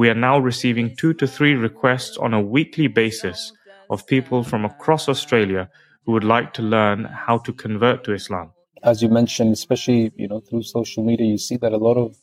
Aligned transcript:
we 0.00 0.08
are 0.08 0.20
now 0.30 0.38
receiving 0.38 0.96
two 0.96 1.12
to 1.12 1.26
three 1.26 1.54
requests 1.54 2.16
on 2.16 2.32
a 2.32 2.40
weekly 2.40 2.86
basis 2.86 3.52
of 3.90 4.06
people 4.06 4.42
from 4.42 4.64
across 4.64 5.10
Australia 5.10 5.68
who 6.06 6.12
would 6.12 6.24
like 6.24 6.54
to 6.54 6.62
learn 6.62 7.04
how 7.04 7.36
to 7.36 7.52
convert 7.52 8.02
to 8.04 8.14
Islam. 8.14 8.50
As 8.82 9.02
you 9.02 9.10
mentioned, 9.10 9.52
especially 9.52 10.10
you 10.16 10.26
know 10.26 10.40
through 10.40 10.62
social 10.62 11.04
media, 11.04 11.26
you 11.26 11.36
see 11.36 11.58
that 11.58 11.74
a 11.74 11.82
lot 11.88 11.98
of 12.04 12.16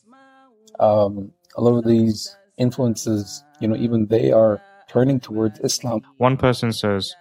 um, 0.88 1.30
a 1.56 1.60
lot 1.60 1.78
of 1.78 1.84
these 1.84 2.36
influences, 2.56 3.44
you 3.60 3.68
know, 3.68 3.76
even 3.76 4.06
they 4.06 4.32
are 4.32 4.60
turning 4.88 5.20
towards 5.20 5.60
Islam. 5.60 6.00
One 6.16 6.36
person 6.36 6.72
says, 6.72 7.14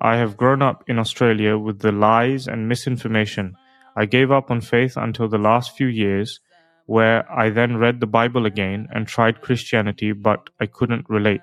I 0.00 0.16
have 0.16 0.36
grown 0.36 0.60
up 0.60 0.82
in 0.88 0.98
Australia 0.98 1.56
with 1.56 1.78
the 1.86 1.92
lies 1.92 2.48
and 2.48 2.68
misinformation. 2.68 3.54
I 3.94 4.06
gave 4.06 4.32
up 4.32 4.50
on 4.50 4.60
faith 4.60 4.96
until 4.96 5.28
the 5.28 5.44
last 5.50 5.76
few 5.76 5.86
years, 5.86 6.40
where 6.86 7.30
I 7.30 7.50
then 7.50 7.76
read 7.76 8.00
the 8.00 8.06
Bible 8.06 8.46
again 8.46 8.88
and 8.92 9.06
tried 9.06 9.40
Christianity, 9.40 10.12
but 10.12 10.50
I 10.60 10.66
couldn't 10.66 11.08
relate. 11.08 11.40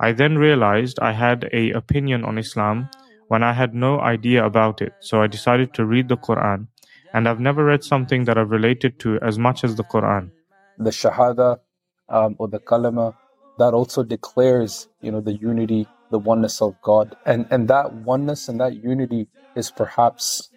I 0.00 0.12
then 0.12 0.36
realized 0.38 0.98
I 1.00 1.12
had 1.12 1.48
a 1.52 1.70
opinion 1.70 2.24
on 2.24 2.38
Islam 2.38 2.90
when 3.28 3.42
I 3.42 3.52
had 3.52 3.74
no 3.74 4.00
idea 4.00 4.44
about 4.44 4.82
it, 4.82 4.92
so 5.00 5.22
I 5.22 5.26
decided 5.26 5.72
to 5.74 5.86
read 5.86 6.08
the 6.08 6.16
Quran, 6.16 6.66
and 7.12 7.28
I've 7.28 7.40
never 7.40 7.64
read 7.64 7.82
something 7.84 8.24
that 8.24 8.36
I've 8.36 8.50
related 8.50 8.98
to 9.00 9.18
as 9.20 9.38
much 9.38 9.64
as 9.64 9.76
the 9.76 9.84
Quran. 9.84 10.30
The 10.78 10.90
Shahada 10.90 11.60
um, 12.08 12.36
or 12.38 12.48
the 12.48 12.58
Kalima 12.58 13.14
that 13.58 13.72
also 13.72 14.02
declares, 14.02 14.88
you 15.00 15.10
know, 15.10 15.20
the 15.20 15.32
unity, 15.32 15.86
the 16.10 16.18
oneness 16.18 16.60
of 16.60 16.74
God, 16.82 17.16
and 17.24 17.46
and 17.50 17.68
that 17.68 17.92
oneness 17.94 18.48
and 18.48 18.60
that 18.60 18.74
unity 18.82 19.28
is 19.56 19.70
perhaps 19.70 20.50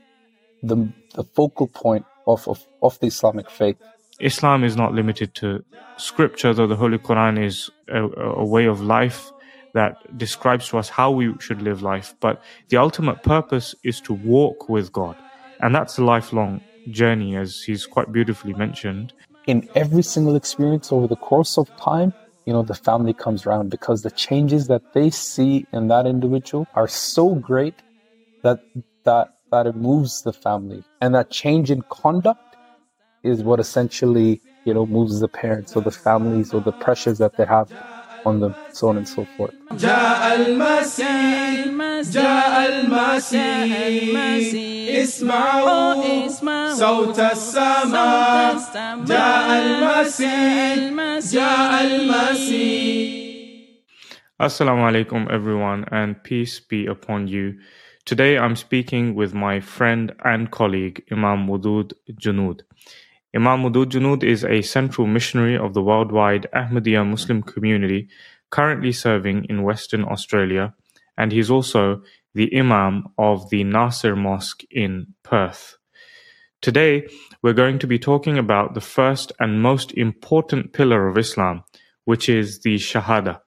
the 0.64 0.92
the 1.16 1.24
focal 1.24 1.68
point 1.68 2.06
of 2.26 2.48
of, 2.48 2.66
of 2.82 3.00
the 3.00 3.08
Islamic 3.08 3.50
faith. 3.50 3.78
Islam 4.20 4.64
is 4.64 4.76
not 4.76 4.94
limited 4.94 5.36
to 5.36 5.64
scripture, 5.98 6.54
though 6.54 6.68
the 6.68 6.76
Holy 6.76 6.98
Quran 6.98 7.44
is 7.44 7.70
a, 7.90 8.04
a 8.04 8.46
way 8.46 8.66
of 8.66 8.82
life 8.82 9.32
that 9.74 9.96
describes 10.18 10.68
to 10.70 10.78
us 10.78 10.90
how 10.90 11.12
we 11.12 11.34
should 11.40 11.62
live 11.62 11.82
life. 11.82 12.16
But 12.20 12.42
the 12.70 12.78
ultimate 12.78 13.22
purpose 13.24 13.76
is 13.84 14.02
to 14.02 14.14
walk 14.14 14.70
with 14.70 14.92
God. 14.92 15.16
And 15.60 15.74
that's 15.76 15.98
a 15.98 16.04
lifelong 16.04 16.62
journey, 16.90 17.36
as 17.36 17.62
he's 17.62 17.86
quite 17.86 18.12
beautifully 18.12 18.54
mentioned. 18.54 19.14
In 19.46 19.68
every 19.76 20.04
single 20.04 20.36
experience 20.36 20.92
over 20.92 21.08
the 21.08 21.16
course 21.16 21.58
of 21.58 21.70
time, 21.78 22.14
you 22.46 22.54
know, 22.54 22.64
the 22.64 22.76
family 22.76 23.14
comes 23.14 23.46
around 23.46 23.70
because 23.70 24.02
the 24.02 24.12
changes 24.12 24.68
that 24.68 24.94
they 24.94 25.10
see 25.10 25.66
in 25.74 25.90
that 25.90 26.06
individual 26.08 26.66
are 26.76 26.88
so 26.88 27.36
great 27.36 27.76
that 28.44 28.60
that 29.04 29.34
that 29.52 29.68
it 29.68 29.76
moves 29.76 30.24
the 30.24 30.34
family. 30.34 30.84
And 31.02 31.14
that 31.16 31.30
change 31.30 31.72
in 31.72 31.82
conduct 31.90 32.47
is 33.24 33.44
what 33.44 33.60
essentially 33.60 34.42
you 34.66 34.74
know 34.74 34.86
moves 34.86 35.20
the 35.20 35.28
parents 35.28 35.76
or 35.76 35.82
the 35.82 35.92
families 35.92 36.54
or 36.54 36.62
the 36.62 36.74
pressures 36.74 37.18
that 37.20 37.38
they 37.38 37.46
have 37.46 37.70
on 38.26 38.40
them, 38.40 38.56
so 38.70 38.90
on 38.90 38.98
and 38.98 39.08
so 39.08 39.26
forth. 39.38 39.54
اسمعوا 44.90 46.28
صوت 46.74 47.20
Assalamu 54.40 54.84
alaikum, 54.88 55.28
everyone, 55.32 55.84
and 55.92 56.22
peace 56.24 56.60
be 56.60 56.86
upon 56.86 57.28
you. 57.28 57.56
Today 58.06 58.38
I'm 58.38 58.56
speaking 58.56 59.16
with 59.16 59.34
my 59.34 59.60
friend 59.60 60.14
and 60.24 60.52
colleague, 60.52 61.04
Imam 61.12 61.48
Wadood 61.48 61.94
Janud. 62.24 62.62
Imam 63.38 63.72
Janud 63.72 64.24
is 64.24 64.44
a 64.44 64.64
central 64.64 65.06
missionary 65.06 65.56
of 65.56 65.76
the 65.76 65.84
worldwide 65.84 66.48
Ahmadiyya 66.56 67.08
Muslim 67.08 67.44
community 67.44 68.10
currently 68.50 68.92
serving 68.92 69.46
in 69.48 69.62
Western 69.62 70.04
Australia 70.06 70.74
and 71.20 71.32
he's 71.32 71.52
also 71.52 72.02
the 72.34 72.50
Imam 72.58 73.04
of 73.20 73.48
the 73.52 73.64
Nasir 73.64 74.16
Mosque 74.16 74.64
in 74.72 75.14
Perth. 75.22 75.78
Today, 76.64 77.08
we're 77.44 77.54
going 77.54 77.78
to 77.78 77.86
be 77.86 78.00
talking 78.00 78.40
about 78.40 78.74
the 78.74 78.82
first 78.82 79.32
and 79.40 79.62
most 79.62 79.92
important 79.92 80.74
pillar 80.74 81.08
of 81.08 81.20
Islam, 81.20 81.64
which 82.06 82.30
is 82.30 82.62
the 82.62 82.78
Shahada, 82.78 83.40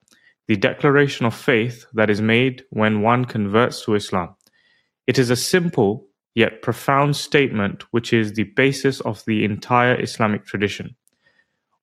the 0.47 0.55
declaration 0.55 1.27
of 1.27 1.35
faith 1.35 1.85
that 1.95 2.11
is 2.11 2.21
made 2.21 2.63
when 2.71 3.03
one 3.03 3.25
converts 3.25 3.85
to 3.85 3.97
Islam. 3.97 4.37
It 5.09 5.19
is 5.19 5.31
a 5.31 5.37
simple 5.37 6.07
yet 6.41 6.63
profound 6.63 7.15
statement 7.17 7.85
which 7.93 8.13
is 8.13 8.33
the 8.33 8.49
basis 8.63 9.01
of 9.01 9.23
the 9.27 9.45
entire 9.45 10.01
Islamic 10.01 10.47
tradition. 10.47 10.97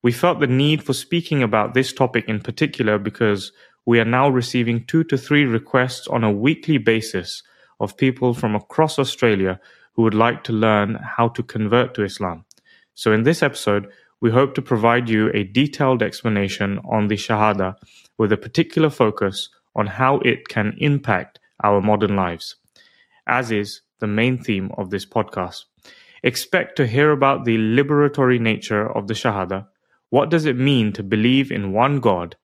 We 0.01 0.12
felt 0.12 0.40
the 0.40 0.47
need 0.47 0.84
for 0.84 0.94
speaking 0.94 1.44
about 1.44 1.73
this 1.73 1.94
topic 1.94 2.25
in 2.28 2.40
particular 2.40 2.97
because 2.97 3.51
we 3.85 4.00
are 4.00 4.12
now 4.19 4.28
receiving 4.29 4.85
two 4.85 5.03
to 5.06 5.18
three 5.18 5.45
requests 5.45 6.07
on 6.07 6.23
a 6.23 6.38
weekly 6.45 6.79
basis 6.79 7.44
of 7.79 7.97
people 7.97 8.34
from 8.34 8.56
across 8.56 8.97
Australia 8.97 9.59
who 9.94 10.01
would 10.03 10.19
like 10.25 10.44
to 10.45 10.53
learn 10.53 10.95
how 11.18 11.28
to 11.29 11.44
convert 11.44 11.94
to 11.94 12.03
Islam. 12.03 12.45
So, 12.95 13.12
in 13.12 13.24
this 13.24 13.44
episode, 13.44 13.88
we 14.22 14.31
hope 14.31 14.56
to 14.56 14.62
provide 14.72 15.07
you 15.07 15.29
a 15.34 15.44
detailed 15.44 16.01
explanation 16.01 16.79
on 16.89 17.07
the 17.07 17.16
Shahada 17.16 17.75
with 18.18 18.31
a 18.31 18.44
particular 18.45 18.89
focus 18.89 19.50
on 19.75 19.85
how 19.85 20.18
it 20.31 20.47
can 20.47 20.75
impact 20.79 21.39
our 21.63 21.79
modern 21.81 22.16
lives, 22.16 22.56
as 23.28 23.51
is 23.51 23.81
the 23.99 24.07
main 24.07 24.37
theme 24.37 24.71
of 24.77 24.89
this 24.89 25.05
podcast. 25.05 25.65
Expect 26.23 26.75
to 26.77 26.87
hear 26.87 27.11
about 27.11 27.45
the 27.45 27.57
liberatory 27.57 28.39
nature 28.39 28.91
of 28.97 29.07
the 29.07 29.13
Shahada. 29.13 29.67
What 30.09 30.29
does 30.29 30.45
it 30.45 30.57
mean 30.57 30.93
to 30.93 31.03
believe 31.03 31.51
in 31.51 31.73
one 31.73 31.99
God 31.99 32.35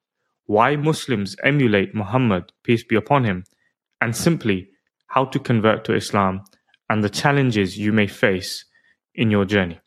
why 0.46 0.76
Muslims 0.76 1.36
emulate 1.42 1.94
Muhammad, 1.94 2.52
peace 2.62 2.84
be 2.84 2.96
upon 2.96 3.24
him, 3.24 3.44
and 4.00 4.14
simply 4.14 4.68
how 5.06 5.24
to 5.24 5.38
convert 5.38 5.84
to 5.84 5.94
Islam 5.94 6.42
and 6.90 7.02
the 7.02 7.08
challenges 7.08 7.78
you 7.78 7.92
may 7.92 8.06
face 8.06 8.64
in 9.14 9.30
your 9.30 9.44
journey. 9.44 9.80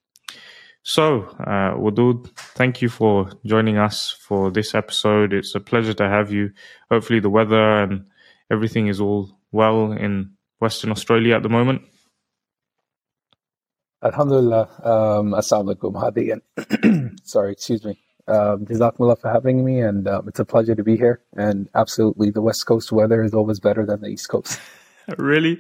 So, 0.84 1.24
uh, 1.42 1.76
Wadood, 1.76 2.34
thank 2.56 2.82
you 2.82 2.90
for 2.90 3.30
joining 3.46 3.78
us 3.78 4.16
for 4.22 4.50
this 4.50 4.74
episode. 4.74 5.34
It's 5.34 5.54
a 5.54 5.60
pleasure 5.60 5.94
to 5.94 6.08
have 6.08 6.32
you. 6.32 6.52
Hopefully, 6.90 7.20
the 7.20 7.30
weather 7.30 7.84
and 7.84 8.06
everything 8.50 8.88
is 8.88 9.02
all 9.02 9.38
well 9.52 9.92
in 9.92 10.37
Western 10.60 10.92
Australia 10.92 11.36
at 11.36 11.44
the 11.44 11.50
moment. 11.50 11.82
Alhamdulillah. 14.04 14.70
Um, 14.84 15.32
Assalamu 15.34 15.76
alaikum. 15.76 16.00
Hadi. 16.00 16.34
Sorry, 17.24 17.52
excuse 17.52 17.84
me. 17.84 18.00
Um, 18.28 18.66
Jazakumullah 18.66 19.20
for 19.20 19.32
having 19.32 19.64
me, 19.64 19.80
and 19.80 20.08
um, 20.08 20.28
it's 20.28 20.40
a 20.40 20.46
pleasure 20.46 20.76
to 20.76 20.84
be 20.84 20.98
here. 20.98 21.22
And 21.36 21.70
absolutely, 21.74 22.30
the 22.30 22.42
West 22.42 22.66
Coast 22.66 22.92
weather 22.92 23.24
is 23.24 23.34
always 23.34 23.60
better 23.60 23.86
than 23.86 24.02
the 24.02 24.08
East 24.08 24.30
Coast. 24.30 24.60
really? 25.18 25.60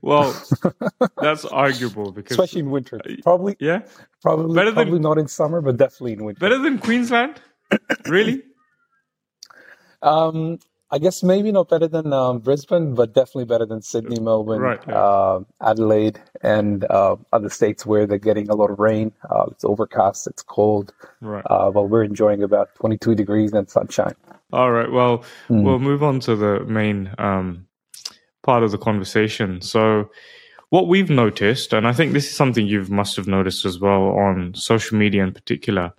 Well, 0.00 0.34
that's 1.20 1.44
arguable 1.44 2.12
because 2.12 2.38
especially 2.38 2.60
in 2.60 2.70
winter. 2.70 3.00
Probably, 3.22 3.56
yeah, 3.60 3.82
probably 4.22 4.54
better 4.54 4.72
probably 4.72 4.94
than, 4.94 5.02
not 5.02 5.18
in 5.18 5.28
summer, 5.28 5.60
but 5.60 5.76
definitely 5.76 6.14
in 6.14 6.24
winter. 6.24 6.40
Better 6.40 6.58
than 6.58 6.78
Queensland, 6.78 7.40
really? 8.06 8.42
Um, 10.00 10.58
I 10.90 10.98
guess 10.98 11.22
maybe 11.22 11.52
not 11.52 11.68
better 11.68 11.86
than 11.86 12.12
um, 12.14 12.38
Brisbane, 12.38 12.94
but 12.94 13.12
definitely 13.12 13.44
better 13.44 13.66
than 13.66 13.82
Sydney, 13.82 14.20
Melbourne, 14.20 14.60
right, 14.60 14.80
yeah. 14.88 14.94
uh, 14.94 15.40
Adelaide, 15.60 16.18
and 16.40 16.84
uh, 16.84 17.16
other 17.32 17.50
states 17.50 17.84
where 17.84 18.06
they're 18.06 18.16
getting 18.16 18.48
a 18.48 18.54
lot 18.54 18.70
of 18.70 18.78
rain. 18.78 19.12
Uh, 19.28 19.46
it's 19.50 19.64
overcast, 19.64 20.26
it's 20.26 20.42
cold. 20.42 20.94
Right. 21.20 21.44
Uh, 21.44 21.70
but 21.70 21.84
we're 21.84 22.04
enjoying 22.04 22.42
about 22.42 22.74
22 22.76 23.14
degrees 23.14 23.52
and 23.52 23.68
sunshine. 23.68 24.14
All 24.50 24.72
right. 24.72 24.90
Well, 24.90 25.24
mm. 25.50 25.62
we'll 25.62 25.78
move 25.78 26.02
on 26.02 26.20
to 26.20 26.34
the 26.34 26.60
main 26.64 27.14
um, 27.18 27.66
part 28.42 28.62
of 28.62 28.70
the 28.70 28.78
conversation. 28.78 29.60
So, 29.60 30.10
what 30.70 30.88
we've 30.88 31.10
noticed, 31.10 31.72
and 31.74 31.86
I 31.86 31.92
think 31.92 32.12
this 32.12 32.26
is 32.28 32.36
something 32.36 32.66
you 32.66 32.84
must 32.84 33.16
have 33.16 33.26
noticed 33.26 33.64
as 33.64 33.78
well 33.78 34.10
on 34.10 34.54
social 34.54 34.96
media 34.98 35.22
in 35.22 35.32
particular. 35.32 35.92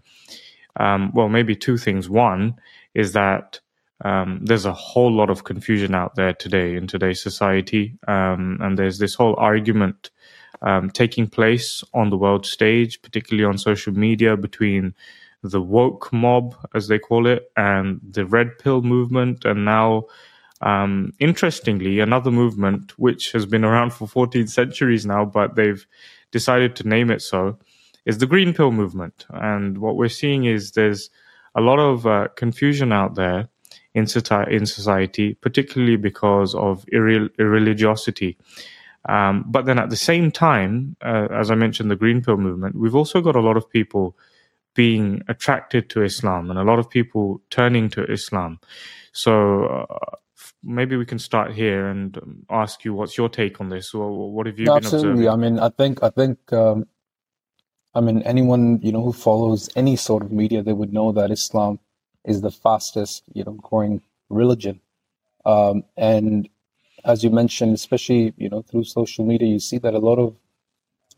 Um, 0.79 1.11
well, 1.13 1.29
maybe 1.29 1.55
two 1.55 1.77
things. 1.77 2.09
One 2.09 2.55
is 2.93 3.13
that 3.13 3.59
um, 4.05 4.39
there's 4.43 4.65
a 4.65 4.73
whole 4.73 5.11
lot 5.11 5.29
of 5.29 5.43
confusion 5.43 5.93
out 5.93 6.15
there 6.15 6.33
today 6.33 6.75
in 6.75 6.87
today's 6.87 7.21
society, 7.21 7.97
um, 8.07 8.57
and 8.61 8.77
there's 8.77 8.97
this 8.97 9.13
whole 9.13 9.35
argument 9.37 10.09
um, 10.61 10.89
taking 10.89 11.27
place 11.27 11.83
on 11.93 12.09
the 12.09 12.17
world 12.17 12.45
stage, 12.45 13.01
particularly 13.01 13.45
on 13.45 13.57
social 13.57 13.93
media, 13.93 14.37
between 14.37 14.93
the 15.43 15.61
woke 15.61 16.11
mob, 16.13 16.55
as 16.73 16.87
they 16.87 16.99
call 16.99 17.27
it, 17.27 17.51
and 17.57 17.99
the 18.09 18.25
red 18.25 18.57
pill 18.59 18.81
movement, 18.81 19.45
and 19.45 19.65
now. 19.65 20.05
Um, 20.61 21.13
interestingly, 21.19 22.01
another 22.01 22.31
movement 22.31 22.99
which 22.99 23.31
has 23.31 23.45
been 23.45 23.63
around 23.63 23.93
for 23.93 24.09
14 24.09 24.45
centuries 24.47 25.05
now, 25.05 25.23
but 25.23 25.55
they've 25.55 25.87
decided 26.31 26.75
to 26.75 26.87
name 26.87 27.09
it 27.09 27.21
so, 27.21 27.57
is 28.05 28.17
the 28.17 28.25
green 28.25 28.53
pill 28.53 28.73
movement. 28.73 29.25
And 29.29 29.77
what 29.77 29.95
we're 29.95 30.09
seeing 30.09 30.43
is 30.43 30.73
there's 30.73 31.09
a 31.55 31.61
lot 31.61 31.79
of 31.79 32.05
uh, 32.05 32.27
confusion 32.35 32.91
out 32.91 33.15
there 33.15 33.47
in, 33.99 34.51
in 34.51 34.65
society, 34.65 35.35
particularly 35.35 35.97
because 35.97 36.55
of 36.55 36.85
irre- 36.87 37.29
irreligiosity. 37.37 38.35
Um, 39.07 39.45
but 39.47 39.65
then 39.65 39.79
at 39.79 39.89
the 39.89 39.95
same 39.95 40.31
time, 40.31 40.95
uh, 41.05 41.27
as 41.31 41.51
I 41.51 41.55
mentioned, 41.55 41.89
the 41.89 41.95
Green 41.95 42.21
Pill 42.21 42.37
movement, 42.37 42.75
we've 42.75 42.95
also 42.95 43.21
got 43.21 43.35
a 43.35 43.41
lot 43.41 43.57
of 43.57 43.69
people 43.69 44.17
being 44.75 45.21
attracted 45.27 45.89
to 45.91 46.03
Islam 46.03 46.49
and 46.49 46.59
a 46.59 46.63
lot 46.63 46.79
of 46.79 46.89
people 46.89 47.41
turning 47.49 47.89
to 47.89 48.03
Islam. 48.11 48.59
So 49.11 49.65
uh, 49.65 50.15
maybe 50.63 50.95
we 50.95 51.05
can 51.05 51.19
start 51.19 51.53
here 51.53 51.87
and 51.87 52.17
um, 52.17 52.45
ask 52.49 52.85
you 52.85 52.93
what's 52.93 53.17
your 53.17 53.29
take 53.29 53.59
on 53.61 53.69
this 53.69 53.93
or 53.93 54.31
what 54.31 54.45
have 54.45 54.59
you 54.59 54.65
no, 54.65 54.75
been 54.75 54.85
absolutely. 54.85 55.25
observing? 55.25 55.29
I 55.29 55.35
mean, 55.35 55.59
I 55.59 55.69
think 55.69 56.03
I 56.03 56.09
think 56.09 56.53
um, 56.53 56.85
I 57.95 58.01
mean 58.01 58.21
anyone 58.23 58.79
you 58.81 58.91
know 58.91 59.03
who 59.03 59.13
follows 59.13 59.69
any 59.75 59.95
sort 59.95 60.23
of 60.23 60.31
media, 60.31 60.61
they 60.61 60.73
would 60.73 60.93
know 60.93 61.11
that 61.13 61.31
Islam 61.31 61.79
is 62.25 62.41
the 62.41 62.51
fastest 62.51 63.23
you 63.33 63.43
know 63.43 63.53
growing 63.53 64.01
religion, 64.29 64.79
um, 65.45 65.83
and 65.97 66.49
as 67.05 67.23
you 67.23 67.29
mentioned, 67.29 67.73
especially 67.73 68.33
you 68.37 68.49
know 68.49 68.61
through 68.61 68.83
social 68.83 69.25
media, 69.25 69.47
you 69.47 69.59
see 69.59 69.77
that 69.77 69.93
a 69.93 69.99
lot 69.99 70.19
of 70.19 70.35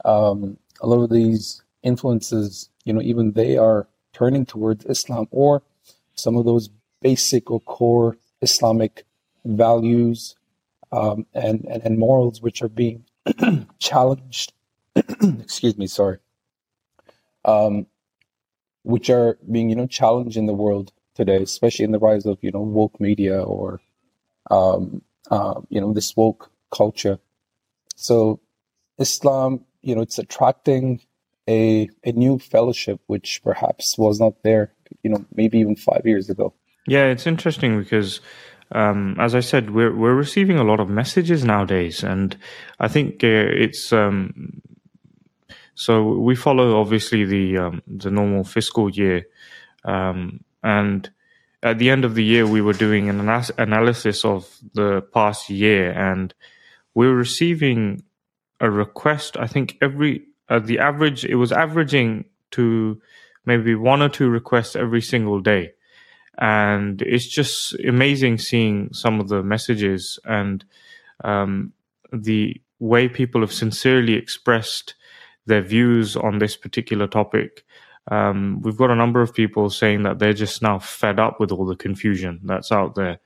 um, 0.06 0.57
a 0.81 0.88
lot 0.88 1.03
of 1.03 1.09
these 1.09 1.62
influences, 1.83 2.69
you 2.86 2.94
know, 2.94 3.01
even 3.01 3.33
they 3.33 3.57
are 3.57 3.88
turning 4.13 4.45
towards 4.45 4.86
Islam 4.86 5.27
or 5.31 5.63
some 6.15 6.36
of 6.36 6.45
those 6.45 6.69
basic 7.01 7.50
or 7.50 7.59
core 7.62 8.18
Islamic 8.42 9.06
values 9.45 10.36
um, 10.92 11.25
and, 11.33 11.65
and, 11.65 11.83
and 11.83 11.98
morals 11.98 12.42
which 12.42 12.62
are 12.62 12.69
being 12.69 13.06
challenged. 13.80 14.53
excuse 14.95 15.77
me, 15.77 15.88
sorry. 15.88 16.18
Um, 17.45 17.88
which 18.83 19.10
are 19.10 19.38
being 19.51 19.69
you 19.69 19.75
know 19.75 19.88
challenged 19.88 20.38
in 20.38 20.45
the 20.45 20.54
world 20.54 20.92
today, 21.16 21.42
especially 21.42 21.86
in 21.86 21.92
the 21.92 22.00
rise 22.00 22.25
of 22.25 22.38
you 22.42 22.51
know 22.51 22.62
woke 22.62 23.00
media 23.00 23.42
or 23.42 23.81
um, 24.50 25.01
uh, 25.30 25.62
you 25.69 25.80
know 25.81 25.94
this 25.94 26.16
woke 26.16 26.51
culture. 26.72 27.19
So 27.95 28.39
Islam, 28.98 29.66
you 29.81 29.95
know, 29.95 30.01
it's 30.01 30.19
attracting 30.19 31.01
a 31.48 31.89
a 32.04 32.12
new 32.12 32.39
fellowship 32.39 33.00
which 33.07 33.42
perhaps 33.44 33.98
was 33.98 34.19
not 34.19 34.44
there, 34.44 34.74
you 35.04 35.10
know, 35.10 35.25
maybe 35.34 35.60
even 35.60 35.75
five 35.75 36.01
years 36.06 36.30
ago. 36.30 36.54
Yeah, 36.88 37.06
it's 37.06 37.27
interesting 37.27 37.80
because 37.80 38.22
um, 38.72 39.16
as 39.19 39.36
I 39.36 39.42
said, 39.42 39.72
we're 39.72 39.95
we're 39.95 40.16
receiving 40.16 40.57
a 40.57 40.63
lot 40.63 40.80
of 40.80 40.89
messages 40.89 41.44
nowadays, 41.44 42.04
and 42.04 42.38
I 42.80 42.88
think 42.88 43.24
uh, 43.24 43.27
it's 43.27 43.92
um, 43.92 44.62
so 45.81 46.13
we 46.28 46.36
follow 46.36 46.80
obviously 46.80 47.25
the 47.25 47.57
um, 47.57 47.81
the 47.88 48.12
normal 48.12 48.44
fiscal 48.44 48.88
year, 48.88 49.25
um, 49.83 50.44
and 50.62 51.10
at 51.63 51.80
the 51.80 51.89
end 51.89 52.06
of 52.06 52.13
the 52.13 52.24
year 52.24 52.45
we 52.45 52.62
were 52.62 52.74
doing 52.86 53.10
an 53.10 53.19
ana- 53.19 53.56
analysis 53.57 54.24
of 54.24 54.48
the 54.75 55.01
past 55.12 55.50
year, 55.50 55.92
and 55.92 56.36
we 56.94 57.07
we're 57.07 57.16
receiving 57.16 58.04
a 58.60 58.69
request. 58.69 59.38
I 59.38 59.48
think 59.48 59.80
every 59.81 60.28
uh, 60.50 60.60
the 60.60 60.78
average 60.78 61.25
it 61.25 61.36
was 61.36 61.51
averaging 61.51 62.25
to 62.51 63.01
maybe 63.45 63.74
one 63.74 64.04
or 64.04 64.10
two 64.10 64.30
requests 64.30 64.75
every 64.75 65.01
single 65.01 65.39
day 65.39 65.72
and 66.38 67.01
it's 67.01 67.25
just 67.25 67.74
amazing 67.80 68.38
seeing 68.38 68.94
some 68.94 69.19
of 69.19 69.30
the 69.30 69.42
messages 69.42 70.19
and 70.25 70.63
um, 71.24 71.74
the 72.13 72.62
way 72.77 73.07
people 73.07 73.42
have 73.42 73.54
sincerely 73.54 74.13
expressed 74.13 74.94
their 75.46 75.62
views 75.62 76.16
on 76.16 76.40
this 76.40 76.56
particular 76.58 77.08
topic. 77.08 77.64
Um, 78.10 78.62
we've 78.62 78.78
got 78.78 78.92
a 78.92 78.96
number 78.96 79.22
of 79.22 79.34
people 79.34 79.70
saying 79.70 80.04
that 80.04 80.20
they're 80.20 80.34
just 80.34 80.62
now 80.62 80.80
fed 80.80 81.20
up 81.20 81.40
with 81.40 81.52
all 81.52 81.66
the 81.66 81.76
confusion 81.76 82.40
that's 82.44 82.72
out 82.72 82.96
there, 82.96 83.20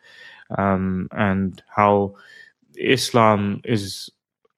um, 0.58 1.08
and 1.12 1.62
how 1.68 2.16
Islam 2.78 3.62
is 3.64 4.10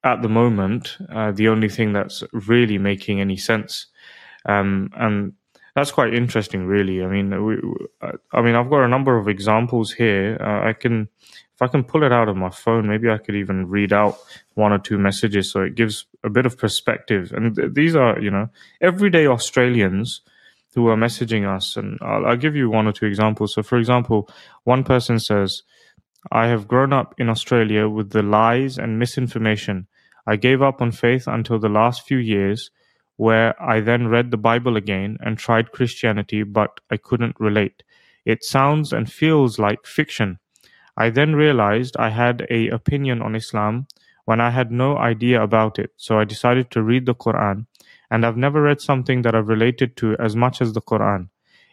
at 0.04 0.22
the 0.22 0.28
moment 0.28 0.96
uh, 1.10 1.32
the 1.32 1.48
only 1.48 1.68
thing 1.68 1.92
that's 1.92 2.22
really 2.32 2.78
making 2.78 3.20
any 3.20 3.36
sense. 3.36 3.86
Um, 4.46 4.90
and 4.96 5.32
that's 5.74 5.92
quite 5.92 6.14
interesting, 6.14 6.66
really. 6.66 7.02
I 7.02 7.06
mean, 7.06 7.44
we, 7.44 7.56
I 8.32 8.42
mean, 8.42 8.54
I've 8.54 8.70
got 8.70 8.84
a 8.84 8.88
number 8.88 9.16
of 9.16 9.28
examples 9.28 9.92
here. 9.92 10.36
Uh, 10.40 10.68
I 10.68 10.72
can, 10.72 11.08
if 11.58 11.62
I 11.62 11.66
can 11.66 11.82
pull 11.82 12.04
it 12.04 12.12
out 12.12 12.28
of 12.28 12.36
my 12.36 12.50
phone, 12.50 12.86
maybe 12.86 13.10
I 13.10 13.18
could 13.18 13.34
even 13.34 13.68
read 13.68 13.92
out 13.92 14.16
one 14.54 14.72
or 14.72 14.78
two 14.78 14.96
messages, 14.96 15.50
so 15.50 15.62
it 15.62 15.74
gives 15.74 16.06
a 16.22 16.30
bit 16.30 16.46
of 16.46 16.56
perspective. 16.56 17.32
And 17.32 17.56
th- 17.56 17.72
these 17.72 17.96
are, 17.96 18.20
you 18.20 18.30
know, 18.30 18.50
everyday 18.80 19.26
Australians 19.26 20.20
who 20.76 20.86
are 20.86 20.96
messaging 20.96 21.52
us, 21.52 21.76
and 21.76 21.98
I'll, 22.00 22.26
I'll 22.26 22.36
give 22.36 22.54
you 22.54 22.70
one 22.70 22.86
or 22.86 22.92
two 22.92 23.06
examples. 23.06 23.54
So, 23.54 23.64
for 23.64 23.76
example, 23.76 24.28
one 24.62 24.84
person 24.84 25.18
says, 25.18 25.64
"I 26.30 26.46
have 26.46 26.68
grown 26.68 26.92
up 26.92 27.16
in 27.18 27.28
Australia 27.28 27.88
with 27.88 28.10
the 28.10 28.22
lies 28.22 28.78
and 28.78 28.96
misinformation. 28.96 29.88
I 30.28 30.36
gave 30.36 30.62
up 30.62 30.80
on 30.80 30.92
faith 30.92 31.26
until 31.26 31.58
the 31.58 31.68
last 31.68 32.06
few 32.06 32.18
years." 32.18 32.70
where 33.16 33.60
I 33.60 33.80
then 33.80 34.06
read 34.06 34.30
the 34.30 34.36
Bible 34.36 34.76
again 34.76 35.18
and 35.20 35.36
tried 35.36 35.72
Christianity, 35.72 36.44
but 36.44 36.78
I 36.88 36.98
couldn't 36.98 37.34
relate. 37.40 37.82
It 38.24 38.44
sounds 38.44 38.92
and 38.92 39.10
feels 39.10 39.58
like 39.58 39.86
fiction. 39.86 40.38
I 40.98 41.10
then 41.10 41.36
realized 41.36 41.96
I 41.98 42.10
had 42.10 42.46
a 42.50 42.68
opinion 42.68 43.22
on 43.22 43.36
Islam 43.36 43.86
when 44.26 44.40
I 44.40 44.50
had 44.50 44.72
no 44.72 44.98
idea 44.98 45.42
about 45.42 45.78
it, 45.78 45.92
so 45.96 46.18
I 46.18 46.24
decided 46.24 46.70
to 46.72 46.82
read 46.82 47.06
the 47.06 47.14
Quran, 47.14 47.66
and 48.10 48.26
I've 48.26 48.36
never 48.36 48.62
read 48.62 48.82
something 48.82 49.22
that 49.22 49.34
I've 49.34 49.48
related 49.48 49.96
to 49.98 50.16
as 50.18 50.36
much 50.36 50.60
as 50.60 50.74
the 50.74 50.82
Quran. 50.82 51.28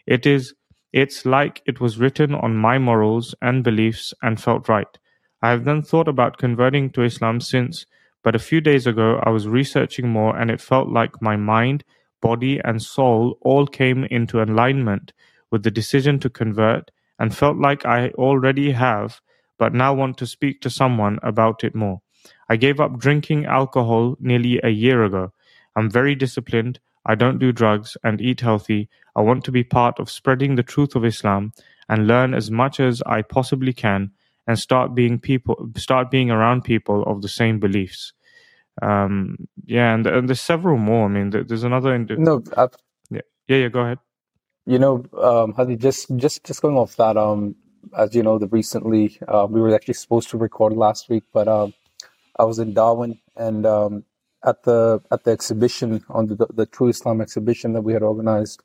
It 0.06 0.26
is 0.26 0.54
it's 0.92 1.26
like 1.26 1.62
it 1.66 1.80
was 1.80 1.98
written 1.98 2.34
on 2.34 2.56
my 2.56 2.78
morals 2.78 3.34
and 3.42 3.64
beliefs 3.64 4.14
and 4.22 4.40
felt 4.40 4.70
right. 4.70 4.98
I 5.42 5.50
have 5.50 5.64
then 5.64 5.82
thought 5.82 6.08
about 6.08 6.38
converting 6.38 6.90
to 6.92 7.02
Islam 7.02 7.40
since 7.40 7.84
but 8.26 8.34
a 8.34 8.40
few 8.40 8.60
days 8.60 8.88
ago, 8.88 9.20
I 9.24 9.30
was 9.30 9.46
researching 9.46 10.08
more 10.08 10.36
and 10.36 10.50
it 10.50 10.60
felt 10.60 10.88
like 10.88 11.22
my 11.22 11.36
mind, 11.36 11.84
body, 12.20 12.60
and 12.64 12.82
soul 12.82 13.38
all 13.40 13.68
came 13.68 14.02
into 14.02 14.42
alignment 14.42 15.12
with 15.52 15.62
the 15.62 15.70
decision 15.70 16.18
to 16.18 16.28
convert 16.28 16.90
and 17.18 17.34
felt 17.34 17.56
like 17.56 17.86
I 17.86 18.10
already 18.10 18.72
have, 18.72 19.20
but 19.58 19.74
now 19.74 19.94
want 19.94 20.18
to 20.18 20.26
speak 20.26 20.60
to 20.62 20.70
someone 20.70 21.18
about 21.22 21.64
it 21.64 21.74
more. 21.74 22.00
I 22.48 22.56
gave 22.56 22.80
up 22.80 22.98
drinking 22.98 23.46
alcohol 23.46 24.16
nearly 24.20 24.60
a 24.62 24.68
year 24.68 25.04
ago. 25.04 25.32
I'm 25.74 25.90
very 25.90 26.14
disciplined. 26.14 26.80
I 27.04 27.14
don't 27.14 27.38
do 27.38 27.52
drugs 27.52 27.96
and 28.02 28.20
eat 28.20 28.40
healthy. 28.40 28.88
I 29.14 29.20
want 29.20 29.44
to 29.44 29.52
be 29.52 29.64
part 29.64 29.98
of 29.98 30.10
spreading 30.10 30.56
the 30.56 30.62
truth 30.62 30.94
of 30.94 31.04
Islam 31.04 31.52
and 31.88 32.06
learn 32.06 32.34
as 32.34 32.50
much 32.50 32.80
as 32.80 33.02
I 33.06 33.22
possibly 33.22 33.72
can 33.72 34.10
and 34.46 34.58
start 34.58 34.94
being 34.94 35.18
people 35.18 35.70
start 35.76 36.10
being 36.10 36.30
around 36.30 36.62
people 36.62 37.02
of 37.04 37.22
the 37.22 37.28
same 37.28 37.58
beliefs 37.58 38.12
um 38.82 39.36
yeah 39.64 39.94
and, 39.94 40.06
and 40.06 40.28
there's 40.28 40.40
several 40.40 40.76
more 40.76 41.06
i 41.06 41.08
mean 41.08 41.30
there's 41.30 41.64
another 41.64 41.96
no 42.16 42.42
I've, 42.56 42.74
yeah 43.10 43.20
yeah 43.48 43.56
yeah 43.56 43.68
go 43.68 43.80
ahead 43.80 43.98
you 44.66 44.78
know 44.78 45.04
um 45.22 45.52
Hadi, 45.54 45.76
just 45.76 46.14
just 46.16 46.44
just 46.44 46.62
going 46.62 46.76
off 46.76 46.96
that 46.96 47.16
um 47.16 47.56
as 47.96 48.14
you 48.14 48.22
know 48.22 48.38
the 48.38 48.48
recently 48.48 49.18
uh, 49.28 49.46
we 49.48 49.60
were 49.60 49.74
actually 49.74 49.94
supposed 49.94 50.30
to 50.30 50.38
record 50.38 50.72
last 50.74 51.08
week 51.08 51.24
but 51.32 51.48
um 51.48 51.74
i 52.38 52.44
was 52.44 52.58
in 52.58 52.74
darwin 52.74 53.18
and 53.36 53.66
um 53.66 54.04
at 54.44 54.62
the 54.64 55.00
at 55.10 55.24
the 55.24 55.30
exhibition 55.30 56.04
on 56.08 56.26
the 56.26 56.46
the 56.54 56.66
true 56.66 56.88
islam 56.88 57.20
exhibition 57.20 57.72
that 57.72 57.82
we 57.82 57.92
had 57.92 58.02
organized 58.02 58.62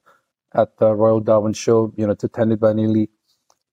at 0.56 0.78
the 0.78 0.94
royal 0.94 1.20
darwin 1.20 1.54
show 1.54 1.94
you 1.98 2.06
know 2.06 2.14
it's 2.14 2.24
attended 2.24 2.60
by 2.60 2.74
nearly 2.74 3.10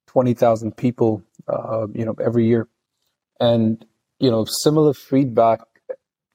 20,000 0.08 0.76
people 0.76 1.22
uh, 1.48 1.86
you 1.94 2.04
know 2.04 2.14
every 2.24 2.46
year. 2.46 2.68
And 3.40 3.84
you 4.18 4.30
know 4.30 4.44
similar 4.44 4.94
feedback 4.94 5.60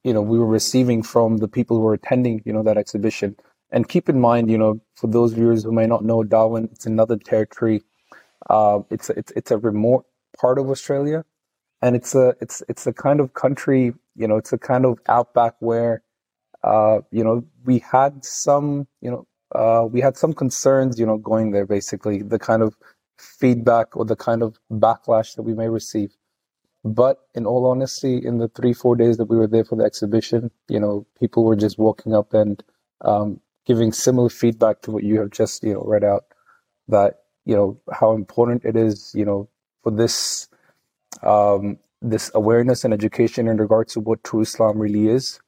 you 0.04 0.14
know 0.14 0.22
we 0.22 0.40
were 0.40 0.48
receiving 0.48 1.04
from 1.04 1.38
the 1.38 1.50
people 1.50 1.78
who 1.78 1.84
were 1.84 1.94
attending 1.94 2.42
you 2.46 2.54
know 2.54 2.64
that 2.64 2.78
exhibition 2.78 3.36
and 3.74 3.90
keep 3.90 4.08
in 4.08 4.20
mind 4.22 4.50
you 4.50 4.58
know 4.58 4.80
for 4.96 5.08
those 5.08 5.34
viewers 5.34 5.64
who 5.64 5.74
may 5.74 5.88
not 5.88 6.06
know 6.06 6.24
darwin 6.24 6.70
it's 6.72 6.86
another 6.86 7.18
territory 7.18 7.82
uh, 8.50 8.80
it's 8.90 9.10
it's 9.10 9.32
it's 9.36 9.52
a 9.52 9.58
remote 9.58 10.06
part 10.40 10.60
of 10.60 10.70
australia. 10.70 11.26
And 11.82 11.98
it's 11.98 12.16
a 12.16 12.36
it's 12.40 12.64
it's 12.70 12.88
a 12.88 12.94
kind 12.94 13.20
of 13.20 13.34
country 13.34 13.94
you 14.16 14.28
know 14.28 14.38
it's 14.38 14.54
a 14.54 14.58
kind 14.58 14.86
of 14.86 15.00
outback 15.10 15.56
where 15.60 16.02
uh, 16.64 17.00
you 17.12 17.24
know 17.24 17.44
we 17.66 17.80
had 17.80 18.24
some 18.24 18.88
you 19.02 19.12
know 19.12 19.28
uh, 19.54 19.86
we 19.86 20.00
had 20.00 20.18
some 20.18 20.34
concerns 20.34 20.98
you 20.98 21.06
know 21.06 21.18
going 21.18 21.52
there 21.52 21.66
basically 21.66 22.22
the 22.22 22.40
kind 22.40 22.62
of 22.62 22.78
feedback 23.20 23.98
or 23.98 24.06
the 24.06 24.16
kind 24.16 24.42
of 24.42 24.58
backlash 24.72 25.36
that 25.36 25.44
we 25.44 25.54
may 25.54 25.70
receive. 25.70 26.12
But 26.86 27.20
in 27.34 27.46
all 27.46 27.66
honesty, 27.66 28.18
in 28.18 28.40
the 28.40 28.50
three, 28.50 28.74
four 28.74 28.96
days 28.98 29.18
that 29.18 29.26
we 29.26 29.38
were 29.38 29.48
there 29.48 29.64
for 29.64 29.78
the 29.78 29.86
exhibition, 29.86 30.52
you 30.70 30.80
know, 30.80 31.06
people 31.20 31.46
were 31.46 31.56
just 31.56 31.78
walking 31.78 32.14
up 32.14 32.34
and 32.34 32.62
um, 33.02 33.40
giving 33.66 33.92
similar 33.92 34.30
feedback 34.30 34.82
to 34.82 34.92
what 34.92 35.04
you 35.04 35.20
have 35.20 35.32
just, 35.32 35.64
you 35.64 35.74
know, 35.74 35.84
read 35.86 36.04
out 36.04 36.26
that, 36.88 37.22
you 37.46 37.56
know, 37.56 37.80
how 37.92 38.14
important 38.14 38.64
it 38.66 38.76
is, 38.76 39.12
you 39.16 39.26
know, 39.26 39.50
for 39.84 39.92
this, 39.92 40.48
um, 41.22 41.78
this 42.02 42.32
awareness 42.34 42.84
and 42.84 42.94
education 42.94 43.48
in 43.48 43.58
regards 43.58 43.94
to 43.94 44.00
what 44.00 44.24
true 44.24 44.42
Islam 44.42 44.80
really 44.80 45.08
is 45.08 45.40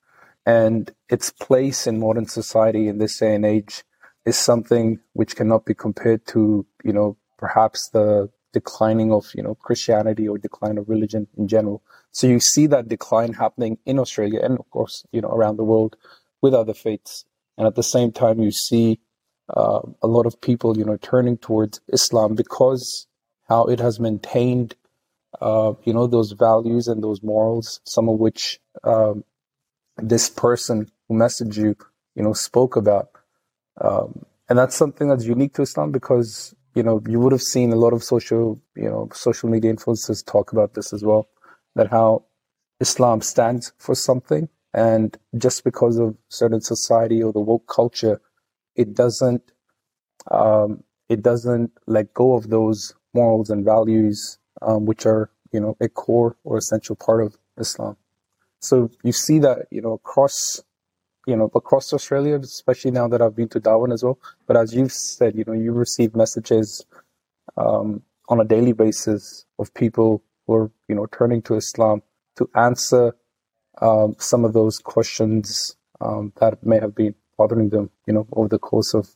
and 0.46 0.92
its 1.10 1.32
place 1.32 1.88
in 1.88 2.00
modern 2.00 2.28
society 2.28 2.88
in 2.88 3.00
this 3.00 3.18
day 3.18 3.36
and 3.36 3.46
age 3.46 3.84
is 4.26 4.38
something 4.38 5.00
which 5.14 5.36
cannot 5.36 5.66
be 5.66 5.74
compared 5.74 6.26
to, 6.28 6.66
you 6.84 6.94
know, 6.94 7.18
perhaps 7.38 7.90
the 7.90 8.30
declining 8.54 9.12
of 9.12 9.30
you 9.36 9.44
know 9.44 9.56
Christianity 9.56 10.28
or 10.30 10.38
decline 10.38 10.78
of 10.78 10.88
religion 10.88 11.28
in 11.38 11.48
general. 11.48 11.84
So 12.12 12.26
you 12.26 12.40
see 12.40 12.68
that 12.68 12.88
decline 12.88 13.34
happening 13.34 13.78
in 13.86 14.00
Australia 14.00 14.40
and 14.42 14.58
of 14.58 14.70
course 14.72 15.06
you 15.12 15.22
know 15.22 15.34
around 15.38 15.58
the 15.58 15.66
world 15.66 15.98
with 16.42 16.54
other 16.54 16.74
faiths. 16.74 17.26
And 17.58 17.68
at 17.68 17.76
the 17.76 17.84
same 17.84 18.12
time, 18.12 18.40
you 18.40 18.52
see 18.52 19.00
uh, 19.56 19.82
a 20.02 20.08
lot 20.08 20.26
of 20.26 20.42
people, 20.42 20.78
you 20.78 20.86
know, 20.86 20.98
turning 20.98 21.38
towards 21.38 21.82
Islam 21.92 22.36
because 22.36 23.08
how 23.48 23.66
it 23.66 23.80
has 23.80 24.00
maintained, 24.00 24.76
uh, 25.42 25.74
you 25.84 25.94
know, 25.94 26.08
those 26.08 26.32
values 26.32 26.88
and 26.88 27.04
those 27.04 27.22
morals, 27.22 27.80
some 27.86 28.10
of 28.10 28.20
which 28.20 28.60
um, 28.84 29.24
this 29.98 30.30
person 30.30 30.92
who 31.08 31.16
messaged 31.16 31.58
you, 31.58 31.76
you 32.16 32.24
know, 32.24 32.34
spoke 32.34 32.76
about. 32.76 33.10
Um, 33.80 34.26
and 34.50 34.58
that's 34.58 34.76
something 34.76 35.08
that's 35.08 35.26
unique 35.26 35.54
to 35.56 35.62
Islam 35.62 35.92
because, 35.92 36.56
you 36.74 36.84
know, 36.84 37.02
you 37.08 37.20
would 37.20 37.32
have 37.32 37.42
seen 37.42 37.72
a 37.72 37.78
lot 37.78 37.94
of 37.94 38.04
social, 38.04 38.60
you 38.76 38.90
know, 38.90 39.10
social 39.14 39.50
media 39.50 39.74
influencers 39.74 40.26
talk 40.26 40.52
about 40.52 40.74
this 40.74 40.94
as 40.94 41.04
well, 41.04 41.30
that 41.76 41.90
how 41.90 42.26
Islam 42.80 43.22
stands 43.22 43.74
for 43.78 43.96
something. 43.96 44.50
And 44.76 45.18
just 45.38 45.64
because 45.64 45.98
of 45.98 46.18
certain 46.28 46.60
society 46.60 47.24
or 47.24 47.32
the 47.32 47.40
woke 47.40 47.66
culture, 47.66 48.22
it 48.76 48.94
doesn't 48.94 49.42
um, 50.30 50.84
it 51.08 51.22
doesn't 51.22 51.72
let 51.88 52.14
go 52.14 52.36
of 52.36 52.50
those 52.50 52.94
morals 53.14 53.50
and 53.50 53.64
values 53.64 54.38
um, 54.62 54.86
which 54.86 55.06
are 55.06 55.30
you 55.54 55.62
know 55.62 55.78
a 55.80 55.88
core 55.88 56.36
or 56.44 56.58
essential 56.58 56.96
part 56.96 57.24
of 57.24 57.38
Islam. 57.58 57.96
So 58.60 58.90
you 59.02 59.14
see 59.14 59.40
that 59.40 59.68
you 59.72 59.82
know 59.82 59.94
across 59.94 60.62
you 61.26 61.38
know 61.38 61.50
across 61.56 61.94
Australia, 61.94 62.38
especially 62.38 62.92
now 62.92 63.08
that 63.08 63.22
I've 63.22 63.36
been 63.36 63.50
to 63.50 63.62
Darwin 63.62 63.94
as 63.94 64.04
well. 64.04 64.20
But 64.46 64.58
as 64.58 64.76
you've 64.76 64.92
said, 64.92 65.36
you 65.38 65.46
know 65.48 65.54
you 65.54 65.72
receive 65.72 66.16
messages 66.16 66.86
um, 67.56 68.02
on 68.28 68.42
a 68.42 68.44
daily 68.44 68.74
basis 68.74 69.46
of 69.58 69.74
people 69.74 70.22
who 70.48 70.56
are 70.56 70.72
you 70.90 70.96
know 70.96 71.06
turning 71.06 71.42
to 71.44 71.56
Islam 71.56 72.02
to 72.36 72.50
answer 72.56 73.16
um, 73.82 74.16
some 74.20 74.46
of 74.46 74.54
those 74.54 74.80
questions 74.80 75.76
um, 76.02 76.32
that 76.40 76.66
may 76.66 76.80
have 76.80 76.96
been 76.96 77.16
bothering 77.38 77.70
them, 77.70 77.90
you 78.08 78.14
know, 78.14 78.28
over 78.34 78.48
the 78.48 78.60
course 78.60 78.94
of 78.94 79.10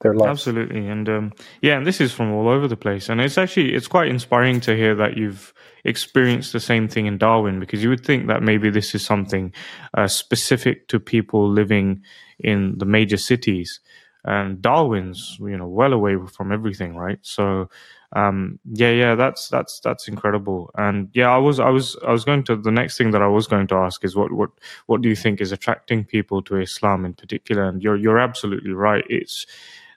their 0.00 0.14
life. 0.14 0.28
Absolutely, 0.28 0.88
and 0.88 1.08
um, 1.08 1.32
yeah, 1.60 1.76
and 1.76 1.86
this 1.86 2.00
is 2.00 2.12
from 2.12 2.32
all 2.32 2.48
over 2.48 2.66
the 2.66 2.76
place, 2.76 3.08
and 3.08 3.20
it's 3.20 3.38
actually 3.38 3.74
it's 3.74 3.88
quite 3.88 4.08
inspiring 4.08 4.60
to 4.60 4.76
hear 4.76 4.94
that 4.96 5.16
you've 5.16 5.54
experienced 5.84 6.52
the 6.52 6.60
same 6.60 6.88
thing 6.88 7.06
in 7.06 7.18
Darwin, 7.18 7.60
because 7.60 7.82
you 7.82 7.88
would 7.88 8.04
think 8.04 8.26
that 8.26 8.42
maybe 8.42 8.68
this 8.70 8.94
is 8.94 9.04
something 9.04 9.52
uh, 9.94 10.08
specific 10.08 10.88
to 10.88 10.98
people 10.98 11.48
living 11.48 12.02
in 12.38 12.76
the 12.78 12.84
major 12.84 13.16
cities, 13.16 13.80
and 14.24 14.60
Darwin's 14.60 15.36
you 15.40 15.56
know 15.56 15.68
well 15.68 15.92
away 15.92 16.16
from 16.26 16.52
everything, 16.52 16.96
right? 16.96 17.18
So. 17.22 17.68
Um, 18.14 18.58
yeah, 18.70 18.90
yeah, 18.90 19.14
that's 19.14 19.48
that's 19.48 19.80
that's 19.80 20.06
incredible, 20.06 20.70
and 20.74 21.08
yeah, 21.14 21.30
I 21.30 21.38
was 21.38 21.58
I 21.58 21.70
was 21.70 21.96
I 22.06 22.12
was 22.12 22.24
going 22.24 22.44
to 22.44 22.56
the 22.56 22.70
next 22.70 22.98
thing 22.98 23.10
that 23.12 23.22
I 23.22 23.26
was 23.26 23.46
going 23.46 23.66
to 23.68 23.76
ask 23.76 24.04
is 24.04 24.14
what 24.14 24.32
what 24.32 24.50
what 24.86 25.00
do 25.00 25.08
you 25.08 25.16
think 25.16 25.40
is 25.40 25.50
attracting 25.50 26.04
people 26.04 26.42
to 26.42 26.58
Islam 26.60 27.06
in 27.06 27.14
particular? 27.14 27.64
And 27.64 27.82
you're 27.82 27.96
you're 27.96 28.18
absolutely 28.18 28.72
right. 28.72 29.04
It's 29.08 29.46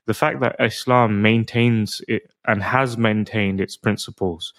the 0.05 0.13
fact 0.13 0.39
that 0.39 0.55
Islam 0.60 1.22
maintains 1.22 2.01
it 2.07 2.31
and 2.45 2.63
has 2.63 2.98
maintained 2.98 3.60
its 3.60 3.75
principles 3.75 4.53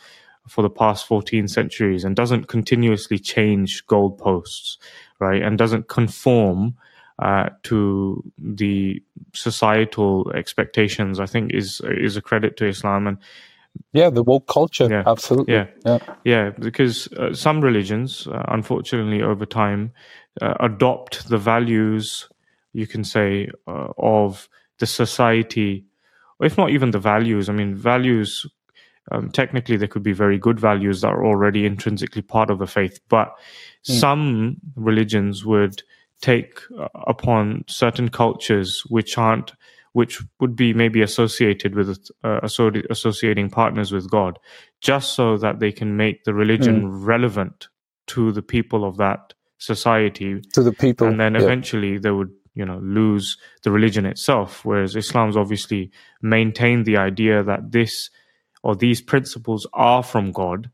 for 0.48 0.62
the 0.62 0.70
past 0.70 1.06
14 1.06 1.48
centuries 1.48 2.04
and 2.04 2.14
doesn't 2.14 2.48
continuously 2.48 3.18
change 3.18 3.86
goalposts, 3.86 4.76
right? 5.18 5.42
And 5.42 5.58
doesn't 5.58 5.88
conform 5.88 6.76
uh, 7.18 7.48
to 7.62 8.22
the 8.38 9.02
societal 9.32 10.30
expectations, 10.34 11.18
I 11.20 11.26
think 11.26 11.52
is 11.54 11.80
is 11.84 12.16
a 12.16 12.22
credit 12.22 12.56
to 12.58 12.66
Islam. 12.66 13.06
And 13.06 13.18
yeah, 13.92 14.10
the 14.10 14.22
woke 14.22 14.46
culture, 14.46 14.88
yeah, 14.90 15.02
absolutely. 15.06 15.54
Yeah, 15.54 15.66
yeah, 15.84 15.98
yeah 16.24 16.50
because 16.50 17.08
uh, 17.12 17.32
some 17.32 17.60
religions, 17.60 18.26
uh, 18.26 18.42
unfortunately, 18.48 19.22
over 19.22 19.46
time, 19.46 19.92
uh, 20.40 20.54
adopt 20.60 21.28
the 21.28 21.38
values, 21.38 22.28
you 22.72 22.86
can 22.86 23.04
say, 23.04 23.48
uh, 23.66 23.88
of 23.98 24.48
the 24.78 24.86
society, 24.86 25.86
if 26.40 26.58
not 26.58 26.70
even 26.70 26.90
the 26.90 26.98
values. 26.98 27.48
I 27.48 27.52
mean, 27.52 27.74
values. 27.74 28.46
Um, 29.12 29.30
technically, 29.30 29.76
there 29.76 29.86
could 29.86 30.02
be 30.02 30.12
very 30.12 30.36
good 30.36 30.58
values 30.58 31.00
that 31.02 31.08
are 31.08 31.24
already 31.24 31.64
intrinsically 31.64 32.22
part 32.22 32.50
of 32.50 32.60
a 32.60 32.66
faith, 32.66 32.98
but 33.08 33.28
mm. 33.28 34.00
some 34.00 34.56
religions 34.74 35.44
would 35.44 35.84
take 36.22 36.60
uh, 36.78 36.88
upon 37.06 37.64
certain 37.68 38.08
cultures 38.08 38.82
which 38.88 39.18
aren't 39.18 39.52
which 39.92 40.22
would 40.40 40.54
be 40.54 40.74
maybe 40.74 41.00
associated 41.00 41.74
with 41.74 41.98
uh, 42.22 42.40
associating 42.42 43.48
partners 43.48 43.92
with 43.92 44.10
God, 44.10 44.38
just 44.82 45.14
so 45.14 45.38
that 45.38 45.58
they 45.58 45.72
can 45.72 45.96
make 45.96 46.24
the 46.24 46.34
religion 46.34 46.82
mm. 46.82 47.06
relevant 47.06 47.68
to 48.08 48.30
the 48.30 48.42
people 48.42 48.84
of 48.84 48.98
that 48.98 49.32
society. 49.56 50.42
To 50.52 50.62
the 50.62 50.72
people, 50.72 51.06
and 51.06 51.18
then 51.18 51.32
yeah. 51.32 51.40
eventually 51.40 51.96
they 51.96 52.10
would 52.10 52.30
you 52.56 52.64
know 52.64 52.78
lose 52.82 53.36
the 53.62 53.70
religion 53.70 54.06
itself 54.06 54.64
whereas 54.64 54.96
islam's 54.96 55.36
obviously 55.36 55.90
maintained 56.22 56.86
the 56.86 56.96
idea 56.96 57.42
that 57.42 57.70
this 57.70 58.10
or 58.62 58.74
these 58.74 59.00
principles 59.02 59.66
are 59.74 60.02
from 60.02 60.32
god 60.32 60.70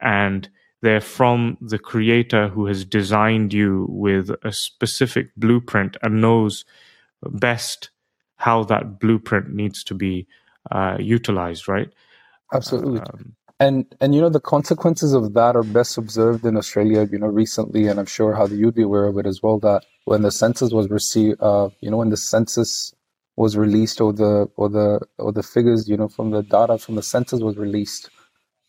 and 0.00 0.48
they're 0.86 1.00
from 1.00 1.58
the 1.60 1.80
creator 1.80 2.46
who 2.46 2.66
has 2.66 2.84
designed 2.84 3.52
you 3.52 3.86
with 3.88 4.30
a 4.44 4.52
specific 4.52 5.34
blueprint 5.36 5.96
and 6.02 6.20
knows 6.20 6.64
best 7.22 7.90
how 8.36 8.62
that 8.62 9.00
blueprint 9.00 9.52
needs 9.52 9.82
to 9.82 9.94
be 9.94 10.28
uh, 10.70 10.96
utilized 11.00 11.66
right 11.66 11.90
absolutely 12.54 13.00
um, 13.00 13.34
and 13.58 13.84
and 14.00 14.14
you 14.14 14.20
know 14.20 14.28
the 14.28 14.46
consequences 14.54 15.12
of 15.12 15.34
that 15.34 15.56
are 15.56 15.62
best 15.62 15.96
observed 15.96 16.44
in 16.44 16.58
Australia. 16.58 17.08
You 17.10 17.18
know 17.18 17.26
recently, 17.26 17.86
and 17.86 17.98
I'm 17.98 18.04
sure 18.06 18.34
how 18.34 18.46
you'd 18.46 18.74
be 18.74 18.82
aware 18.82 19.06
of 19.06 19.16
it 19.16 19.24
as 19.26 19.42
well. 19.42 19.58
That 19.60 19.86
when 20.04 20.20
the 20.20 20.30
census 20.30 20.72
was 20.72 20.90
received, 20.90 21.40
uh, 21.40 21.70
you 21.80 21.90
know 21.90 21.96
when 21.96 22.10
the 22.10 22.18
census 22.18 22.94
was 23.36 23.56
released, 23.56 24.02
or 24.02 24.12
the 24.12 24.50
or 24.56 24.68
the 24.68 25.00
or 25.16 25.32
the 25.32 25.42
figures, 25.42 25.88
you 25.88 25.96
know, 25.96 26.08
from 26.08 26.32
the 26.32 26.42
data 26.42 26.76
from 26.76 26.96
the 26.96 27.02
census 27.02 27.40
was 27.40 27.56
released 27.56 28.10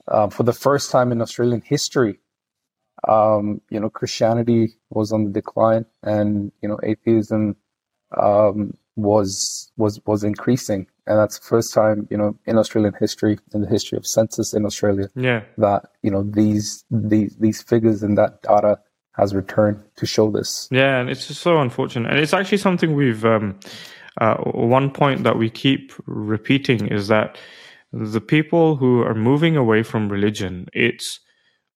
uh, 0.07 0.29
for 0.29 0.43
the 0.43 0.53
first 0.53 0.91
time 0.91 1.11
in 1.11 1.21
Australian 1.21 1.61
history. 1.61 2.19
Um, 3.07 3.61
you 3.69 3.79
know, 3.79 3.89
Christianity 3.89 4.73
was 4.89 5.11
on 5.11 5.25
the 5.25 5.31
decline, 5.31 5.85
and 6.03 6.51
you 6.61 6.69
know, 6.69 6.79
atheism 6.83 7.55
um, 8.19 8.75
was 8.95 9.71
was 9.77 9.99
was 10.05 10.23
increasing 10.23 10.87
and 11.07 11.17
that's 11.17 11.39
the 11.39 11.45
first 11.45 11.73
time 11.73 12.07
you 12.11 12.17
know 12.17 12.37
in 12.45 12.57
Australian 12.57 12.93
history, 12.99 13.39
in 13.53 13.61
the 13.61 13.67
history 13.67 13.97
of 13.97 14.05
census 14.05 14.53
in 14.53 14.65
Australia, 14.65 15.07
yeah, 15.15 15.41
that 15.57 15.89
you 16.03 16.11
know 16.11 16.23
these 16.23 16.83
these 16.91 17.35
these 17.39 17.61
figures 17.61 18.03
and 18.03 18.17
that 18.17 18.41
data 18.43 18.79
has 19.13 19.33
returned 19.33 19.81
to 19.95 20.05
show 20.05 20.29
this. 20.29 20.67
Yeah, 20.69 20.99
and 20.99 21.09
it's 21.09 21.27
just 21.27 21.41
so 21.41 21.59
unfortunate, 21.59 22.11
and 22.11 22.19
it's 22.19 22.33
actually 22.33 22.59
something 22.59 22.95
we've. 22.95 23.25
Um, 23.25 23.59
uh, 24.19 24.37
one 24.37 24.89
point 24.89 25.23
that 25.23 25.37
we 25.37 25.47
keep 25.47 25.93
repeating 26.07 26.87
is 26.87 27.07
that 27.07 27.37
the 27.91 28.21
people 28.21 28.75
who 28.75 29.01
are 29.01 29.15
moving 29.15 29.55
away 29.55 29.83
from 29.83 30.09
religion, 30.09 30.67
it's 30.73 31.19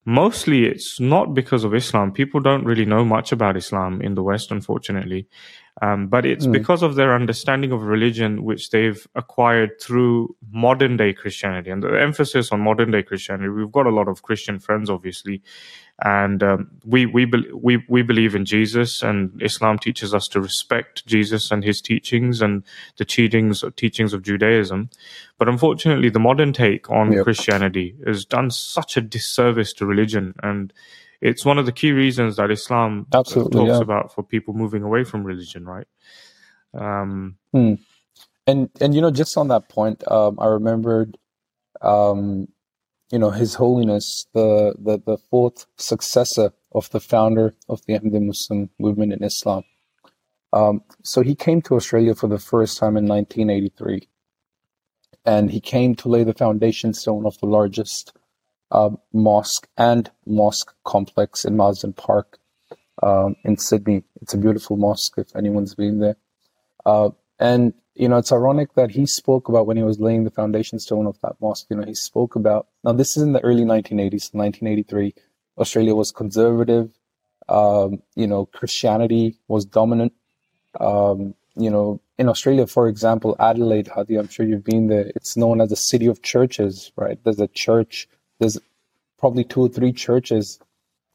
mostly 0.06 0.66
it's 0.66 1.00
not 1.00 1.34
because 1.34 1.64
of 1.64 1.74
Islam. 1.74 2.12
People 2.12 2.40
don't 2.40 2.66
really 2.66 2.86
know 2.86 3.06
much 3.06 3.32
about 3.32 3.58
Islam 3.58 4.02
in 4.02 4.16
the 4.16 4.24
West, 4.24 4.52
unfortunately. 4.52 5.28
Um, 5.82 6.08
but 6.08 6.26
it's 6.26 6.46
mm. 6.46 6.52
because 6.52 6.84
of 6.84 6.96
their 6.96 7.16
understanding 7.16 7.72
of 7.72 7.84
religion, 7.84 8.44
which 8.44 8.72
they've 8.72 9.08
acquired 9.16 9.80
through 9.80 10.36
modern 10.52 10.98
day 10.98 11.14
Christianity. 11.14 11.72
And 11.72 11.82
the 11.82 12.00
emphasis 12.00 12.52
on 12.52 12.60
modern 12.60 12.92
day 12.92 13.04
Christianity, 13.04 13.50
we've 13.50 13.72
got 13.72 13.88
a 13.88 13.92
lot 13.92 14.08
of 14.08 14.22
Christian 14.22 14.60
friends, 14.60 14.90
obviously, 14.90 15.42
and 16.04 16.42
um, 16.42 16.72
we 16.86 17.06
we 17.06 17.26
be- 17.26 17.52
we 17.54 17.84
we 17.88 18.02
believe 18.02 18.36
in 18.36 18.46
Jesus, 18.46 19.04
and 19.04 19.42
Islam 19.42 19.78
teaches 19.78 20.14
us 20.14 20.28
to 20.30 20.42
respect 20.42 21.06
Jesus 21.06 21.52
and 21.52 21.64
his 21.64 21.82
teachings 21.82 22.42
and 22.42 22.64
the 22.98 23.06
teachings 23.06 23.64
teachings 23.76 24.14
of 24.14 24.24
Judaism. 24.24 24.90
But 25.38 25.48
unfortunately, 25.48 26.10
the 26.10 26.20
modern 26.20 26.54
take 26.54 26.90
on 26.90 27.12
yep. 27.12 27.24
Christianity 27.24 27.96
has 28.06 28.26
done 28.26 28.50
such 28.50 28.98
a 28.98 29.02
disservice 29.02 29.74
to 29.74 29.86
religion 29.86 30.34
and 30.42 30.74
it's 31.22 31.46
one 31.46 31.60
of 31.60 31.68
the 31.68 31.72
key 31.72 31.92
reasons 31.92 32.36
that 32.38 32.50
Islam 32.50 33.06
Absolutely, 33.14 33.60
talks 33.60 33.78
yeah. 33.78 33.82
about 33.82 34.14
for 34.14 34.24
people 34.24 34.56
moving 34.56 34.82
away 34.82 35.04
from 35.04 35.24
religion, 35.24 35.66
right? 35.66 35.88
Um, 36.74 37.38
hmm. 37.54 37.76
And 38.48 38.70
and 38.82 38.96
you 38.96 39.02
know, 39.02 39.12
just 39.12 39.38
on 39.38 39.50
that 39.50 39.70
point, 39.70 40.04
um, 40.10 40.40
I 40.40 40.48
remembered, 40.48 41.18
um, 41.82 42.48
you 43.12 43.20
know, 43.20 43.32
His 43.32 43.56
Holiness, 43.56 44.26
the, 44.34 44.74
the 44.80 45.02
the 45.06 45.18
fourth 45.18 45.66
successor 45.78 46.54
of 46.74 46.90
the 46.92 47.00
founder 47.00 47.54
of 47.68 47.82
the 47.86 47.94
Ahmadi 48.00 48.22
Muslim 48.22 48.70
movement 48.80 49.14
in 49.14 49.24
Islam. 49.24 49.64
Um, 50.54 50.84
so 51.04 51.22
he 51.22 51.36
came 51.36 51.62
to 51.64 51.76
Australia 51.76 52.16
for 52.16 52.28
the 52.28 52.40
first 52.40 52.78
time 52.78 52.98
in 52.98 53.06
1983, 53.08 54.08
and 55.26 55.52
he 55.52 55.60
came 55.60 55.96
to 55.96 56.10
lay 56.10 56.24
the 56.24 56.34
foundation 56.34 56.94
stone 56.94 57.26
of 57.26 57.38
the 57.40 57.48
largest 57.48 58.14
uh, 58.72 58.90
mosque 59.14 59.68
and 59.78 60.10
mosque 60.26 60.74
complex 60.86 61.46
in 61.46 61.58
Marsden 61.58 61.94
Park 61.94 62.40
um, 63.04 63.36
in 63.44 63.58
Sydney. 63.58 64.04
It's 64.22 64.34
a 64.34 64.38
beautiful 64.38 64.78
mosque 64.78 65.14
if 65.18 65.36
anyone's 65.36 65.76
been 65.76 66.00
there. 66.00 66.18
Uh, 66.86 67.10
and, 67.40 67.74
you 67.96 68.08
know, 68.08 68.18
it's 68.18 68.32
ironic 68.32 68.74
that 68.76 68.92
he 68.92 69.06
spoke 69.06 69.50
about 69.50 69.68
when 69.68 69.78
he 69.78 69.84
was 69.84 70.00
laying 70.00 70.24
the 70.24 70.32
foundation 70.32 70.80
stone 70.80 71.06
of 71.06 71.20
that 71.22 71.36
mosque, 71.42 71.68
you 71.70 71.76
know, 71.76 71.86
he 71.86 71.94
spoke 71.94 72.36
about, 72.36 72.68
now 72.84 72.94
this 72.94 73.18
is 73.18 73.24
in 73.24 73.34
the 73.34 73.44
early 73.44 73.64
1980s, 73.64 74.34
1983. 74.34 75.14
Australia 75.58 75.96
was 75.96 76.12
conservative. 76.12 76.90
Um, 77.50 78.02
you 78.16 78.28
know, 78.28 78.46
Christianity 78.46 79.38
was 79.48 79.66
dominant. 79.66 80.14
Um, 80.80 81.36
you 81.56 81.70
know, 81.70 82.02
in 82.18 82.30
Australia, 82.30 82.66
for 82.66 82.88
example, 82.88 83.36
Adelaide, 83.40 83.88
Hadi, 83.88 84.16
I'm 84.16 84.30
sure 84.30 84.46
you've 84.46 84.64
been 84.64 84.88
there. 84.88 85.12
It's 85.16 85.36
known 85.36 85.60
as 85.60 85.70
the 85.70 85.76
city 85.76 86.06
of 86.06 86.22
churches, 86.22 86.92
right? 86.96 87.22
There's 87.24 87.40
a 87.40 87.48
church. 87.48 88.08
There's 88.40 88.58
probably 89.20 89.44
two 89.44 89.62
or 89.62 89.70
three 89.70 89.92
churches, 89.92 90.60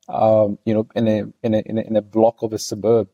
um, 0.09 0.59
you 0.67 0.75
know, 0.75 0.87
in 0.95 1.09
a, 1.09 1.25
in 1.43 1.55
a 1.55 1.59
in 1.59 1.79
a 1.79 1.81
in 1.83 1.97
a 1.97 2.03
block 2.03 2.43
of 2.43 2.53
a 2.53 2.59
suburb. 2.59 3.09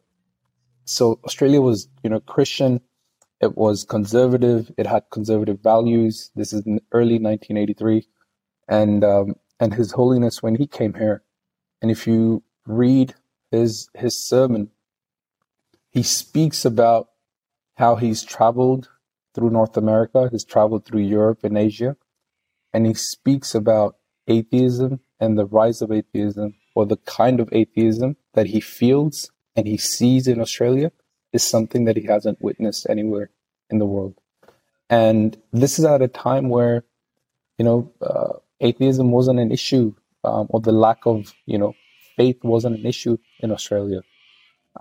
So 0.84 1.20
Australia 1.24 1.60
was, 1.60 1.88
you 2.02 2.10
know, 2.10 2.20
Christian. 2.20 2.80
It 3.42 3.56
was 3.56 3.84
conservative. 3.84 4.70
It 4.78 4.86
had 4.86 5.02
conservative 5.10 5.58
values. 5.60 6.30
This 6.36 6.52
is 6.52 6.64
in 6.64 6.80
early 6.92 7.18
1983, 7.18 8.06
and 8.68 9.04
um, 9.04 9.34
and 9.58 9.74
His 9.74 9.92
Holiness 9.92 10.42
when 10.42 10.54
he 10.54 10.66
came 10.66 10.94
here, 10.94 11.24
and 11.82 11.90
if 11.90 12.06
you 12.06 12.44
read 12.66 13.14
his 13.50 13.88
his 13.94 14.26
sermon, 14.26 14.70
he 15.90 16.02
speaks 16.02 16.64
about 16.64 17.08
how 17.76 17.96
he's 17.96 18.22
traveled 18.22 18.88
through 19.34 19.50
North 19.50 19.76
America, 19.76 20.28
he's 20.30 20.44
traveled 20.44 20.84
through 20.84 21.00
Europe 21.00 21.40
and 21.42 21.58
Asia, 21.58 21.96
and 22.72 22.86
he 22.86 22.94
speaks 22.94 23.54
about 23.54 23.96
atheism 24.28 25.00
and 25.18 25.36
the 25.36 25.46
rise 25.46 25.82
of 25.82 25.90
atheism 25.90 26.54
or 26.74 26.86
the 26.86 26.96
kind 26.98 27.40
of 27.40 27.48
atheism 27.52 28.16
that 28.34 28.46
he 28.46 28.60
feels 28.60 29.30
and 29.56 29.66
he 29.66 29.76
sees 29.76 30.28
in 30.28 30.40
Australia 30.40 30.92
is 31.32 31.42
something 31.42 31.84
that 31.84 31.96
he 31.96 32.04
hasn't 32.04 32.40
witnessed 32.40 32.86
anywhere 32.88 33.30
in 33.70 33.78
the 33.78 33.86
world. 33.86 34.14
And 34.90 35.36
this 35.52 35.78
is 35.78 35.84
at 35.84 36.02
a 36.02 36.08
time 36.08 36.48
where, 36.48 36.84
you 37.58 37.64
know, 37.64 37.90
uh, 38.02 38.34
atheism 38.60 39.10
wasn't 39.10 39.40
an 39.40 39.50
issue, 39.50 39.94
um, 40.24 40.46
or 40.50 40.60
the 40.60 40.72
lack 40.72 41.06
of, 41.06 41.32
you 41.46 41.58
know, 41.58 41.74
faith 42.16 42.38
wasn't 42.42 42.78
an 42.78 42.86
issue 42.86 43.16
in 43.40 43.50
Australia. 43.50 44.02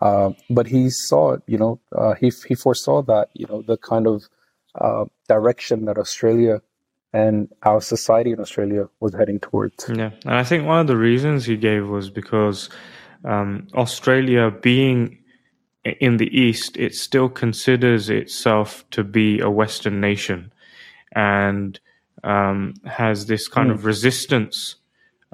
Uh, 0.01 0.31
but 0.49 0.67
he 0.67 0.89
saw 0.89 1.33
it, 1.33 1.41
you 1.47 1.57
know, 1.57 1.79
uh, 1.95 2.13
he, 2.13 2.31
he 2.47 2.55
foresaw 2.55 3.01
that, 3.01 3.29
you 3.33 3.45
know, 3.47 3.61
the 3.61 3.77
kind 3.77 4.07
of 4.07 4.23
uh, 4.75 5.05
direction 5.27 5.85
that 5.85 5.97
Australia 5.97 6.61
and 7.13 7.49
our 7.63 7.81
society 7.81 8.31
in 8.31 8.39
Australia 8.39 8.87
was 9.01 9.13
heading 9.13 9.39
towards. 9.39 9.89
Yeah. 9.89 10.11
And 10.25 10.35
I 10.35 10.43
think 10.43 10.65
one 10.65 10.79
of 10.79 10.87
the 10.87 10.95
reasons 10.95 11.45
he 11.45 11.57
gave 11.57 11.87
was 11.87 12.09
because 12.09 12.69
um, 13.25 13.67
Australia 13.75 14.51
being 14.61 15.17
in 15.83 16.17
the 16.17 16.27
East, 16.27 16.77
it 16.77 16.95
still 16.95 17.29
considers 17.29 18.09
itself 18.09 18.85
to 18.91 19.03
be 19.03 19.39
a 19.39 19.49
Western 19.49 19.99
nation 19.99 20.51
and 21.13 21.79
um, 22.23 22.73
has 22.85 23.25
this 23.25 23.47
kind 23.47 23.69
mm. 23.69 23.73
of 23.73 23.85
resistance 23.85 24.75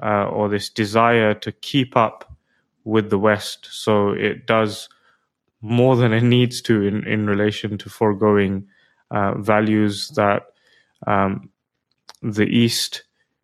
uh, 0.02 0.24
or 0.26 0.48
this 0.48 0.70
desire 0.70 1.34
to 1.34 1.52
keep 1.52 1.96
up 1.96 2.36
with 2.84 3.10
the 3.10 3.18
West. 3.18 3.68
So 3.70 4.10
it 4.10 4.46
does 4.46 4.88
more 5.60 5.96
than 5.96 6.12
it 6.12 6.22
needs 6.22 6.62
to 6.62 6.82
in, 6.82 7.06
in 7.06 7.26
relation 7.26 7.76
to 7.78 7.90
foregoing 7.90 8.66
uh, 9.10 9.34
values 9.34 10.08
that 10.10 10.46
um, 11.06 11.50
the 12.22 12.46
East 12.46 13.02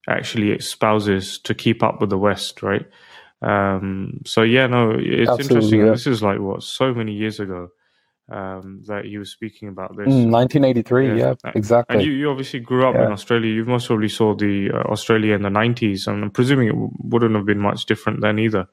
actually 0.08 0.52
espouses 0.52 1.38
to 1.38 1.54
keep 1.54 1.82
up 1.82 2.00
with 2.00 2.11
the 2.11 2.18
West, 2.18 2.62
right? 2.62 2.87
Um, 3.44 4.20
so 4.24 4.42
yeah, 4.42 4.66
no, 4.66 4.92
it's 4.92 5.28
Absolutely, 5.28 5.56
interesting. 5.56 5.80
Yeah. 5.80 5.90
This 5.90 6.06
is 6.06 6.22
like 6.22 6.38
what 6.38 6.62
so 6.62 6.94
many 6.94 7.12
years 7.12 7.40
ago 7.40 7.68
um, 8.30 8.82
that 8.86 9.06
you 9.06 9.18
were 9.18 9.24
speaking 9.24 9.68
about 9.68 9.96
this. 9.96 10.06
Mm, 10.06 10.30
1983, 10.30 11.08
yeah, 11.08 11.14
yeah, 11.14 11.52
exactly. 11.54 11.96
And 11.96 12.06
you, 12.06 12.12
you 12.12 12.30
obviously 12.30 12.60
grew 12.60 12.88
up 12.88 12.94
yeah. 12.94 13.06
in 13.06 13.12
Australia. 13.12 13.52
You 13.52 13.64
most 13.64 13.86
probably 13.86 14.08
saw 14.08 14.34
the 14.34 14.70
uh, 14.72 14.90
Australia 14.90 15.34
in 15.34 15.42
the 15.42 15.50
90s, 15.50 16.06
and 16.06 16.24
I'm 16.24 16.30
presuming 16.30 16.68
it 16.68 16.74
wouldn't 16.76 17.34
have 17.34 17.44
been 17.44 17.60
much 17.60 17.84
different 17.84 18.22
then 18.22 18.38
either. 18.38 18.66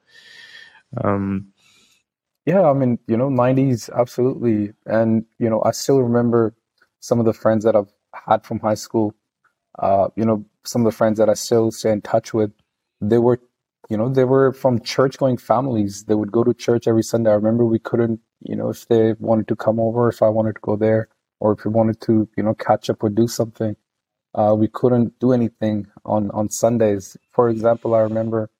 Um, 1.04 1.52
yeah, 2.46 2.62
I 2.62 2.72
mean, 2.72 2.98
you 3.06 3.16
know, 3.16 3.28
90s, 3.28 3.90
absolutely. 3.94 4.72
And, 4.86 5.24
you 5.38 5.48
know, 5.48 5.62
I 5.64 5.70
still 5.72 6.00
remember 6.00 6.54
some 7.00 7.20
of 7.20 7.26
the 7.26 7.32
friends 7.32 7.64
that 7.64 7.76
I've 7.76 7.92
had 8.14 8.44
from 8.44 8.58
high 8.60 8.74
school. 8.74 9.14
Uh, 9.78 10.08
you 10.16 10.24
know, 10.24 10.44
some 10.64 10.84
of 10.84 10.92
the 10.92 10.96
friends 10.96 11.18
that 11.18 11.28
I 11.28 11.34
still 11.34 11.70
stay 11.70 11.92
in 11.92 12.02
touch 12.02 12.34
with, 12.34 12.52
they 13.00 13.18
were, 13.18 13.40
you 13.92 13.98
know, 13.98 14.10
they 14.10 14.24
were 14.24 14.52
from 14.54 14.80
church 14.82 15.18
going 15.18 15.38
families. 15.38 16.04
They 16.06 16.16
would 16.16 16.32
go 16.32 16.44
to 16.44 16.54
church 16.54 16.88
every 16.88 17.04
Sunday. 17.04 17.30
I 17.32 17.34
remember 17.36 17.66
we 17.66 17.80
couldn't, 17.80 18.20
you 18.42 18.56
know, 18.56 18.70
if 18.70 18.88
they 18.88 19.14
wanted 19.20 19.48
to 19.50 19.56
come 19.56 19.80
over, 19.80 20.08
if 20.10 20.22
I 20.22 20.30
wanted 20.30 20.56
to 20.56 20.62
go 20.62 20.76
there, 20.76 21.08
or 21.40 21.54
if 21.54 21.66
we 21.66 21.72
wanted 21.72 22.00
to, 22.02 22.28
you 22.38 22.44
know, 22.44 22.54
catch 22.54 22.90
up 22.90 23.04
or 23.04 23.10
do 23.10 23.28
something, 23.28 23.76
uh, 24.36 24.54
we 24.58 24.68
couldn't 24.68 25.18
do 25.20 25.32
anything 25.32 25.88
on, 26.06 26.30
on 26.32 26.50
Sundays. 26.50 27.18
For 27.32 27.50
example, 27.50 27.94
I 27.96 28.00
remember 28.00 28.50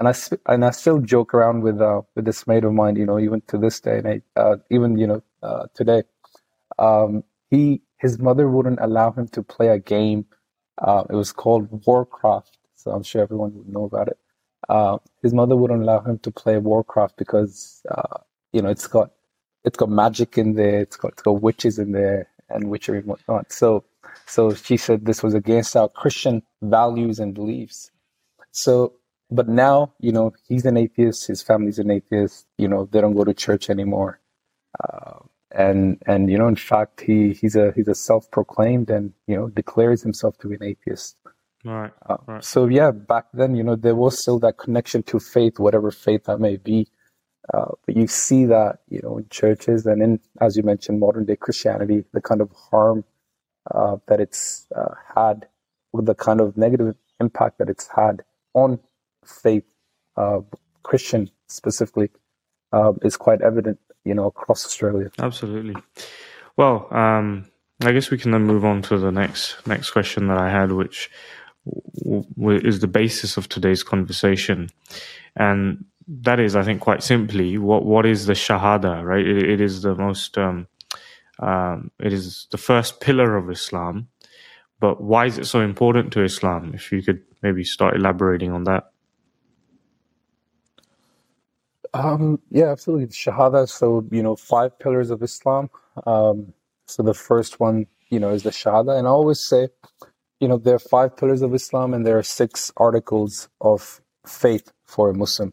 and 0.00 0.08
I 0.08 0.14
and 0.46 0.64
I 0.64 0.72
still 0.72 1.00
joke 1.00 1.34
around 1.34 1.62
with 1.62 1.80
uh, 1.80 2.02
with 2.16 2.26
this 2.26 2.46
mate 2.46 2.64
of 2.64 2.74
mine, 2.74 2.96
you 2.96 3.06
know, 3.06 3.18
even 3.20 3.42
to 3.48 3.58
this 3.58 3.80
day, 3.80 3.98
and 4.04 4.22
uh, 4.36 4.56
even 4.70 4.98
you 4.98 5.08
know 5.08 5.22
uh, 5.42 5.66
today, 5.74 6.04
um, 6.78 7.24
he 7.50 7.82
his 7.98 8.18
mother 8.18 8.48
wouldn't 8.48 8.80
allow 8.80 9.12
him 9.12 9.28
to 9.30 9.42
play 9.42 9.68
a 9.68 9.80
game. 9.80 10.26
Uh, 10.78 11.04
it 11.10 11.14
was 11.14 11.32
called 11.32 11.86
Warcraft, 11.86 12.58
so 12.76 12.92
I'm 12.92 13.04
sure 13.04 13.22
everyone 13.22 13.54
would 13.56 13.68
know 13.68 13.84
about 13.84 14.08
it. 14.08 14.18
Uh, 14.68 14.98
his 15.22 15.32
mother 15.32 15.56
wouldn't 15.56 15.82
allow 15.82 16.00
him 16.00 16.18
to 16.20 16.30
play 16.30 16.58
Warcraft 16.58 17.16
because 17.16 17.82
uh, 17.90 18.18
you 18.52 18.62
know 18.62 18.68
it's 18.68 18.86
got 18.86 19.10
it's 19.64 19.76
got 19.76 19.90
magic 19.90 20.38
in 20.38 20.54
there, 20.54 20.80
it's 20.80 20.96
got 20.96 21.12
it's 21.12 21.22
got 21.22 21.42
witches 21.42 21.78
in 21.78 21.92
there 21.92 22.28
and 22.48 22.70
witchery 22.70 22.98
and 22.98 23.06
whatnot. 23.06 23.52
So 23.52 23.84
so 24.26 24.54
she 24.54 24.76
said 24.76 25.06
this 25.06 25.22
was 25.22 25.34
against 25.34 25.76
our 25.76 25.88
Christian 25.88 26.42
values 26.62 27.18
and 27.18 27.34
beliefs. 27.34 27.90
So 28.52 28.94
but 29.30 29.48
now, 29.48 29.92
you 30.00 30.12
know, 30.12 30.32
he's 30.48 30.64
an 30.66 30.76
atheist. 30.76 31.26
His 31.26 31.42
family's 31.42 31.78
an 31.78 31.90
atheist. 31.90 32.46
You 32.58 32.68
know, 32.68 32.88
they 32.90 33.00
don't 33.00 33.16
go 33.16 33.24
to 33.24 33.34
church 33.34 33.70
anymore. 33.70 34.20
Uh, 34.82 35.18
and 35.50 36.00
and 36.06 36.30
you 36.30 36.38
know, 36.38 36.48
in 36.48 36.56
fact, 36.56 37.00
he 37.00 37.32
he's 37.32 37.56
a 37.56 37.72
he's 37.74 37.88
a 37.88 37.94
self-proclaimed 37.94 38.90
and 38.90 39.12
you 39.26 39.36
know 39.36 39.48
declares 39.48 40.02
himself 40.02 40.36
to 40.38 40.48
be 40.48 40.56
an 40.56 40.62
atheist. 40.62 41.16
Right, 41.66 41.92
uh, 42.08 42.16
right. 42.26 42.44
So 42.44 42.66
yeah, 42.66 42.92
back 42.92 43.26
then, 43.34 43.56
you 43.56 43.64
know, 43.64 43.74
there 43.74 43.96
was 43.96 44.20
still 44.20 44.38
that 44.38 44.56
connection 44.56 45.02
to 45.04 45.18
faith, 45.18 45.58
whatever 45.58 45.90
faith 45.90 46.24
that 46.24 46.38
may 46.38 46.56
be. 46.56 46.86
Uh, 47.52 47.72
but 47.84 47.96
you 47.96 48.06
see 48.06 48.44
that, 48.44 48.80
you 48.88 49.00
know, 49.02 49.18
in 49.18 49.26
churches 49.30 49.84
and 49.86 50.00
in, 50.00 50.20
as 50.40 50.56
you 50.56 50.62
mentioned, 50.62 51.00
modern 51.00 51.24
day 51.24 51.36
Christianity, 51.36 52.04
the 52.12 52.20
kind 52.20 52.40
of 52.40 52.52
harm 52.70 53.04
uh, 53.74 53.96
that 54.06 54.20
it's 54.20 54.66
uh, 54.74 54.94
had, 55.14 55.48
with 55.92 56.06
the 56.06 56.14
kind 56.14 56.40
of 56.40 56.56
negative 56.56 56.94
impact 57.20 57.58
that 57.58 57.68
it's 57.68 57.88
had 57.88 58.22
on 58.54 58.78
faith, 59.24 59.64
uh, 60.16 60.40
Christian 60.84 61.30
specifically, 61.48 62.10
uh, 62.72 62.92
is 63.02 63.16
quite 63.16 63.42
evident, 63.42 63.78
you 64.04 64.14
know, 64.14 64.26
across 64.26 64.64
Australia. 64.64 65.10
Absolutely. 65.18 65.74
Well, 66.56 66.86
um, 66.94 67.46
I 67.82 67.92
guess 67.92 68.10
we 68.10 68.18
can 68.18 68.30
then 68.30 68.44
move 68.44 68.64
on 68.64 68.82
to 68.82 68.98
the 68.98 69.12
next 69.12 69.66
next 69.66 69.90
question 69.90 70.28
that 70.28 70.38
I 70.38 70.48
had, 70.48 70.72
which 70.72 71.10
is 72.64 72.80
the 72.80 72.88
basis 72.88 73.36
of 73.36 73.48
today's 73.48 73.82
conversation, 73.82 74.68
and 75.36 75.84
that 76.08 76.38
is, 76.38 76.54
I 76.54 76.62
think, 76.62 76.80
quite 76.80 77.02
simply, 77.02 77.58
what 77.58 77.84
what 77.84 78.06
is 78.06 78.26
the 78.26 78.34
Shahada? 78.34 79.04
Right? 79.04 79.26
it, 79.26 79.42
it 79.42 79.60
is 79.60 79.82
the 79.82 79.94
most, 79.94 80.38
um, 80.38 80.66
um, 81.40 81.90
it 81.98 82.12
is 82.12 82.46
the 82.50 82.58
first 82.58 83.00
pillar 83.00 83.36
of 83.36 83.50
Islam. 83.50 84.08
But 84.78 85.00
why 85.00 85.26
is 85.26 85.38
it 85.38 85.46
so 85.46 85.60
important 85.60 86.12
to 86.12 86.22
Islam? 86.22 86.72
If 86.74 86.92
you 86.92 87.02
could 87.02 87.22
maybe 87.42 87.64
start 87.64 87.96
elaborating 87.96 88.52
on 88.52 88.64
that. 88.64 88.90
Um, 91.94 92.40
yeah, 92.50 92.72
absolutely. 92.72 93.06
Shahada. 93.06 93.68
So, 93.68 94.06
you 94.10 94.22
know, 94.22 94.36
five 94.36 94.78
pillars 94.78 95.10
of 95.10 95.22
Islam. 95.22 95.70
Um, 96.06 96.52
so 96.86 97.02
the 97.02 97.14
first 97.14 97.58
one, 97.58 97.86
you 98.10 98.20
know, 98.20 98.30
is 98.30 98.42
the 98.42 98.50
Shahada. 98.50 98.98
And 98.98 99.06
I 99.06 99.10
always 99.10 99.40
say, 99.40 99.68
you 100.40 100.48
know, 100.48 100.58
there 100.58 100.74
are 100.74 100.78
five 100.78 101.16
pillars 101.16 101.42
of 101.42 101.54
Islam 101.54 101.94
and 101.94 102.06
there 102.06 102.18
are 102.18 102.22
six 102.22 102.72
articles 102.76 103.48
of 103.60 104.00
faith 104.26 104.72
for 104.84 105.10
a 105.10 105.14
Muslim. 105.14 105.52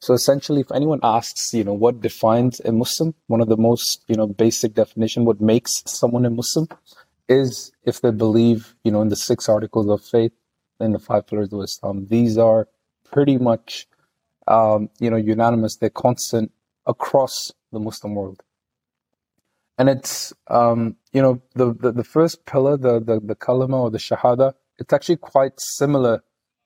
So 0.00 0.14
essentially, 0.14 0.62
if 0.62 0.72
anyone 0.72 1.00
asks, 1.02 1.52
you 1.52 1.64
know, 1.64 1.74
what 1.74 2.00
defines 2.00 2.60
a 2.60 2.72
Muslim, 2.72 3.14
one 3.26 3.40
of 3.40 3.48
the 3.48 3.56
most, 3.56 4.02
you 4.08 4.16
know, 4.16 4.26
basic 4.26 4.74
definition, 4.74 5.24
what 5.24 5.40
makes 5.40 5.82
someone 5.86 6.24
a 6.24 6.30
Muslim 6.30 6.68
is 7.28 7.72
if 7.84 8.00
they 8.00 8.10
believe, 8.10 8.74
you 8.82 8.90
know, 8.90 9.02
in 9.02 9.08
the 9.08 9.16
six 9.16 9.48
articles 9.48 9.88
of 9.88 10.02
faith, 10.02 10.32
in 10.80 10.92
the 10.92 10.98
five 10.98 11.26
pillars 11.26 11.52
of 11.52 11.62
Islam. 11.62 12.06
These 12.08 12.38
are 12.38 12.66
pretty 13.04 13.36
much 13.36 13.86
um, 14.50 14.90
you 14.98 15.10
know, 15.10 15.16
unanimous. 15.16 15.76
They're 15.76 15.90
constant 15.90 16.52
across 16.86 17.52
the 17.72 17.78
Muslim 17.78 18.14
world. 18.14 18.42
And 19.80 19.88
it's, 19.88 20.34
um, 20.48 20.96
you 21.10 21.22
know, 21.22 21.40
the, 21.54 21.72
the, 21.72 21.90
the, 21.90 22.04
first 22.04 22.44
pillar, 22.44 22.76
the, 22.76 23.00
the, 23.00 23.18
the 23.18 23.34
kalima 23.34 23.80
or 23.80 23.90
the 23.90 23.96
shahada, 23.96 24.52
it's 24.76 24.92
actually 24.92 25.16
quite 25.16 25.54
similar 25.56 26.22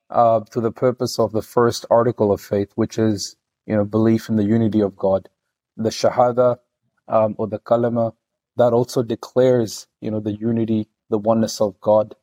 uh, 0.09 0.41
to 0.51 0.59
the 0.59 0.73
purpose 0.73 1.17
of 1.17 1.31
the 1.31 1.41
first 1.41 1.85
article 1.89 2.33
of 2.33 2.41
faith, 2.41 2.73
which 2.75 2.99
is, 2.99 3.37
you 3.65 3.73
know, 3.73 3.85
belief 3.85 4.27
in 4.27 4.35
the 4.35 4.43
unity 4.43 4.81
of 4.81 4.97
God. 4.97 5.29
The 5.77 5.91
shahada 5.91 6.57
um, 7.07 7.35
or 7.37 7.47
the 7.47 7.57
kalima, 7.57 8.11
that 8.57 8.73
also 8.73 9.01
declares, 9.01 9.87
you 10.01 10.11
know, 10.11 10.19
the 10.19 10.35
unity, 10.35 10.89
the 11.09 11.17
oneness 11.17 11.61
of 11.61 11.79
God. 11.79 12.15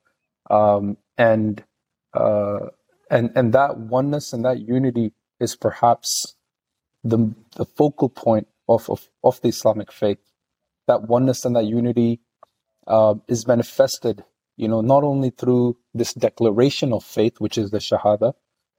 Um, 0.50 0.98
and, 1.16 1.64
uh, 2.12 2.66
and, 3.10 3.32
and 3.34 3.54
that 3.54 3.78
oneness 3.78 4.34
and 4.34 4.44
that 4.44 4.60
unity 4.60 5.14
is 5.40 5.56
perhaps 5.56 6.36
the, 7.02 7.34
the 7.56 7.64
focal 7.64 8.10
point 8.10 8.46
of, 8.68 8.90
of, 8.90 9.08
of 9.24 9.40
the 9.40 9.48
Islamic 9.48 9.90
faith. 9.90 10.18
That 10.86 11.02
oneness 11.02 11.44
and 11.44 11.56
that 11.56 11.64
unity 11.64 12.20
uh, 12.86 13.14
is 13.28 13.46
manifested, 13.46 14.24
you 14.56 14.68
know, 14.68 14.80
not 14.80 15.04
only 15.04 15.30
through 15.30 15.76
this 15.94 16.14
declaration 16.14 16.92
of 16.92 17.04
faith, 17.04 17.34
which 17.38 17.58
is 17.58 17.70
the 17.70 17.78
Shahada, 17.78 18.34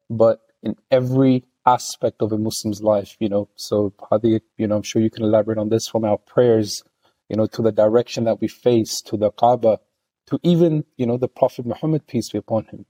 but 0.10 0.42
in 0.62 0.76
every 0.92 1.46
aspect 1.66 2.22
of 2.22 2.32
a 2.32 2.38
Muslim's 2.38 2.82
life, 2.82 3.16
you 3.20 3.30
know. 3.30 3.50
So, 3.56 3.94
Hadi, 4.10 4.42
you 4.58 4.68
know, 4.68 4.78
I'm 4.78 4.84
sure 4.84 5.02
you 5.02 5.10
can 5.10 5.24
elaborate 5.24 5.58
on 5.58 5.70
this 5.70 5.88
from 5.88 6.04
our 6.04 6.18
prayers, 6.18 6.84
you 7.30 7.38
know, 7.38 7.46
to 7.48 7.62
the 7.62 7.72
direction 7.72 8.26
that 8.26 8.42
we 8.42 8.48
face, 8.48 9.02
to 9.04 9.18
the 9.18 9.32
Kaaba, 9.32 9.80
to 10.28 10.40
even, 10.44 10.84
you 10.98 11.06
know, 11.06 11.18
the 11.18 11.28
Prophet 11.28 11.66
Muhammad, 11.66 12.08
peace 12.08 12.30
be 12.30 12.38
upon 12.38 12.66
him. 12.66 12.86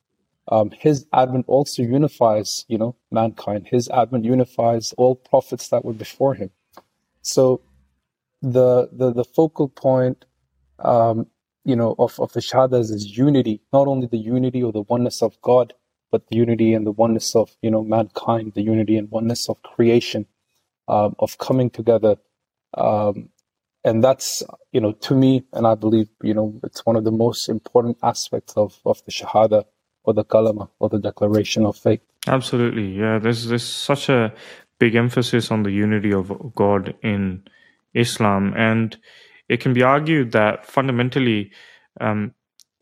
Um, 0.49 0.71
his 0.71 1.05
advent 1.13 1.45
also 1.47 1.83
unifies, 1.83 2.65
you 2.67 2.77
know, 2.77 2.95
mankind. 3.11 3.67
His 3.69 3.89
advent 3.89 4.25
unifies 4.25 4.93
all 4.97 5.15
prophets 5.15 5.69
that 5.69 5.85
were 5.85 5.93
before 5.93 6.33
him. 6.33 6.51
So, 7.21 7.61
the 8.43 8.89
the, 8.91 9.13
the 9.13 9.23
focal 9.23 9.69
point, 9.69 10.25
um, 10.79 11.27
you 11.63 11.75
know, 11.75 11.95
of, 11.97 12.19
of 12.19 12.33
the 12.33 12.41
Shahadas 12.41 12.91
is 12.91 13.17
unity, 13.17 13.61
not 13.71 13.87
only 13.87 14.07
the 14.07 14.17
unity 14.17 14.61
or 14.61 14.71
the 14.71 14.83
oneness 14.83 15.23
of 15.23 15.41
God, 15.41 15.73
but 16.11 16.27
the 16.27 16.35
unity 16.35 16.73
and 16.73 16.85
the 16.85 16.91
oneness 16.91 17.35
of 17.35 17.55
you 17.61 17.71
know 17.71 17.83
mankind, 17.83 18.53
the 18.53 18.61
unity 18.61 18.97
and 18.97 19.09
oneness 19.09 19.49
of 19.49 19.63
creation, 19.63 20.25
um, 20.87 21.15
of 21.19 21.37
coming 21.37 21.69
together, 21.69 22.17
um, 22.73 23.29
and 23.85 24.03
that's 24.03 24.43
you 24.73 24.81
know 24.81 24.91
to 24.91 25.15
me, 25.15 25.45
and 25.53 25.65
I 25.65 25.75
believe 25.75 26.09
you 26.21 26.33
know 26.33 26.59
it's 26.63 26.85
one 26.85 26.97
of 26.97 27.05
the 27.05 27.11
most 27.11 27.47
important 27.47 27.97
aspects 28.03 28.53
of 28.57 28.77
of 28.85 29.01
the 29.05 29.11
Shahada 29.11 29.63
or 30.03 30.13
the 30.13 30.25
Kalima 30.25 30.69
or 30.79 30.89
the 30.89 30.99
Declaration 30.99 31.65
of 31.65 31.77
Faith. 31.77 32.01
Absolutely, 32.27 32.87
yeah. 32.87 33.19
There's 33.19 33.47
there's 33.47 33.63
such 33.63 34.09
a 34.09 34.33
big 34.79 34.95
emphasis 34.95 35.49
on 35.49 35.63
the 35.63 35.71
unity 35.71 36.11
of 36.11 36.53
God 36.55 36.93
in 37.01 37.43
Islam, 37.93 38.53
and 38.55 38.97
it 39.49 39.59
can 39.59 39.73
be 39.73 39.83
argued 39.83 40.31
that 40.31 40.65
fundamentally. 40.65 41.51
Um, 41.99 42.33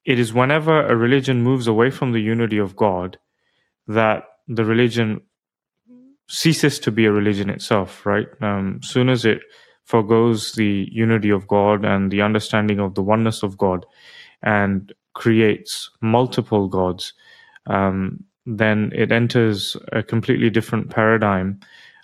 it 0.03 0.17
is 0.17 0.33
whenever 0.33 0.81
a 0.87 0.95
religion 0.95 1.43
moves 1.43 1.67
away 1.67 1.91
from 1.91 2.11
the 2.11 2.21
unity 2.21 2.57
of 2.57 2.75
God 2.75 3.19
that 3.87 4.23
the 4.47 4.65
religion 4.65 5.21
ceases 6.27 6.79
to 6.79 6.91
be 6.91 7.05
a 7.05 7.11
religion 7.11 7.49
itself, 7.49 8.05
right? 8.05 8.27
Um, 8.41 8.79
soon 8.81 9.09
as 9.09 9.25
it 9.25 9.41
forgoes 9.83 10.53
the 10.53 10.87
unity 10.91 11.29
of 11.29 11.47
God 11.47 11.83
and 11.83 12.09
the 12.09 12.21
understanding 12.21 12.79
of 12.79 12.95
the 12.95 13.03
oneness 13.03 13.43
of 13.43 13.57
God 13.57 13.85
and 14.41 14.93
creates 15.13 15.89
multiple 16.01 16.67
gods, 16.67 17.13
um, 17.67 18.23
then 18.45 18.91
it 18.95 19.11
enters 19.11 19.75
a 19.91 20.01
completely 20.01 20.49
different 20.49 20.89
paradigm, 20.89 21.59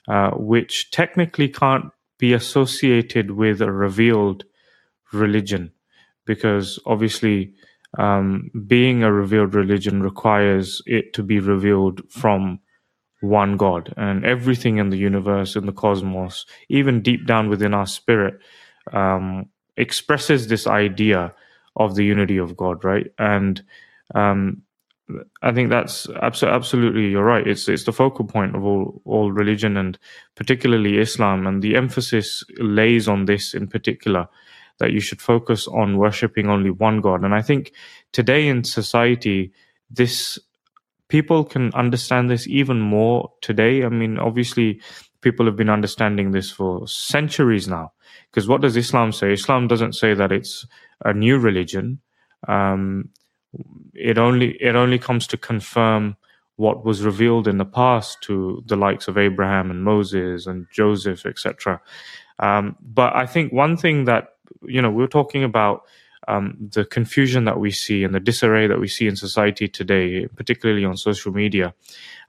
uh, 0.08 0.32
which 0.32 0.92
technically 0.92 1.48
can't 1.48 1.86
be 2.18 2.34
associated 2.34 3.32
with 3.32 3.62
a 3.62 3.72
revealed 3.72 4.44
religion, 5.14 5.72
because 6.26 6.80
obviously 6.86 7.54
um, 7.98 8.52
being 8.68 9.04
a 9.04 9.12
revealed 9.12 9.54
religion 9.56 10.04
requires 10.04 10.82
it 10.86 11.14
to 11.14 11.24
be 11.24 11.40
revealed 11.40 12.02
from 12.10 12.60
one 13.22 13.58
God. 13.58 13.94
And 13.98 14.26
everything 14.26 14.78
in 14.78 14.90
the 14.90 14.98
universe, 14.98 15.56
in 15.56 15.66
the 15.66 15.72
cosmos, 15.72 16.46
even 16.70 17.02
deep 17.02 17.26
down 17.26 17.50
within 17.50 17.74
our 17.74 17.88
spirit, 17.88 18.40
um, 18.94 19.48
expresses 19.76 20.48
this 20.48 20.68
idea 20.68 21.34
of 21.76 21.96
the 21.96 22.04
unity 22.04 22.38
of 22.38 22.58
God, 22.58 22.84
right? 22.84 23.08
And 23.18 23.62
um, 24.16 24.64
I 25.42 25.54
think 25.54 25.70
that's 25.70 26.10
absolutely 26.10 27.08
you're 27.08 27.24
right. 27.24 27.48
It's 27.48 27.70
it's 27.70 27.86
the 27.86 27.94
focal 27.94 28.26
point 28.26 28.56
of 28.56 28.64
all 28.64 29.02
all 29.06 29.32
religion 29.32 29.78
and 29.78 29.98
particularly 30.36 30.98
Islam, 30.98 31.48
and 31.48 31.62
the 31.62 31.76
emphasis 31.76 32.44
lays 32.58 33.08
on 33.08 33.26
this 33.26 33.54
in 33.54 33.68
particular 33.68 34.28
that 34.80 34.92
you 34.92 35.00
should 35.00 35.22
focus 35.22 35.68
on 35.68 35.98
worshiping 35.98 36.50
only 36.50 36.70
one 36.70 37.02
God. 37.02 37.24
And 37.24 37.34
I 37.34 37.42
think 37.42 37.72
today 38.12 38.48
in 38.48 38.64
society, 38.64 39.52
this 39.90 40.38
people 41.08 41.44
can 41.44 41.74
understand 41.74 42.30
this 42.30 42.48
even 42.48 42.80
more 42.80 43.32
today. 43.42 43.84
I 43.84 43.90
mean, 43.90 44.20
obviously, 44.20 44.82
people 45.22 45.46
have 45.46 45.56
been 45.56 45.70
understanding 45.70 46.32
this 46.32 46.52
for 46.52 46.88
centuries 46.88 47.68
now. 47.68 47.94
Because 48.30 48.48
what 48.48 48.62
does 48.62 48.78
Islam 48.78 49.12
say? 49.12 49.32
Islam 49.32 49.68
doesn't 49.68 49.94
say 49.94 50.14
that 50.14 50.32
it's 50.32 50.66
a 51.04 51.14
new 51.14 51.38
religion. 51.40 52.02
Um, 52.48 53.10
it 53.94 54.18
only 54.18 54.52
it 54.62 54.76
only 54.76 55.00
comes 55.00 55.28
to 55.28 55.38
confirm 55.38 56.18
what 56.56 56.84
was 56.84 57.04
revealed 57.04 57.48
in 57.48 57.58
the 57.58 57.66
past 57.66 58.18
to 58.24 58.64
the 58.66 58.76
likes 58.76 59.08
of 59.08 59.18
Abraham 59.18 59.70
and 59.70 59.84
Moses 59.84 60.48
and 60.48 60.66
Joseph, 60.74 61.26
etc. 61.26 61.80
Um, 62.40 62.76
but 62.82 63.16
I 63.16 63.26
think 63.28 63.54
one 63.54 63.78
thing 63.78 64.06
that 64.06 64.30
you 64.66 64.82
know, 64.82 64.90
we're 64.90 65.08
talking 65.08 65.44
about 65.44 65.84
um, 66.28 66.56
the 66.60 66.86
confusion 66.86 67.46
that 67.46 67.60
we 67.60 67.72
see 67.72 68.04
and 68.04 68.14
the 68.14 68.20
disarray 68.20 68.68
that 68.68 68.80
we 68.80 68.88
see 68.88 69.08
in 69.08 69.16
society 69.16 69.68
today, 69.68 70.28
particularly 70.28 70.84
on 70.84 70.98
social 70.98 71.32
media. 71.32 71.74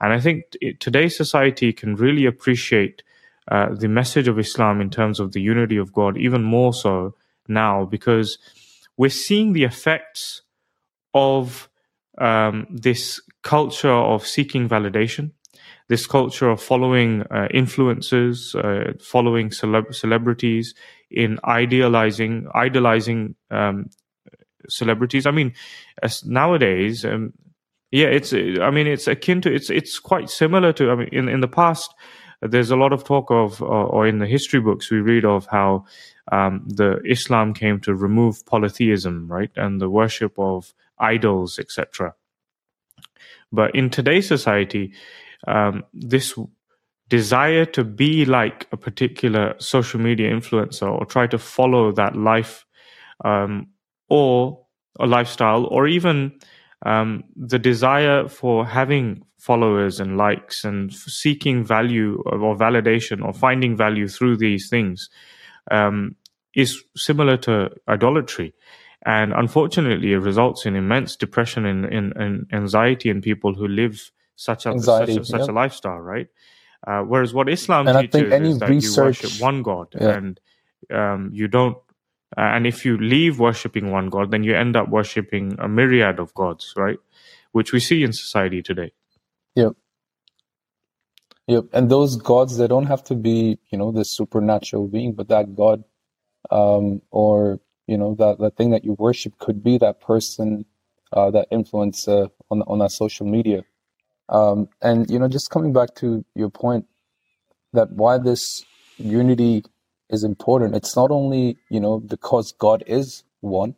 And 0.00 0.12
I 0.12 0.20
think 0.20 0.44
it, 0.60 0.80
today's 0.80 1.16
society 1.16 1.72
can 1.72 1.96
really 1.96 2.26
appreciate 2.26 3.02
uh, 3.50 3.74
the 3.74 3.88
message 3.88 4.28
of 4.28 4.38
Islam 4.38 4.80
in 4.80 4.90
terms 4.90 5.18
of 5.18 5.32
the 5.32 5.40
unity 5.40 5.76
of 5.76 5.92
God 5.92 6.16
even 6.16 6.42
more 6.42 6.72
so 6.74 7.14
now 7.48 7.86
because 7.86 8.38
we're 8.96 9.08
seeing 9.08 9.52
the 9.52 9.64
effects 9.64 10.42
of 11.14 11.68
um, 12.18 12.66
this 12.70 13.20
culture 13.42 13.92
of 13.92 14.26
seeking 14.26 14.68
validation 14.68 15.32
this 15.88 16.06
culture 16.06 16.50
of 16.50 16.62
following 16.62 17.22
uh, 17.30 17.48
influencers, 17.52 18.54
uh, 18.54 18.92
following 19.02 19.48
celeb- 19.48 19.94
celebrities, 19.94 20.74
in 21.10 21.38
idealizing 21.44 22.46
idolizing 22.54 23.34
um, 23.50 23.88
celebrities. 24.68 25.26
I 25.26 25.30
mean, 25.30 25.54
as 26.02 26.24
nowadays, 26.24 27.04
um, 27.04 27.32
yeah, 27.90 28.08
it's. 28.08 28.34
I 28.34 28.70
mean, 28.70 28.86
it's 28.86 29.08
akin 29.08 29.40
to. 29.42 29.54
It's 29.54 29.70
it's 29.70 29.98
quite 29.98 30.28
similar 30.28 30.72
to. 30.74 30.90
I 30.90 30.94
mean, 30.94 31.08
in 31.10 31.28
in 31.28 31.40
the 31.40 31.48
past, 31.48 31.94
there's 32.42 32.70
a 32.70 32.76
lot 32.76 32.92
of 32.92 33.04
talk 33.04 33.30
of, 33.30 33.62
or, 33.62 33.86
or 33.86 34.06
in 34.06 34.18
the 34.18 34.26
history 34.26 34.60
books 34.60 34.90
we 34.90 35.00
read 35.00 35.24
of 35.24 35.46
how 35.46 35.86
um, 36.30 36.64
the 36.66 37.00
Islam 37.06 37.54
came 37.54 37.80
to 37.80 37.94
remove 37.94 38.44
polytheism, 38.44 39.26
right, 39.26 39.50
and 39.56 39.80
the 39.80 39.88
worship 39.88 40.38
of 40.38 40.74
idols, 41.00 41.58
etc. 41.58 42.14
But 43.52 43.74
in 43.74 43.90
today's 43.90 44.26
society, 44.28 44.92
um, 45.46 45.84
this 45.92 46.34
desire 47.08 47.64
to 47.64 47.84
be 47.84 48.24
like 48.24 48.66
a 48.72 48.76
particular 48.76 49.54
social 49.58 50.00
media 50.00 50.30
influencer 50.30 50.90
or 50.90 51.06
try 51.06 51.26
to 51.26 51.38
follow 51.38 51.90
that 51.92 52.14
life 52.14 52.66
um, 53.24 53.68
or 54.08 54.66
a 55.00 55.06
lifestyle 55.06 55.64
or 55.66 55.86
even 55.86 56.32
um, 56.84 57.24
the 57.34 57.58
desire 57.58 58.28
for 58.28 58.66
having 58.66 59.24
followers 59.38 60.00
and 60.00 60.16
likes 60.16 60.64
and 60.64 60.92
seeking 60.92 61.64
value 61.64 62.22
or 62.26 62.56
validation 62.56 63.24
or 63.24 63.32
finding 63.32 63.76
value 63.76 64.08
through 64.08 64.36
these 64.36 64.68
things 64.68 65.08
um, 65.70 66.14
is 66.54 66.82
similar 66.96 67.36
to 67.36 67.70
idolatry 67.88 68.52
and 69.06 69.32
unfortunately 69.32 70.12
it 70.12 70.18
results 70.18 70.66
in 70.66 70.76
immense 70.76 71.16
depression 71.16 71.64
and, 71.64 71.84
and, 71.84 72.12
and 72.16 72.46
anxiety 72.52 73.10
in 73.10 73.20
people 73.20 73.54
who 73.54 73.68
live 73.68 74.10
such 74.36 74.66
a 74.66 74.70
Anxiety, 74.70 75.14
such, 75.14 75.22
a, 75.22 75.24
such 75.24 75.48
a 75.48 75.52
lifestyle, 75.52 75.98
right? 75.98 76.28
Uh, 76.86 77.00
whereas 77.00 77.34
what 77.34 77.48
Islam 77.48 77.88
and 77.88 78.10
teaches 78.10 78.32
is 78.32 78.58
that 78.60 78.68
research, 78.68 79.22
you 79.22 79.28
worship 79.28 79.42
one 79.42 79.62
God, 79.62 79.88
yeah. 80.00 80.16
and 80.16 80.40
um, 80.94 81.30
you 81.32 81.48
don't. 81.48 81.76
Uh, 82.36 82.42
and 82.42 82.66
if 82.66 82.84
you 82.84 82.98
leave 82.98 83.40
worshiping 83.40 83.90
one 83.90 84.10
God, 84.10 84.30
then 84.30 84.42
you 84.42 84.54
end 84.54 84.76
up 84.76 84.88
worshiping 84.88 85.56
a 85.58 85.66
myriad 85.66 86.20
of 86.20 86.32
gods, 86.34 86.74
right? 86.76 86.98
Which 87.52 87.72
we 87.72 87.80
see 87.80 88.02
in 88.02 88.12
society 88.12 88.62
today. 88.62 88.92
Yep. 89.56 89.72
Yep. 91.48 91.64
And 91.72 91.90
those 91.90 92.16
gods, 92.16 92.58
they 92.58 92.68
don't 92.68 92.86
have 92.86 93.02
to 93.04 93.14
be, 93.14 93.58
you 93.70 93.78
know, 93.78 93.90
this 93.90 94.14
supernatural 94.14 94.86
being, 94.86 95.14
but 95.14 95.28
that 95.28 95.56
God, 95.56 95.82
um, 96.50 97.00
or 97.10 97.60
you 97.88 97.98
know, 97.98 98.16
that 98.16 98.38
that 98.40 98.56
thing 98.56 98.70
that 98.72 98.84
you 98.84 98.94
worship 98.98 99.38
could 99.40 99.64
be 99.64 99.78
that 99.78 100.00
person, 100.02 100.66
uh, 101.12 101.30
that 101.32 101.50
influencer 101.52 102.30
on 102.50 102.62
on 102.62 102.80
that 102.80 102.92
social 102.92 103.26
media 103.26 103.62
um, 104.28 104.68
and 104.82 105.10
you 105.10 105.18
know, 105.18 105.28
just 105.28 105.50
coming 105.50 105.72
back 105.72 105.94
to 105.96 106.24
your 106.34 106.50
point 106.50 106.86
that 107.72 107.92
why 107.92 108.18
this 108.18 108.64
unity 108.98 109.64
is 110.10 110.24
important. 110.24 110.74
It's 110.76 110.96
not 110.96 111.10
only 111.10 111.58
you 111.70 111.80
know 111.80 112.00
because 112.00 112.52
God 112.52 112.84
is 112.86 113.24
one. 113.40 113.76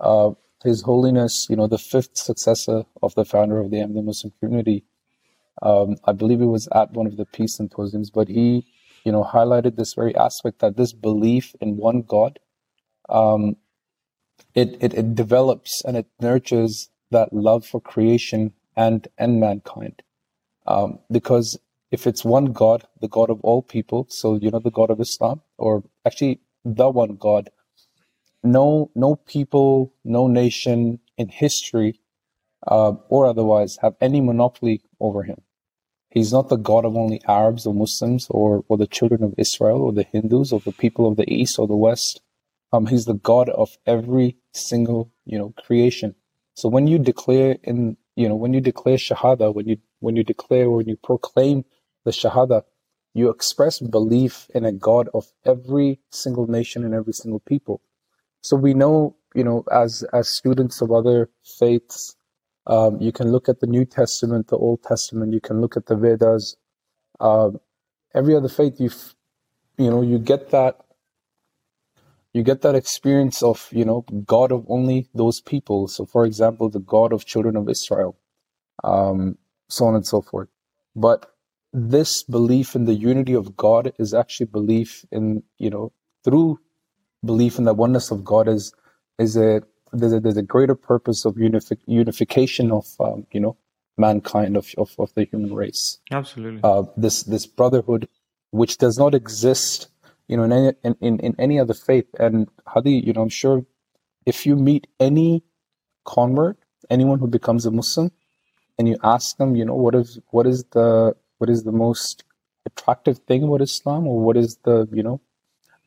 Uh, 0.00 0.32
His 0.64 0.82
Holiness, 0.82 1.46
you 1.50 1.56
know, 1.56 1.68
the 1.68 1.78
fifth 1.78 2.16
successor 2.18 2.84
of 3.02 3.14
the 3.14 3.24
founder 3.24 3.60
of 3.60 3.70
the 3.70 3.78
Ahmadi 3.78 4.04
Muslim 4.04 4.32
community, 4.40 4.84
um, 5.62 5.96
I 6.04 6.12
believe 6.12 6.40
it 6.40 6.46
was 6.46 6.68
at 6.74 6.92
one 6.92 7.06
of 7.06 7.16
the 7.16 7.26
peace 7.26 7.56
symposiums, 7.56 8.10
but 8.10 8.28
he, 8.28 8.66
you 9.04 9.12
know, 9.12 9.24
highlighted 9.24 9.76
this 9.76 9.94
very 9.94 10.14
aspect 10.16 10.60
that 10.60 10.76
this 10.76 10.92
belief 10.92 11.54
in 11.60 11.76
one 11.76 12.02
God, 12.02 12.38
um, 13.08 13.56
it, 14.54 14.76
it 14.80 14.94
it 14.94 15.14
develops 15.14 15.82
and 15.84 15.96
it 15.96 16.06
nurtures 16.20 16.90
that 17.10 17.32
love 17.32 17.66
for 17.66 17.80
creation 17.80 18.52
and 18.76 19.08
and 19.18 19.40
mankind. 19.40 20.02
Um, 20.66 20.98
because 21.10 21.58
if 21.90 22.06
it's 22.06 22.24
one 22.24 22.46
God, 22.46 22.86
the 23.00 23.08
God 23.08 23.30
of 23.30 23.40
all 23.42 23.62
people, 23.62 24.06
so 24.08 24.36
you 24.36 24.50
know 24.50 24.60
the 24.60 24.70
God 24.70 24.90
of 24.90 25.00
Islam, 25.00 25.42
or 25.58 25.84
actually 26.06 26.40
the 26.64 26.88
one 26.90 27.16
God. 27.16 27.50
No, 28.44 28.90
no 28.96 29.14
people, 29.16 29.94
no 30.04 30.26
nation 30.26 30.98
in 31.16 31.28
history 31.28 32.00
uh, 32.66 32.92
or 33.08 33.26
otherwise 33.26 33.78
have 33.82 33.94
any 34.00 34.20
monopoly 34.20 34.82
over 35.00 35.22
him. 35.22 35.40
He's 36.10 36.32
not 36.32 36.48
the 36.48 36.56
God 36.56 36.84
of 36.84 36.96
only 36.96 37.20
Arabs 37.26 37.66
or 37.66 37.74
Muslims 37.74 38.26
or, 38.30 38.64
or 38.68 38.76
the 38.76 38.86
children 38.86 39.22
of 39.22 39.34
Israel 39.38 39.80
or 39.80 39.92
the 39.92 40.06
Hindus 40.12 40.52
or 40.52 40.60
the 40.60 40.72
people 40.72 41.08
of 41.08 41.16
the 41.16 41.32
East 41.32 41.58
or 41.58 41.66
the 41.66 41.76
West. 41.76 42.20
Um, 42.72 42.86
he's 42.86 43.04
the 43.04 43.14
God 43.14 43.48
of 43.50 43.76
every 43.86 44.36
single, 44.54 45.12
you 45.26 45.38
know, 45.38 45.52
creation. 45.64 46.14
So 46.54 46.68
when 46.68 46.86
you 46.86 46.98
declare 46.98 47.56
in, 47.62 47.96
you 48.16 48.28
know, 48.28 48.34
when 48.34 48.54
you 48.54 48.60
declare 48.60 48.96
Shahada, 48.96 49.54
when 49.54 49.68
you, 49.68 49.78
when 50.00 50.16
you 50.16 50.24
declare, 50.24 50.70
when 50.70 50.88
you 50.88 50.96
proclaim 50.96 51.64
the 52.04 52.10
Shahada, 52.10 52.62
you 53.14 53.28
express 53.28 53.78
belief 53.78 54.48
in 54.54 54.64
a 54.64 54.72
God 54.72 55.08
of 55.12 55.26
every 55.44 56.00
single 56.10 56.46
nation 56.46 56.84
and 56.84 56.94
every 56.94 57.12
single 57.12 57.40
people. 57.40 57.82
So 58.40 58.56
we 58.56 58.74
know, 58.74 59.16
you 59.34 59.44
know, 59.44 59.64
as, 59.70 60.02
as 60.12 60.28
students 60.28 60.80
of 60.80 60.90
other 60.90 61.30
faiths, 61.58 62.16
um, 62.66 63.00
you 63.00 63.12
can 63.12 63.30
look 63.30 63.48
at 63.48 63.60
the 63.60 63.66
New 63.66 63.84
Testament, 63.84 64.48
the 64.48 64.56
Old 64.56 64.82
Testament, 64.82 65.32
you 65.32 65.40
can 65.40 65.60
look 65.60 65.76
at 65.76 65.86
the 65.86 65.96
Vedas, 65.96 66.56
uh, 67.20 67.50
every 68.14 68.34
other 68.34 68.48
faith, 68.48 68.80
you, 68.80 68.90
you 69.78 69.90
know, 69.90 70.02
you 70.02 70.18
get 70.18 70.50
that 70.50 70.80
you 72.32 72.42
get 72.42 72.62
that 72.62 72.74
experience 72.74 73.42
of 73.42 73.68
you 73.70 73.84
know 73.84 74.04
god 74.24 74.52
of 74.52 74.64
only 74.68 75.08
those 75.14 75.40
people. 75.40 75.88
So 75.88 76.06
for 76.06 76.24
example 76.24 76.68
the 76.68 76.80
god 76.80 77.12
of 77.12 77.24
children 77.24 77.56
of 77.56 77.68
israel 77.68 78.16
um, 78.84 79.38
so 79.68 79.86
on 79.86 79.94
and 79.94 80.06
so 80.06 80.20
forth. 80.20 80.48
But 80.94 81.30
this 81.72 82.22
belief 82.22 82.74
in 82.74 82.84
the 82.84 82.94
unity 82.94 83.34
of 83.34 83.56
god 83.56 83.92
is 83.98 84.12
actually 84.12 84.46
belief 84.46 85.04
in 85.10 85.42
you 85.58 85.70
know 85.70 85.92
through 86.22 86.60
belief 87.24 87.58
in 87.58 87.64
the 87.64 87.72
oneness 87.72 88.10
of 88.10 88.24
god 88.24 88.46
is 88.46 88.74
is 89.18 89.36
a 89.36 89.62
there's 89.92 90.12
a, 90.12 90.20
there's 90.20 90.36
a 90.36 90.42
greater 90.42 90.74
purpose 90.74 91.24
of 91.24 91.34
unifi- 91.34 91.78
unification 91.86 92.70
of 92.70 92.86
um, 93.00 93.26
you 93.32 93.40
know 93.40 93.56
mankind 93.96 94.56
of, 94.56 94.68
of, 94.78 94.94
of 94.98 95.12
the 95.14 95.24
human 95.24 95.54
race. 95.54 95.98
Absolutely. 96.10 96.60
Uh, 96.64 96.84
this 96.96 97.22
this 97.24 97.46
brotherhood 97.46 98.08
which 98.50 98.78
does 98.78 98.98
not 98.98 99.14
exist 99.14 99.88
you 100.28 100.36
know, 100.36 100.44
in 100.44 100.52
any, 100.52 100.72
in, 100.82 101.18
in, 101.18 101.34
any 101.38 101.58
other 101.58 101.74
faith. 101.74 102.06
And 102.18 102.48
Hadi, 102.66 102.92
you 102.92 103.12
know, 103.12 103.22
I'm 103.22 103.28
sure 103.28 103.64
if 104.24 104.46
you 104.46 104.56
meet 104.56 104.86
any 105.00 105.42
convert, 106.04 106.58
anyone 106.90 107.18
who 107.18 107.26
becomes 107.26 107.66
a 107.66 107.70
Muslim, 107.70 108.10
and 108.78 108.88
you 108.88 108.96
ask 109.02 109.36
them, 109.36 109.54
you 109.56 109.64
know, 109.64 109.74
what 109.74 109.94
is 109.94 110.18
what 110.30 110.46
is 110.46 110.64
the 110.72 111.14
what 111.38 111.50
is 111.50 111.64
the 111.64 111.72
most 111.72 112.24
attractive 112.66 113.18
thing 113.18 113.42
about 113.42 113.60
Islam, 113.60 114.06
or 114.06 114.20
what 114.20 114.36
is 114.36 114.58
the 114.64 114.88
you 114.92 115.02
know, 115.02 115.20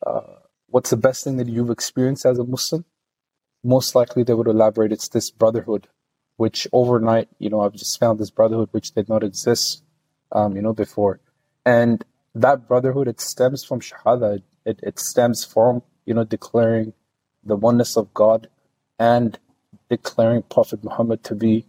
uh, 0.06 0.40
what's 0.68 0.92
the 0.92 0.98
best 0.98 1.24
thing 1.24 1.38
that 1.38 1.48
you've 1.48 1.70
experienced 1.70 2.26
as 2.26 2.38
a 2.38 2.44
Muslim? 2.44 2.86
Most 3.64 3.96
likely, 3.96 4.24
they 4.24 4.34
would 4.34 4.48
elaborate. 4.48 4.92
It's 4.92 5.10
this 5.10 5.32
brotherhood, 5.32 5.88
which 6.38 6.68
overnight, 6.72 7.30
you 7.40 7.50
know, 7.50 7.62
I've 7.62 7.74
just 7.74 8.00
found 8.00 8.20
this 8.20 8.30
brotherhood 8.30 8.70
which 8.72 8.92
did 8.92 9.10
not 9.10 9.24
exist, 9.24 9.84
um, 10.32 10.56
you 10.56 10.62
know, 10.62 10.74
before, 10.74 11.20
and 11.66 12.04
that 12.36 12.68
brotherhood 12.68 13.08
it 13.08 13.20
stems 13.20 13.64
from 13.64 13.80
shahada. 13.80 14.42
It, 14.66 14.80
it 14.84 15.00
stems 15.00 15.44
from 15.46 15.82
you 16.06 16.14
know 16.14 16.24
declaring 16.24 16.94
the 17.44 17.56
oneness 17.56 17.98
of 17.98 18.14
god 18.14 18.48
and 19.00 19.40
declaring 19.90 20.44
prophet 20.44 20.84
muhammad 20.84 21.24
to 21.24 21.36
be 21.36 21.66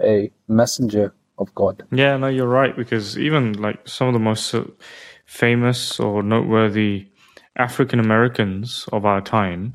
a 0.00 0.30
messenger 0.48 1.14
of 1.38 1.54
god. 1.54 1.84
Yeah 1.90 2.16
no 2.16 2.28
you're 2.28 2.48
right 2.48 2.74
because 2.76 3.18
even 3.18 3.52
like 3.54 3.86
some 3.86 4.08
of 4.08 4.14
the 4.14 4.18
most 4.20 4.54
uh, 4.54 4.64
famous 5.26 6.00
or 6.00 6.22
noteworthy 6.22 7.08
african 7.56 7.98
americans 8.00 8.88
of 8.92 9.04
our 9.04 9.20
time 9.20 9.74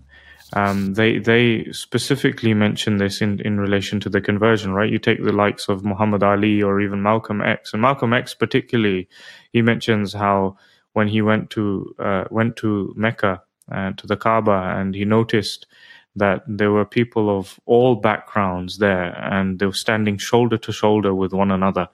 um, 0.53 0.93
they 0.95 1.17
they 1.17 1.71
specifically 1.71 2.53
mention 2.53 2.97
this 2.97 3.21
in, 3.21 3.39
in 3.41 3.59
relation 3.59 3.99
to 4.01 4.09
the 4.09 4.21
conversion, 4.21 4.73
right? 4.73 4.91
You 4.91 4.99
take 4.99 5.23
the 5.23 5.31
likes 5.31 5.69
of 5.69 5.85
Muhammad 5.85 6.23
Ali 6.23 6.61
or 6.61 6.81
even 6.81 7.01
Malcolm 7.01 7.41
X, 7.41 7.73
and 7.73 7.81
Malcolm 7.81 8.13
X 8.13 8.33
particularly, 8.33 9.07
he 9.53 9.61
mentions 9.61 10.13
how 10.13 10.57
when 10.93 11.07
he 11.07 11.21
went 11.21 11.49
to 11.51 11.95
uh, 11.99 12.25
went 12.29 12.57
to 12.57 12.93
Mecca 12.97 13.41
uh, 13.71 13.91
to 13.91 14.07
the 14.07 14.17
Kaaba 14.17 14.75
and 14.77 14.93
he 14.93 15.05
noticed 15.05 15.67
that 16.17 16.43
there 16.45 16.71
were 16.71 16.85
people 16.85 17.37
of 17.37 17.57
all 17.65 17.95
backgrounds 17.95 18.79
there, 18.79 19.17
and 19.31 19.59
they 19.59 19.65
were 19.65 19.73
standing 19.73 20.17
shoulder 20.17 20.57
to 20.57 20.73
shoulder 20.73 21.15
with 21.15 21.31
one 21.31 21.51
another, 21.51 21.87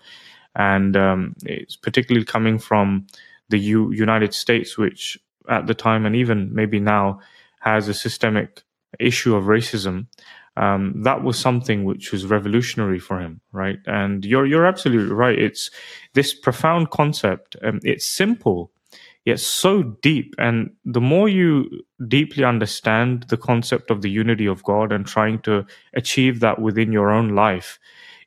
and 0.55 0.97
um, 0.97 1.35
it's 1.43 1.75
particularly 1.75 2.25
coming 2.25 2.57
from 2.57 3.05
the 3.49 3.59
U- 3.59 3.91
United 3.91 4.33
States, 4.33 4.77
which 4.77 5.19
at 5.47 5.67
the 5.67 5.75
time 5.75 6.05
and 6.07 6.15
even 6.15 6.53
maybe 6.53 6.79
now 6.79 7.19
has 7.67 7.87
a 7.87 7.93
systemic 7.93 8.63
issue 8.99 9.35
of 9.35 9.45
racism, 9.45 10.07
um, 10.55 11.03
that 11.03 11.23
was 11.23 11.37
something 11.37 11.83
which 11.83 12.11
was 12.11 12.25
revolutionary 12.25 12.99
for 12.99 13.19
him, 13.19 13.41
right? 13.51 13.79
And 13.85 14.25
you're 14.25 14.47
you're 14.47 14.65
absolutely 14.65 15.13
right. 15.13 15.37
It's 15.37 15.69
this 16.13 16.33
profound 16.33 16.89
concept. 16.89 17.55
Um, 17.63 17.79
it's 17.83 18.07
simple, 18.07 18.71
yet 19.25 19.39
so 19.39 19.83
deep. 20.01 20.33
And 20.39 20.71
the 20.83 21.01
more 21.01 21.29
you 21.29 21.69
deeply 22.07 22.43
understand 22.43 23.25
the 23.29 23.37
concept 23.37 23.91
of 23.91 24.01
the 24.01 24.09
unity 24.09 24.47
of 24.47 24.63
God 24.63 24.91
and 24.91 25.05
trying 25.05 25.39
to 25.41 25.65
achieve 25.93 26.39
that 26.39 26.59
within 26.59 26.91
your 26.91 27.11
own 27.11 27.35
life, 27.35 27.77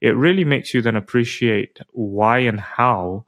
it 0.00 0.14
really 0.16 0.44
makes 0.44 0.72
you 0.72 0.82
then 0.82 0.96
appreciate 0.96 1.80
why 1.92 2.38
and 2.38 2.60
how 2.60 3.24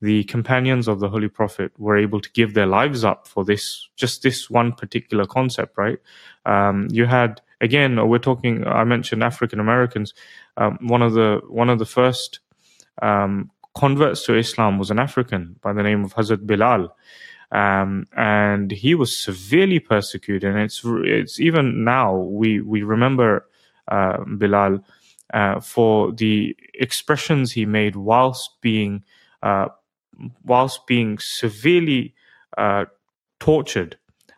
the 0.00 0.24
companions 0.24 0.88
of 0.88 1.00
the 1.00 1.08
Holy 1.08 1.28
Prophet 1.28 1.72
were 1.78 1.96
able 1.96 2.20
to 2.20 2.30
give 2.32 2.54
their 2.54 2.66
lives 2.66 3.04
up 3.04 3.26
for 3.26 3.44
this, 3.44 3.88
just 3.96 4.22
this 4.22 4.50
one 4.50 4.72
particular 4.72 5.26
concept, 5.26 5.76
right? 5.78 5.98
Um, 6.44 6.88
you 6.90 7.06
had 7.06 7.40
again, 7.60 8.08
we're 8.08 8.18
talking. 8.18 8.66
I 8.66 8.84
mentioned 8.84 9.22
African 9.22 9.60
Americans. 9.60 10.14
Um, 10.56 10.78
one 10.82 11.02
of 11.02 11.14
the 11.14 11.40
one 11.48 11.70
of 11.70 11.78
the 11.78 11.86
first 11.86 12.40
um, 13.02 13.50
converts 13.74 14.24
to 14.26 14.36
Islam 14.36 14.78
was 14.78 14.90
an 14.90 14.98
African 14.98 15.56
by 15.62 15.72
the 15.72 15.82
name 15.82 16.04
of 16.04 16.14
Hazrat 16.14 16.46
Bilal. 16.46 16.94
Um, 17.52 18.06
and 18.16 18.72
he 18.72 18.94
was 18.94 19.16
severely 19.16 19.78
persecuted. 19.78 20.50
And 20.50 20.60
it's 20.60 20.82
it's 20.84 21.40
even 21.40 21.84
now 21.84 22.16
we 22.16 22.60
we 22.60 22.82
remember 22.82 23.48
uh, 23.88 24.18
Bilal 24.26 24.84
uh, 25.32 25.60
for 25.60 26.12
the 26.12 26.56
expressions 26.74 27.52
he 27.52 27.66
made 27.66 27.96
whilst 27.96 28.60
being 28.60 29.04
uh, 29.42 29.68
whilst 30.44 30.86
being 30.86 31.18
severely 31.18 32.14
uh, 32.56 32.86
tortured 33.40 33.96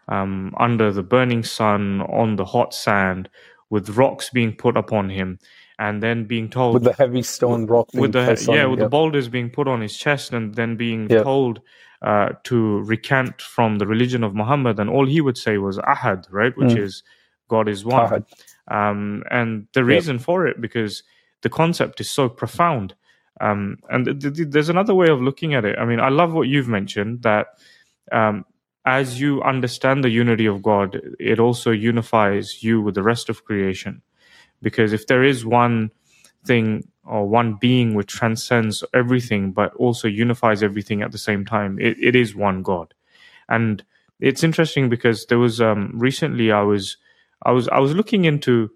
um, 0.08 0.54
under 0.58 0.92
the 0.92 1.02
burning 1.02 1.42
sun 1.42 2.00
on 2.02 2.36
the 2.36 2.44
hot 2.44 2.74
sand, 2.74 3.28
with 3.70 3.90
rocks 3.90 4.30
being 4.30 4.54
put 4.54 4.76
upon 4.76 5.10
him, 5.10 5.38
and 5.78 6.02
then 6.02 6.24
being 6.24 6.48
told 6.48 6.74
with 6.74 6.84
the 6.84 6.92
heavy 6.92 7.22
stone 7.22 7.66
rock 7.66 7.88
with 7.94 8.12
the 8.12 8.46
yeah 8.50 8.64
with 8.64 8.78
the 8.78 8.88
boulders 8.88 9.28
being 9.28 9.50
put 9.50 9.68
on 9.68 9.80
his 9.80 9.96
chest, 9.96 10.32
and 10.32 10.54
then 10.54 10.76
being 10.76 11.06
told 11.08 11.60
uh, 12.02 12.30
to 12.44 12.80
recant 12.80 13.42
from 13.42 13.78
the 13.78 13.86
religion 13.86 14.24
of 14.24 14.34
Muhammad, 14.34 14.80
and 14.80 14.88
all 14.88 15.06
he 15.06 15.20
would 15.20 15.36
say 15.36 15.58
was 15.58 15.78
Ahad, 15.78 16.26
right, 16.30 16.56
which 16.56 16.70
mm. 16.70 16.78
is 16.78 17.02
God 17.48 17.68
is 17.68 17.84
one. 17.84 18.24
Um, 18.68 19.24
and 19.30 19.66
the 19.72 19.84
reason 19.84 20.18
for 20.18 20.46
it 20.46 20.60
because 20.60 21.02
the 21.42 21.48
concept 21.48 22.00
is 22.00 22.10
so 22.10 22.28
profound 22.28 22.94
um, 23.40 23.78
and 23.88 24.20
th- 24.20 24.36
th- 24.36 24.48
there's 24.50 24.68
another 24.68 24.94
way 24.94 25.08
of 25.08 25.20
looking 25.20 25.54
at 25.54 25.64
it. 25.64 25.78
I 25.78 25.84
mean, 25.84 26.00
I 26.00 26.08
love 26.08 26.32
what 26.32 26.48
you've 26.48 26.68
mentioned 26.68 27.22
that 27.22 27.46
um, 28.12 28.44
as 28.84 29.20
you 29.20 29.42
understand 29.42 30.02
the 30.02 30.10
unity 30.10 30.46
of 30.46 30.62
God, 30.62 31.00
it 31.20 31.38
also 31.38 31.70
unifies 31.70 32.62
you 32.62 32.80
with 32.80 32.94
the 32.94 33.02
rest 33.02 33.28
of 33.28 33.44
creation. 33.44 34.02
Because 34.62 34.92
if 34.92 35.06
there 35.06 35.22
is 35.22 35.44
one 35.44 35.90
thing 36.44 36.88
or 37.04 37.28
one 37.28 37.54
being 37.54 37.94
which 37.94 38.12
transcends 38.12 38.84
everything, 38.94 39.52
but 39.52 39.74
also 39.74 40.08
unifies 40.08 40.62
everything 40.62 41.02
at 41.02 41.12
the 41.12 41.18
same 41.18 41.44
time, 41.44 41.78
it, 41.80 41.96
it 42.02 42.16
is 42.16 42.34
one 42.34 42.62
God. 42.62 42.94
And 43.48 43.84
it's 44.20 44.42
interesting 44.42 44.88
because 44.88 45.26
there 45.26 45.38
was 45.38 45.60
um, 45.60 45.92
recently 45.94 46.50
I 46.50 46.62
was 46.62 46.96
I 47.44 47.52
was 47.52 47.68
I 47.68 47.78
was 47.78 47.94
looking 47.94 48.24
into 48.24 48.70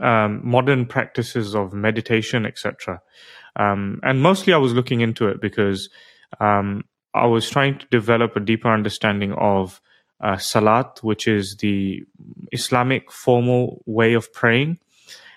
um, 0.00 0.40
modern 0.44 0.86
practices 0.86 1.54
of 1.54 1.72
meditation, 1.72 2.46
etc. 2.46 3.02
Um, 3.58 4.00
and 4.02 4.22
mostly 4.22 4.52
I 4.52 4.58
was 4.58 4.72
looking 4.72 5.00
into 5.00 5.28
it 5.28 5.40
because 5.40 5.90
um, 6.40 6.84
I 7.14 7.26
was 7.26 7.50
trying 7.50 7.78
to 7.78 7.86
develop 7.90 8.36
a 8.36 8.40
deeper 8.40 8.72
understanding 8.72 9.32
of 9.32 9.80
uh, 10.20 10.36
Salat, 10.36 11.00
which 11.02 11.28
is 11.28 11.56
the 11.56 12.04
Islamic 12.52 13.10
formal 13.10 13.82
way 13.86 14.14
of 14.14 14.32
praying. 14.32 14.78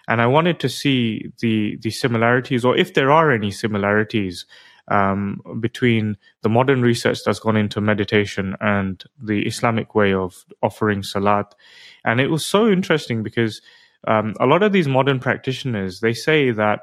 And 0.07 0.21
I 0.21 0.27
wanted 0.27 0.59
to 0.59 0.69
see 0.69 1.31
the, 1.39 1.77
the 1.81 1.91
similarities, 1.91 2.65
or 2.65 2.75
if 2.75 2.93
there 2.93 3.11
are 3.11 3.31
any 3.31 3.51
similarities, 3.51 4.45
um, 4.87 5.41
between 5.59 6.17
the 6.41 6.49
modern 6.49 6.81
research 6.81 7.19
that's 7.25 7.39
gone 7.39 7.55
into 7.55 7.79
meditation 7.79 8.55
and 8.59 9.03
the 9.21 9.43
Islamic 9.43 9.95
way 9.95 10.13
of 10.13 10.45
offering 10.61 11.03
Salat. 11.03 11.55
And 12.03 12.19
it 12.19 12.29
was 12.29 12.45
so 12.45 12.67
interesting 12.67 13.23
because 13.23 13.61
um, 14.07 14.33
a 14.39 14.45
lot 14.45 14.63
of 14.63 14.73
these 14.73 14.87
modern 14.87 15.19
practitioners 15.19 15.99
they 15.99 16.13
say 16.13 16.51
that 16.51 16.81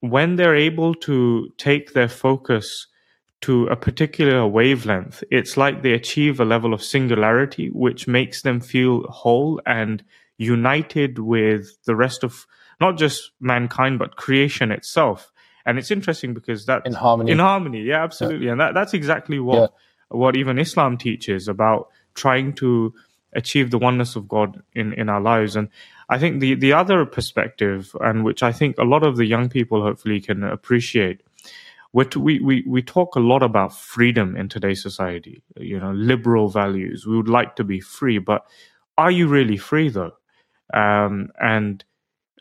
when 0.00 0.36
they're 0.36 0.56
able 0.56 0.94
to 0.94 1.50
take 1.56 1.92
their 1.92 2.08
focus 2.08 2.86
to 3.42 3.66
a 3.68 3.76
particular 3.76 4.46
wavelength, 4.46 5.24
it's 5.30 5.56
like 5.56 5.82
they 5.82 5.92
achieve 5.92 6.40
a 6.40 6.44
level 6.44 6.74
of 6.74 6.82
singularity 6.82 7.68
which 7.68 8.06
makes 8.06 8.42
them 8.42 8.60
feel 8.60 9.02
whole 9.08 9.60
and 9.64 10.04
united 10.36 11.18
with 11.18 11.76
the 11.84 11.96
rest 11.96 12.24
of 12.24 12.46
not 12.80 12.96
just 12.96 13.30
mankind 13.40 13.98
but 13.98 14.16
creation 14.16 14.72
itself. 14.72 15.32
And 15.66 15.78
it's 15.78 15.90
interesting 15.90 16.34
because 16.34 16.66
that 16.66 16.86
in 16.86 16.94
harmony, 16.94 17.32
in 17.32 17.38
harmony, 17.38 17.82
yeah, 17.82 18.02
absolutely, 18.02 18.46
yeah. 18.46 18.52
and 18.52 18.60
that 18.60 18.74
that's 18.74 18.94
exactly 18.94 19.38
what 19.38 19.72
yeah. 20.10 20.16
what 20.16 20.36
even 20.36 20.58
Islam 20.58 20.96
teaches 20.96 21.48
about 21.48 21.88
trying 22.14 22.54
to 22.54 22.94
achieve 23.34 23.70
the 23.70 23.78
oneness 23.78 24.16
of 24.16 24.26
God 24.26 24.62
in 24.74 24.94
in 24.94 25.10
our 25.10 25.20
lives. 25.20 25.56
And 25.56 25.68
I 26.10 26.18
think 26.18 26.40
the 26.40 26.54
the 26.54 26.72
other 26.72 27.06
perspective, 27.06 27.96
and 28.00 28.24
which 28.24 28.42
I 28.42 28.52
think 28.52 28.76
a 28.78 28.84
lot 28.84 29.04
of 29.04 29.16
the 29.16 29.26
young 29.26 29.48
people 29.48 29.80
hopefully 29.82 30.20
can 30.20 30.42
appreciate, 30.42 31.22
we, 31.92 32.40
we, 32.40 32.64
we 32.66 32.82
talk 32.82 33.16
a 33.16 33.20
lot 33.20 33.42
about 33.42 33.74
freedom 33.76 34.36
in 34.36 34.48
today's 34.48 34.82
society, 34.82 35.42
you 35.56 35.78
know, 35.78 35.92
liberal 35.92 36.48
values. 36.48 37.06
We 37.06 37.16
would 37.16 37.28
like 37.28 37.56
to 37.56 37.64
be 37.64 37.80
free, 37.80 38.18
but 38.18 38.42
are 38.96 39.10
you 39.10 39.26
really 39.26 39.56
free 39.56 39.88
though? 39.88 40.12
Um, 40.72 41.30
and 41.40 41.84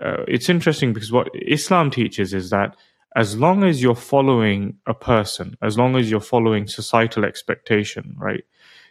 uh, 0.04 0.24
it's 0.28 0.50
interesting 0.50 0.94
because 0.94 1.12
what 1.12 1.30
Islam 1.34 1.90
teaches 1.90 2.34
is 2.34 2.52
that 2.52 2.76
as 3.16 3.38
long 3.38 3.64
as 3.64 3.82
you're 3.82 3.96
following 3.96 4.78
a 4.86 4.94
person, 4.94 5.58
as 5.64 5.78
long 5.78 5.96
as 5.96 6.12
you're 6.12 6.20
following 6.20 6.68
societal 6.68 7.26
expectation, 7.26 8.16
right? 8.20 8.44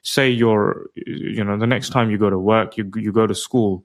Say 0.02 0.28
you're, 0.28 0.90
you 0.96 1.44
know, 1.44 1.56
the 1.56 1.66
next 1.66 1.90
time 1.90 2.10
you 2.10 2.18
go 2.18 2.30
to 2.30 2.38
work, 2.38 2.76
you 2.76 2.90
you 2.96 3.12
go 3.12 3.26
to 3.26 3.34
school, 3.34 3.84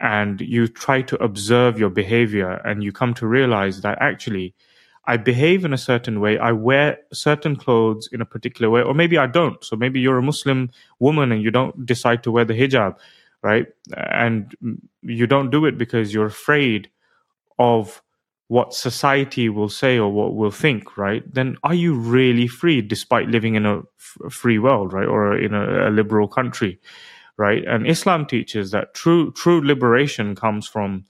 and 0.00 0.40
you 0.40 0.66
try 0.68 1.02
to 1.02 1.22
observe 1.22 1.78
your 1.78 1.90
behavior, 1.90 2.52
and 2.64 2.82
you 2.82 2.92
come 2.92 3.14
to 3.14 3.26
realize 3.26 3.82
that 3.82 3.98
actually 4.00 4.54
I 5.06 5.16
behave 5.16 5.64
in 5.64 5.72
a 5.72 5.78
certain 5.78 6.20
way. 6.20 6.38
I 6.38 6.52
wear 6.52 6.98
certain 7.12 7.56
clothes 7.56 8.08
in 8.12 8.20
a 8.20 8.24
particular 8.24 8.70
way, 8.70 8.82
or 8.82 8.94
maybe 8.94 9.18
I 9.18 9.26
don't. 9.26 9.62
So 9.64 9.76
maybe 9.76 10.00
you're 10.00 10.18
a 10.18 10.22
Muslim 10.22 10.70
woman 10.98 11.32
and 11.32 11.42
you 11.42 11.50
don't 11.50 11.84
decide 11.86 12.22
to 12.24 12.30
wear 12.30 12.44
the 12.44 12.54
hijab, 12.54 12.96
right? 13.42 13.66
And 13.96 14.54
you 15.02 15.26
don't 15.26 15.50
do 15.50 15.64
it 15.66 15.78
because 15.78 16.14
you're 16.14 16.26
afraid 16.26 16.90
of 17.58 18.02
what 18.48 18.74
society 18.74 19.48
will 19.48 19.68
say 19.68 19.98
or 19.98 20.10
what 20.12 20.34
will 20.34 20.50
think, 20.50 20.96
right? 20.96 21.22
Then 21.32 21.56
are 21.62 21.74
you 21.74 21.94
really 21.94 22.48
free 22.48 22.82
despite 22.82 23.28
living 23.28 23.54
in 23.54 23.64
a 23.64 23.78
f- 23.78 24.32
free 24.32 24.58
world, 24.58 24.92
right? 24.92 25.06
Or 25.06 25.36
in 25.36 25.54
a, 25.54 25.88
a 25.88 25.90
liberal 25.90 26.28
country, 26.28 26.80
right? 27.40 27.64
And 27.66 27.88
Islam 27.88 28.26
teaches 28.26 28.70
that 28.72 28.94
true, 28.94 29.32
true 29.32 29.66
liberation 29.66 30.36
comes 30.36 30.68
from 30.68 31.06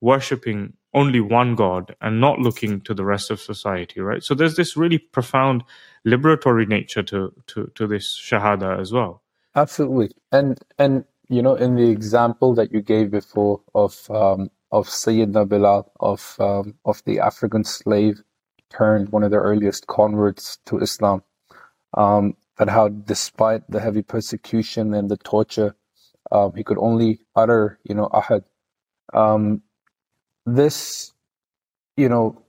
worshipping 0.00 0.74
only 0.94 1.20
one 1.20 1.54
God 1.54 1.94
and 2.00 2.20
not 2.20 2.40
looking 2.40 2.80
to 2.82 2.94
the 2.94 3.04
rest 3.04 3.30
of 3.30 3.40
society, 3.40 4.00
right? 4.00 4.22
So 4.22 4.34
there's 4.34 4.56
this 4.56 4.76
really 4.76 4.98
profound 4.98 5.62
liberatory 6.06 6.66
nature 6.68 7.04
to 7.04 7.32
to 7.48 7.70
to 7.76 7.86
this 7.86 8.20
shahada 8.20 8.80
as 8.80 8.92
well. 8.92 9.22
Absolutely, 9.54 10.10
and 10.32 10.58
and 10.78 11.04
you 11.28 11.42
know, 11.42 11.54
in 11.54 11.76
the 11.76 11.90
example 11.90 12.54
that 12.56 12.72
you 12.72 12.82
gave 12.82 13.12
before 13.12 13.60
of 13.74 14.10
um, 14.10 14.50
of 14.72 14.88
Sayyidina 14.88 15.48
Bilal 15.48 15.92
of 16.00 16.36
um, 16.40 16.74
of 16.84 17.04
the 17.04 17.20
African 17.20 17.64
slave 17.64 18.22
turned 18.70 19.10
one 19.10 19.22
of 19.22 19.30
the 19.30 19.38
earliest 19.38 19.86
converts 19.86 20.58
to 20.66 20.78
Islam, 20.78 21.22
um, 21.94 22.34
that 22.58 22.68
how 22.68 22.88
despite 22.88 23.68
the 23.70 23.80
heavy 23.80 24.02
persecution 24.02 24.94
and 24.94 25.10
the 25.10 25.16
torture, 25.16 25.76
um, 26.30 26.52
he 26.54 26.64
could 26.64 26.78
only 26.78 27.20
utter 27.34 27.78
you 27.84 27.94
know 27.94 28.08
ahad. 28.08 28.44
Um, 29.14 29.62
this, 30.44 31.12
you 31.96 32.08
know, 32.08 32.42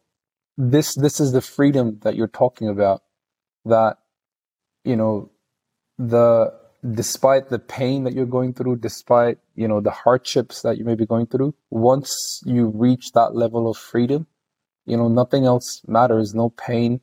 this 0.58 0.96
this 0.96 1.20
is 1.20 1.32
the 1.32 1.42
freedom 1.42 2.00
that 2.04 2.16
you're 2.16 2.28
talking 2.28 2.68
about. 2.70 3.04
That, 3.66 3.98
you 4.84 4.96
know, 4.96 5.32
the 5.98 6.54
despite 6.94 7.50
the 7.50 7.60
pain 7.60 8.04
that 8.06 8.14
you're 8.14 8.26
going 8.26 8.54
through, 8.54 8.78
despite 8.78 9.38
you 9.56 9.68
know 9.68 9.82
the 9.82 9.92
hardships 9.92 10.62
that 10.62 10.78
you 10.78 10.86
may 10.86 10.96
be 10.96 11.06
going 11.06 11.28
through, 11.28 11.56
once 11.70 12.42
you 12.46 12.68
reach 12.68 13.12
that 13.14 13.36
level 13.36 13.70
of 13.70 13.78
freedom, 13.78 14.28
you 14.86 14.98
know 14.98 15.08
nothing 15.08 15.46
else 15.46 15.82
matters. 15.88 16.34
No 16.34 16.50
pain, 16.50 17.02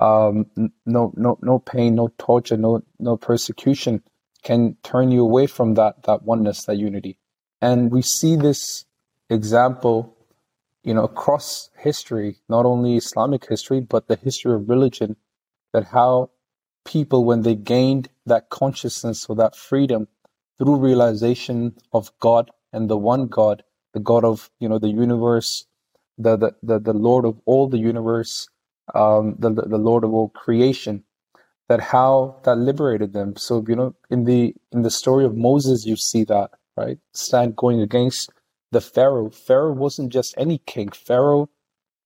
um, 0.00 0.46
no 0.86 1.12
no 1.16 1.38
no 1.42 1.58
pain, 1.58 1.94
no 1.94 2.08
torture, 2.18 2.56
no 2.56 2.82
no 2.98 3.16
persecution 3.16 4.02
can 4.42 4.76
turn 4.82 5.10
you 5.10 5.22
away 5.22 5.46
from 5.46 5.74
that 5.74 6.04
that 6.04 6.22
oneness, 6.22 6.64
that 6.66 6.76
unity. 6.76 7.18
And 7.60 7.90
we 7.90 8.02
see 8.02 8.36
this 8.36 8.84
example 9.28 10.14
you 10.88 10.94
know, 10.94 11.04
across 11.04 11.70
history, 11.76 12.36
not 12.48 12.64
only 12.64 12.96
Islamic 12.96 13.46
history, 13.46 13.80
but 13.80 14.08
the 14.08 14.16
history 14.16 14.54
of 14.54 14.70
religion, 14.70 15.16
that 15.72 15.84
how 15.84 16.30
people, 16.84 17.26
when 17.26 17.42
they 17.42 17.54
gained 17.54 18.08
that 18.24 18.48
consciousness 18.48 19.26
or 19.28 19.36
that 19.36 19.54
freedom 19.54 20.08
through 20.56 20.76
realization 20.76 21.74
of 21.92 22.10
God 22.20 22.50
and 22.72 22.88
the 22.88 22.96
one 22.96 23.26
God, 23.26 23.64
the 23.92 24.00
God 24.00 24.24
of, 24.24 24.50
you 24.60 24.68
know, 24.68 24.78
the 24.78 24.88
universe, 24.88 25.66
the, 26.16 26.36
the, 26.36 26.56
the, 26.62 26.78
the 26.78 26.92
Lord 26.94 27.26
of 27.26 27.38
all 27.44 27.68
the 27.68 27.78
universe, 27.78 28.48
um, 28.94 29.36
the, 29.38 29.50
the 29.50 29.78
Lord 29.78 30.04
of 30.04 30.14
all 30.14 30.30
creation, 30.30 31.04
that 31.68 31.80
how 31.80 32.36
that 32.44 32.56
liberated 32.56 33.12
them. 33.14 33.36
So, 33.36 33.64
you 33.68 33.76
know, 33.76 33.94
in 34.10 34.24
the, 34.24 34.54
in 34.72 34.82
the 34.82 34.90
story 34.90 35.24
of 35.24 35.36
Moses, 35.36 35.86
you 35.86 35.96
see 35.96 36.24
that, 36.24 36.50
right? 36.76 36.98
Stand 37.14 37.56
going 37.56 37.80
against 37.80 38.30
the 38.72 38.80
Pharaoh. 38.82 39.30
Pharaoh 39.30 39.74
wasn't 39.74 40.12
just 40.12 40.34
any 40.38 40.58
king. 40.66 40.90
Pharaoh 40.90 41.48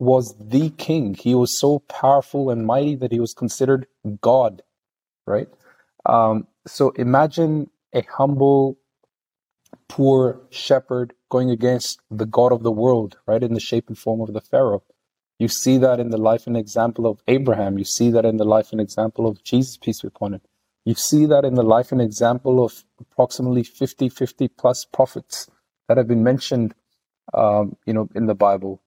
was 0.00 0.36
the 0.38 0.70
king. 0.72 1.14
He 1.14 1.34
was 1.34 1.58
so 1.58 1.80
powerful 1.80 2.50
and 2.50 2.66
mighty 2.66 2.96
that 2.96 3.12
he 3.12 3.20
was 3.20 3.34
considered 3.34 3.86
God, 4.22 4.62
right? 5.26 5.48
Um, 6.06 6.46
so 6.66 6.90
imagine 6.92 7.70
a 7.94 8.02
humble, 8.02 8.78
poor 9.88 10.42
shepherd 10.50 11.14
going 11.30 11.50
against 11.50 12.00
the 12.10 12.26
God 12.26 12.52
of 12.52 12.62
the 12.62 12.72
world, 12.72 13.18
right, 13.26 13.42
in 13.42 13.54
the 13.54 13.60
shape 13.60 13.88
and 13.88 13.98
form 13.98 14.20
of 14.22 14.32
the 14.32 14.40
Pharaoh. 14.40 14.84
You 15.42 15.48
see 15.48 15.76
that 15.78 15.98
in 15.98 16.10
the 16.10 16.18
life 16.18 16.46
and 16.46 16.56
example 16.56 17.04
of 17.04 17.20
Abraham. 17.26 17.76
You 17.76 17.84
see 17.84 18.10
that 18.12 18.24
in 18.24 18.36
the 18.36 18.44
life 18.44 18.70
and 18.70 18.80
example 18.80 19.26
of 19.26 19.42
Jesus, 19.42 19.76
peace 19.76 20.02
be 20.02 20.06
upon 20.06 20.34
him. 20.34 20.40
You 20.84 20.94
see 20.94 21.26
that 21.26 21.44
in 21.44 21.54
the 21.54 21.64
life 21.64 21.90
and 21.90 22.00
example 22.00 22.64
of 22.64 22.84
approximately 23.00 23.64
50, 23.64 24.08
50 24.08 24.46
plus 24.46 24.84
prophets 24.84 25.48
that 25.88 25.96
have 25.96 26.06
been 26.06 26.22
mentioned, 26.22 26.76
um, 27.34 27.74
you 27.86 27.92
know, 27.92 28.08
in 28.14 28.26
the 28.26 28.36
Bible, 28.36 28.84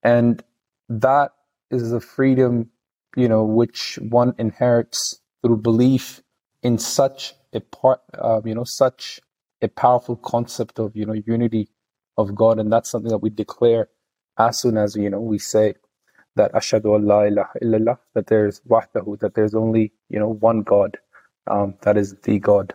and 0.00 0.44
that 0.88 1.32
is 1.72 1.90
the 1.90 1.98
freedom, 1.98 2.70
you 3.16 3.28
know, 3.28 3.42
which 3.42 3.98
one 4.00 4.32
inherits 4.38 5.18
through 5.42 5.56
belief 5.56 6.22
in 6.62 6.78
such 6.78 7.34
a 7.52 7.58
part, 7.58 8.00
uh, 8.16 8.40
you 8.44 8.54
know, 8.54 8.62
such 8.62 9.18
a 9.60 9.66
powerful 9.66 10.14
concept 10.14 10.78
of 10.78 10.94
you 10.94 11.04
know 11.04 11.14
unity 11.26 11.68
of 12.16 12.36
God, 12.36 12.60
and 12.60 12.72
that's 12.72 12.92
something 12.92 13.10
that 13.10 13.18
we 13.18 13.30
declare 13.30 13.88
as 14.38 14.60
soon 14.60 14.76
as 14.76 14.94
you 14.94 15.10
know 15.10 15.20
we 15.20 15.38
say 15.38 15.74
that 16.36 16.52
ashadu 16.52 16.92
Allah 16.94 17.26
ilaha 17.26 17.58
illallah, 17.62 17.98
that 18.14 18.26
there's 18.28 18.60
wahdahu, 18.68 19.18
that 19.20 19.34
there's 19.34 19.54
only 19.54 19.92
you 20.08 20.18
know 20.18 20.28
one 20.28 20.62
God, 20.62 20.98
um, 21.46 21.74
that 21.82 21.96
is 21.96 22.14
the 22.22 22.38
God. 22.38 22.74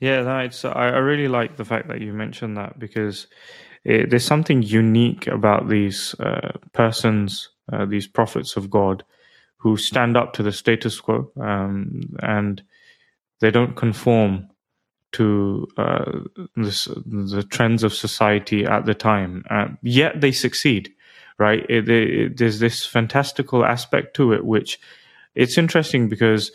Yeah, 0.00 0.22
no, 0.22 0.38
it's. 0.38 0.64
I, 0.64 0.88
I 0.88 0.98
really 0.98 1.28
like 1.28 1.56
the 1.56 1.64
fact 1.64 1.88
that 1.88 2.00
you 2.00 2.12
mentioned 2.12 2.56
that 2.56 2.78
because 2.78 3.26
it, 3.84 4.10
there's 4.10 4.24
something 4.24 4.62
unique 4.62 5.26
about 5.26 5.68
these 5.68 6.14
uh, 6.20 6.52
persons, 6.72 7.50
uh, 7.72 7.84
these 7.84 8.06
prophets 8.06 8.56
of 8.56 8.70
God, 8.70 9.04
who 9.58 9.76
stand 9.76 10.16
up 10.16 10.32
to 10.34 10.42
the 10.42 10.52
status 10.52 11.00
quo 11.00 11.30
um, 11.40 12.00
and 12.22 12.62
they 13.40 13.50
don't 13.50 13.76
conform 13.76 14.48
to 15.12 15.68
uh, 15.76 16.20
this, 16.56 16.86
the 17.06 17.46
trends 17.48 17.84
of 17.84 17.94
society 17.94 18.64
at 18.64 18.84
the 18.84 18.94
time. 18.94 19.44
Uh, 19.48 19.68
yet 19.82 20.20
they 20.20 20.32
succeed, 20.32 20.92
right? 21.38 21.64
It, 21.68 21.88
it, 21.88 22.36
there's 22.36 22.58
this 22.58 22.84
fantastical 22.84 23.64
aspect 23.64 24.14
to 24.16 24.32
it, 24.32 24.44
which 24.44 24.78
it's 25.34 25.58
interesting 25.58 26.08
because 26.08 26.52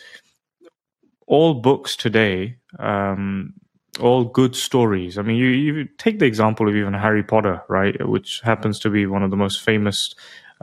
all 1.27 1.53
books 1.55 1.95
today, 1.95 2.57
um, 2.79 3.53
all 3.99 4.25
good 4.25 4.55
stories. 4.55 5.17
I 5.17 5.21
mean, 5.21 5.35
you, 5.35 5.47
you 5.47 5.85
take 5.97 6.19
the 6.19 6.25
example 6.25 6.67
of 6.67 6.75
even 6.75 6.93
Harry 6.93 7.23
Potter, 7.23 7.61
right, 7.67 7.95
which 8.07 8.41
happens 8.43 8.79
to 8.79 8.89
be 8.89 9.05
one 9.05 9.23
of 9.23 9.31
the 9.31 9.37
most 9.37 9.61
famous 9.61 10.15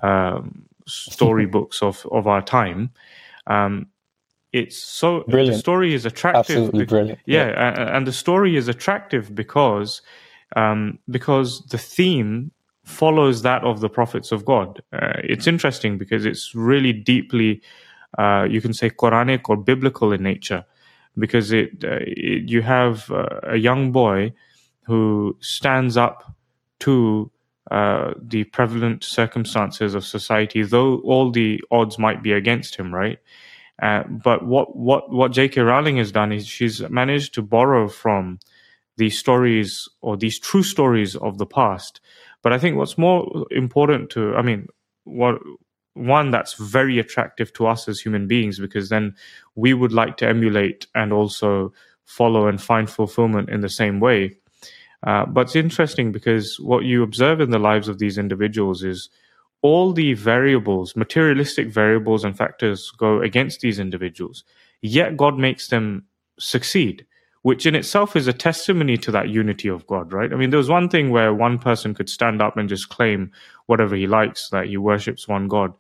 um, 0.02 0.66
storybooks 0.86 1.82
of 1.82 2.06
of 2.10 2.26
our 2.26 2.42
time. 2.42 2.90
Um, 3.46 3.88
it's 4.52 4.78
so 4.78 5.24
brilliant. 5.28 5.54
the 5.54 5.58
story 5.58 5.92
is 5.92 6.06
attractive. 6.06 6.56
Absolutely 6.56 6.80
because, 6.80 6.90
brilliant. 6.90 7.18
Yeah, 7.26 7.48
yeah. 7.48 7.68
And, 7.68 7.90
and, 7.96 8.06
the 8.06 8.12
story 8.12 8.56
is 8.56 8.68
attractive 8.68 9.34
because 9.34 10.00
um, 10.54 10.98
because 11.10 11.66
the 11.66 11.78
theme 11.78 12.52
follows 12.86 13.42
that 13.42 13.62
of 13.64 13.80
the 13.80 13.88
prophets 13.88 14.32
of 14.32 14.44
God. 14.44 14.80
Uh, 14.92 15.12
it's 15.24 15.46
interesting 15.46 15.98
because 15.98 16.24
it's 16.24 16.54
really 16.54 16.92
deeply 16.92 17.60
uh, 18.16 18.46
you 18.48 18.60
can 18.60 18.72
say 18.72 18.88
Quranic 18.88 19.48
or 19.48 19.56
biblical 19.56 20.12
in 20.12 20.22
nature, 20.22 20.64
because 21.18 21.52
it, 21.52 21.84
uh, 21.84 21.98
it 22.00 22.48
you 22.48 22.62
have 22.62 23.10
uh, 23.10 23.40
a 23.42 23.56
young 23.56 23.92
boy 23.92 24.32
who 24.82 25.36
stands 25.40 25.96
up 25.96 26.32
to 26.78 27.30
uh, 27.70 28.12
the 28.22 28.44
prevalent 28.44 29.02
circumstances 29.02 29.94
of 29.94 30.04
society, 30.04 30.62
though 30.62 30.98
all 31.00 31.30
the 31.30 31.60
odds 31.70 31.98
might 31.98 32.22
be 32.22 32.32
against 32.32 32.76
him, 32.76 32.94
right? 32.94 33.18
Uh, 33.82 34.04
but 34.04 34.46
what 34.46 34.76
what 34.76 35.10
what 35.10 35.32
J.K. 35.32 35.60
Rowling 35.60 35.98
has 35.98 36.12
done 36.12 36.32
is 36.32 36.46
she's 36.46 36.80
managed 36.88 37.34
to 37.34 37.42
borrow 37.42 37.88
from 37.88 38.38
these 38.96 39.18
stories 39.18 39.88
or 40.00 40.16
these 40.16 40.38
true 40.38 40.62
stories 40.62 41.16
of 41.16 41.36
the 41.36 41.46
past. 41.46 42.00
But 42.46 42.52
I 42.52 42.58
think 42.58 42.76
what's 42.76 42.96
more 42.96 43.44
important 43.50 44.08
to, 44.10 44.36
I 44.36 44.42
mean, 44.42 44.68
what 45.02 45.40
one 45.94 46.30
that's 46.30 46.54
very 46.54 47.00
attractive 47.00 47.52
to 47.54 47.66
us 47.66 47.88
as 47.88 47.98
human 47.98 48.28
beings 48.28 48.60
because 48.60 48.88
then 48.88 49.16
we 49.56 49.74
would 49.74 49.92
like 49.92 50.16
to 50.18 50.28
emulate 50.28 50.86
and 50.94 51.12
also 51.12 51.72
follow 52.04 52.46
and 52.46 52.62
find 52.62 52.88
fulfillment 52.88 53.50
in 53.50 53.62
the 53.62 53.68
same 53.68 53.98
way. 53.98 54.36
Uh, 55.04 55.26
but 55.26 55.40
it's 55.48 55.56
interesting 55.56 56.12
because 56.12 56.60
what 56.60 56.84
you 56.84 57.02
observe 57.02 57.40
in 57.40 57.50
the 57.50 57.58
lives 57.58 57.88
of 57.88 57.98
these 57.98 58.16
individuals 58.16 58.84
is 58.84 59.10
all 59.62 59.92
the 59.92 60.12
variables, 60.12 60.94
materialistic 60.94 61.66
variables 61.66 62.22
and 62.22 62.38
factors 62.38 62.92
go 62.96 63.20
against 63.22 63.58
these 63.58 63.80
individuals, 63.80 64.44
yet 64.82 65.16
God 65.16 65.36
makes 65.36 65.66
them 65.66 66.04
succeed 66.38 67.06
which 67.46 67.64
in 67.64 67.76
itself 67.76 68.16
is 68.16 68.26
a 68.26 68.32
testimony 68.32 68.96
to 68.96 69.12
that 69.12 69.28
unity 69.28 69.68
of 69.68 69.86
God, 69.86 70.12
right? 70.12 70.32
I 70.32 70.34
mean, 70.34 70.50
there 70.50 70.58
was 70.58 70.68
one 70.68 70.88
thing 70.88 71.10
where 71.10 71.32
one 71.32 71.60
person 71.60 71.94
could 71.94 72.08
stand 72.08 72.42
up 72.42 72.56
and 72.56 72.68
just 72.68 72.88
claim 72.88 73.30
whatever 73.66 73.94
he 73.94 74.08
likes, 74.08 74.48
that 74.48 74.66
he 74.66 74.76
worships 74.76 75.28
one 75.28 75.46
God. 75.46 75.72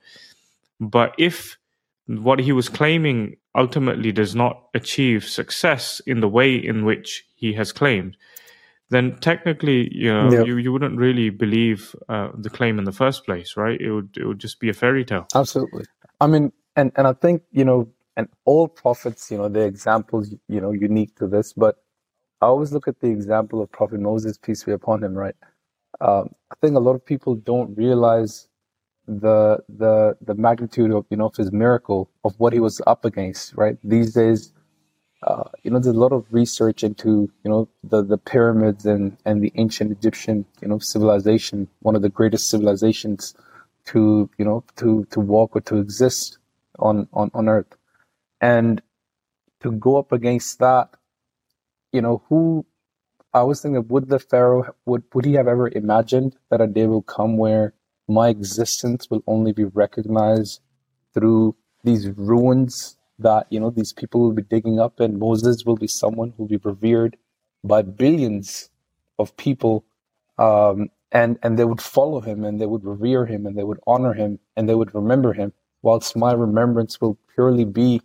But 0.78 1.16
if 1.18 1.58
what 2.06 2.38
he 2.38 2.52
was 2.52 2.68
claiming 2.68 3.38
ultimately 3.56 4.12
does 4.12 4.32
not 4.32 4.62
achieve 4.74 5.24
success 5.24 6.00
in 6.06 6.20
the 6.20 6.28
way 6.28 6.54
in 6.54 6.84
which 6.84 7.26
he 7.34 7.52
has 7.54 7.72
claimed, 7.72 8.16
then 8.90 9.16
technically, 9.16 9.92
you 9.92 10.12
know, 10.14 10.30
yep. 10.30 10.46
you, 10.46 10.58
you 10.58 10.72
wouldn't 10.72 10.96
really 10.96 11.30
believe 11.30 11.96
uh, 12.08 12.28
the 12.38 12.48
claim 12.48 12.78
in 12.78 12.84
the 12.84 12.92
first 12.92 13.24
place, 13.24 13.56
right? 13.56 13.80
It 13.80 13.90
would 13.90 14.16
it 14.16 14.24
would 14.24 14.38
just 14.38 14.60
be 14.60 14.68
a 14.68 14.72
fairy 14.72 15.04
tale. 15.04 15.26
Absolutely. 15.34 15.86
I 16.20 16.28
mean, 16.28 16.52
and 16.76 16.92
and 16.94 17.08
I 17.08 17.12
think 17.12 17.42
you 17.50 17.64
know 17.64 17.88
and 18.16 18.28
all 18.46 18.68
prophets, 18.68 19.30
you 19.30 19.38
know, 19.38 19.48
they're 19.48 19.66
examples, 19.68 20.34
you 20.48 20.60
know, 20.60 20.72
unique 20.72 21.16
to 21.16 21.28
this. 21.28 21.52
But 21.54 21.76
I 22.42 22.46
always 22.46 22.72
look 22.72 22.88
at 22.88 23.00
the 23.00 23.08
example 23.08 23.62
of 23.62 23.72
Prophet 23.72 24.00
Moses, 24.00 24.38
peace 24.38 24.64
be 24.64 24.72
upon 24.72 25.04
him, 25.04 25.14
right? 25.14 25.36
Um, 26.00 26.30
I 26.52 26.56
think 26.60 26.76
a 26.76 26.80
lot 26.80 26.94
of 26.96 27.06
people 27.06 27.36
don't 27.36 27.76
realize 27.76 28.48
the 29.08 29.60
the 29.68 30.16
the 30.22 30.34
magnitude 30.34 30.92
of 30.92 31.06
you 31.10 31.16
know 31.18 31.26
of 31.26 31.36
his 31.36 31.52
miracle 31.52 32.10
of 32.24 32.34
what 32.38 32.52
he 32.54 32.60
was 32.60 32.82
up 32.86 33.04
against, 33.04 33.54
right? 33.56 33.78
These 33.84 34.14
days, 34.14 34.52
uh, 35.26 35.44
you 35.64 35.70
know, 35.70 35.80
there's 35.80 35.96
a 35.96 36.00
lot 36.00 36.12
of 36.12 36.26
research 36.32 36.84
into 36.84 37.30
you 37.44 37.50
know 37.50 37.68
the 37.84 38.04
the 38.04 38.18
pyramids 38.18 38.86
and 38.86 39.16
and 39.26 39.42
the 39.42 39.52
ancient 39.56 39.92
Egyptian 39.92 40.46
you 40.62 40.68
know 40.68 40.78
civilization, 40.80 41.68
one 41.80 41.96
of 41.96 42.02
the 42.02 42.10
greatest 42.10 42.50
civilizations 42.50 43.34
to 43.86 44.30
you 44.38 44.46
know 44.46 44.64
to 44.76 45.06
to 45.12 45.20
walk 45.20 45.56
or 45.56 45.62
to 45.62 45.78
exist 45.78 46.38
on 46.80 47.08
on 47.14 47.30
on 47.34 47.48
earth 47.48 47.75
and 48.40 48.82
to 49.60 49.72
go 49.72 49.96
up 49.96 50.12
against 50.12 50.58
that, 50.58 50.90
you 51.92 52.00
know, 52.00 52.22
who 52.28 52.66
I 53.32 53.42
was 53.42 53.60
thinking, 53.60 53.86
would 53.88 54.08
the 54.08 54.18
Pharaoh 54.18 54.74
would 54.86 55.02
would 55.14 55.24
he 55.24 55.34
have 55.34 55.48
ever 55.48 55.68
imagined 55.68 56.36
that 56.50 56.60
a 56.60 56.66
day 56.66 56.86
will 56.86 57.02
come 57.02 57.36
where 57.36 57.74
my 58.08 58.28
existence 58.28 59.10
will 59.10 59.22
only 59.26 59.52
be 59.52 59.64
recognized 59.64 60.60
through 61.12 61.54
these 61.84 62.08
ruins 62.10 62.96
that 63.18 63.46
you 63.50 63.60
know 63.60 63.70
these 63.70 63.92
people 63.92 64.20
will 64.20 64.32
be 64.32 64.42
digging 64.42 64.80
up, 64.80 65.00
and 65.00 65.18
Moses 65.18 65.64
will 65.64 65.76
be 65.76 65.86
someone 65.86 66.30
who 66.30 66.44
will 66.44 66.48
be 66.48 66.60
revered 66.62 67.16
by 67.64 67.82
billions 67.82 68.70
of 69.18 69.36
people, 69.36 69.84
um, 70.38 70.88
and 71.12 71.38
and 71.42 71.58
they 71.58 71.64
would 71.64 71.80
follow 71.80 72.20
him, 72.20 72.44
and 72.44 72.60
they 72.60 72.66
would 72.66 72.84
revere 72.84 73.26
him, 73.26 73.46
and 73.46 73.56
they 73.56 73.64
would 73.64 73.80
honor 73.86 74.12
him, 74.14 74.38
and 74.56 74.68
they 74.68 74.74
would 74.74 74.94
remember 74.94 75.32
him. 75.32 75.52
Whilst 75.82 76.16
my 76.16 76.32
remembrance 76.32 77.00
will 77.00 77.18
purely 77.34 77.64
be 77.64 78.00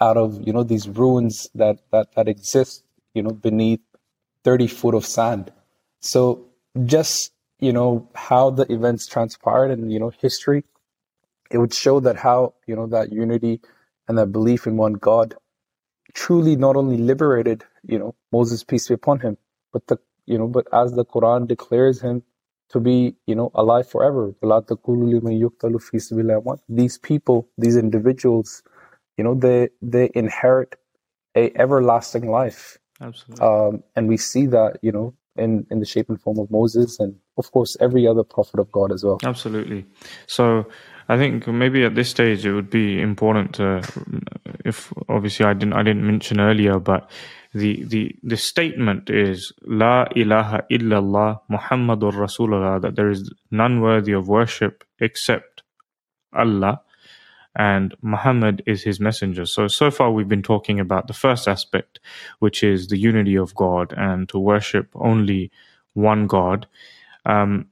out 0.00 0.16
of 0.16 0.40
you 0.46 0.52
know 0.52 0.64
these 0.64 0.88
ruins 0.88 1.48
that 1.54 1.78
that 1.92 2.14
that 2.16 2.28
exist 2.28 2.84
you 3.14 3.22
know 3.22 3.30
beneath 3.30 3.80
30 4.44 4.66
foot 4.68 4.94
of 4.94 5.06
sand. 5.06 5.52
So 6.00 6.46
just 6.84 7.32
you 7.60 7.72
know 7.72 8.08
how 8.14 8.50
the 8.50 8.70
events 8.72 9.06
transpired 9.06 9.70
and 9.70 9.92
you 9.92 10.00
know 10.00 10.12
history 10.20 10.64
it 11.50 11.58
would 11.58 11.74
show 11.74 12.00
that 12.00 12.16
how 12.16 12.54
you 12.66 12.76
know 12.76 12.86
that 12.86 13.12
unity 13.12 13.60
and 14.08 14.18
that 14.18 14.32
belief 14.32 14.66
in 14.66 14.76
one 14.76 14.94
god 14.94 15.36
truly 16.14 16.56
not 16.56 16.76
only 16.76 16.96
liberated 16.96 17.64
you 17.86 17.98
know 17.98 18.14
moses 18.32 18.64
peace 18.64 18.88
be 18.88 18.94
upon 18.94 19.20
him 19.20 19.36
but 19.72 19.86
the 19.88 19.98
you 20.26 20.38
know 20.38 20.48
but 20.48 20.66
as 20.72 20.92
the 20.94 21.04
quran 21.04 21.46
declares 21.46 22.00
him 22.00 22.22
to 22.70 22.80
be 22.80 23.14
you 23.26 23.34
know 23.34 23.50
alive 23.54 23.88
forever. 23.88 24.34
These 26.68 26.98
people 26.98 27.48
these 27.58 27.76
individuals 27.76 28.62
you 29.16 29.24
know 29.24 29.34
they 29.34 29.68
they 29.82 30.10
inherit 30.14 30.76
a 31.36 31.52
everlasting 31.56 32.30
life. 32.30 32.78
Absolutely. 33.00 33.44
Um, 33.44 33.82
and 33.96 34.08
we 34.08 34.16
see 34.16 34.46
that 34.46 34.78
you 34.82 34.92
know 34.92 35.14
in 35.36 35.66
in 35.70 35.80
the 35.80 35.86
shape 35.86 36.08
and 36.08 36.20
form 36.20 36.38
of 36.38 36.48
moses 36.50 37.00
and 37.00 37.16
of 37.36 37.50
course 37.50 37.76
every 37.80 38.06
other 38.06 38.22
prophet 38.22 38.60
of 38.60 38.70
god 38.70 38.92
as 38.92 39.04
well. 39.04 39.18
Absolutely. 39.24 39.84
So 40.26 40.66
i 41.08 41.16
think 41.16 41.46
maybe 41.46 41.84
at 41.84 41.94
this 41.94 42.08
stage 42.08 42.46
it 42.46 42.52
would 42.52 42.70
be 42.70 43.00
important 43.00 43.54
to 43.54 43.82
if 44.64 44.92
obviously 45.08 45.44
i 45.44 45.52
didn't 45.52 45.74
i 45.74 45.82
didn't 45.82 46.06
mention 46.06 46.40
earlier 46.40 46.78
but 46.78 47.10
the 47.52 47.84
the 47.84 48.14
the 48.22 48.36
statement 48.36 49.10
is 49.10 49.52
la 49.66 50.06
ilaha 50.16 50.62
illallah 50.70 51.40
muhammadur 51.50 52.12
rasulullah 52.12 52.80
that 52.80 52.96
there 52.96 53.10
is 53.10 53.30
none 53.50 53.80
worthy 53.80 54.12
of 54.12 54.28
worship 54.28 54.84
except 54.98 55.62
allah 56.32 56.80
and 57.56 57.94
Muhammad 58.02 58.62
is 58.66 58.82
his 58.82 59.00
messenger. 59.00 59.46
So, 59.46 59.68
so 59.68 59.90
far 59.90 60.10
we've 60.10 60.28
been 60.28 60.42
talking 60.42 60.80
about 60.80 61.06
the 61.06 61.12
first 61.12 61.46
aspect, 61.48 62.00
which 62.40 62.62
is 62.62 62.88
the 62.88 62.98
unity 62.98 63.36
of 63.36 63.54
God 63.54 63.94
and 63.96 64.28
to 64.30 64.38
worship 64.38 64.88
only 64.94 65.50
one 65.94 66.26
God. 66.26 66.66
Um, 67.24 67.68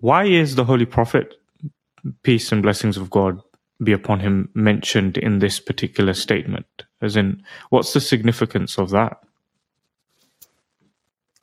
why 0.00 0.24
is 0.24 0.56
the 0.56 0.64
Holy 0.64 0.86
Prophet, 0.86 1.34
peace 2.22 2.52
and 2.52 2.62
blessings 2.62 2.96
of 2.96 3.10
God 3.10 3.40
be 3.82 3.92
upon 3.92 4.20
him, 4.20 4.50
mentioned 4.54 5.16
in 5.18 5.38
this 5.38 5.60
particular 5.60 6.12
statement? 6.14 6.66
As 7.00 7.16
in, 7.16 7.42
what's 7.70 7.92
the 7.92 8.00
significance 8.00 8.78
of 8.78 8.90
that? 8.90 9.20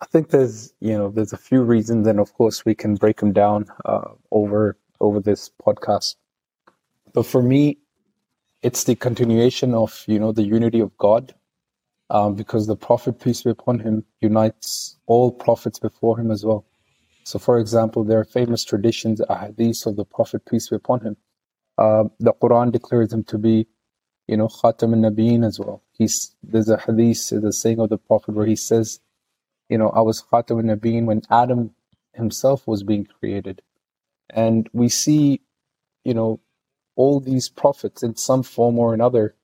I 0.01 0.05
think 0.07 0.31
there's, 0.31 0.73
you 0.81 0.97
know, 0.97 1.09
there's 1.09 1.31
a 1.31 1.37
few 1.37 1.61
reasons, 1.61 2.07
and 2.07 2.19
of 2.19 2.33
course 2.33 2.65
we 2.65 2.75
can 2.75 2.95
break 2.95 3.21
them 3.21 3.31
down 3.31 3.67
uh, 3.85 4.09
over 4.31 4.75
over 4.99 5.19
this 5.21 5.49
podcast. 5.65 6.15
But 7.13 7.25
for 7.25 7.43
me, 7.43 7.79
it's 8.63 8.85
the 8.85 8.95
continuation 8.95 9.73
of 9.73 10.03
you 10.07 10.19
know 10.19 10.31
the 10.31 10.43
unity 10.43 10.79
of 10.81 10.97
God, 10.97 11.33
um, 12.09 12.35
because 12.35 12.67
the 12.67 12.75
Prophet 12.77 13.19
peace 13.21 13.43
be 13.43 13.51
upon 13.51 13.79
him 13.79 14.05
unites 14.21 14.97
all 15.07 15.31
prophets 15.31 15.79
before 15.79 16.19
him 16.19 16.31
as 16.31 16.45
well. 16.45 16.65
So, 17.25 17.39
for 17.39 17.59
example, 17.59 18.03
there 18.03 18.19
are 18.19 18.25
famous 18.25 18.63
traditions, 18.65 19.21
ahadith 19.29 19.85
of 19.85 19.95
the 19.97 20.05
Prophet 20.05 20.43
peace 20.49 20.69
be 20.69 20.77
upon 20.77 21.01
him. 21.01 21.17
Uh, 21.77 22.05
the 22.19 22.33
Quran 22.33 22.71
declares 22.71 23.13
him 23.13 23.23
to 23.25 23.37
be, 23.37 23.67
you 24.27 24.37
know, 24.37 24.47
Khatam 24.47 24.93
al-Nabiyyin 25.05 25.45
as 25.45 25.59
well. 25.59 25.83
He's 25.93 26.35
there's 26.43 26.69
a 26.69 26.77
hadith, 26.77 27.29
the 27.29 27.53
saying 27.53 27.79
of 27.79 27.89
the 27.89 27.97
Prophet 27.99 28.35
where 28.35 28.47
he 28.47 28.55
says, 28.57 28.99
you 29.69 29.77
know, 29.77 29.89
I 29.89 30.01
was 30.01 30.23
Khatam 30.23 30.69
al-Nabiyyin 30.69 31.05
when 31.05 31.21
Adam 31.29 31.71
himself 32.13 32.67
was 32.67 32.83
being 32.83 33.05
created, 33.19 33.61
and 34.29 34.69
we 34.73 34.89
see, 34.89 35.41
you 36.05 36.13
know, 36.15 36.39
all 36.95 37.19
these 37.19 37.49
prophets 37.49 38.03
in 38.03 38.15
some 38.15 38.43
form 38.43 38.77
or 38.77 38.93
another, 38.93 39.35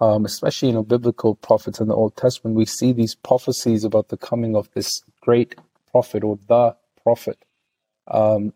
um, 0.00 0.24
especially 0.24 0.68
you 0.68 0.74
know 0.74 0.82
biblical 0.82 1.34
prophets 1.34 1.80
in 1.80 1.88
the 1.88 1.94
Old 1.94 2.16
Testament, 2.16 2.56
we 2.56 2.66
see 2.66 2.92
these 2.92 3.14
prophecies 3.14 3.84
about 3.84 4.08
the 4.08 4.16
coming 4.16 4.56
of 4.56 4.70
this 4.74 5.02
great 5.20 5.54
prophet 5.90 6.24
or 6.24 6.38
the 6.48 6.76
prophet. 7.02 7.38
Um, 8.08 8.52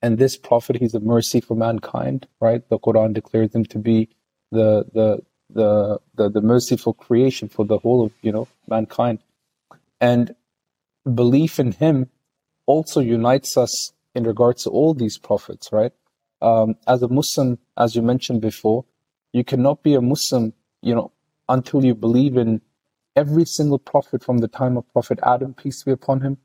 and 0.00 0.18
this 0.18 0.36
prophet, 0.36 0.76
he's 0.76 0.94
a 0.94 1.00
mercy 1.00 1.40
for 1.40 1.56
mankind, 1.56 2.26
right? 2.40 2.68
The 2.68 2.78
Quran 2.78 3.14
declares 3.14 3.54
him 3.54 3.64
to 3.66 3.78
be 3.78 4.08
the 4.50 4.84
the 4.92 5.22
the 5.50 5.98
the, 6.14 6.30
the 6.30 6.40
merciful 6.40 6.94
creation 6.94 7.48
for 7.48 7.64
the 7.64 7.78
whole 7.78 8.04
of 8.04 8.12
you 8.22 8.32
know 8.32 8.48
mankind, 8.68 9.20
and 10.00 10.34
belief 11.14 11.58
in 11.58 11.72
him 11.72 12.08
also 12.66 13.00
unites 13.00 13.56
us 13.56 13.92
in 14.14 14.24
regards 14.24 14.64
to 14.64 14.70
all 14.70 14.94
these 14.94 15.18
prophets, 15.18 15.70
right? 15.72 15.92
Um, 16.42 16.76
as 16.88 17.02
a 17.02 17.08
Muslim, 17.08 17.58
as 17.78 17.96
you 17.96 18.02
mentioned 18.02 18.42
before, 18.42 18.84
you 19.32 19.44
cannot 19.44 19.82
be 19.82 19.94
a 19.94 20.02
Muslim, 20.02 20.52
you 20.82 20.94
know, 20.94 21.12
until 21.48 21.84
you 21.84 21.94
believe 21.94 22.36
in 22.36 22.60
every 23.16 23.44
single 23.44 23.78
prophet 23.78 24.24
from 24.24 24.38
the 24.38 24.48
time 24.48 24.76
of 24.76 24.90
Prophet 24.92 25.18
Adam, 25.22 25.54
peace 25.54 25.82
be 25.84 25.92
upon 25.92 26.20
him, 26.20 26.38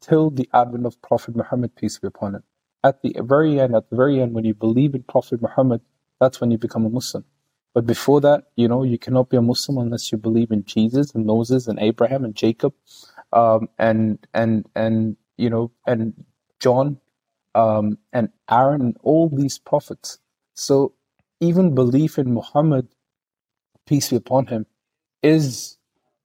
till 0.00 0.30
the 0.30 0.48
advent 0.52 0.86
of 0.86 1.00
Prophet 1.02 1.36
Muhammad, 1.36 1.76
peace 1.76 1.98
be 1.98 2.08
upon 2.08 2.34
him. 2.36 2.42
At 2.82 3.02
the 3.02 3.16
very 3.20 3.60
end, 3.60 3.74
at 3.76 3.90
the 3.90 3.96
very 3.96 4.20
end, 4.20 4.34
when 4.34 4.44
you 4.44 4.54
believe 4.54 4.94
in 4.94 5.04
Prophet 5.04 5.40
Muhammad, 5.40 5.80
that's 6.20 6.40
when 6.40 6.50
you 6.50 6.58
become 6.58 6.84
a 6.84 6.90
Muslim. 6.90 7.24
But 7.74 7.86
before 7.86 8.20
that, 8.22 8.44
you 8.56 8.68
know, 8.68 8.82
you 8.84 8.98
cannot 8.98 9.30
be 9.30 9.36
a 9.36 9.42
Muslim 9.42 9.78
unless 9.78 10.12
you 10.12 10.18
believe 10.18 10.50
in 10.50 10.64
Jesus 10.64 11.14
and 11.14 11.26
Moses 11.26 11.66
and 11.66 11.78
Abraham 11.80 12.24
and 12.24 12.34
Jacob, 12.34 12.74
um, 13.32 13.68
and 13.78 14.18
and 14.34 14.66
and 14.76 15.16
you 15.36 15.50
know, 15.50 15.72
and 15.86 16.14
John 16.60 16.98
um, 17.54 17.98
and 18.12 18.30
Aaron 18.50 18.80
and 18.80 18.96
all 19.02 19.28
these 19.28 19.58
prophets. 19.58 20.18
So 20.54 20.94
even 21.40 21.74
belief 21.74 22.18
in 22.18 22.32
Muhammad, 22.34 22.88
peace 23.86 24.10
be 24.10 24.16
upon 24.16 24.46
him, 24.46 24.66
is 25.22 25.78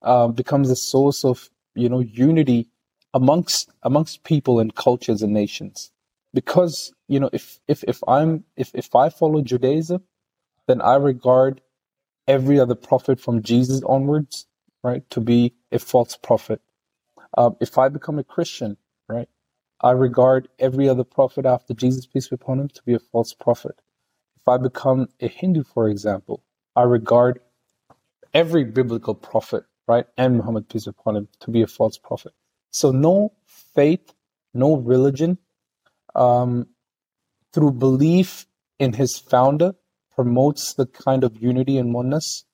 uh, 0.03 0.27
becomes 0.29 0.69
a 0.69 0.75
source 0.75 1.25
of 1.25 1.49
you 1.75 1.89
know 1.89 1.99
unity 1.99 2.69
amongst 3.13 3.69
amongst 3.83 4.23
people 4.23 4.59
and 4.59 4.75
cultures 4.75 5.21
and 5.21 5.33
nations. 5.33 5.91
Because 6.33 6.93
you 7.07 7.19
know 7.19 7.29
if 7.33 7.59
if 7.67 7.83
if 7.87 8.01
I'm 8.07 8.45
if 8.55 8.71
if 8.73 8.95
I 8.95 9.09
follow 9.09 9.41
Judaism, 9.41 10.03
then 10.67 10.81
I 10.81 10.95
regard 10.95 11.61
every 12.27 12.59
other 12.59 12.75
prophet 12.75 13.19
from 13.19 13.41
Jesus 13.43 13.81
onwards, 13.83 14.47
right, 14.83 15.09
to 15.11 15.21
be 15.21 15.53
a 15.71 15.79
false 15.79 16.17
prophet. 16.17 16.61
Um, 17.37 17.57
if 17.61 17.77
I 17.77 17.89
become 17.89 18.19
a 18.19 18.23
Christian, 18.23 18.77
I 19.81 19.91
regard 19.91 20.49
every 20.59 20.89
other 20.89 21.03
prophet 21.05 21.45
after 21.45 21.73
Jesus, 21.73 22.05
peace 22.07 22.29
be 22.29 22.35
upon 22.35 22.59
him, 22.59 22.69
to 22.69 22.83
be 22.83 22.93
a 22.95 22.99
false 22.99 23.33
prophet. 23.33 23.81
If 24.41 24.47
I 24.47 24.57
become 24.57 25.09
a 25.21 25.27
Hindu, 25.27 25.63
for 25.63 25.89
example, 25.89 26.43
I 26.75 26.83
regard 26.83 27.39
every 28.33 28.65
biblical 28.65 29.15
prophet, 29.15 29.65
right, 29.87 30.05
and 30.17 30.37
Muhammad, 30.37 30.69
peace 30.69 30.85
be 30.85 30.91
upon 30.91 31.17
him, 31.17 31.29
to 31.41 31.51
be 31.51 31.61
a 31.63 31.67
false 31.67 31.97
prophet. 31.97 32.33
So 32.71 32.91
no 32.91 33.33
faith, 33.47 34.13
no 34.53 34.77
religion, 34.77 35.39
um, 36.15 36.67
through 37.53 37.73
belief 37.73 38.47
in 38.79 38.93
his 38.93 39.17
founder, 39.17 39.75
promotes 40.15 40.73
the 40.75 40.87
kind 40.87 41.23
of 41.23 41.41
unity 41.41 41.77
and 41.77 41.93
oneness 41.93 42.45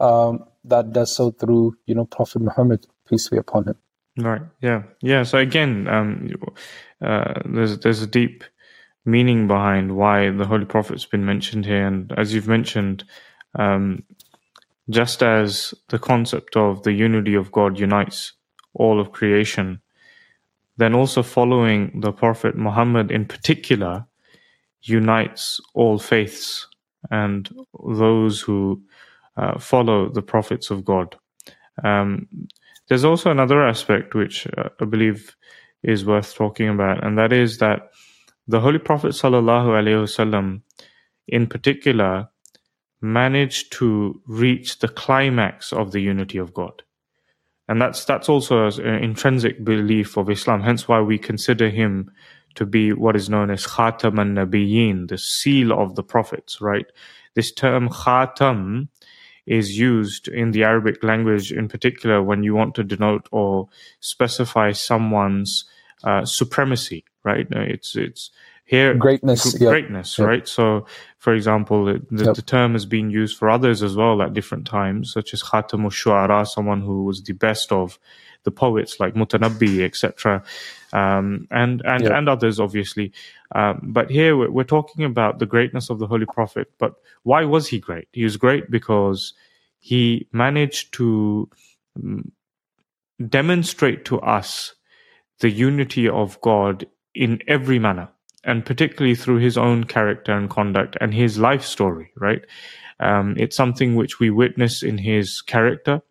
um, 0.00 0.44
that 0.64 0.92
does 0.92 1.14
so 1.16 1.30
through, 1.30 1.76
you 1.86 1.94
know, 1.94 2.04
Prophet 2.06 2.42
Muhammad, 2.42 2.86
peace 3.08 3.28
be 3.28 3.38
upon 3.38 3.66
him. 3.68 3.76
Right. 4.18 4.42
Yeah. 4.62 4.84
Yeah. 5.02 5.24
So 5.24 5.38
again, 5.38 5.88
um, 5.88 6.30
uh, 7.04 7.34
there's 7.46 7.80
there's 7.80 8.02
a 8.02 8.08
deep 8.08 8.44
meaning 9.06 9.48
behind 9.48 9.96
why 9.96 10.30
the 10.30 10.46
Holy 10.46 10.66
Prophet's 10.66 11.06
been 11.06 11.26
mentioned 11.26 11.66
here, 11.66 11.86
and 11.86 12.12
as 12.18 12.34
you've 12.34 12.48
mentioned, 12.48 13.04
um, 13.58 14.04
just 14.90 15.22
as 15.22 15.74
the 15.90 15.98
concept 15.98 16.56
of 16.56 16.82
the 16.84 16.92
unity 16.92 17.34
of 17.34 17.52
God 17.52 17.78
unites 17.78 18.34
all 18.74 19.00
of 19.00 19.12
creation, 19.12 19.80
then 20.78 20.94
also 20.94 21.22
following 21.22 22.00
the 22.00 22.12
Prophet 22.12 22.56
Muhammad 22.56 23.10
in 23.10 23.26
particular 23.26 24.06
unites 24.82 25.60
all 25.74 25.98
faiths 25.98 26.66
and 27.10 27.48
those 27.88 28.40
who 28.40 28.82
uh, 29.36 29.58
follow 29.58 30.10
the 30.10 30.22
prophets 30.22 30.70
of 30.70 30.84
God. 30.84 31.16
Um, 31.84 32.28
there's 32.88 33.04
also 33.04 33.30
another 33.30 33.66
aspect 33.66 34.14
which 34.14 34.46
uh, 34.56 34.70
I 34.80 34.84
believe 34.84 35.36
is 35.82 36.04
worth 36.04 36.34
talking 36.34 36.68
about, 36.68 37.04
and 37.04 37.16
that 37.18 37.32
is 37.32 37.58
that 37.58 37.90
the 38.46 38.60
Holy 38.60 38.78
Prophet 38.78 39.10
wasallam, 39.10 40.62
in 41.28 41.46
particular, 41.46 42.28
managed 43.00 43.72
to 43.72 44.20
reach 44.26 44.78
the 44.78 44.88
climax 44.88 45.72
of 45.72 45.92
the 45.92 46.00
unity 46.00 46.38
of 46.38 46.54
God. 46.54 46.82
And 47.68 47.80
that's 47.80 48.04
that's 48.06 48.28
also 48.30 48.66
an 48.66 49.04
intrinsic 49.04 49.62
belief 49.62 50.16
of 50.16 50.30
Islam. 50.30 50.62
Hence, 50.62 50.88
why 50.88 51.00
we 51.00 51.18
consider 51.18 51.68
him 51.68 52.10
to 52.54 52.64
be 52.64 52.92
what 52.92 53.14
is 53.14 53.28
known 53.28 53.50
as 53.50 53.66
Khatam 53.66 54.18
an 54.18 54.34
Nabiyyin, 54.34 55.08
the 55.08 55.18
seal 55.18 55.72
of 55.72 55.94
the 55.94 56.02
prophets. 56.02 56.62
Right? 56.62 56.86
This 57.34 57.52
term 57.52 57.90
Khatam 57.90 58.88
is 59.48 59.78
used 59.78 60.28
in 60.28 60.52
the 60.52 60.64
Arabic 60.64 61.02
language, 61.02 61.52
in 61.52 61.68
particular, 61.68 62.22
when 62.22 62.42
you 62.42 62.54
want 62.54 62.74
to 62.76 62.84
denote 62.84 63.28
or 63.32 63.68
specify 64.00 64.72
someone's 64.72 65.64
uh, 66.04 66.24
supremacy. 66.24 67.04
Right? 67.24 67.46
It's 67.50 67.96
it's 67.96 68.30
here 68.68 68.94
greatness 68.94 69.56
greatness 69.56 70.18
right 70.18 70.46
so 70.46 70.86
for 71.16 71.34
example 71.34 71.86
the, 71.86 72.24
yep. 72.24 72.36
the, 72.36 72.42
term 72.42 72.74
has 72.74 72.84
been 72.84 73.10
used 73.10 73.38
for 73.38 73.48
others 73.48 73.82
as 73.82 73.96
well 73.96 74.20
at 74.20 74.34
different 74.34 74.66
times 74.66 75.10
such 75.10 75.32
as 75.32 75.42
khatam 75.42 75.86
shuara 75.86 76.46
someone 76.46 76.82
who 76.82 77.04
was 77.04 77.22
the 77.22 77.32
best 77.32 77.72
of 77.72 77.98
the 78.48 78.56
poets 78.64 78.98
like 79.00 79.14
mutanabbi 79.14 79.84
etc 79.84 80.42
um, 80.92 81.46
and 81.50 81.82
and 81.84 82.04
yep. 82.04 82.12
and 82.12 82.28
others 82.28 82.58
obviously 82.58 83.12
um, 83.54 83.80
but 83.82 84.10
here 84.10 84.36
we're, 84.36 84.50
we're 84.50 84.72
talking 84.76 85.04
about 85.04 85.38
the 85.38 85.50
greatness 85.54 85.90
of 85.90 85.98
the 85.98 86.06
holy 86.06 86.26
prophet 86.26 86.70
but 86.78 86.94
why 87.22 87.44
was 87.44 87.68
he 87.68 87.78
great 87.78 88.08
he 88.12 88.24
was 88.24 88.36
great 88.36 88.70
because 88.70 89.34
he 89.80 90.26
managed 90.32 90.92
to 90.92 91.48
um, 91.96 92.32
demonstrate 93.28 94.04
to 94.04 94.20
us 94.20 94.74
the 95.40 95.50
unity 95.50 96.08
of 96.08 96.40
god 96.40 96.86
in 97.14 97.40
every 97.46 97.78
manner 97.78 98.08
and 98.44 98.64
particularly 98.64 99.14
through 99.14 99.38
his 99.38 99.58
own 99.58 99.84
character 99.84 100.32
and 100.32 100.48
conduct 100.48 100.96
and 101.00 101.12
his 101.12 101.38
life 101.38 101.64
story, 101.64 102.10
right? 102.16 102.42
Um, 103.00 103.34
it's 103.36 103.56
something 103.56 103.94
which 103.94 104.18
we 104.18 104.30
witness 104.30 104.82
in 104.82 104.98
his 104.98 105.42
character, 105.42 106.02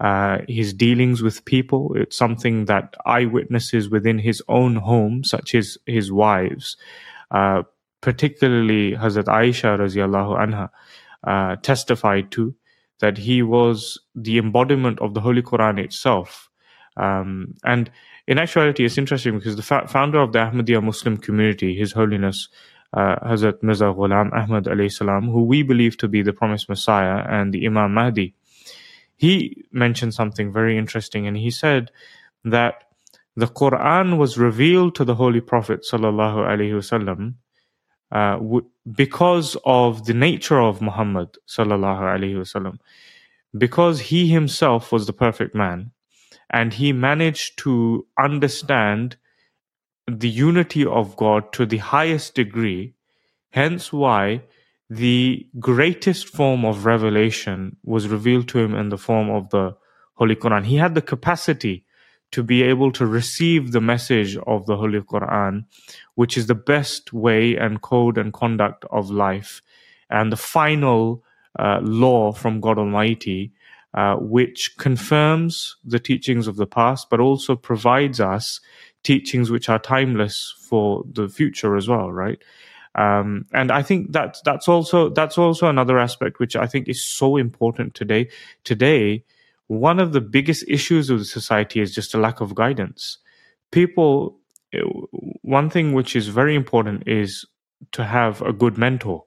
uh, 0.00 0.38
his 0.48 0.72
dealings 0.72 1.22
with 1.22 1.44
people. 1.44 1.94
It's 1.96 2.16
something 2.16 2.66
that 2.66 2.94
eyewitnesses 3.06 3.88
within 3.88 4.18
his 4.18 4.42
own 4.48 4.76
home, 4.76 5.24
such 5.24 5.54
as 5.54 5.78
his 5.86 6.12
wives, 6.12 6.76
uh, 7.30 7.62
particularly 8.00 8.92
Hazrat 8.92 9.24
Aisha 9.24 9.78
radiallahu 9.78 10.38
anha, 10.38 10.70
uh, 11.24 11.56
testified 11.56 12.30
to 12.32 12.54
that 13.00 13.18
he 13.18 13.42
was 13.42 13.98
the 14.14 14.38
embodiment 14.38 14.98
of 15.00 15.14
the 15.14 15.20
Holy 15.20 15.42
Quran 15.42 15.78
itself. 15.78 16.48
Um, 16.96 17.54
and 17.64 17.90
in 18.26 18.38
actuality, 18.38 18.84
it's 18.84 18.98
interesting 18.98 19.38
because 19.38 19.56
the 19.56 19.62
fa- 19.62 19.86
founder 19.86 20.18
of 20.18 20.32
the 20.32 20.38
Ahmadiyya 20.38 20.82
Muslim 20.82 21.16
community, 21.16 21.76
His 21.76 21.92
Holiness 21.92 22.48
uh, 22.92 23.16
Hazrat 23.16 23.62
Mirza 23.62 23.84
Ghulam 23.84 24.32
Ahmad 24.32 24.64
alayhi 24.64 24.92
salam, 24.92 25.28
who 25.28 25.44
we 25.44 25.62
believe 25.62 25.96
to 25.98 26.08
be 26.08 26.22
the 26.22 26.32
promised 26.32 26.68
Messiah 26.68 27.24
and 27.28 27.52
the 27.52 27.66
Imam 27.66 27.94
Mahdi, 27.94 28.34
he 29.16 29.64
mentioned 29.72 30.14
something 30.14 30.52
very 30.52 30.78
interesting, 30.78 31.26
and 31.26 31.36
he 31.36 31.50
said 31.50 31.90
that 32.44 32.84
the 33.36 33.46
Quran 33.46 34.18
was 34.18 34.38
revealed 34.38 34.94
to 34.96 35.04
the 35.04 35.14
Holy 35.14 35.40
Prophet 35.40 35.86
sallallahu 35.90 36.46
alaihi 36.50 36.72
wasallam 36.72 37.34
uh, 38.12 38.36
w- 38.36 38.66
because 38.92 39.56
of 39.64 40.06
the 40.06 40.14
nature 40.14 40.60
of 40.60 40.80
Muhammad 40.80 41.36
sallallahu 41.48 42.00
alaihi 42.00 42.36
wasallam, 42.36 42.78
because 43.56 44.00
he 44.00 44.28
himself 44.28 44.92
was 44.92 45.06
the 45.06 45.12
perfect 45.12 45.54
man 45.54 45.90
and 46.50 46.74
he 46.74 46.92
managed 46.92 47.58
to 47.58 48.06
understand 48.18 49.16
the 50.06 50.28
unity 50.28 50.86
of 50.86 51.16
God 51.16 51.52
to 51.54 51.66
the 51.66 51.78
highest 51.78 52.34
degree. 52.34 52.94
Hence, 53.50 53.92
why 53.92 54.42
the 54.88 55.46
greatest 55.58 56.28
form 56.28 56.64
of 56.64 56.84
revelation 56.84 57.76
was 57.82 58.08
revealed 58.08 58.48
to 58.48 58.58
him 58.58 58.74
in 58.74 58.88
the 58.88 58.98
form 58.98 59.30
of 59.30 59.50
the 59.50 59.76
Holy 60.14 60.36
Quran. 60.36 60.64
He 60.64 60.76
had 60.76 60.94
the 60.94 61.02
capacity 61.02 61.84
to 62.32 62.42
be 62.42 62.62
able 62.62 62.92
to 62.92 63.06
receive 63.06 63.72
the 63.72 63.80
message 63.80 64.36
of 64.46 64.66
the 64.66 64.76
Holy 64.76 65.00
Quran, 65.00 65.64
which 66.14 66.36
is 66.36 66.46
the 66.46 66.54
best 66.54 67.12
way 67.12 67.56
and 67.56 67.82
code 67.82 68.18
and 68.18 68.32
conduct 68.32 68.84
of 68.90 69.10
life, 69.10 69.62
and 70.10 70.32
the 70.32 70.36
final 70.36 71.22
uh, 71.58 71.80
law 71.82 72.32
from 72.32 72.60
God 72.60 72.78
Almighty 72.78 73.52
uh, 73.96 74.16
which 74.16 74.76
confirms 74.76 75.76
the 75.82 75.98
teachings 75.98 76.46
of 76.46 76.56
the 76.56 76.66
past, 76.66 77.08
but 77.08 77.18
also 77.18 77.56
provides 77.56 78.20
us 78.20 78.60
teachings 79.02 79.50
which 79.50 79.70
are 79.70 79.78
timeless 79.78 80.54
for 80.68 81.02
the 81.10 81.28
future 81.28 81.76
as 81.76 81.88
well, 81.88 82.12
right? 82.12 82.38
Um, 82.96 83.46
and 83.52 83.70
I 83.70 83.82
think 83.82 84.12
that 84.12 84.38
that's 84.44 84.68
also 84.68 85.10
that's 85.10 85.36
also 85.36 85.68
another 85.68 85.98
aspect 85.98 86.38
which 86.38 86.56
I 86.56 86.66
think 86.66 86.88
is 86.88 87.04
so 87.04 87.36
important 87.36 87.94
today. 87.94 88.28
Today, 88.64 89.22
one 89.66 90.00
of 90.00 90.12
the 90.12 90.20
biggest 90.20 90.64
issues 90.66 91.10
of 91.10 91.18
the 91.18 91.24
society 91.24 91.80
is 91.80 91.94
just 91.94 92.14
a 92.14 92.18
lack 92.18 92.40
of 92.40 92.54
guidance. 92.54 93.18
People, 93.70 94.38
one 95.42 95.68
thing 95.68 95.92
which 95.92 96.16
is 96.16 96.28
very 96.28 96.54
important 96.54 97.06
is 97.06 97.44
to 97.92 98.04
have 98.04 98.40
a 98.40 98.52
good 98.52 98.78
mentor, 98.78 99.24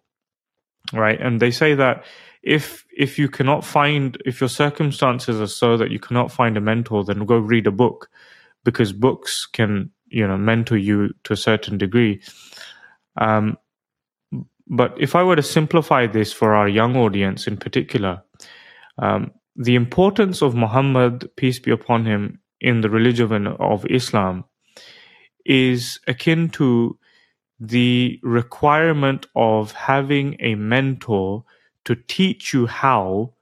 right? 0.92 1.20
And 1.22 1.40
they 1.40 1.52
say 1.52 1.76
that 1.76 2.06
if 2.42 2.86
if 2.98 3.20
you 3.20 3.30
cannot 3.30 3.66
find 3.66 4.18
if 4.26 4.40
your 4.40 4.50
circumstances 4.50 5.40
are 5.40 5.48
so 5.48 5.78
that 5.78 5.92
you 5.92 6.00
cannot 6.00 6.32
find 6.32 6.58
a 6.58 6.62
mentor 6.62 7.04
then 7.04 7.26
go 7.26 7.38
read 7.38 7.68
a 7.68 7.72
book 7.72 8.10
because 8.64 8.94
books 8.94 9.46
can 9.46 9.92
you 10.08 10.26
know 10.26 10.38
mentor 10.38 10.78
you 10.78 11.10
to 11.24 11.34
a 11.34 11.38
certain 11.38 11.78
degree 11.78 12.22
um, 13.20 13.58
but 14.68 14.96
if 15.00 15.16
i 15.16 15.24
were 15.24 15.36
to 15.36 15.44
simplify 15.44 16.08
this 16.08 16.34
for 16.34 16.56
our 16.56 16.68
young 16.68 16.96
audience 16.96 17.48
in 17.48 17.58
particular 17.58 18.22
um, 18.98 19.32
the 19.56 19.76
importance 19.76 20.42
of 20.42 20.56
muhammad 20.56 21.30
peace 21.36 21.60
be 21.60 21.72
upon 21.72 22.06
him 22.06 22.40
in 22.60 22.82
the 22.82 22.90
religion 22.90 23.48
of 23.48 23.86
islam 23.90 24.44
is 25.46 26.00
akin 26.08 26.50
to 26.50 26.98
the 27.60 28.20
requirement 28.24 29.26
of 29.36 29.72
having 29.74 30.38
a 30.40 30.56
mentor 30.56 31.44
to 31.86 31.96
teach 32.08 32.54
you 32.54 32.68
how 32.68 33.34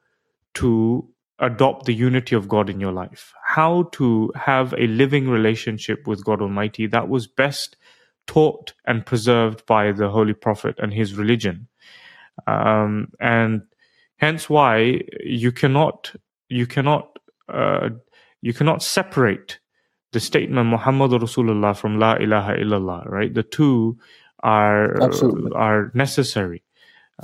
to 0.55 1.07
adopt 1.39 1.85
the 1.85 1.93
unity 1.93 2.35
of 2.35 2.47
God 2.47 2.69
in 2.69 2.79
your 2.79 2.91
life, 2.91 3.33
how 3.45 3.83
to 3.93 4.31
have 4.35 4.73
a 4.73 4.87
living 4.87 5.29
relationship 5.29 6.07
with 6.07 6.25
God 6.25 6.41
Almighty 6.41 6.87
that 6.87 7.09
was 7.09 7.27
best 7.27 7.77
taught 8.27 8.73
and 8.85 9.05
preserved 9.05 9.65
by 9.65 9.91
the 9.91 10.09
Holy 10.09 10.33
Prophet 10.33 10.75
and 10.79 10.93
his 10.93 11.15
religion. 11.15 11.67
Um, 12.45 13.11
and 13.19 13.63
hence 14.17 14.49
why 14.49 15.01
you 15.23 15.51
cannot 15.51 16.13
you 16.49 16.67
cannot 16.67 17.17
uh, 17.49 17.89
you 18.41 18.53
cannot 18.53 18.83
separate 18.83 19.59
the 20.11 20.19
statement 20.19 20.69
Muhammad 20.69 21.11
Rasulullah 21.11 21.75
from 21.75 21.99
La 21.99 22.13
ilaha 22.15 22.53
illallah, 22.53 23.09
right? 23.09 23.33
The 23.33 23.43
two 23.43 23.97
are 24.43 25.01
Absolutely. 25.01 25.51
are 25.55 25.91
necessary. 25.93 26.63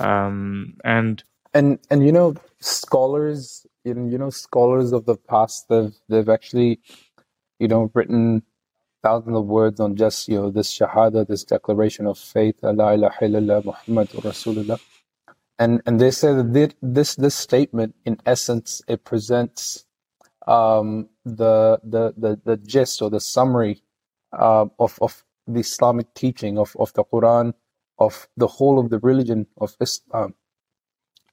Um, 0.00 0.74
and 0.84 1.22
and 1.52 1.78
and 1.90 2.04
you 2.04 2.12
know 2.12 2.34
scholars 2.60 3.66
you 3.84 3.94
know, 3.94 4.08
you 4.08 4.18
know 4.18 4.30
scholars 4.30 4.92
of 4.92 5.06
the 5.06 5.16
past 5.16 5.68
they've 5.68 5.94
they've 6.08 6.28
actually 6.28 6.80
you 7.58 7.68
know 7.68 7.90
written 7.94 8.42
thousands 9.04 9.36
of 9.36 9.46
words 9.46 9.80
on 9.80 9.96
just 9.96 10.28
you 10.28 10.38
know 10.40 10.50
this 10.58 10.70
shahada 10.78 11.26
this 11.28 11.44
declaration 11.44 12.06
of 12.12 12.18
faith 12.18 12.56
la 12.62 12.90
ilaha 12.98 13.26
illallah 13.28 13.60
muhammad 13.70 14.08
rasulullah 14.28 14.80
and 15.58 15.82
and 15.86 16.00
they 16.02 16.12
say 16.12 16.32
that 16.34 16.52
this 16.98 17.16
this 17.16 17.36
statement 17.48 17.94
in 18.06 18.18
essence 18.26 18.82
it 18.88 19.04
presents 19.04 19.86
um, 20.48 21.08
the, 21.24 21.80
the 21.84 22.14
the 22.18 22.40
the 22.44 22.56
gist 22.58 23.02
or 23.02 23.10
the 23.10 23.20
summary 23.20 23.82
uh, 24.32 24.66
of 24.78 24.98
of 25.02 25.24
the 25.46 25.60
Islamic 25.60 26.12
teaching 26.14 26.58
of 26.58 26.76
of 26.78 26.92
the 26.94 27.04
Quran 27.04 27.54
of 27.98 28.28
the 28.36 28.48
whole 28.48 28.78
of 28.80 28.90
the 28.90 29.00
religion 29.00 29.46
of 29.58 29.76
Islam 29.80 30.34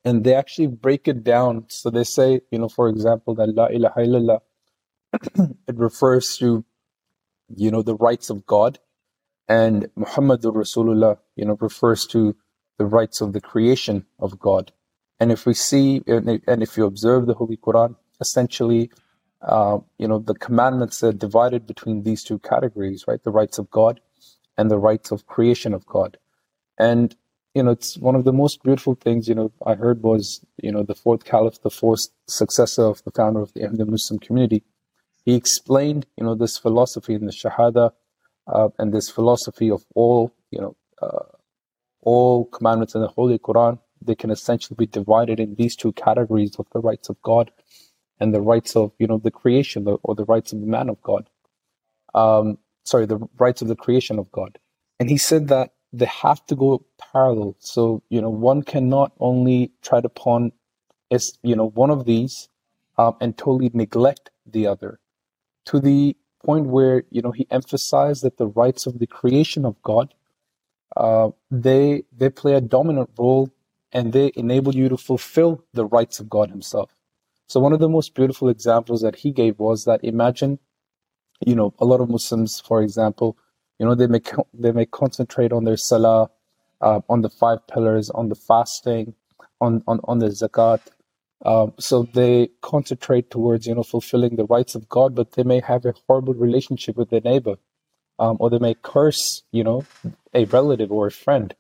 and 0.04 0.24
they 0.24 0.34
actually 0.36 0.68
break 0.68 1.08
it 1.08 1.24
down. 1.24 1.66
So 1.70 1.90
they 1.90 2.04
say, 2.04 2.42
you 2.52 2.60
know, 2.60 2.70
for 2.70 2.90
example, 2.90 3.36
that 3.36 3.54
La 3.56 3.68
ilaha 3.68 4.00
illallah, 4.02 4.40
it 5.68 5.78
refers 5.78 6.38
to, 6.38 6.66
you 7.56 7.72
know, 7.72 7.82
the 7.82 7.96
rights 7.96 8.30
of 8.30 8.46
God, 8.46 8.80
and 9.48 9.88
Muhammadur 9.98 10.54
Rasulullah, 10.54 11.18
you 11.36 11.46
know, 11.46 11.58
refers 11.60 12.06
to 12.08 12.36
the 12.78 12.86
rights 12.86 13.22
of 13.22 13.34
the 13.34 13.42
creation 13.42 14.06
of 14.20 14.40
God. 14.40 14.72
And 15.20 15.32
if 15.32 15.46
we 15.46 15.54
see, 15.54 16.02
and 16.08 16.64
if 16.64 16.78
you 16.78 16.86
observe 16.86 17.26
the 17.26 17.34
Holy 17.34 17.58
Quran, 17.58 17.96
essentially, 18.20 18.92
uh, 19.42 19.80
you 19.98 20.08
know, 20.08 20.20
the 20.20 20.36
commandments 20.36 21.04
are 21.04 21.14
divided 21.14 21.68
between 21.68 22.04
these 22.04 22.24
two 22.24 22.40
categories, 22.40 23.06
right? 23.08 23.24
The 23.24 23.32
rights 23.32 23.58
of 23.58 23.70
God 23.70 24.00
and 24.58 24.72
the 24.72 24.78
rights 24.78 25.12
of 25.12 25.28
creation 25.28 25.74
of 25.74 25.86
God. 25.86 26.18
And 26.78 27.16
you 27.54 27.64
know, 27.64 27.72
it's 27.72 27.98
one 27.98 28.16
of 28.16 28.24
the 28.24 28.32
most 28.32 28.64
beautiful 28.64 28.96
things, 28.96 29.28
you 29.28 29.36
know, 29.36 29.52
I 29.66 29.76
heard 29.76 30.02
was, 30.04 30.46
you 30.58 30.72
know, 30.72 30.84
the 30.84 30.96
fourth 30.96 31.26
caliph, 31.26 31.62
the 31.62 31.70
fourth 31.70 32.08
successor 32.28 32.84
of 32.84 33.04
the 33.04 33.12
founder 33.12 33.42
of 33.42 33.54
the 33.54 33.86
Muslim 33.86 34.20
community. 34.20 34.64
He 35.26 35.36
explained, 35.36 36.08
you 36.18 36.26
know, 36.26 36.36
this 36.36 36.58
philosophy 36.58 37.14
in 37.14 37.26
the 37.26 37.32
Shahada 37.32 37.92
uh, 38.48 38.70
and 38.80 38.94
this 38.94 39.10
philosophy 39.10 39.70
of 39.70 39.86
all, 39.96 40.34
you 40.50 40.60
know, 40.60 40.76
uh, 41.02 41.26
all 42.02 42.46
commandments 42.46 42.96
in 42.96 43.02
the 43.02 43.08
Holy 43.08 43.38
Quran. 43.38 43.80
They 44.04 44.16
can 44.16 44.32
essentially 44.32 44.76
be 44.76 44.88
divided 44.88 45.40
in 45.40 45.56
these 45.56 45.76
two 45.76 45.92
categories 45.92 46.56
of 46.58 46.66
the 46.74 46.80
rights 46.80 47.10
of 47.10 47.22
God 47.22 47.52
and 48.20 48.34
the 48.34 48.42
rights 48.42 48.76
of, 48.76 48.92
you 48.98 49.06
know, 49.06 49.20
the 49.20 49.30
creation 49.32 49.88
or 50.02 50.16
the 50.16 50.26
rights 50.26 50.54
of 50.54 50.62
the 50.62 50.66
man 50.68 50.90
of 50.90 51.00
God. 51.04 51.30
Um, 52.16 52.58
sorry, 52.84 53.06
the 53.06 53.20
rights 53.38 53.62
of 53.62 53.68
the 53.68 53.76
creation 53.76 54.18
of 54.18 54.32
God. 54.32 54.58
And 55.00 55.10
he 55.10 55.18
said 55.18 55.50
that 55.50 55.74
they 55.94 56.06
have 56.06 56.44
to 56.48 56.56
go 56.56 56.86
parallel. 57.14 57.56
So, 57.60 58.02
you 58.10 58.22
know, 58.22 58.30
one 58.30 58.64
cannot 58.64 59.12
only 59.20 59.72
try 59.82 60.02
to 60.02 60.10
pawn 60.10 60.52
is, 61.12 61.38
you 61.44 61.56
know, 61.56 61.70
one 61.70 61.92
of 61.92 62.06
these 62.06 62.50
um, 62.98 63.18
and 63.22 63.38
totally 63.38 63.70
neglect 63.74 64.32
the 64.46 64.66
other 64.66 65.00
to 65.66 65.80
the 65.80 66.16
point 66.46 66.68
where, 66.68 67.04
you 67.10 67.22
know, 67.22 67.32
he 67.32 67.48
emphasized 67.52 68.24
that 68.24 68.38
the 68.38 68.48
rights 68.48 68.86
of 68.86 69.00
the 69.00 69.08
creation 69.08 69.66
of 69.66 69.82
God, 69.84 70.14
uh, 70.98 71.30
they, 71.50 72.04
they 72.16 72.30
play 72.30 72.54
a 72.56 72.62
dominant 72.62 73.12
role 73.18 73.50
and 73.92 74.14
they 74.14 74.32
enable 74.36 74.76
you 74.76 74.90
to 74.90 74.98
fulfill 74.98 75.64
the 75.74 75.86
rights 75.86 76.20
of 76.20 76.30
God 76.30 76.50
himself. 76.50 76.92
So 77.48 77.60
one 77.60 77.74
of 77.74 77.80
the 77.80 77.90
most 77.90 78.16
beautiful 78.16 78.50
examples 78.50 79.02
that 79.02 79.18
he 79.18 79.32
gave 79.32 79.60
was 79.60 79.86
that 79.86 80.04
imagine, 80.04 80.60
you 81.46 81.56
know, 81.56 81.74
a 81.80 81.86
lot 81.86 82.02
of 82.02 82.10
Muslims, 82.10 82.62
for 82.62 82.82
example, 82.82 83.38
you 83.80 83.86
know, 83.86 83.96
they 83.96 84.08
may 84.08 84.22
they 84.54 84.72
may 84.72 84.86
concentrate 84.86 85.52
on 85.52 85.64
their 85.64 85.78
salah, 85.78 86.30
uh, 86.82 87.02
on 87.10 87.22
the 87.22 87.30
five 87.30 87.66
pillars, 87.68 88.10
on 88.12 88.30
the 88.30 88.36
fasting, 88.36 89.16
on 89.60 89.84
on 89.88 90.00
on 90.06 90.20
the 90.20 90.28
zakat. 90.28 90.82
Um, 91.44 91.74
so 91.80 92.04
they 92.04 92.50
concentrate 92.62 93.32
towards 93.32 93.66
you 93.66 93.76
know 93.76 93.84
fulfilling 93.84 94.36
the 94.36 94.46
rights 94.46 94.76
of 94.76 94.88
God, 94.90 95.16
but 95.16 95.34
they 95.34 95.44
may 95.44 95.60
have 95.62 95.86
a 95.86 95.94
horrible 96.08 96.34
relationship 96.34 96.96
with 96.96 97.10
their 97.10 97.22
neighbor, 97.22 97.56
um, 98.20 98.38
or 98.40 98.50
they 98.50 98.60
may 98.60 98.76
curse 98.82 99.44
you 99.52 99.64
know 99.64 99.86
a 100.34 100.46
relative 100.46 100.92
or 100.92 101.08
a 101.08 101.12
friend, 101.12 101.56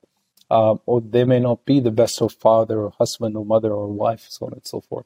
um, 0.51 0.79
or 0.85 1.01
they 1.01 1.23
may 1.23 1.39
not 1.39 1.65
be 1.65 1.79
the 1.79 1.91
best 1.91 2.21
of 2.21 2.33
father 2.33 2.79
or 2.81 2.91
husband 2.91 3.35
or 3.35 3.45
mother 3.45 3.71
or 3.71 3.87
wife, 3.87 4.27
so 4.29 4.45
on 4.45 4.53
and 4.53 4.65
so 4.65 4.81
forth. 4.81 5.05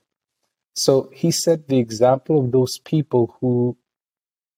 So 0.74 1.10
he 1.14 1.32
said 1.32 1.68
the 1.68 1.80
example 1.80 2.44
of 2.44 2.52
those 2.52 2.80
people 2.80 3.38
who 3.40 3.78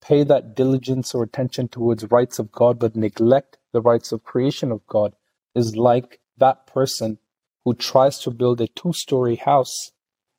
pay 0.02 0.24
that 0.24 0.56
diligence 0.56 1.14
or 1.14 1.24
attention 1.24 1.68
towards 1.68 2.10
rights 2.10 2.40
of 2.40 2.52
God 2.52 2.80
but 2.80 2.96
neglect 2.96 3.58
the 3.72 3.82
rights 3.82 4.12
of 4.12 4.24
creation 4.24 4.72
of 4.72 4.86
God 4.88 5.14
is 5.54 5.76
like 5.76 6.20
that 6.38 6.66
person 6.68 7.20
who 7.66 7.74
tries 7.74 8.20
to 8.20 8.32
build 8.32 8.62
a 8.62 8.68
two 8.68 8.94
story 8.94 9.36
house, 9.36 9.92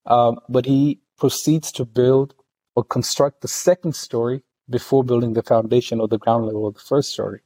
um, 0.09 0.41
but 0.49 0.67
he 0.67 1.01
proceeds 1.17 1.71
to 1.73 1.85
build 1.85 2.35
or 2.75 2.83
construct 2.83 3.43
the 3.43 3.49
second 3.49 3.95
story 3.95 4.43
before 4.69 5.05
building 5.05 5.35
the 5.35 5.43
foundation 5.43 6.01
or 6.01 6.09
the 6.09 6.19
ground 6.19 6.47
level 6.47 6.67
of 6.67 6.75
the 6.75 6.81
first 6.81 7.11
story. 7.11 7.41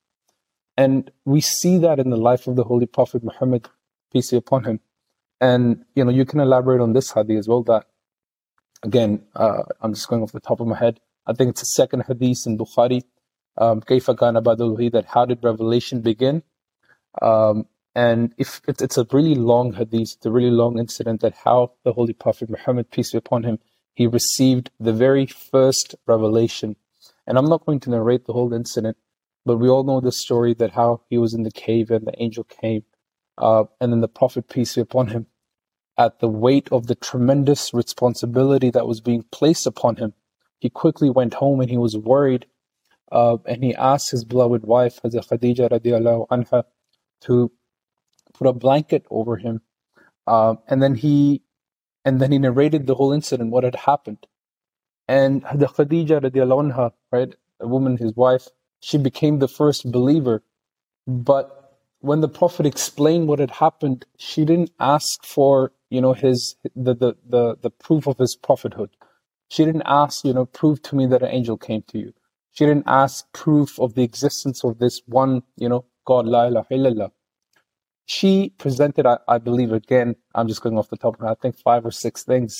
And 0.76 1.10
we 1.24 1.40
see 1.40 1.78
that 1.78 1.98
in 1.98 2.10
the 2.10 2.16
life 2.16 2.46
of 2.46 2.56
the 2.56 2.64
Holy 2.64 2.86
Prophet 2.86 3.22
Muhammad, 3.22 3.68
peace 4.12 4.30
be 4.30 4.36
upon 4.36 4.64
him. 4.64 4.80
And 5.40 5.84
you 5.94 6.04
know, 6.04 6.10
you 6.10 6.24
can 6.24 6.40
elaborate 6.40 6.80
on 6.80 6.92
this 6.92 7.12
hadith 7.12 7.38
as 7.38 7.48
well. 7.48 7.62
That 7.64 7.86
again, 8.82 9.24
uh, 9.34 9.64
I'm 9.80 9.92
just 9.92 10.08
going 10.08 10.22
off 10.22 10.32
the 10.32 10.40
top 10.40 10.60
of 10.60 10.66
my 10.66 10.78
head. 10.78 11.00
I 11.26 11.34
think 11.34 11.50
it's 11.50 11.60
the 11.60 11.66
second 11.66 12.04
hadith 12.06 12.46
in 12.46 12.56
Bukhari. 12.56 13.02
Um, 13.58 13.80
that 13.80 15.04
how 15.08 15.24
did 15.26 15.44
revelation 15.44 16.00
begin? 16.00 16.42
Um, 17.20 17.66
and 17.94 18.34
if 18.38 18.62
it's 18.66 18.96
a 18.96 19.06
really 19.12 19.34
long 19.34 19.74
hadith, 19.74 20.14
it's 20.16 20.26
a 20.26 20.30
really 20.30 20.50
long 20.50 20.78
incident 20.78 21.20
that 21.20 21.34
how 21.34 21.72
the 21.84 21.92
Holy 21.92 22.14
Prophet 22.14 22.48
Muhammad, 22.48 22.90
peace 22.90 23.12
be 23.12 23.18
upon 23.18 23.42
him, 23.42 23.58
he 23.94 24.06
received 24.06 24.70
the 24.80 24.92
very 24.92 25.26
first 25.26 25.94
revelation. 26.06 26.76
And 27.26 27.36
I'm 27.36 27.48
not 27.48 27.66
going 27.66 27.80
to 27.80 27.90
narrate 27.90 28.24
the 28.24 28.32
whole 28.32 28.54
incident, 28.54 28.96
but 29.44 29.58
we 29.58 29.68
all 29.68 29.84
know 29.84 30.00
the 30.00 30.12
story 30.12 30.54
that 30.54 30.72
how 30.72 31.02
he 31.10 31.18
was 31.18 31.34
in 31.34 31.42
the 31.42 31.50
cave 31.50 31.90
and 31.90 32.06
the 32.06 32.22
angel 32.22 32.44
came, 32.44 32.84
uh, 33.36 33.64
and 33.80 33.92
then 33.92 34.00
the 34.00 34.08
Prophet, 34.08 34.48
peace 34.48 34.74
be 34.74 34.80
upon 34.80 35.08
him, 35.08 35.26
at 35.98 36.20
the 36.20 36.28
weight 36.28 36.68
of 36.72 36.86
the 36.86 36.94
tremendous 36.94 37.74
responsibility 37.74 38.70
that 38.70 38.86
was 38.86 39.00
being 39.00 39.24
placed 39.30 39.66
upon 39.66 39.96
him, 39.96 40.14
he 40.58 40.70
quickly 40.70 41.10
went 41.10 41.34
home 41.34 41.60
and 41.60 41.68
he 41.68 41.76
was 41.76 41.96
worried. 41.96 42.46
Uh, 43.10 43.36
and 43.44 43.62
he 43.62 43.74
asked 43.74 44.10
his 44.10 44.24
beloved 44.24 44.62
wife, 44.62 45.00
Hazrat 45.02 45.28
Khadija 45.28 45.68
radiallahu 45.68 46.28
anha, 46.28 46.64
to 47.20 47.52
put 48.34 48.48
a 48.48 48.52
blanket 48.52 49.06
over 49.10 49.36
him. 49.36 49.62
Uh, 50.26 50.56
and 50.68 50.82
then 50.82 50.94
he 50.94 51.42
and 52.04 52.20
then 52.20 52.32
he 52.32 52.38
narrated 52.38 52.86
the 52.86 52.94
whole 52.96 53.12
incident, 53.12 53.50
what 53.50 53.64
had 53.64 53.76
happened. 53.76 54.26
And 55.08 55.42
the 55.54 55.66
Khadija 55.66 56.20
radiallahu 56.22 56.72
anha, 56.72 56.92
right, 57.12 57.34
a 57.60 57.68
woman, 57.68 57.96
his 57.96 58.14
wife, 58.16 58.48
she 58.80 58.98
became 58.98 59.38
the 59.38 59.48
first 59.48 59.90
believer. 59.92 60.42
But 61.06 61.78
when 62.00 62.20
the 62.20 62.28
Prophet 62.28 62.66
explained 62.66 63.28
what 63.28 63.40
had 63.40 63.52
happened, 63.52 64.06
she 64.18 64.44
didn't 64.44 64.72
ask 64.80 65.24
for, 65.24 65.72
you 65.90 66.00
know, 66.00 66.14
his 66.14 66.56
the 66.76 66.94
the 66.94 67.16
the, 67.28 67.56
the 67.62 67.70
proof 67.70 68.06
of 68.06 68.18
his 68.18 68.36
prophethood. 68.36 68.90
She 69.50 69.64
didn't 69.64 69.84
ask, 69.86 70.24
you 70.24 70.34
know, 70.34 70.46
prove 70.46 70.82
to 70.82 70.96
me 70.96 71.06
that 71.06 71.22
an 71.22 71.30
angel 71.30 71.58
came 71.58 71.82
to 71.88 71.98
you. 71.98 72.12
She 72.52 72.66
didn't 72.66 72.84
ask 72.86 73.30
proof 73.32 73.78
of 73.80 73.94
the 73.94 74.02
existence 74.02 74.64
of 74.64 74.78
this 74.78 75.02
one, 75.06 75.42
you 75.56 75.68
know, 75.68 75.84
God, 76.06 76.26
la 76.26 76.46
ilaha 76.46 76.68
illallah. 76.72 77.10
She 78.16 78.52
presented, 78.58 79.06
I, 79.06 79.18
I 79.28 79.38
believe, 79.38 79.72
again, 79.72 80.16
I'm 80.34 80.48
just 80.48 80.62
going 80.62 80.76
off 80.78 80.90
the 80.90 80.96
top 80.96 81.14
of 81.14 81.20
my 81.20 81.28
head, 81.28 81.36
I 81.38 81.42
think 81.42 81.56
five 81.58 81.84
or 81.86 81.90
six 81.90 82.24
things, 82.24 82.54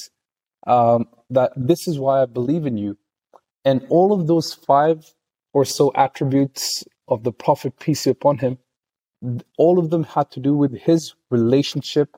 um, 0.66 1.06
that 1.30 1.52
this 1.56 1.86
is 1.86 1.98
why 1.98 2.22
I 2.22 2.26
believe 2.26 2.64
in 2.66 2.76
you. 2.76 2.96
And 3.64 3.84
all 3.90 4.12
of 4.12 4.26
those 4.26 4.54
five 4.54 4.98
or 5.52 5.64
so 5.64 5.92
attributes 5.94 6.84
of 7.08 7.22
the 7.22 7.32
Prophet, 7.32 7.78
peace 7.78 8.04
be 8.04 8.10
upon 8.10 8.38
him, 8.38 8.58
all 9.58 9.78
of 9.78 9.90
them 9.90 10.04
had 10.04 10.30
to 10.32 10.40
do 10.40 10.54
with 10.54 10.72
his 10.88 11.14
relationship 11.30 12.16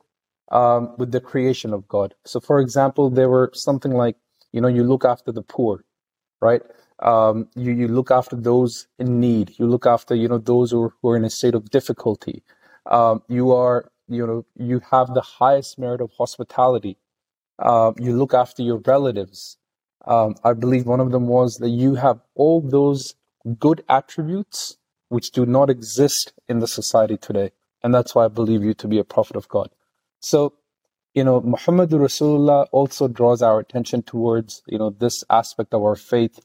um, 0.52 0.94
with 0.98 1.10
the 1.10 1.20
creation 1.20 1.72
of 1.72 1.88
God. 1.88 2.14
So, 2.24 2.40
for 2.40 2.60
example, 2.60 3.10
there 3.10 3.28
were 3.28 3.50
something 3.54 3.92
like 3.92 4.16
you 4.54 4.60
know, 4.60 4.68
you 4.68 4.84
look 4.84 5.04
after 5.04 5.32
the 5.32 5.42
poor, 5.42 5.84
right? 6.40 6.62
Um, 7.00 7.48
you, 7.56 7.72
you 7.72 7.88
look 7.88 8.12
after 8.12 8.36
those 8.36 8.86
in 9.00 9.18
need. 9.18 9.58
You 9.58 9.66
look 9.66 9.84
after, 9.84 10.14
you 10.14 10.28
know, 10.28 10.38
those 10.38 10.70
who 10.70 10.84
are, 10.84 10.92
who 11.02 11.08
are 11.08 11.16
in 11.16 11.24
a 11.24 11.30
state 11.30 11.56
of 11.56 11.70
difficulty. 11.70 12.44
Um, 12.86 13.22
you 13.28 13.52
are, 13.52 13.90
you 14.08 14.26
know, 14.26 14.46
you 14.56 14.80
have 14.90 15.14
the 15.14 15.22
highest 15.22 15.78
merit 15.78 16.00
of 16.02 16.12
hospitality. 16.18 16.96
uh, 17.60 17.92
you 17.98 18.16
look 18.16 18.34
after 18.34 18.62
your 18.62 18.78
relatives. 18.86 19.58
Um, 20.06 20.36
I 20.44 20.52
believe 20.54 20.86
one 20.86 21.00
of 21.00 21.12
them 21.12 21.28
was 21.28 21.56
that 21.56 21.70
you 21.70 21.96
have 21.96 22.20
all 22.34 22.60
those 22.60 23.14
good 23.58 23.84
attributes 23.88 24.78
which 25.08 25.32
do 25.32 25.46
not 25.46 25.70
exist 25.70 26.32
in 26.48 26.60
the 26.60 26.68
society 26.68 27.16
today. 27.16 27.52
And 27.82 27.94
that's 27.94 28.14
why 28.14 28.26
I 28.26 28.28
believe 28.28 28.64
you 28.64 28.74
to 28.74 28.88
be 28.88 28.98
a 28.98 29.04
prophet 29.04 29.36
of 29.36 29.48
God. 29.48 29.70
So, 30.20 30.54
you 31.14 31.24
know, 31.24 31.40
Muhammad 31.42 31.90
Rasulullah 31.90 32.66
also 32.72 33.08
draws 33.08 33.42
our 33.42 33.60
attention 33.60 34.02
towards, 34.02 34.62
you 34.68 34.78
know, 34.78 34.90
this 34.90 35.24
aspect 35.30 35.74
of 35.74 35.82
our 35.82 35.96
faith, 35.96 36.40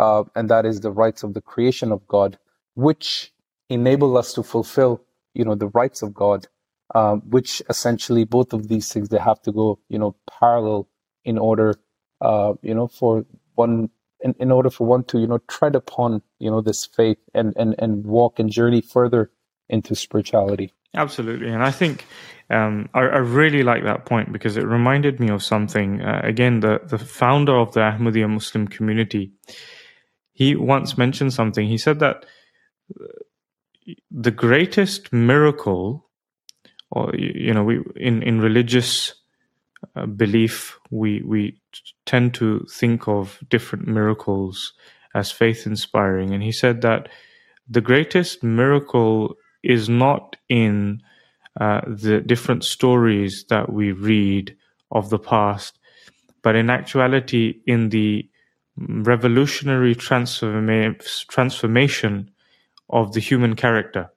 uh, 0.00 0.24
and 0.36 0.50
that 0.50 0.66
is 0.66 0.80
the 0.80 0.92
rights 0.92 1.24
of 1.24 1.34
the 1.34 1.42
creation 1.42 1.92
of 1.92 2.06
God, 2.08 2.38
which 2.74 3.32
enable 3.70 4.16
us 4.18 4.34
to 4.34 4.44
fulfill, 4.44 5.02
you 5.36 5.44
know, 5.44 5.54
the 5.54 5.68
rights 5.68 6.02
of 6.02 6.14
God 6.14 6.46
um, 6.94 7.22
which 7.28 7.62
essentially 7.68 8.24
both 8.24 8.52
of 8.52 8.68
these 8.68 8.92
things 8.92 9.08
they 9.08 9.18
have 9.18 9.40
to 9.42 9.52
go 9.52 9.78
you 9.88 9.98
know 9.98 10.14
parallel 10.38 10.88
in 11.24 11.38
order 11.38 11.74
uh, 12.20 12.54
you 12.62 12.74
know 12.74 12.86
for 12.86 13.24
one 13.54 13.90
in, 14.20 14.34
in 14.38 14.50
order 14.52 14.70
for 14.70 14.86
one 14.86 15.04
to 15.04 15.18
you 15.18 15.26
know 15.26 15.38
tread 15.48 15.74
upon 15.74 16.22
you 16.38 16.50
know 16.50 16.60
this 16.60 16.86
faith 16.86 17.18
and 17.34 17.54
and 17.56 17.74
and 17.78 18.04
walk 18.04 18.38
and 18.38 18.50
journey 18.50 18.80
further 18.80 19.30
into 19.68 19.94
spirituality. 19.94 20.72
Absolutely. 20.94 21.48
And 21.48 21.62
i 21.62 21.70
think 21.70 22.06
um, 22.48 22.88
I, 22.94 23.00
I, 23.00 23.18
really 23.18 23.64
like 23.64 23.82
that 23.82 24.06
point 24.06 24.32
because 24.32 24.56
it 24.56 24.64
reminded 24.64 25.18
me 25.18 25.28
of 25.28 25.42
something 25.42 26.00
uh, 26.00 26.20
again 26.22 26.60
the 26.60 26.80
the 26.84 26.98
founder 26.98 27.56
of 27.56 27.72
the 27.72 27.80
ahmadiyya 27.80 28.30
muslim 28.30 28.68
community. 28.68 29.32
He 30.32 30.54
once 30.54 30.96
mentioned 30.96 31.32
something. 31.32 31.66
He 31.66 31.78
said 31.78 31.98
that 31.98 32.24
the 34.10 34.30
greatest 34.30 35.12
miracle 35.12 36.08
or 36.90 37.14
you 37.14 37.52
know 37.52 37.64
we 37.64 37.80
in 37.96 38.22
in 38.22 38.40
religious 38.40 39.14
uh, 39.94 40.06
belief 40.06 40.78
we 40.90 41.22
we 41.22 41.60
tend 42.04 42.34
to 42.34 42.64
think 42.70 43.08
of 43.08 43.38
different 43.48 43.86
miracles 43.86 44.72
as 45.14 45.30
faith 45.30 45.66
inspiring. 45.66 46.32
And 46.34 46.42
he 46.42 46.52
said 46.52 46.82
that 46.82 47.08
the 47.68 47.80
greatest 47.80 48.42
miracle 48.42 49.34
is 49.62 49.88
not 49.88 50.36
in 50.48 51.02
uh, 51.60 51.80
the 51.86 52.20
different 52.20 52.64
stories 52.64 53.44
that 53.48 53.72
we 53.72 53.92
read 53.92 54.56
of 54.90 55.10
the 55.10 55.18
past 55.18 55.78
but 56.46 56.54
in 56.54 56.70
actuality 56.70 57.60
in 57.66 57.88
the 57.88 58.28
revolutionary 58.76 59.96
transforma- 59.96 61.26
transformation 61.26 62.30
of 62.90 63.12
the 63.12 63.20
human 63.20 63.56
character 63.56 64.10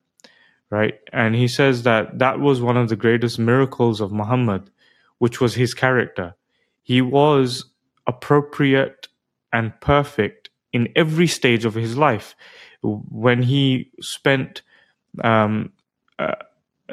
right? 0.70 0.99
And 1.11 1.36
he 1.36 1.47
says 1.47 1.84
that 1.84 2.20
that 2.20 2.39
was 2.39 2.61
one 2.61 2.78
of 2.78 2.89
the 2.89 2.95
greatest 2.95 3.39
miracles 3.39 4.01
of 4.01 4.11
Muhammad, 4.11 4.70
which 5.17 5.41
was 5.41 5.55
his 5.55 5.74
character. 5.74 6.36
He 6.84 7.01
was 7.01 7.65
appropriate 8.07 9.07
and 9.51 9.74
perfect 9.82 10.49
in 10.72 10.89
every 10.95 11.28
stage 11.28 11.65
of 11.65 11.74
his 11.74 11.97
life. 11.97 12.36
When 12.82 13.41
he 13.41 13.91
spent 13.99 14.61
um, 15.24 15.72
uh, 16.20 16.36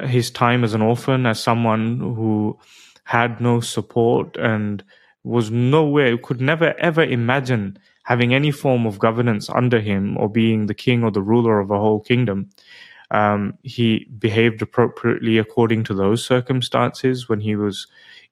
his 0.03 0.31
time 0.31 0.63
as 0.63 0.73
an 0.73 0.81
orphan, 0.81 1.25
as 1.25 1.41
someone 1.41 1.99
who 1.99 2.57
had 3.03 3.39
no 3.39 3.59
support 3.59 4.35
and 4.37 4.83
was 5.23 5.51
nowhere, 5.51 6.17
could 6.17 6.41
never 6.41 6.73
ever 6.79 7.03
imagine 7.03 7.77
having 8.07 8.33
any 8.33 8.51
form 8.51 8.85
of 8.85 8.99
governance 8.99 9.49
under 9.49 9.79
him 9.79 10.17
or 10.17 10.29
being 10.29 10.65
the 10.65 10.79
king 10.85 11.03
or 11.03 11.11
the 11.11 11.21
ruler 11.21 11.59
of 11.59 11.71
a 11.71 11.79
whole 11.79 11.99
kingdom 11.99 12.49
um, 13.11 13.57
he 13.63 14.05
behaved 14.17 14.61
appropriately 14.61 15.37
according 15.37 15.83
to 15.85 15.93
those 15.93 16.25
circumstances 16.25 17.29
when 17.29 17.39
he 17.39 17.55
was 17.55 17.87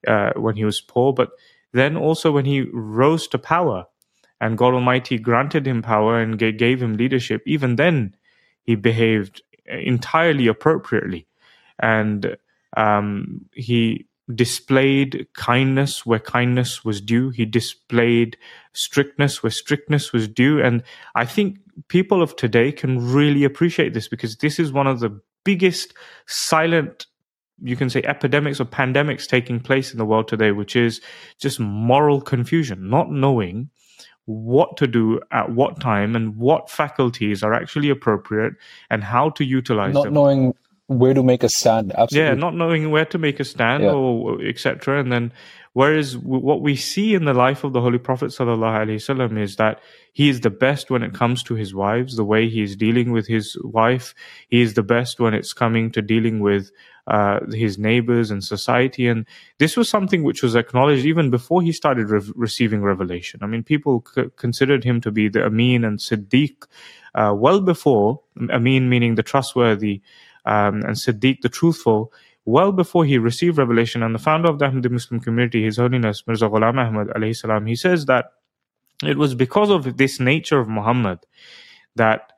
uh, 0.07 0.31
when 0.35 0.55
he 0.55 0.65
was 0.65 0.81
poor, 0.81 1.13
but 1.13 1.31
then 1.71 1.97
also 1.97 2.31
when 2.31 2.45
he 2.45 2.61
rose 2.73 3.27
to 3.29 3.37
power, 3.37 3.85
and 4.41 4.57
God 4.57 4.73
Almighty 4.73 5.17
granted 5.17 5.65
him 5.65 5.81
power 5.81 6.19
and 6.19 6.37
gave 6.37 6.81
him 6.81 6.97
leadership. 6.97 7.41
Even 7.45 7.77
then, 7.77 8.15
he 8.63 8.75
behaved 8.75 9.41
entirely 9.65 10.47
appropriately, 10.47 11.25
and 11.79 12.35
um, 12.75 13.45
he 13.53 14.05
displayed 14.33 15.27
kindness 15.33 16.05
where 16.05 16.19
kindness 16.19 16.83
was 16.83 16.99
due. 16.99 17.29
He 17.29 17.45
displayed 17.45 18.37
strictness 18.73 19.43
where 19.43 19.51
strictness 19.51 20.11
was 20.11 20.27
due. 20.27 20.61
And 20.61 20.83
I 21.13 21.25
think 21.25 21.59
people 21.89 22.23
of 22.23 22.35
today 22.35 22.71
can 22.71 23.13
really 23.13 23.43
appreciate 23.43 23.93
this 23.93 24.07
because 24.07 24.37
this 24.37 24.59
is 24.59 24.71
one 24.71 24.87
of 24.87 24.99
the 24.99 25.19
biggest 25.43 25.93
silent 26.25 27.05
you 27.63 27.75
can 27.75 27.89
say 27.89 28.01
epidemics 28.03 28.59
or 28.59 28.65
pandemics 28.65 29.27
taking 29.27 29.61
place 29.61 29.91
in 29.93 29.97
the 29.97 30.05
world 30.05 30.27
today, 30.27 30.51
which 30.51 30.75
is 30.75 30.99
just 31.39 31.59
moral 31.59 32.19
confusion, 32.19 32.89
not 32.89 33.09
knowing 33.09 33.69
what 34.25 34.75
to 34.77 34.87
do 34.87 35.21
at 35.31 35.51
what 35.51 35.79
time 35.79 36.15
and 36.15 36.35
what 36.35 36.69
faculties 36.69 37.43
are 37.43 37.53
actually 37.53 37.89
appropriate 37.89 38.53
and 38.89 39.03
how 39.03 39.29
to 39.29 39.45
utilize 39.45 39.93
not 39.93 40.05
them. 40.05 40.13
Not 40.13 40.21
knowing 40.21 40.55
where 40.87 41.13
to 41.13 41.23
make 41.23 41.43
a 41.43 41.49
stand. 41.49 41.93
Absolutely. 41.97 42.29
Yeah, 42.29 42.35
not 42.35 42.55
knowing 42.55 42.91
where 42.91 43.05
to 43.05 43.17
make 43.17 43.39
a 43.39 43.43
stand 43.43 43.83
yeah. 43.83 43.91
or 43.91 44.41
etc. 44.43 44.99
And 44.99 45.11
then, 45.11 45.33
whereas 45.73 46.17
what 46.17 46.61
we 46.61 46.75
see 46.75 47.15
in 47.15 47.25
the 47.25 47.33
life 47.33 47.63
of 47.63 47.73
the 47.73 47.81
Holy 47.81 47.97
Prophet 47.97 48.27
sallallahu 48.27 48.85
alaihi 48.85 48.95
wasallam 48.95 49.39
is 49.39 49.55
that 49.55 49.81
he 50.13 50.29
is 50.29 50.41
the 50.41 50.49
best 50.49 50.91
when 50.91 51.01
it 51.01 51.13
comes 51.13 51.41
to 51.43 51.55
his 51.55 51.73
wives, 51.73 52.15
the 52.15 52.23
way 52.23 52.47
he 52.47 52.61
is 52.61 52.75
dealing 52.75 53.11
with 53.11 53.27
his 53.27 53.57
wife. 53.63 54.13
He 54.47 54.61
is 54.61 54.75
the 54.75 54.83
best 54.83 55.19
when 55.19 55.33
it's 55.33 55.53
coming 55.53 55.91
to 55.91 56.01
dealing 56.01 56.39
with 56.39 56.71
uh, 57.07 57.39
his 57.51 57.77
neighbors 57.77 58.31
and 58.31 58.43
society. 58.43 59.07
And 59.07 59.25
this 59.57 59.75
was 59.75 59.89
something 59.89 60.23
which 60.23 60.41
was 60.41 60.55
acknowledged 60.55 61.05
even 61.05 61.29
before 61.29 61.61
he 61.61 61.71
started 61.71 62.09
re- 62.09 62.31
receiving 62.35 62.81
revelation. 62.81 63.41
I 63.43 63.47
mean, 63.47 63.63
people 63.63 64.05
c- 64.13 64.25
considered 64.37 64.83
him 64.83 65.01
to 65.01 65.11
be 65.11 65.29
the 65.29 65.45
Amin 65.45 65.83
and 65.83 65.99
Siddiq 65.99 66.65
uh, 67.13 67.33
well 67.35 67.61
before 67.61 68.21
Amin, 68.49 68.89
meaning 68.89 69.15
the 69.15 69.23
trustworthy 69.23 70.01
um, 70.45 70.81
and 70.81 70.95
Siddiq 70.95 71.41
the 71.41 71.49
Truthful, 71.49 72.11
well 72.45 72.71
before 72.71 73.05
he 73.05 73.17
received 73.17 73.57
revelation. 73.57 74.03
And 74.03 74.13
the 74.13 74.19
founder 74.19 74.49
of 74.49 74.59
the 74.59 74.65
Ahmadi 74.65 74.89
Muslim 74.91 75.19
community, 75.19 75.63
His 75.63 75.77
Holiness 75.77 76.23
Mirza 76.27 76.47
Ghulam 76.47 76.77
Ahmad, 76.77 77.35
salam, 77.35 77.65
he 77.65 77.75
says 77.75 78.05
that 78.05 78.25
it 79.03 79.17
was 79.17 79.35
because 79.35 79.69
of 79.69 79.97
this 79.97 80.19
nature 80.19 80.59
of 80.59 80.67
Muhammad 80.67 81.19
that 81.95 82.31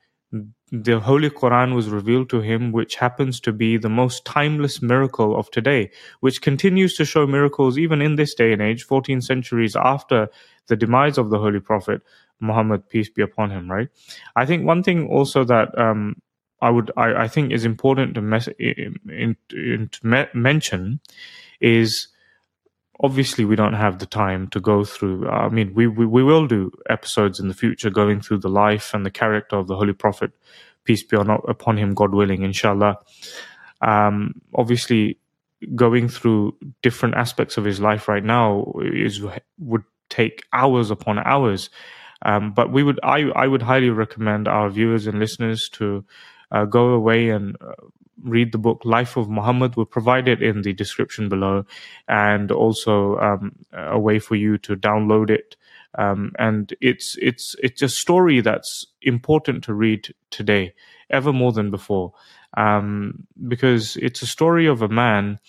the 0.72 0.99
Holy 0.99 1.30
Quran 1.30 1.74
was 1.76 1.88
revealed 1.89 2.30
to 2.30 2.41
him, 2.41 2.72
which 2.74 2.95
happens 2.95 3.39
to 3.39 3.53
be 3.53 3.78
the 3.78 3.89
most 3.89 4.26
timeless 4.26 4.82
miracle 4.82 5.38
of 5.38 5.49
today, 5.51 5.91
which 6.20 6.41
continues 6.41 6.95
to 6.95 7.05
show 7.05 7.26
miracles 7.26 7.78
even 7.78 8.01
in 8.01 8.16
this 8.16 8.34
day 8.34 8.51
and 8.51 8.62
age, 8.62 8.84
14 8.84 9.22
centuries 9.22 9.76
after 9.78 10.28
the 10.68 10.76
demise 10.76 11.18
of 11.18 11.30
the 11.30 11.39
Holy 11.39 11.62
Prophet 11.62 12.01
Muhammad, 12.41 12.88
peace 12.89 13.10
be 13.10 13.22
upon 13.22 13.49
him, 13.49 13.72
right? 13.72 13.88
I 14.36 14.45
think 14.45 14.66
one 14.66 14.84
thing 14.84 15.08
also 15.08 15.45
that 15.45 15.78
um, 15.80 16.18
I 16.62 16.70
would 16.70 16.91
I, 16.97 17.24
I 17.24 17.28
think 17.28 17.51
is 17.51 17.66
important 17.66 18.16
to, 18.16 18.22
mes- 18.22 18.49
in, 18.60 18.97
in, 19.51 19.89
to 19.91 20.08
me- 20.08 20.28
mention 20.34 20.99
is 21.62 22.08
obviously 22.99 23.45
we 23.45 23.55
don't 23.55 23.74
have 23.74 23.99
the 23.99 24.05
time 24.08 24.47
to 24.47 24.60
go 24.60 24.84
through 24.84 25.30
i 25.30 25.49
mean 25.49 25.72
we, 25.76 25.86
we, 25.86 26.03
we 26.03 26.24
will 26.24 26.47
do 26.47 26.72
episodes 26.89 27.39
in 27.39 27.47
the 27.47 27.53
future 27.53 27.91
going 27.91 28.20
through 28.20 28.39
the 28.39 28.49
life 28.49 28.91
and 28.93 29.05
the 29.05 29.12
character 29.12 29.55
of 29.55 29.68
the 29.68 29.76
holy 29.76 29.93
prophet 29.93 30.32
peace 30.88 31.03
be 31.03 31.18
on, 31.18 31.30
upon 31.47 31.78
him 31.78 31.93
god 31.93 32.14
willing 32.16 32.41
inshallah. 32.41 32.97
Um, 33.82 34.41
obviously 34.55 35.20
going 35.76 36.08
through 36.08 36.55
different 36.82 37.16
aspects 37.16 37.58
of 37.58 37.66
his 37.66 37.80
life 37.80 38.08
right 38.08 38.24
now 38.24 38.74
is 38.82 39.22
would 39.60 39.84
take 40.10 40.43
hours 40.53 40.89
upon 40.89 41.20
hours. 41.20 41.70
Um, 42.24 42.53
but 42.53 42.72
we 42.72 42.82
would 42.82 42.99
I, 43.03 43.30
I 43.36 43.47
would 43.47 43.62
highly 43.62 43.89
recommend 43.89 44.47
our 44.47 44.70
viewers 44.70 45.05
and 45.05 45.20
listeners 45.20 45.70
to 45.74 46.03
uh, 46.52 46.66
go 46.66 46.89
away 46.89 47.30
and 47.30 47.56
uh, 47.62 47.74
read 48.24 48.52
the 48.52 48.58
book 48.58 48.82
Life 48.84 49.18
of 49.18 49.30
Muhammad. 49.30 49.76
We'll 49.76 49.86
provide 49.86 50.28
it 50.28 50.41
in 50.41 50.62
the 50.62 50.74
description 50.74 51.30
below 51.30 51.66
and 52.08 52.52
also 52.52 53.18
um, 53.18 53.56
a 53.74 54.00
way 54.00 54.20
for 54.20 54.36
you 54.36 54.58
to 54.60 54.76
download 54.76 55.30
it. 55.30 55.56
Um, 55.98 56.32
and 56.38 56.74
it's 56.80 57.18
it's 57.20 57.56
it's 57.64 57.82
a 57.82 57.89
story 57.89 58.41
that's 58.41 58.86
important 59.02 59.64
to 59.64 59.74
read 59.74 60.14
today, 60.30 60.74
ever 61.10 61.34
more 61.34 61.52
than 61.52 61.72
before, 61.72 62.14
um, 62.56 63.26
because 63.48 63.95
it's 63.98 64.22
a 64.22 64.28
story 64.28 64.68
of 64.68 64.82
a 64.82 64.89
man 64.89 65.39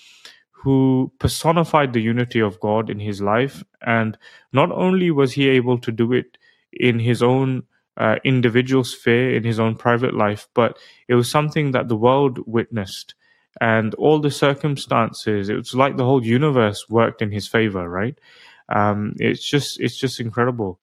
who 0.50 1.12
personified 1.18 1.92
the 1.92 2.00
unity 2.00 2.40
of 2.40 2.60
God 2.60 2.88
in 2.88 2.98
his 2.98 3.20
life, 3.20 3.62
and 3.82 4.16
not 4.52 4.72
only 4.72 5.10
was 5.10 5.32
he 5.32 5.48
able 5.48 5.78
to 5.78 5.92
do 5.92 6.12
it 6.12 6.38
in 6.72 6.98
his 6.98 7.22
own 7.22 7.64
uh, 7.98 8.16
individual 8.24 8.84
sphere 8.84 9.34
in 9.34 9.44
his 9.44 9.60
own 9.60 9.76
private 9.76 10.14
life, 10.14 10.48
but 10.54 10.78
it 11.08 11.14
was 11.14 11.30
something 11.30 11.72
that 11.72 11.88
the 11.88 11.96
world 11.96 12.38
witnessed. 12.46 13.14
And 13.60 13.94
all 13.94 14.20
the 14.20 14.30
circumstances, 14.30 15.48
it 15.48 15.56
was 15.56 15.74
like 15.74 15.96
the 15.96 16.04
whole 16.04 16.24
universe 16.24 16.88
worked 16.88 17.22
in 17.22 17.32
his 17.32 17.48
favor, 17.48 17.88
right? 17.88 18.16
Um, 18.68 19.14
it's 19.18 19.48
just, 19.48 19.80
it's 19.80 19.96
just 19.96 20.20
incredible. 20.20 20.78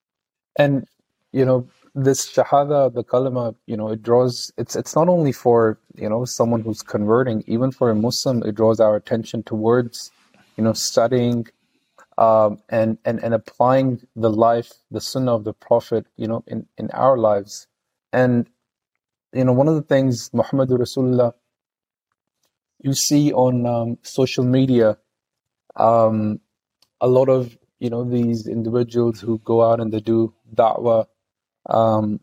And 0.58 0.86
you 1.32 1.44
know, 1.44 1.68
this 1.96 2.30
shahada, 2.34 2.94
the 2.94 3.04
kalima, 3.04 3.56
you 3.66 3.76
know, 3.76 3.90
it 3.90 4.02
draws. 4.02 4.52
It's 4.58 4.76
it's 4.76 4.96
not 4.96 5.10
only 5.10 5.32
for 5.32 5.78
you 5.96 6.10
know 6.10 6.26
someone 6.26 6.62
who's 6.62 6.82
converting, 6.82 7.44
even 7.48 7.72
for 7.72 7.90
a 7.90 7.96
Muslim, 7.96 8.42
it 8.44 8.56
draws 8.56 8.80
our 8.80 8.96
attention 8.96 9.44
towards, 9.44 10.12
you 10.58 10.64
know, 10.64 10.74
studying 10.74 11.48
um, 12.18 12.60
and 12.70 12.98
and 13.06 13.24
and 13.24 13.34
applying 13.34 14.02
the 14.16 14.30
life, 14.30 14.72
the 14.92 15.02
sunnah 15.02 15.36
of 15.36 15.44
the 15.44 15.54
Prophet, 15.54 16.06
you 16.18 16.28
know, 16.28 16.44
in 16.48 16.68
in 16.78 16.90
our 16.92 17.18
lives. 17.18 17.68
And 18.14 18.48
you 19.34 19.44
know, 19.44 19.54
one 19.54 19.68
of 19.68 19.76
the 19.76 19.82
things 19.82 20.30
Muhammad 20.34 20.70
Rasulullah 20.70 21.34
you 22.82 22.94
see 22.94 23.34
on 23.34 23.66
um, 23.66 23.98
social 24.04 24.44
media, 24.46 24.98
um, 25.76 26.40
a 27.02 27.08
lot 27.08 27.30
of 27.30 27.58
you 27.80 27.90
know 27.90 28.04
these 28.04 28.48
individuals 28.48 29.20
who 29.20 29.40
go 29.40 29.64
out 29.64 29.80
and 29.80 29.92
they 29.92 30.00
do 30.00 30.34
da'wah, 30.54 31.08
um, 31.68 32.20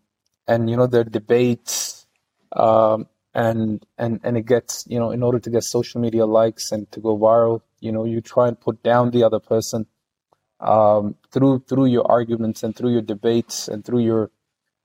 and 0.47 0.71
you 0.71 0.77
know 0.77 0.87
their 0.87 1.05
debates, 1.05 2.07
um, 2.53 3.07
and 3.35 3.85
and 3.99 4.21
and 4.25 4.37
it 4.37 4.47
gets 4.47 4.85
you 4.89 4.99
know 4.99 5.11
in 5.11 5.23
order 5.23 5.39
to 5.39 5.51
get 5.51 5.65
social 5.65 6.01
media 6.01 6.27
likes 6.27 6.73
and 6.73 6.91
to 6.93 7.01
go 7.01 7.17
viral, 7.17 7.63
you 7.81 7.93
know 7.93 8.05
you 8.05 8.21
try 8.21 8.49
and 8.49 8.61
put 8.61 8.83
down 8.83 9.11
the 9.11 9.25
other 9.25 9.41
person 9.41 9.87
um, 10.61 11.17
through 11.31 11.65
through 11.69 11.87
your 11.87 12.11
arguments 12.11 12.63
and 12.63 12.77
through 12.77 12.93
your 12.93 13.03
debates 13.03 13.69
and 13.69 13.85
through 13.85 14.01
your 14.01 14.31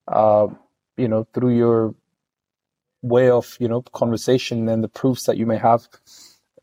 uh, 0.08 0.48
you 0.98 1.08
know 1.08 1.28
through 1.34 1.56
your 1.56 1.95
way 3.02 3.30
of 3.30 3.58
you 3.60 3.68
know 3.68 3.82
conversation 3.82 4.68
and 4.70 4.84
the 4.84 4.89
proofs 4.89 5.26
that 5.26 5.38
you 5.38 5.45
may 5.45 5.58
have. 5.58 5.88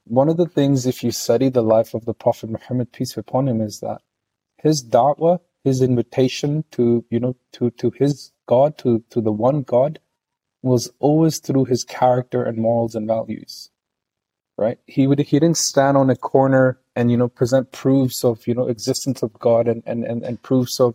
One 0.07 0.29
of 0.29 0.37
the 0.37 0.47
things 0.47 0.87
if 0.87 1.03
you 1.03 1.11
study 1.13 1.49
the 1.49 1.63
life 1.63 1.95
of 1.95 2.05
the 2.05 2.15
prophet 2.15 2.51
muhammad 2.51 2.93
peace 2.93 3.15
be 3.15 3.21
upon 3.21 3.49
him 3.49 3.61
is 3.63 3.81
that 3.81 4.03
his 4.59 4.85
da'wah 4.85 5.41
his 5.65 5.81
invitation 5.83 6.65
to 6.73 7.05
you 7.11 7.21
know 7.21 7.37
to 7.53 7.71
to 7.71 7.91
his 7.93 8.33
god 8.47 8.77
to 8.79 9.03
to 9.11 9.21
the 9.21 9.33
one 9.33 9.63
god 9.63 9.99
was 10.65 10.91
always 10.99 11.39
through 11.39 11.67
his 11.67 11.85
character 11.85 12.43
and 12.43 12.59
morals 12.59 12.95
and 12.95 13.07
values 13.07 13.71
right? 14.57 14.79
He 14.87 15.07
would 15.07 15.19
he 15.19 15.39
didn't 15.39 15.57
stand 15.57 15.97
on 15.97 16.11
a 16.11 16.17
corner 16.17 16.79
and 16.95 17.11
you 17.11 17.17
know 17.17 17.29
present 17.29 17.73
proofs 17.73 18.25
of 18.25 18.47
you 18.47 18.55
know 18.55 18.69
existence 18.69 19.23
of 19.23 19.33
god 19.39 19.69
and 19.69 19.83
and 19.87 20.05
and, 20.05 20.23
and 20.23 20.43
proofs 20.43 20.81
of 20.81 20.95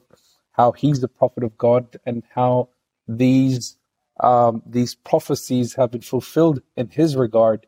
how 0.51 0.71
he's 0.71 1.01
the 1.01 1.07
prophet 1.07 1.43
of 1.43 1.57
god 1.57 1.97
and 2.05 2.23
how 2.33 2.69
these 3.07 3.77
um, 4.21 4.61
these 4.65 4.95
prophecies 4.95 5.75
have 5.75 5.91
been 5.91 6.01
fulfilled 6.01 6.61
in 6.75 6.89
his 6.89 7.15
regard 7.15 7.65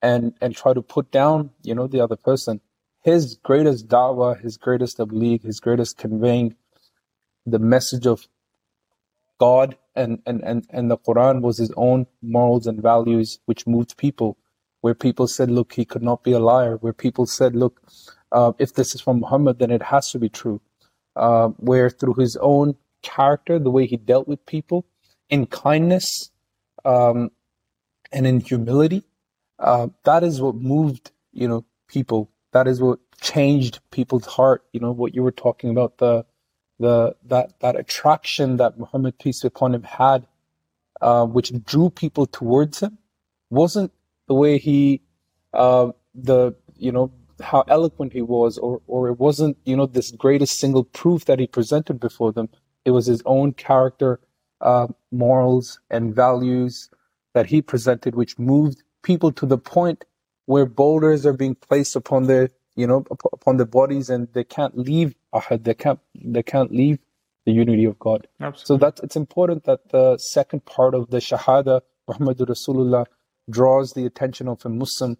and 0.00 0.34
and 0.40 0.54
try 0.54 0.72
to 0.72 0.82
put 0.82 1.10
down 1.10 1.50
you 1.62 1.74
know 1.74 1.86
the 1.86 2.00
other 2.00 2.16
person. 2.16 2.60
His 3.02 3.34
greatest 3.42 3.88
da'wah 3.88 4.40
his 4.40 4.56
greatest 4.56 4.98
tabligh 4.98 5.42
his 5.42 5.58
greatest 5.58 5.98
conveying 5.98 6.54
the 7.44 7.58
message 7.58 8.06
of 8.06 8.28
god 9.44 9.76
and, 9.94 10.20
and 10.26 10.42
and 10.42 10.66
and 10.70 10.90
the 10.90 10.98
quran 11.08 11.42
was 11.46 11.58
his 11.58 11.72
own 11.76 12.06
morals 12.36 12.66
and 12.66 12.82
values 12.90 13.38
which 13.46 13.66
moved 13.66 13.96
people 13.96 14.36
where 14.80 14.94
people 15.06 15.26
said 15.36 15.50
look 15.50 15.72
he 15.72 15.84
could 15.84 16.06
not 16.10 16.22
be 16.28 16.32
a 16.32 16.44
liar 16.50 16.76
where 16.76 16.98
people 17.04 17.26
said 17.26 17.56
look 17.64 17.82
uh, 18.38 18.52
if 18.58 18.74
this 18.74 18.94
is 18.94 19.00
from 19.00 19.20
muhammad 19.20 19.58
then 19.58 19.70
it 19.78 19.82
has 19.94 20.10
to 20.12 20.18
be 20.18 20.28
true 20.28 20.60
uh, 21.16 21.48
where 21.70 21.90
through 21.90 22.14
his 22.14 22.36
own 22.54 22.74
character 23.02 23.58
the 23.58 23.70
way 23.70 23.86
he 23.86 23.96
dealt 23.96 24.28
with 24.28 24.44
people 24.46 24.86
in 25.28 25.46
kindness 25.46 26.30
um, 26.84 27.30
and 28.12 28.26
in 28.26 28.40
humility. 28.40 29.02
Uh, 29.58 29.88
that 30.04 30.24
is 30.24 30.40
what 30.40 30.54
moved, 30.54 31.12
you 31.32 31.48
know, 31.48 31.64
people. 31.88 32.30
That 32.52 32.66
is 32.66 32.80
what 32.80 32.98
changed 33.20 33.80
people's 33.90 34.26
heart. 34.26 34.64
You 34.72 34.80
know, 34.80 34.92
what 34.92 35.14
you 35.14 35.22
were 35.22 35.32
talking 35.32 35.70
about 35.70 35.98
the 35.98 36.24
the 36.82 37.16
that 37.26 37.60
that 37.60 37.76
attraction 37.76 38.58
that 38.58 38.78
Muhammad 38.78 39.18
peace 39.18 39.42
be 39.42 39.48
upon 39.48 39.74
him 39.74 39.84
had, 39.84 40.26
uh, 41.00 41.24
which 41.26 41.52
drew 41.64 41.90
people 41.90 42.26
towards 42.26 42.80
him, 42.80 42.98
wasn't 43.50 43.92
the 44.28 44.34
way 44.34 44.58
he, 44.58 45.02
uh, 45.54 45.92
the 46.14 46.54
you 46.76 46.92
know 46.92 47.12
how 47.40 47.62
eloquent 47.68 48.12
he 48.12 48.22
was, 48.22 48.58
or 48.58 48.82
or 48.88 49.08
it 49.08 49.18
wasn't 49.20 49.56
you 49.64 49.76
know 49.76 49.86
this 49.86 50.10
greatest 50.10 50.58
single 50.58 50.84
proof 50.84 51.26
that 51.26 51.38
he 51.38 51.46
presented 51.46 52.00
before 52.00 52.32
them. 52.32 52.48
It 52.84 52.92
was 52.92 53.06
his 53.06 53.22
own 53.26 53.52
character 53.54 54.20
uh, 54.60 54.88
morals 55.12 55.80
and 55.90 56.14
values 56.14 56.90
that 57.34 57.46
he 57.46 57.62
presented, 57.62 58.16
which 58.16 58.38
moved 58.40 58.82
people 59.02 59.32
to 59.32 59.46
the 59.46 59.58
point 59.58 60.04
where 60.46 60.66
boulders 60.66 61.24
are 61.26 61.32
being 61.44 61.54
placed 61.54 61.96
upon 61.96 62.26
their, 62.26 62.50
you 62.76 62.88
know, 62.88 63.04
upon 63.32 63.58
their 63.58 63.72
bodies, 63.80 64.10
and 64.10 64.28
they 64.34 64.44
can't 64.44 64.76
leave 64.76 65.14
ahad. 65.34 65.64
They 65.64 65.74
can't, 65.74 66.00
they 66.14 66.42
can't 66.42 66.72
leave 66.72 66.98
the 67.46 67.52
unity 67.52 67.84
of 67.84 67.98
God. 67.98 68.28
Absolutely. 68.40 68.66
So 68.66 68.76
that 68.78 69.00
it's 69.02 69.16
important 69.16 69.64
that 69.64 69.90
the 69.90 70.18
second 70.18 70.64
part 70.64 70.94
of 70.94 71.10
the 71.10 71.18
Shahada, 71.18 71.80
Muhammadur 72.08 72.46
Rasulullah, 72.46 73.06
draws 73.50 73.92
the 73.92 74.06
attention 74.06 74.48
of 74.48 74.64
a 74.64 74.68
Muslim 74.68 75.16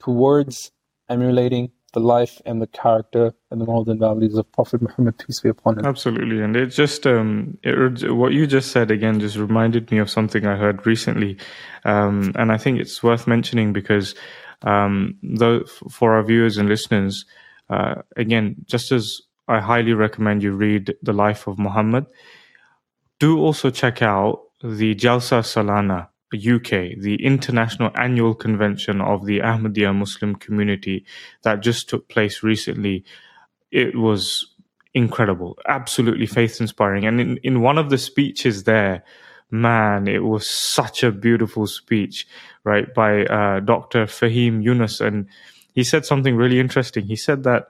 towards 0.00 0.70
emulating 1.08 1.70
the 1.92 2.00
life 2.00 2.40
and 2.44 2.60
the 2.60 2.66
character 2.66 3.32
and 3.50 3.60
the 3.60 3.64
moral 3.64 3.88
and 3.88 4.00
values 4.00 4.36
of 4.36 4.50
Prophet 4.52 4.82
Muhammad, 4.82 5.16
peace 5.18 5.40
be 5.40 5.48
upon 5.48 5.78
him. 5.78 5.86
Absolutely, 5.86 6.42
and 6.42 6.56
it 6.56 6.66
just 6.66 7.06
um, 7.06 7.56
it, 7.62 8.12
what 8.12 8.32
you 8.32 8.46
just 8.46 8.72
said 8.72 8.90
again 8.90 9.20
just 9.20 9.36
reminded 9.36 9.90
me 9.90 9.98
of 9.98 10.10
something 10.10 10.44
I 10.44 10.56
heard 10.56 10.86
recently, 10.86 11.38
um, 11.84 12.32
and 12.34 12.52
I 12.52 12.58
think 12.58 12.80
it's 12.80 13.02
worth 13.02 13.26
mentioning 13.26 13.72
because 13.72 14.14
um, 14.62 15.16
though 15.22 15.64
for 15.90 16.14
our 16.14 16.22
viewers 16.22 16.58
and 16.58 16.68
listeners, 16.68 17.24
uh, 17.70 18.02
again, 18.16 18.56
just 18.66 18.92
as 18.92 19.20
I 19.48 19.60
highly 19.60 19.92
recommend 19.92 20.42
you 20.42 20.52
read 20.52 20.94
the 21.02 21.12
life 21.12 21.46
of 21.46 21.58
Muhammad, 21.58 22.06
do 23.18 23.38
also 23.38 23.70
check 23.70 24.02
out 24.02 24.42
the 24.62 24.94
Jalsa 24.94 25.42
Salana 25.42 26.08
UK, 26.34 26.98
the 26.98 27.18
international 27.24 27.90
annual 27.96 28.34
convention 28.34 29.00
of 29.00 29.24
the 29.26 29.38
Ahmadiyya 29.38 29.94
Muslim 29.94 30.34
community 30.34 31.04
that 31.42 31.60
just 31.60 31.88
took 31.88 32.08
place 32.08 32.42
recently, 32.42 33.04
it 33.70 33.96
was 33.96 34.54
incredible, 34.94 35.58
absolutely 35.68 36.26
faith 36.26 36.60
inspiring. 36.60 37.04
And 37.06 37.20
in, 37.20 37.36
in 37.38 37.60
one 37.60 37.78
of 37.78 37.90
the 37.90 37.98
speeches 37.98 38.64
there, 38.64 39.04
man, 39.50 40.08
it 40.08 40.24
was 40.24 40.48
such 40.48 41.02
a 41.02 41.12
beautiful 41.12 41.66
speech, 41.66 42.26
right, 42.64 42.92
by 42.94 43.24
uh, 43.26 43.60
Dr. 43.60 44.06
Faheem 44.06 44.62
Younus. 44.64 45.00
And 45.00 45.28
he 45.72 45.84
said 45.84 46.06
something 46.06 46.36
really 46.36 46.58
interesting. 46.58 47.04
He 47.04 47.16
said 47.16 47.42
that 47.44 47.68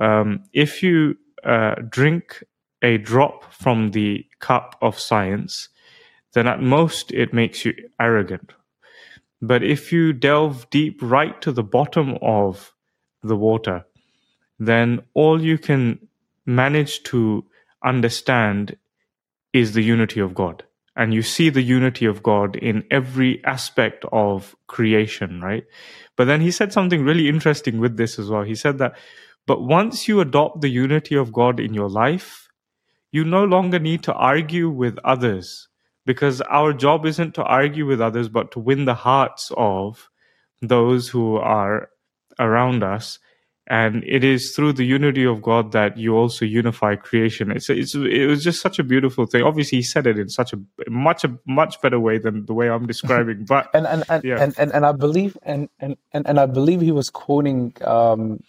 um, 0.00 0.44
if 0.52 0.82
you 0.82 1.16
uh, 1.44 1.74
drink 1.88 2.42
a 2.82 2.98
drop 2.98 3.52
from 3.52 3.90
the 3.90 4.26
cup 4.40 4.76
of 4.80 4.98
science, 4.98 5.68
then 6.32 6.46
at 6.46 6.62
most 6.62 7.12
it 7.12 7.34
makes 7.34 7.64
you 7.64 7.74
arrogant. 8.00 8.52
But 9.42 9.62
if 9.62 9.92
you 9.92 10.12
delve 10.12 10.68
deep 10.70 10.98
right 11.02 11.40
to 11.42 11.52
the 11.52 11.62
bottom 11.62 12.18
of 12.22 12.72
the 13.22 13.36
water, 13.36 13.84
then 14.58 15.02
all 15.14 15.42
you 15.42 15.58
can 15.58 16.08
manage 16.46 17.02
to 17.04 17.44
understand 17.84 18.76
is 19.52 19.72
the 19.72 19.82
unity 19.82 20.20
of 20.20 20.34
God. 20.34 20.64
And 20.96 21.14
you 21.14 21.22
see 21.22 21.48
the 21.48 21.62
unity 21.62 22.04
of 22.04 22.22
God 22.22 22.56
in 22.56 22.84
every 22.90 23.42
aspect 23.44 24.04
of 24.12 24.54
creation, 24.66 25.40
right? 25.40 25.64
But 26.16 26.26
then 26.26 26.40
he 26.40 26.50
said 26.50 26.72
something 26.72 27.04
really 27.04 27.28
interesting 27.28 27.80
with 27.80 27.96
this 27.96 28.18
as 28.18 28.28
well. 28.28 28.42
He 28.42 28.54
said 28.54 28.78
that, 28.78 28.96
but 29.50 29.62
once 29.62 30.06
you 30.06 30.20
adopt 30.20 30.60
the 30.60 30.68
unity 30.68 31.16
of 31.16 31.32
God 31.32 31.58
in 31.58 31.74
your 31.74 31.88
life, 31.88 32.48
you 33.10 33.24
no 33.24 33.42
longer 33.42 33.80
need 33.80 34.04
to 34.04 34.14
argue 34.14 34.70
with 34.70 34.96
others 35.02 35.66
because 36.06 36.40
our 36.42 36.72
job 36.72 37.04
isn't 37.04 37.34
to 37.34 37.42
argue 37.42 37.84
with 37.84 38.00
others, 38.00 38.28
but 38.28 38.52
to 38.52 38.60
win 38.60 38.84
the 38.84 38.94
hearts 38.94 39.50
of 39.56 40.08
those 40.62 41.08
who 41.08 41.34
are 41.34 41.88
around 42.38 42.84
us. 42.84 43.18
And 43.68 44.04
it 44.06 44.22
is 44.22 44.54
through 44.54 44.74
the 44.74 44.86
unity 44.86 45.24
of 45.24 45.42
God 45.42 45.72
that 45.72 45.96
you 45.96 46.16
also 46.16 46.44
unify 46.44 46.94
creation. 46.94 47.50
It's, 47.50 47.68
it's 47.68 47.96
it 47.96 48.26
was 48.26 48.44
just 48.44 48.60
such 48.60 48.78
a 48.78 48.84
beautiful 48.84 49.26
thing. 49.26 49.42
Obviously, 49.42 49.78
he 49.78 49.82
said 49.82 50.06
it 50.06 50.16
in 50.16 50.28
such 50.28 50.52
a 50.52 50.60
much 50.88 51.24
a 51.24 51.36
much 51.44 51.80
better 51.80 51.98
way 51.98 52.18
than 52.18 52.46
the 52.46 52.54
way 52.54 52.68
I'm 52.68 52.86
describing. 52.86 53.46
But 53.46 53.68
and 53.74 53.86
and 53.86 54.04
and, 54.08 54.22
yeah. 54.22 54.40
and, 54.40 54.56
and, 54.58 54.72
and 54.72 54.86
I 54.86 54.92
believe 54.92 55.36
and, 55.42 55.68
and 55.80 55.96
and 56.12 56.26
and 56.26 56.38
I 56.38 56.46
believe 56.46 56.80
he 56.80 56.90
was 56.92 57.10
quoting 57.10 57.72
um, 57.84 58.40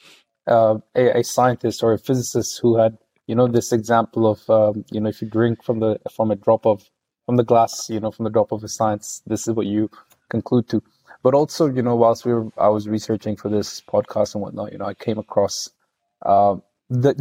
uh, 0.48 0.78
a, 0.96 1.20
a 1.20 1.24
scientist 1.24 1.84
or 1.84 1.94
a 1.94 2.00
physicist 2.00 2.60
who 2.62 2.78
had 2.78 2.98
you 3.28 3.36
know 3.36 3.48
this 3.48 3.72
example 3.72 4.28
of 4.30 4.50
um, 4.50 4.84
you 4.92 5.00
know 5.00 5.10
if 5.10 5.22
you 5.22 5.30
drink 5.30 5.64
from 5.64 5.80
the 5.80 6.00
from 6.16 6.32
a 6.32 6.36
drop 6.36 6.66
of 6.66 6.90
from 7.26 7.38
the 7.38 7.44
glass, 7.44 7.90
you 7.90 8.00
know, 8.00 8.12
from 8.12 8.26
the 8.26 8.30
drop 8.30 8.52
of 8.52 8.64
a 8.64 8.68
science, 8.68 9.22
this 9.26 9.48
is 9.48 9.54
what 9.54 9.66
you 9.66 9.90
conclude 10.30 10.68
to. 10.70 10.84
But 11.24 11.34
also, 11.34 11.68
you 11.68 11.82
know, 11.82 11.96
whilst 11.96 12.26
we 12.26 12.34
were, 12.34 12.50
I 12.58 12.70
was 12.70 12.90
researching 12.90 13.38
for 13.38 13.50
this 13.50 13.82
podcast 13.82 14.34
and 14.34 14.42
whatnot, 14.42 14.72
you 14.72 14.80
know, 14.80 14.86
I 14.86 14.96
came 14.96 15.18
across 15.18 15.70
uh, 16.26 16.56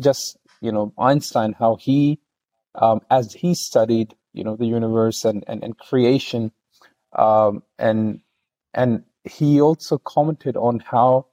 just, 0.00 0.38
you 0.60 0.72
know, 0.72 0.92
Einstein, 0.98 1.54
how 1.58 1.76
he, 1.76 2.18
um, 2.74 3.00
as 3.10 3.32
he 3.32 3.54
studied, 3.54 4.14
you 4.32 4.42
know, 4.42 4.56
the 4.56 4.66
universe 4.66 5.24
and, 5.24 5.44
and, 5.46 5.62
and 5.62 5.78
creation, 5.78 6.50
um, 7.16 7.62
and, 7.78 8.20
and 8.72 9.04
he 9.24 9.60
also 9.60 9.98
commented 9.98 10.56
on 10.56 10.80
how 10.80 11.26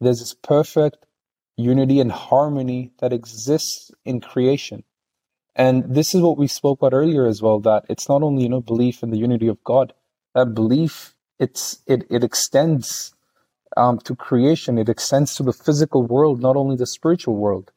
there's 0.00 0.20
this 0.20 0.34
perfect 0.34 1.06
unity 1.56 2.00
and 2.00 2.12
harmony 2.12 2.92
that 3.00 3.12
exists 3.12 3.90
in 4.04 4.20
creation 4.20 4.82
and 5.54 5.84
this 5.94 6.14
is 6.14 6.22
what 6.22 6.38
we 6.38 6.46
spoke 6.46 6.80
about 6.80 6.94
earlier 6.94 7.26
as 7.26 7.42
well, 7.42 7.60
that 7.60 7.84
it's 7.88 8.08
not 8.08 8.22
only, 8.22 8.44
you 8.44 8.48
know, 8.48 8.60
belief 8.60 9.02
in 9.02 9.10
the 9.10 9.18
unity 9.18 9.48
of 9.48 9.62
God, 9.64 9.92
that 10.34 10.54
belief, 10.54 11.14
it's, 11.38 11.80
it, 11.86 12.06
it 12.10 12.24
extends 12.24 13.14
um, 13.76 13.98
to 14.00 14.16
creation. 14.16 14.78
It 14.78 14.88
extends 14.88 15.34
to 15.36 15.42
the 15.42 15.52
physical 15.52 16.02
world, 16.04 16.40
not 16.40 16.56
only 16.56 16.76
the 16.76 16.86
spiritual 16.86 17.36
world, 17.36 17.70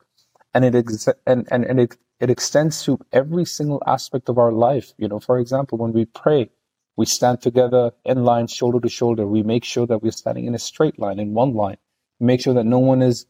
and 0.54 0.66
it 0.66 0.76
ex- 0.76 1.10
and 1.28 1.48
and, 1.52 1.66
and 1.66 1.80
it 1.80 1.98
it 2.20 2.30
extends 2.30 2.84
to 2.84 3.00
every 3.14 3.46
single 3.46 3.84
aspect 3.88 4.30
of 4.30 4.38
our 4.38 4.52
life. 4.52 4.94
You 4.98 5.08
know, 5.10 5.20
for 5.20 5.40
example, 5.40 5.78
when 5.78 5.94
we 5.94 6.06
pray, 6.06 6.50
we 6.98 7.06
stand 7.06 7.42
together 7.42 7.92
in 8.06 8.24
line, 8.24 8.48
shoulder 8.48 8.80
to 8.82 8.90
shoulder. 8.90 9.28
We 9.28 9.44
make 9.44 9.66
sure 9.66 9.88
that 9.88 10.04
we're 10.04 10.12
standing 10.12 10.46
in 10.46 10.56
a 10.56 10.60
straight 10.60 11.00
line, 11.00 11.20
in 11.20 11.34
one 11.34 11.54
line. 11.54 11.78
Make 12.20 12.42
sure 12.42 12.54
that 12.54 12.66
no 12.66 12.80
one 12.80 13.02
is, 13.02 13.26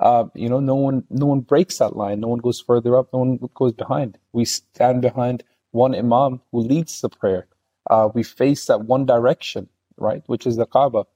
uh, 0.00 0.26
you 0.34 0.48
know, 0.48 0.60
no 0.60 0.76
one 0.76 1.04
no 1.10 1.26
one 1.26 1.40
breaks 1.40 1.78
that 1.78 1.96
line. 1.96 2.20
No 2.20 2.28
one 2.28 2.40
goes 2.40 2.60
further 2.60 2.98
up. 2.98 3.08
No 3.12 3.20
one 3.20 3.38
goes 3.54 3.72
behind. 3.72 4.18
We 4.32 4.44
stand 4.46 5.02
behind 5.02 5.44
one 5.72 5.94
imam 5.94 6.40
who 6.52 6.60
leads 6.60 7.00
the 7.00 7.08
prayer. 7.10 7.48
Uh, 7.90 8.08
we 8.14 8.22
face 8.22 8.66
that 8.66 8.82
one 8.82 9.06
direction, 9.06 9.68
right, 9.98 10.22
which 10.26 10.46
is 10.46 10.56
the 10.56 10.66
Kaaba. 10.66 11.06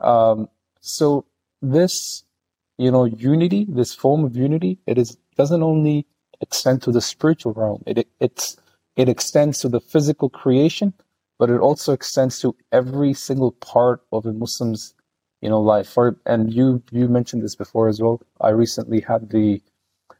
Um, 0.00 0.48
so 0.80 1.26
this, 1.62 2.24
you 2.78 2.90
know, 2.90 3.04
unity, 3.04 3.66
this 3.68 3.94
form 3.94 4.24
of 4.24 4.36
unity, 4.36 4.78
it 4.86 4.98
is 4.98 5.18
doesn't 5.36 5.62
only 5.62 6.06
extend 6.40 6.82
to 6.82 6.92
the 6.92 7.02
spiritual 7.02 7.52
realm. 7.54 7.82
It, 7.86 7.98
it 7.98 8.08
it's 8.20 8.56
it 8.96 9.08
extends 9.08 9.60
to 9.60 9.68
the 9.68 9.80
physical 9.80 10.30
creation, 10.30 10.94
but 11.38 11.50
it 11.50 11.60
also 11.60 11.92
extends 11.92 12.40
to 12.40 12.56
every 12.72 13.14
single 13.14 13.52
part 13.52 14.02
of 14.12 14.26
a 14.26 14.32
Muslim's, 14.32 14.94
you 15.46 15.50
know, 15.50 15.60
life. 15.60 15.88
For 15.88 16.16
and 16.26 16.52
you 16.52 16.82
you 16.90 17.06
mentioned 17.06 17.44
this 17.44 17.54
before 17.54 17.86
as 17.86 18.02
well. 18.02 18.20
I 18.40 18.48
recently 18.48 19.00
had 19.00 19.30
the, 19.30 19.62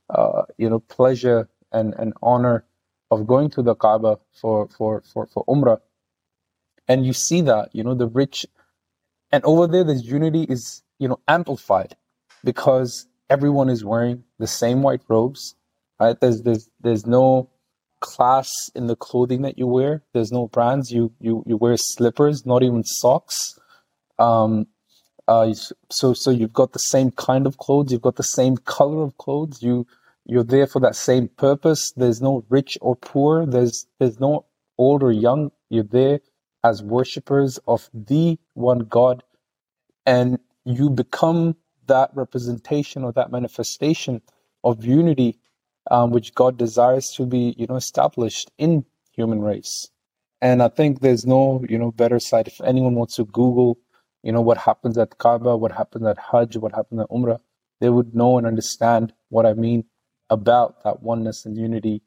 uh, 0.08 0.42
you 0.56 0.70
know, 0.70 0.78
pleasure 0.78 1.48
and 1.72 1.94
and 1.98 2.12
honor 2.22 2.64
of 3.10 3.26
going 3.26 3.50
to 3.50 3.62
the 3.62 3.74
Kaaba 3.74 4.20
for 4.40 4.68
for 4.68 5.02
for 5.12 5.26
for 5.26 5.44
Umrah, 5.46 5.80
and 6.86 7.04
you 7.04 7.12
see 7.12 7.40
that 7.40 7.70
you 7.72 7.82
know 7.82 7.96
the 7.96 8.06
rich, 8.06 8.46
and 9.32 9.42
over 9.44 9.66
there 9.66 9.82
this 9.82 10.04
unity 10.04 10.44
is 10.44 10.84
you 11.00 11.08
know 11.08 11.18
amplified 11.26 11.96
because 12.44 13.08
everyone 13.28 13.68
is 13.68 13.84
wearing 13.84 14.22
the 14.38 14.46
same 14.46 14.80
white 14.80 15.02
robes, 15.08 15.56
right? 15.98 16.20
There's 16.20 16.42
there's 16.42 16.70
there's 16.82 17.04
no 17.04 17.50
class 17.98 18.48
in 18.76 18.86
the 18.86 18.94
clothing 18.94 19.42
that 19.42 19.58
you 19.58 19.66
wear. 19.66 20.04
There's 20.12 20.30
no 20.30 20.46
brands. 20.46 20.92
You 20.92 21.10
you 21.18 21.42
you 21.48 21.56
wear 21.56 21.76
slippers, 21.76 22.46
not 22.46 22.62
even 22.62 22.84
socks. 22.84 23.58
Um, 24.20 24.68
uh, 25.28 25.52
so 25.90 26.14
so 26.14 26.30
you've 26.30 26.52
got 26.52 26.72
the 26.72 26.78
same 26.78 27.10
kind 27.12 27.46
of 27.46 27.58
clothes. 27.58 27.92
You've 27.92 28.02
got 28.02 28.16
the 28.16 28.22
same 28.24 28.56
color 28.58 29.02
of 29.04 29.18
clothes. 29.18 29.62
You 29.62 29.86
you're 30.26 30.44
there 30.44 30.66
for 30.66 30.80
that 30.80 30.96
same 30.96 31.28
purpose. 31.28 31.92
There's 31.96 32.22
no 32.22 32.44
rich 32.48 32.78
or 32.80 32.96
poor. 32.96 33.46
There's 33.46 33.86
there's 33.98 34.20
no 34.20 34.46
old 34.78 35.02
or 35.02 35.12
young. 35.12 35.52
You're 35.70 35.84
there 35.84 36.20
as 36.64 36.82
worshippers 36.82 37.58
of 37.68 37.90
the 37.94 38.38
one 38.54 38.80
God, 38.80 39.24
and 40.06 40.38
you 40.64 40.90
become 40.90 41.56
that 41.86 42.10
representation 42.14 43.04
or 43.04 43.12
that 43.12 43.32
manifestation 43.32 44.22
of 44.64 44.84
unity 44.84 45.38
um, 45.90 46.10
which 46.10 46.34
God 46.34 46.58
desires 46.58 47.12
to 47.16 47.26
be, 47.26 47.54
you 47.58 47.66
know, 47.68 47.76
established 47.76 48.50
in 48.58 48.84
human 49.12 49.40
race. 49.42 49.88
And 50.42 50.62
I 50.62 50.68
think 50.68 51.00
there's 51.00 51.26
no, 51.26 51.64
you 51.68 51.78
know, 51.78 51.92
better 51.92 52.20
site. 52.20 52.48
If 52.48 52.60
anyone 52.62 52.94
wants 52.94 53.16
to 53.16 53.24
Google, 53.24 53.78
you 54.26 54.32
know, 54.32 54.40
what 54.40 54.58
happens 54.58 54.98
at 54.98 55.18
Kaaba, 55.18 55.56
what 55.56 55.70
happens 55.70 56.04
at 56.04 56.18
Hajj, 56.18 56.56
what 56.56 56.74
happens 56.74 57.00
at 57.00 57.08
Umrah, 57.10 57.38
they 57.80 57.88
would 57.88 58.12
know 58.12 58.38
and 58.38 58.46
understand 58.46 59.12
what 59.28 59.46
I 59.46 59.52
mean 59.52 59.84
about 60.28 60.82
that 60.82 61.00
oneness 61.00 61.46
and 61.46 61.56
unity 61.56 62.02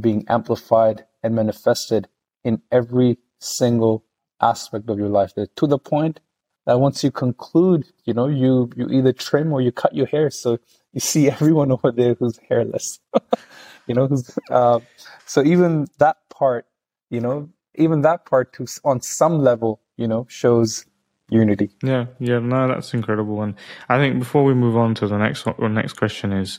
being 0.00 0.24
amplified 0.28 1.06
and 1.24 1.34
manifested 1.34 2.06
in 2.44 2.62
every 2.70 3.18
single 3.40 4.04
aspect 4.40 4.88
of 4.88 4.96
your 4.96 5.08
life. 5.08 5.32
To 5.34 5.66
the 5.66 5.76
point 5.76 6.20
that 6.66 6.78
once 6.78 7.02
you 7.02 7.10
conclude, 7.10 7.84
you 8.04 8.14
know, 8.14 8.28
you 8.28 8.70
you 8.76 8.86
either 8.88 9.12
trim 9.12 9.52
or 9.52 9.60
you 9.60 9.72
cut 9.72 9.92
your 9.92 10.06
hair. 10.06 10.30
So 10.30 10.58
you 10.92 11.00
see 11.00 11.28
everyone 11.36 11.72
over 11.72 11.90
there 11.90 12.14
who's 12.14 12.38
hairless. 12.48 13.00
you 13.88 13.94
know, 13.96 14.06
who's 14.06 14.38
uh, 14.52 14.78
so 15.24 15.42
even 15.42 15.88
that 15.98 16.18
part, 16.30 16.66
you 17.10 17.20
know, 17.20 17.50
even 17.74 18.02
that 18.02 18.24
part 18.24 18.52
to 18.52 18.66
on 18.84 19.00
some 19.00 19.40
level, 19.40 19.80
you 19.96 20.06
know, 20.06 20.26
shows 20.28 20.84
unity. 21.30 21.70
Yeah, 21.82 22.06
yeah, 22.18 22.38
no, 22.38 22.68
that's 22.68 22.94
incredible. 22.94 23.42
And 23.42 23.54
I 23.88 23.98
think 23.98 24.18
before 24.18 24.44
we 24.44 24.54
move 24.54 24.76
on 24.76 24.94
to 24.96 25.08
the 25.08 25.18
next 25.18 25.46
or 25.46 25.68
next 25.68 25.94
question 25.94 26.32
is 26.32 26.58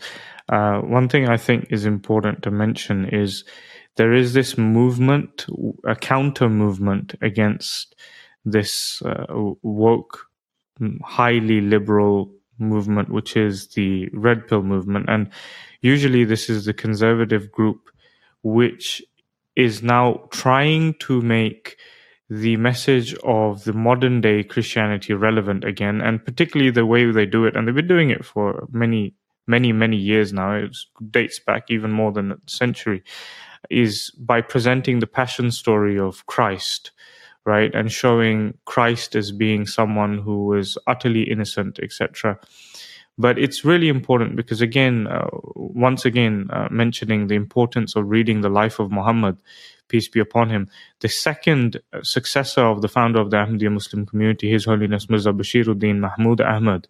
uh, 0.49 0.79
one 0.79 1.09
thing 1.09 1.27
I 1.29 1.37
think 1.37 1.67
is 1.69 1.85
important 1.85 2.43
to 2.43 2.51
mention 2.51 3.05
is 3.05 3.43
there 3.95 4.13
is 4.13 4.33
this 4.33 4.57
movement, 4.57 5.45
a 5.85 5.95
counter 5.95 6.49
movement 6.49 7.15
against 7.21 7.95
this 8.45 9.01
uh, 9.01 9.25
woke, 9.61 10.27
highly 11.03 11.61
liberal 11.61 12.31
movement, 12.59 13.09
which 13.09 13.35
is 13.35 13.69
the 13.69 14.07
red 14.13 14.47
pill 14.47 14.63
movement. 14.63 15.05
And 15.09 15.29
usually 15.81 16.23
this 16.23 16.49
is 16.49 16.65
the 16.65 16.73
conservative 16.73 17.51
group 17.51 17.89
which 18.43 19.03
is 19.55 19.81
now 19.81 20.27
trying 20.31 20.93
to 20.99 21.21
make 21.21 21.77
the 22.29 22.57
message 22.57 23.13
of 23.23 23.63
the 23.63 23.73
modern 23.73 24.21
day 24.21 24.43
Christianity 24.43 25.13
relevant 25.13 25.63
again, 25.63 26.01
and 26.01 26.23
particularly 26.23 26.71
the 26.71 26.85
way 26.85 27.09
they 27.09 27.25
do 27.25 27.45
it. 27.45 27.55
And 27.55 27.67
they've 27.67 27.75
been 27.75 27.87
doing 27.87 28.09
it 28.09 28.25
for 28.25 28.67
many, 28.71 29.13
many, 29.47 29.71
many 29.71 29.97
years 29.97 30.33
now. 30.33 30.53
It 30.53 30.75
dates 31.11 31.39
back 31.39 31.65
even 31.69 31.91
more 31.91 32.11
than 32.11 32.33
a 32.33 32.37
century, 32.47 33.03
is 33.69 34.11
by 34.19 34.41
presenting 34.41 34.99
the 34.99 35.07
passion 35.07 35.51
story 35.51 35.97
of 35.97 36.25
Christ 36.25 36.91
right? 37.47 37.73
And 37.73 37.89
showing 37.89 38.57
Christ 38.65 39.15
as 39.15 39.31
being 39.31 39.65
someone 39.65 40.17
who 40.17 40.47
was 40.47 40.77
utterly 40.85 41.23
innocent, 41.23 41.79
etc. 41.81 42.37
But 43.17 43.39
it's 43.39 43.63
really 43.63 43.87
important 43.87 44.35
because, 44.35 44.59
again, 44.59 45.07
uh, 45.07 45.29
once 45.55 46.03
again, 46.03 46.49
uh, 46.51 46.67
mentioning 46.69 47.27
the 47.27 47.35
importance 47.35 47.95
of 47.95 48.09
reading 48.09 48.41
the 48.41 48.49
life 48.49 48.79
of 48.79 48.91
Muhammad, 48.91 49.37
peace 49.87 50.07
be 50.07 50.19
upon 50.19 50.49
him, 50.49 50.69
the 51.01 51.09
second 51.09 51.81
successor 52.01 52.61
of 52.61 52.81
the 52.81 52.87
founder 52.87 53.19
of 53.19 53.31
the 53.31 53.37
Ahmadiyya 53.37 53.71
Muslim 53.71 54.05
community, 54.05 54.49
His 54.49 54.65
Holiness 54.65 55.09
Mirza 55.09 55.31
Bashiruddin 55.31 55.99
Mahmud 55.99 56.41
Ahmad, 56.41 56.87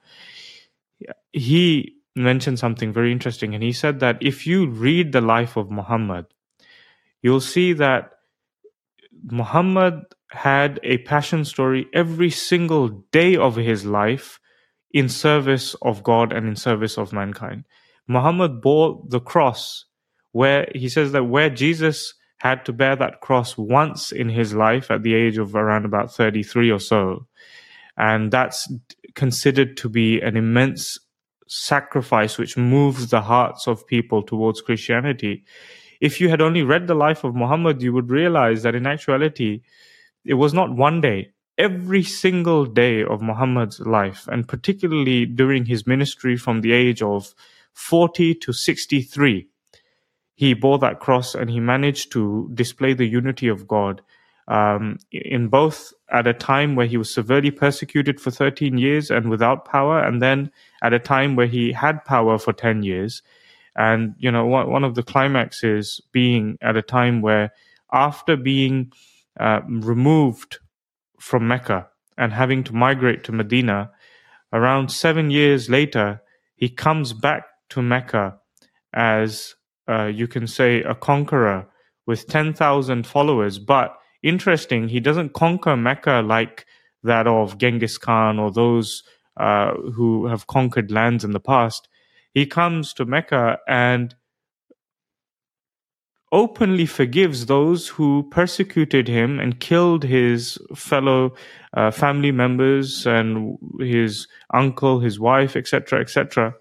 he 1.32 1.96
mentioned 2.16 2.60
something 2.60 2.92
very 2.92 3.12
interesting. 3.12 3.54
And 3.54 3.64
he 3.64 3.72
said 3.72 4.00
that 4.00 4.18
if 4.22 4.48
you 4.48 4.68
read 4.68 5.12
the 5.12 5.22
life 5.22 5.56
of 5.56 5.70
Muhammad, 5.70 6.26
you'll 7.22 7.42
see 7.42 7.74
that 7.74 8.12
Muhammad 9.24 10.04
had 10.30 10.80
a 10.84 10.98
passion 11.00 11.46
story 11.46 11.88
every 11.94 12.30
single 12.30 12.90
day 13.12 13.36
of 13.36 13.56
his 13.56 13.86
life 13.86 14.40
in 14.92 15.10
service 15.10 15.76
of 15.82 16.04
God 16.04 16.34
and 16.34 16.48
in 16.48 16.56
service 16.56 16.98
of 16.98 17.14
mankind. 17.14 17.66
Muhammad 18.08 18.62
bore 18.62 19.04
the 19.08 19.20
cross 19.20 19.86
where 20.32 20.70
he 20.74 20.90
says 20.90 21.12
that 21.12 21.26
where 21.26 21.50
Jesus 21.50 22.14
had 22.38 22.66
to 22.66 22.74
bear 22.74 22.96
that 22.96 23.22
cross 23.22 23.58
once 23.58 24.12
in 24.12 24.30
his 24.30 24.54
life 24.54 24.92
at 24.92 25.04
the 25.04 25.16
age 25.16 25.38
of 25.38 25.56
around 25.56 25.86
about 25.86 26.14
33 26.14 26.72
or 26.72 26.80
so. 26.80 27.28
And 27.98 28.32
that's 28.32 28.72
considered 29.16 29.76
to 29.78 29.90
be 29.90 30.22
an 30.22 30.38
immense 30.38 31.00
sacrifice 31.48 32.38
which 32.38 32.58
moves 32.58 33.10
the 33.10 33.22
hearts 33.22 33.68
of 33.68 33.88
people 33.88 34.22
towards 34.22 34.62
Christianity. 34.62 35.46
If 36.00 36.22
you 36.22 36.30
had 36.30 36.42
only 36.42 36.62
read 36.62 36.86
the 36.86 36.94
life 36.94 37.24
of 37.24 37.36
Muhammad, 37.36 37.82
you 37.82 37.94
would 37.94 38.12
realize 38.12 38.62
that 38.64 38.76
in 38.76 38.86
actuality, 38.86 39.62
it 40.24 40.36
was 40.36 40.54
not 40.54 40.76
one 40.76 41.02
day. 41.02 41.32
Every 41.58 42.04
single 42.04 42.66
day 42.66 43.04
of 43.04 43.24
Muhammad's 43.24 43.80
life, 43.80 44.28
and 44.28 44.48
particularly 44.48 45.26
during 45.26 45.66
his 45.66 45.88
ministry 45.88 46.38
from 46.38 46.62
the 46.62 46.72
age 46.72 47.02
of 47.02 47.34
40 47.74 48.36
to 48.36 48.54
63, 48.54 49.48
he 50.38 50.54
bore 50.54 50.78
that 50.78 51.00
cross 51.00 51.34
and 51.34 51.50
he 51.50 51.60
managed 51.60 52.12
to 52.12 52.48
display 52.54 52.94
the 52.94 53.08
unity 53.08 53.48
of 53.48 53.68
God 53.68 54.04
um, 54.48 55.00
in 55.12 55.48
both 55.48 55.92
at 56.12 56.28
a 56.28 56.34
time 56.34 56.76
where 56.76 56.86
he 56.86 56.96
was 56.96 57.12
severely 57.12 57.50
persecuted 57.50 58.22
for 58.22 58.30
13 58.30 58.78
years 58.78 59.10
and 59.10 59.32
without 59.32 59.66
power, 59.66 60.00
and 60.00 60.22
then 60.22 60.52
at 60.84 60.94
a 60.94 61.00
time 61.00 61.36
where 61.36 61.48
he 61.48 61.72
had 61.72 62.06
power 62.06 62.38
for 62.38 62.54
10 62.54 62.84
years. 62.84 63.24
And, 63.76 64.14
you 64.20 64.30
know, 64.32 64.46
one, 64.46 64.84
of 64.84 64.94
the 64.94 65.02
climaxes 65.02 66.00
being 66.12 66.60
at 66.62 66.78
a 66.78 66.84
time 66.84 67.24
where 67.24 67.52
after 67.92 68.38
being 68.38 68.92
uh, 69.40 69.62
removed 69.68 70.60
from 71.20 71.48
Mecca 71.48 71.88
and 72.16 72.32
having 72.32 72.64
to 72.66 72.76
migrate 72.76 73.24
to 73.24 73.32
Medina, 73.32 73.90
around 74.54 74.92
seven 74.92 75.32
years 75.32 75.68
later, 75.68 76.22
he 76.56 76.70
comes 76.70 77.14
back 77.14 77.46
to 77.70 77.82
Mecca 77.82 78.38
as 78.94 79.56
uh, 79.90 80.06
you 80.06 80.28
can 80.28 80.48
say 80.48 80.82
a 80.82 80.96
conqueror 80.96 81.68
with 82.06 82.28
10,000 82.28 83.06
followers. 83.06 83.60
But 83.60 83.98
interesting, 84.24 84.88
he 84.88 85.00
doesn't 85.00 85.34
conquer 85.34 85.76
Mecca 85.76 86.22
like 86.26 86.66
that 87.04 87.28
of 87.28 87.58
Genghis 87.58 87.98
Khan 87.98 88.40
or 88.40 88.52
those 88.52 89.04
uh, 89.38 89.74
who 89.74 90.26
have 90.28 90.48
conquered 90.48 90.92
lands 90.92 91.24
in 91.24 91.32
the 91.32 91.40
past. 91.40 91.88
He 92.34 92.46
comes 92.46 92.94
to 92.94 93.06
Mecca 93.06 93.60
and 93.68 94.16
openly 96.32 96.86
forgives 96.86 97.46
those 97.46 97.88
who 97.88 98.28
persecuted 98.32 99.08
him 99.08 99.40
and 99.40 99.60
killed 99.60 100.04
his 100.04 100.58
fellow 100.76 101.34
uh, 101.74 101.92
family 101.92 102.32
members 102.32 103.08
and 103.08 103.58
his 103.80 104.28
uncle, 104.54 105.00
his 105.00 105.20
wife, 105.20 105.56
etc., 105.56 106.02
etc., 106.02 106.54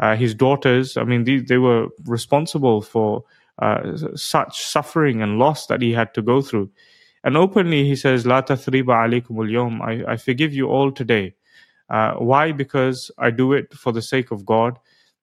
uh, 0.00 0.16
his 0.16 0.34
daughters. 0.34 0.96
I 0.96 1.04
mean, 1.04 1.24
they, 1.24 1.38
they 1.38 1.58
were 1.58 1.88
responsible 2.04 2.82
for 2.82 3.24
uh, 3.60 3.96
such 4.16 4.60
suffering 4.62 5.22
and 5.22 5.38
loss 5.38 5.66
that 5.66 5.82
he 5.82 5.92
had 5.92 6.12
to 6.14 6.22
go 6.22 6.42
through. 6.42 6.70
And 7.22 7.36
openly 7.36 7.84
he 7.84 7.94
says, 7.94 8.26
La 8.26 8.40
tathriba 8.42 8.96
alaykum 9.06 9.36
al 9.38 9.82
I, 9.82 10.12
I 10.12 10.16
forgive 10.16 10.54
you 10.54 10.68
all 10.68 10.90
today. 10.90 11.34
Uh, 11.90 12.14
why? 12.14 12.52
Because 12.52 13.10
I 13.18 13.30
do 13.30 13.52
it 13.52 13.74
for 13.74 13.92
the 13.92 14.02
sake 14.02 14.30
of 14.30 14.46
God. 14.46 14.78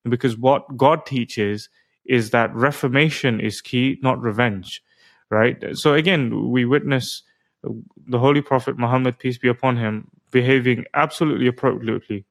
Because 0.08 0.38
what 0.38 0.78
God 0.78 1.06
teaches 1.06 1.70
is 2.06 2.30
that 2.30 2.54
reformation 2.56 3.42
is 3.42 3.62
key, 3.62 3.98
not 4.02 4.22
revenge, 4.22 4.84
right? 5.30 5.58
So 5.74 5.94
again, 5.96 6.52
we 6.52 6.66
witness 6.66 7.24
the 7.64 8.20
Holy 8.20 8.42
Prophet 8.42 8.78
Muhammad, 8.78 9.20
peace 9.20 9.38
be 9.38 9.48
upon 9.48 9.78
him, 9.78 10.08
behaving 10.32 10.86
absolutely 10.94 11.48
appropriately. 11.48 12.26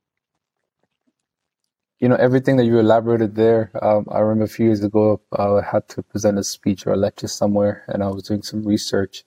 You 1.99 2.11
know, 2.11 2.17
everything 2.17 2.59
that 2.59 2.67
you 2.67 2.79
elaborated 2.79 3.37
there, 3.37 3.71
um, 3.81 4.07
I 4.11 4.19
remember 4.19 4.45
a 4.45 4.49
few 4.49 4.67
years 4.67 4.85
ago, 4.85 5.23
I 5.33 5.63
had 5.63 5.89
to 5.91 6.03
present 6.03 6.39
a 6.39 6.45
speech 6.45 6.87
or 6.87 6.93
a 6.93 6.97
lecture 6.97 7.27
somewhere, 7.27 7.85
and 7.89 8.03
I 8.03 8.09
was 8.09 8.25
doing 8.25 8.43
some 8.43 8.65
research. 8.65 9.25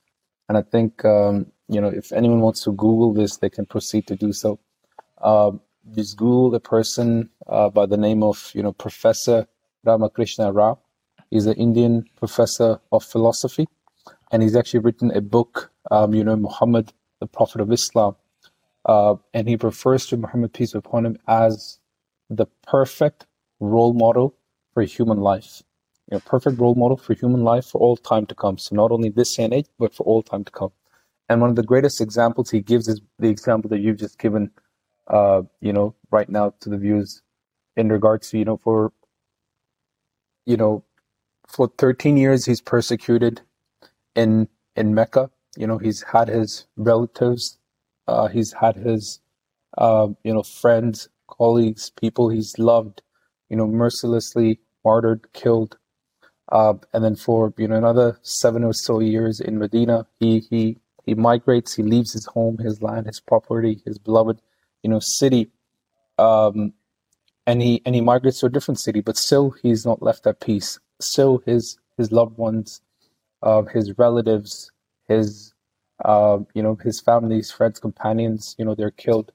And 0.48 0.56
I 0.56 0.62
think, 0.62 1.04
um, 1.04 1.48
you 1.68 1.82
know, 1.82 1.88
if 1.88 2.12
anyone 2.12 2.42
wants 2.42 2.64
to 2.66 2.72
Google 2.72 3.12
this, 3.12 3.38
they 3.38 3.50
can 3.50 3.66
proceed 3.66 4.06
to 4.06 4.16
do 4.16 4.32
so. 4.34 4.60
Uh, 5.20 5.54
just 5.96 6.16
Google 6.18 6.52
the 6.52 6.60
person 6.60 7.32
uh, 7.48 7.70
by 7.70 7.88
the 7.88 7.98
name 7.98 8.22
of, 8.22 8.52
you 8.54 8.62
know, 8.62 8.72
Professor 8.72 9.48
Ramakrishna 9.84 10.52
Rao. 10.52 10.78
He's 11.32 11.48
an 11.48 11.54
Indian 11.54 12.06
professor 12.18 12.80
of 12.92 13.04
philosophy, 13.04 13.68
and 14.32 14.44
he's 14.44 14.56
actually 14.56 14.82
written 14.82 15.10
a 15.10 15.22
book, 15.22 15.72
um, 15.90 16.14
you 16.14 16.24
know, 16.24 16.36
Muhammad, 16.36 16.94
the 17.20 17.26
Prophet 17.26 17.62
of 17.62 17.72
Islam. 17.72 18.16
Uh, 18.86 19.16
and 19.34 19.50
he 19.50 19.56
refers 19.56 20.06
to 20.08 20.18
Muhammad, 20.18 20.54
peace 20.54 20.74
be 20.74 20.78
upon 20.78 21.08
him, 21.08 21.18
as 21.28 21.79
the 22.30 22.46
perfect 22.68 23.26
role 23.60 23.94
model 23.94 24.36
for 24.74 24.84
human 24.84 25.20
life. 25.20 25.64
You 26.12 26.18
know, 26.18 26.22
perfect 26.26 26.60
role 26.60 26.76
model 26.76 26.98
for 26.98 27.14
human 27.14 27.44
life 27.44 27.66
for 27.66 27.80
all 27.80 27.98
time 27.98 28.26
to 28.28 28.36
come. 28.36 28.58
So 28.58 28.76
not 28.76 28.92
only 28.92 29.10
this 29.10 29.38
and 29.40 29.54
age, 29.54 29.68
but 29.78 29.94
for 29.94 30.04
all 30.04 30.24
time 30.24 30.44
to 30.44 30.52
come. 30.52 30.72
And 31.30 31.42
one 31.42 31.52
of 31.52 31.56
the 31.56 31.64
greatest 31.64 32.02
examples 32.02 32.50
he 32.50 32.62
gives 32.62 32.88
is 32.88 33.02
the 33.20 33.30
example 33.30 33.70
that 33.70 33.80
you've 33.80 33.98
just 33.98 34.18
given, 34.18 34.50
uh, 35.08 35.44
you 35.62 35.72
know, 35.74 35.96
right 36.12 36.28
now 36.28 36.54
to 36.62 36.70
the 36.70 36.78
viewers 36.78 37.22
in 37.78 37.90
regards 37.90 38.30
to, 38.32 38.40
you 38.40 38.46
know, 38.46 38.58
for 38.58 38.92
you 40.46 40.58
know, 40.58 40.84
for 41.48 41.72
13 41.78 42.18
years 42.18 42.46
he's 42.46 42.62
persecuted 42.62 43.42
in 44.16 44.48
in 44.76 44.96
Mecca. 44.96 45.30
You 45.58 45.68
know, 45.68 45.78
he's 45.78 46.02
had 46.04 46.28
his 46.28 46.66
relatives, 46.78 47.60
uh, 48.08 48.28
he's 48.28 48.54
had 48.54 48.76
his, 48.76 49.20
uh, 49.78 50.08
you 50.24 50.34
know, 50.34 50.44
friends, 50.44 51.10
colleagues, 51.30 51.92
people 51.92 52.30
he's 52.30 52.58
loved, 52.58 53.02
you 53.50 53.58
know, 53.58 53.68
mercilessly 53.68 54.60
martyred, 54.84 55.32
killed. 55.34 55.78
Uh, 56.52 56.74
and 56.94 57.04
then 57.04 57.16
for 57.16 57.54
you 57.58 57.68
know 57.68 57.76
another 57.76 58.18
seven 58.24 58.64
or 58.64 58.74
so 58.74 59.00
years 59.00 59.40
in 59.40 59.60
Medina, 59.60 60.08
he 60.20 60.40
he 60.50 60.78
he 61.06 61.16
migrates, 61.16 61.76
he 61.76 61.84
leaves 61.84 62.14
his 62.14 62.26
home, 62.26 62.58
his 62.58 62.82
land, 62.82 63.08
his 63.08 63.20
property, 63.20 63.82
his 63.86 63.98
beloved, 63.98 64.42
you 64.84 64.90
know, 64.90 65.00
city, 65.00 65.52
um, 66.18 66.74
and 67.48 67.62
he 67.62 67.82
and 67.86 67.96
he 67.96 68.02
migrates 68.02 68.40
to 68.40 68.46
a 68.46 68.50
different 68.50 68.80
city, 68.80 69.02
but 69.02 69.18
still 69.18 69.52
he's 69.64 69.86
not 69.86 70.04
left 70.04 70.28
at 70.28 70.40
peace. 70.40 70.80
Still, 71.00 71.42
his 71.46 71.78
his 71.98 72.12
loved 72.12 72.38
ones, 72.38 72.82
uh, 73.42 73.64
his 73.64 73.98
relatives, 73.98 74.72
his 75.08 75.54
uh, 76.06 76.40
you 76.54 76.62
know 76.62 76.76
his 76.76 77.02
families, 77.02 77.52
friends, 77.52 77.80
companions, 77.80 78.56
you 78.60 78.66
know 78.66 78.76
they're 78.76 78.92
killed. 78.92 79.32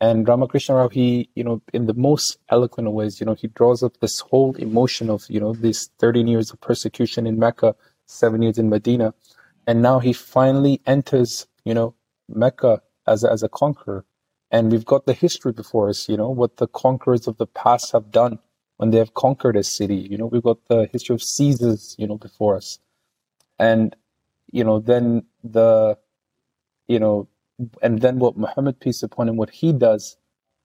And 0.00 0.28
Ramakrishna 0.28 0.76
Rao, 0.76 0.88
he 0.88 1.28
you 1.34 1.44
know 1.44 1.60
in 1.72 1.86
the 1.86 1.94
most 1.94 2.38
eloquent 2.48 2.90
ways, 2.92 3.20
you 3.20 3.26
know 3.26 3.34
he 3.34 3.48
draws 3.48 3.82
up 3.82 3.98
this 3.98 4.20
whole 4.20 4.54
emotion 4.56 5.10
of 5.10 5.24
you 5.28 5.40
know 5.40 5.52
these 5.54 5.90
13 5.98 6.26
years 6.28 6.50
of 6.50 6.60
persecution 6.60 7.26
in 7.26 7.38
Mecca, 7.38 7.74
seven 8.06 8.42
years 8.42 8.58
in 8.58 8.68
Medina, 8.68 9.14
and 9.66 9.82
now 9.82 9.98
he 9.98 10.12
finally 10.12 10.80
enters 10.86 11.46
you 11.64 11.74
know 11.74 11.94
Mecca 12.28 12.80
as 13.06 13.24
a, 13.24 13.32
as 13.32 13.42
a 13.42 13.48
conqueror 13.48 14.04
and 14.50 14.72
we've 14.72 14.84
got 14.84 15.06
the 15.06 15.12
history 15.12 15.52
before 15.52 15.88
us, 15.88 16.08
you 16.08 16.16
know, 16.16 16.30
what 16.30 16.56
the 16.56 16.66
conquerors 16.68 17.26
of 17.26 17.36
the 17.36 17.46
past 17.46 17.92
have 17.92 18.10
done 18.10 18.38
when 18.78 18.90
they 18.90 18.98
have 18.98 19.14
conquered 19.14 19.56
a 19.56 19.62
city. 19.62 19.96
You 20.10 20.16
know, 20.16 20.26
we've 20.26 20.42
got 20.42 20.64
the 20.68 20.88
history 20.90 21.14
of 21.14 21.22
Caesars, 21.22 21.94
you 21.98 22.06
know, 22.06 22.16
before 22.16 22.56
us. 22.56 22.78
And, 23.58 23.94
you 24.50 24.64
know, 24.64 24.78
then 24.78 25.24
the, 25.44 25.98
you 26.86 26.98
know, 26.98 27.28
and 27.82 28.00
then 28.00 28.18
what 28.18 28.36
Muhammad, 28.36 28.80
peace 28.80 29.02
upon 29.02 29.28
him, 29.28 29.36
what 29.36 29.50
he 29.50 29.72
does 29.72 30.16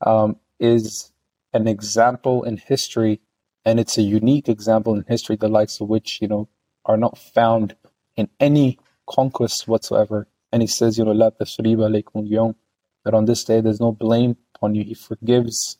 um, 0.05 0.37
is 0.59 1.11
an 1.53 1.67
example 1.67 2.43
in 2.43 2.57
history, 2.57 3.19
and 3.65 3.79
it's 3.79 3.97
a 3.97 4.01
unique 4.01 4.49
example 4.49 4.95
in 4.95 5.05
history, 5.07 5.35
the 5.35 5.47
likes 5.47 5.79
of 5.79 5.89
which, 5.89 6.19
you 6.21 6.27
know, 6.27 6.47
are 6.85 6.97
not 6.97 7.17
found 7.17 7.75
in 8.15 8.29
any 8.39 8.79
conquest 9.09 9.67
whatsoever. 9.67 10.27
And 10.51 10.61
he 10.61 10.67
says, 10.67 10.97
you 10.97 11.05
know, 11.05 11.11
La 11.11 11.31
alaykum 11.31 12.55
that 13.03 13.13
on 13.13 13.25
this 13.25 13.43
day 13.43 13.61
there's 13.61 13.79
no 13.79 13.91
blame 13.91 14.37
upon 14.55 14.75
you. 14.75 14.83
He 14.83 14.93
forgives 14.93 15.77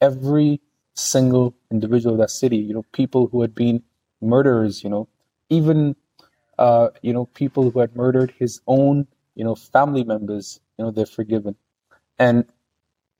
every 0.00 0.60
single 0.94 1.54
individual 1.70 2.14
of 2.14 2.20
that 2.20 2.30
city. 2.30 2.56
You 2.56 2.74
know, 2.74 2.84
people 2.92 3.28
who 3.28 3.42
had 3.42 3.54
been 3.54 3.82
murderers. 4.20 4.82
You 4.82 4.90
know, 4.90 5.08
even 5.48 5.96
uh, 6.58 6.88
you 7.02 7.12
know 7.12 7.26
people 7.26 7.70
who 7.70 7.80
had 7.80 7.96
murdered 7.96 8.34
his 8.38 8.60
own 8.66 9.06
you 9.38 9.44
know 9.44 9.54
family 9.54 10.04
members. 10.04 10.60
You 10.76 10.84
know, 10.84 10.90
they're 10.90 11.06
forgiven. 11.06 11.56
And 12.18 12.44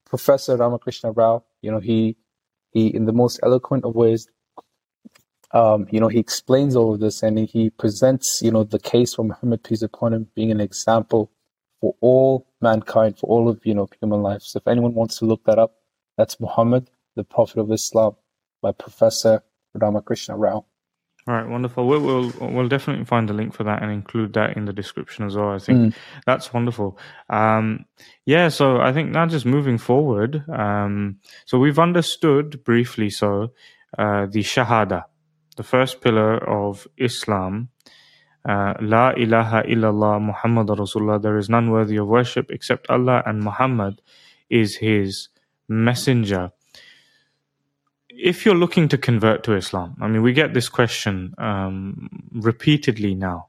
Professor 0.04 0.56
Ramakrishna 0.56 1.12
Rao, 1.12 1.44
you 1.62 1.70
know, 1.70 1.78
he 1.78 2.16
he 2.72 2.88
in 2.88 3.06
the 3.06 3.12
most 3.12 3.40
eloquent 3.42 3.84
of 3.84 3.94
ways. 3.94 4.28
Um, 5.52 5.86
you 5.90 5.98
know, 5.98 6.08
he 6.08 6.18
explains 6.18 6.76
all 6.76 6.92
of 6.92 7.00
this 7.00 7.22
and 7.22 7.38
he 7.38 7.70
presents, 7.70 8.42
you 8.42 8.50
know, 8.50 8.64
the 8.64 8.78
case 8.78 9.14
for 9.14 9.24
Muhammad 9.24 9.64
peace 9.64 9.80
upon 9.80 10.12
him 10.12 10.26
being 10.34 10.50
an 10.50 10.60
example 10.60 11.30
for 11.80 11.94
all 12.02 12.46
mankind, 12.60 13.18
for 13.18 13.26
all 13.28 13.48
of 13.48 13.64
you 13.64 13.74
know 13.74 13.88
human 14.00 14.22
life. 14.22 14.42
So 14.42 14.58
if 14.58 14.68
anyone 14.68 14.94
wants 14.94 15.18
to 15.18 15.24
look 15.24 15.44
that 15.44 15.58
up, 15.58 15.76
that's 16.16 16.40
Muhammad, 16.40 16.90
the 17.16 17.24
Prophet 17.24 17.60
of 17.60 17.70
Islam, 17.72 18.16
by 18.60 18.72
Professor 18.72 19.42
Ramakrishna 19.74 20.36
Rao. 20.36 20.66
All 21.28 21.34
right, 21.34 21.46
wonderful. 21.46 21.86
We'll, 21.86 22.00
we'll, 22.00 22.32
we'll 22.40 22.68
definitely 22.68 23.04
find 23.04 23.28
a 23.28 23.34
link 23.34 23.52
for 23.52 23.62
that 23.64 23.82
and 23.82 23.92
include 23.92 24.32
that 24.32 24.56
in 24.56 24.64
the 24.64 24.72
description 24.72 25.26
as 25.26 25.36
well. 25.36 25.50
I 25.50 25.58
think 25.58 25.78
mm. 25.78 25.94
that's 26.24 26.54
wonderful. 26.54 26.98
Um, 27.28 27.84
yeah, 28.24 28.48
so 28.48 28.80
I 28.80 28.94
think 28.94 29.10
now 29.10 29.26
just 29.26 29.44
moving 29.44 29.76
forward. 29.76 30.42
Um, 30.48 31.18
so 31.44 31.58
we've 31.58 31.78
understood 31.78 32.64
briefly. 32.64 33.10
So 33.10 33.52
uh, 33.98 34.24
the 34.24 34.40
Shahada, 34.40 35.04
the 35.58 35.62
first 35.62 36.00
pillar 36.00 36.38
of 36.48 36.88
Islam, 36.96 37.68
uh, 38.48 38.72
La 38.80 39.10
ilaha 39.10 39.64
illallah 39.64 40.22
Muhammad 40.22 40.68
Rasulullah. 40.68 41.20
There 41.20 41.36
is 41.36 41.50
none 41.50 41.70
worthy 41.70 41.98
of 41.98 42.06
worship 42.06 42.50
except 42.50 42.88
Allah, 42.88 43.22
and 43.26 43.44
Muhammad 43.44 44.00
is 44.48 44.76
his 44.76 45.28
messenger. 45.68 46.52
If 48.20 48.44
you're 48.44 48.56
looking 48.56 48.88
to 48.88 48.98
convert 48.98 49.44
to 49.44 49.54
Islam, 49.54 49.96
I 50.00 50.08
mean, 50.08 50.22
we 50.22 50.32
get 50.32 50.52
this 50.52 50.68
question 50.68 51.34
um, 51.38 52.08
repeatedly 52.32 53.14
now. 53.14 53.46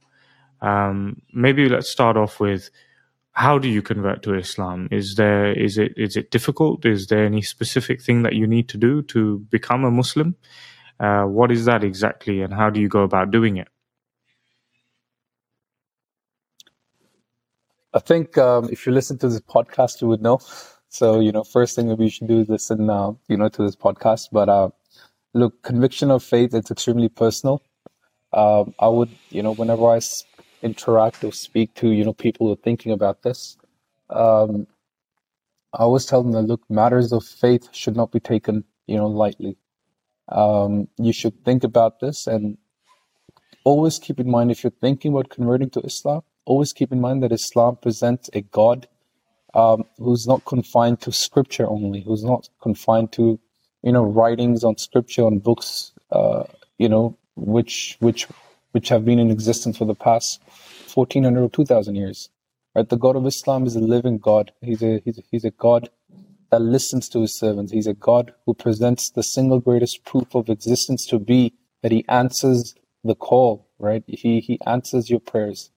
Um, 0.61 1.21
maybe 1.33 1.67
let's 1.67 1.89
start 1.89 2.17
off 2.17 2.39
with 2.39 2.69
how 3.31 3.57
do 3.57 3.67
you 3.67 3.81
convert 3.81 4.21
to 4.23 4.35
Islam? 4.35 4.87
Is 4.91 5.15
there 5.15 5.51
is 5.53 5.77
it 5.77 5.93
is 5.97 6.15
it 6.15 6.29
difficult? 6.29 6.85
Is 6.85 7.07
there 7.07 7.25
any 7.25 7.41
specific 7.41 8.01
thing 8.01 8.21
that 8.23 8.33
you 8.33 8.45
need 8.45 8.69
to 8.69 8.77
do 8.77 9.01
to 9.03 9.39
become 9.49 9.85
a 9.85 9.91
Muslim? 9.91 10.35
Uh, 10.99 11.23
what 11.23 11.51
is 11.51 11.65
that 11.65 11.83
exactly, 11.83 12.41
and 12.41 12.53
how 12.53 12.69
do 12.69 12.79
you 12.79 12.89
go 12.89 13.03
about 13.03 13.31
doing 13.31 13.57
it? 13.57 13.69
I 17.93 17.99
think 17.99 18.37
um, 18.37 18.69
if 18.71 18.85
you 18.85 18.91
listen 18.91 19.17
to 19.19 19.29
this 19.29 19.41
podcast, 19.41 20.01
you 20.01 20.07
would 20.09 20.21
know. 20.21 20.39
So, 20.89 21.19
you 21.19 21.31
know, 21.31 21.43
first 21.43 21.75
thing 21.75 21.87
maybe 21.87 22.05
you 22.05 22.09
should 22.09 22.27
do 22.27 22.39
is 22.41 22.49
listen, 22.49 22.89
uh, 22.89 23.11
you 23.27 23.37
know, 23.37 23.47
to 23.49 23.61
this 23.61 23.75
podcast. 23.75 24.29
But 24.31 24.49
uh, 24.49 24.69
look, 25.33 25.61
conviction 25.61 26.09
of 26.09 26.23
faith, 26.23 26.53
it's 26.53 26.71
extremely 26.71 27.09
personal. 27.09 27.61
Um, 28.33 28.73
I 28.79 28.87
would, 28.87 29.09
you 29.29 29.43
know, 29.43 29.53
whenever 29.53 29.87
I 29.87 29.99
interact 30.63 31.23
or 31.23 31.31
speak 31.31 31.73
to, 31.75 31.89
you 31.89 32.03
know, 32.03 32.13
people 32.13 32.47
who 32.47 32.53
are 32.53 32.63
thinking 32.63 32.91
about 32.91 33.21
this, 33.21 33.57
um, 34.09 34.67
I 35.73 35.83
always 35.83 36.05
tell 36.05 36.23
them 36.23 36.31
that, 36.31 36.41
look, 36.41 36.61
matters 36.69 37.13
of 37.13 37.23
faith 37.23 37.69
should 37.71 37.95
not 37.95 38.11
be 38.11 38.19
taken, 38.19 38.63
you 38.87 38.97
know, 38.97 39.07
lightly. 39.07 39.57
Um, 40.27 40.87
you 40.97 41.13
should 41.13 41.45
think 41.45 41.63
about 41.63 41.99
this 41.99 42.25
and 42.25 42.57
always 43.63 43.99
keep 43.99 44.19
in 44.19 44.29
mind 44.29 44.49
if 44.49 44.63
you're 44.63 44.71
thinking 44.81 45.11
about 45.11 45.29
converting 45.29 45.69
to 45.71 45.81
Islam, 45.81 46.21
always 46.45 46.73
keep 46.73 46.91
in 46.91 46.99
mind 46.99 47.21
that 47.21 47.31
Islam 47.31 47.75
presents 47.75 48.29
a 48.33 48.41
God 48.41 48.87
um, 49.53 49.85
who's 49.99 50.27
not 50.27 50.45
confined 50.45 51.01
to 51.01 51.11
scripture 51.11 51.67
only, 51.69 52.01
who's 52.01 52.23
not 52.23 52.49
confined 52.61 53.11
to, 53.13 53.39
you 53.83 53.91
know, 53.91 54.03
writings 54.03 54.63
on 54.63 54.77
scripture 54.77 55.23
on 55.25 55.39
books, 55.39 55.93
uh, 56.11 56.43
you 56.77 56.89
know, 56.89 57.17
which 57.35 57.97
which 57.99 58.27
which 58.73 58.89
have 58.89 59.05
been 59.05 59.19
in 59.19 59.31
existence 59.31 59.77
for 59.77 59.85
the 59.85 59.95
past 59.95 60.41
1400 60.93 61.43
or 61.43 61.49
2000 61.49 61.95
years. 61.95 62.29
Right? 62.75 62.89
The 62.89 62.97
God 62.97 63.15
of 63.17 63.25
Islam 63.27 63.65
is 63.67 63.75
a 63.75 63.79
living 63.81 64.19
God. 64.19 64.51
He's 64.61 64.83
a, 64.83 65.01
he's 65.05 65.19
a, 65.19 65.23
he's 65.31 65.45
a 65.45 65.51
God 65.51 65.89
that 66.51 66.61
listens 66.61 67.09
to 67.09 67.21
his 67.21 67.35
servants. 67.37 67.71
He's 67.71 67.87
a 67.87 67.93
God 67.93 68.33
who 68.45 68.53
presents 68.53 69.11
the 69.11 69.23
single 69.23 69.59
greatest 69.59 70.05
proof 70.05 70.35
of 70.35 70.49
existence 70.49 71.05
to 71.07 71.19
be 71.19 71.53
that 71.83 71.91
he 71.91 72.05
answers 72.09 72.75
the 73.03 73.15
call, 73.15 73.67
right? 73.79 74.03
He, 74.07 74.41
he 74.41 74.59
answers 74.67 75.09
your 75.09 75.19
prayers. 75.21 75.71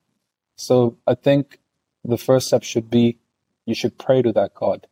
So 0.56 0.98
I 1.06 1.14
think 1.14 1.60
the 2.04 2.18
first 2.18 2.48
step 2.48 2.62
should 2.64 2.90
be 2.90 3.18
you 3.66 3.74
should 3.74 3.98
pray 3.98 4.22
to 4.22 4.32
that 4.32 4.54
God. 4.54 4.86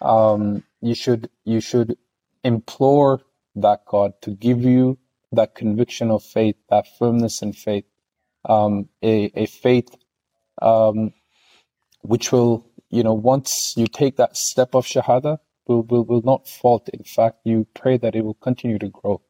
Um, 0.00 0.64
you 0.80 0.94
should, 0.94 1.30
you 1.44 1.60
should 1.60 1.96
implore 2.42 3.20
that 3.56 3.84
God 3.86 4.12
to 4.22 4.30
give 4.30 4.62
you 4.62 4.98
that 5.32 5.54
conviction 5.54 6.10
of 6.10 6.22
faith, 6.22 6.56
that 6.70 6.86
firmness 6.98 7.42
in 7.42 7.52
faith, 7.52 7.84
um, 8.48 8.88
a, 9.02 9.30
a 9.34 9.46
faith 9.46 9.88
um, 10.62 11.12
which 12.02 12.32
will, 12.32 12.66
you 12.88 13.02
know, 13.02 13.14
once 13.14 13.74
you 13.76 13.86
take 13.86 14.16
that 14.16 14.36
step 14.36 14.74
of 14.74 14.86
Shahada, 14.86 15.38
will, 15.66 15.82
will, 15.82 16.04
will 16.04 16.22
not 16.22 16.48
fault. 16.48 16.88
In 16.88 17.04
fact, 17.04 17.40
you 17.44 17.66
pray 17.74 17.96
that 17.98 18.14
it 18.14 18.24
will 18.24 18.34
continue 18.34 18.78
to 18.78 18.88
grow. 18.88 19.20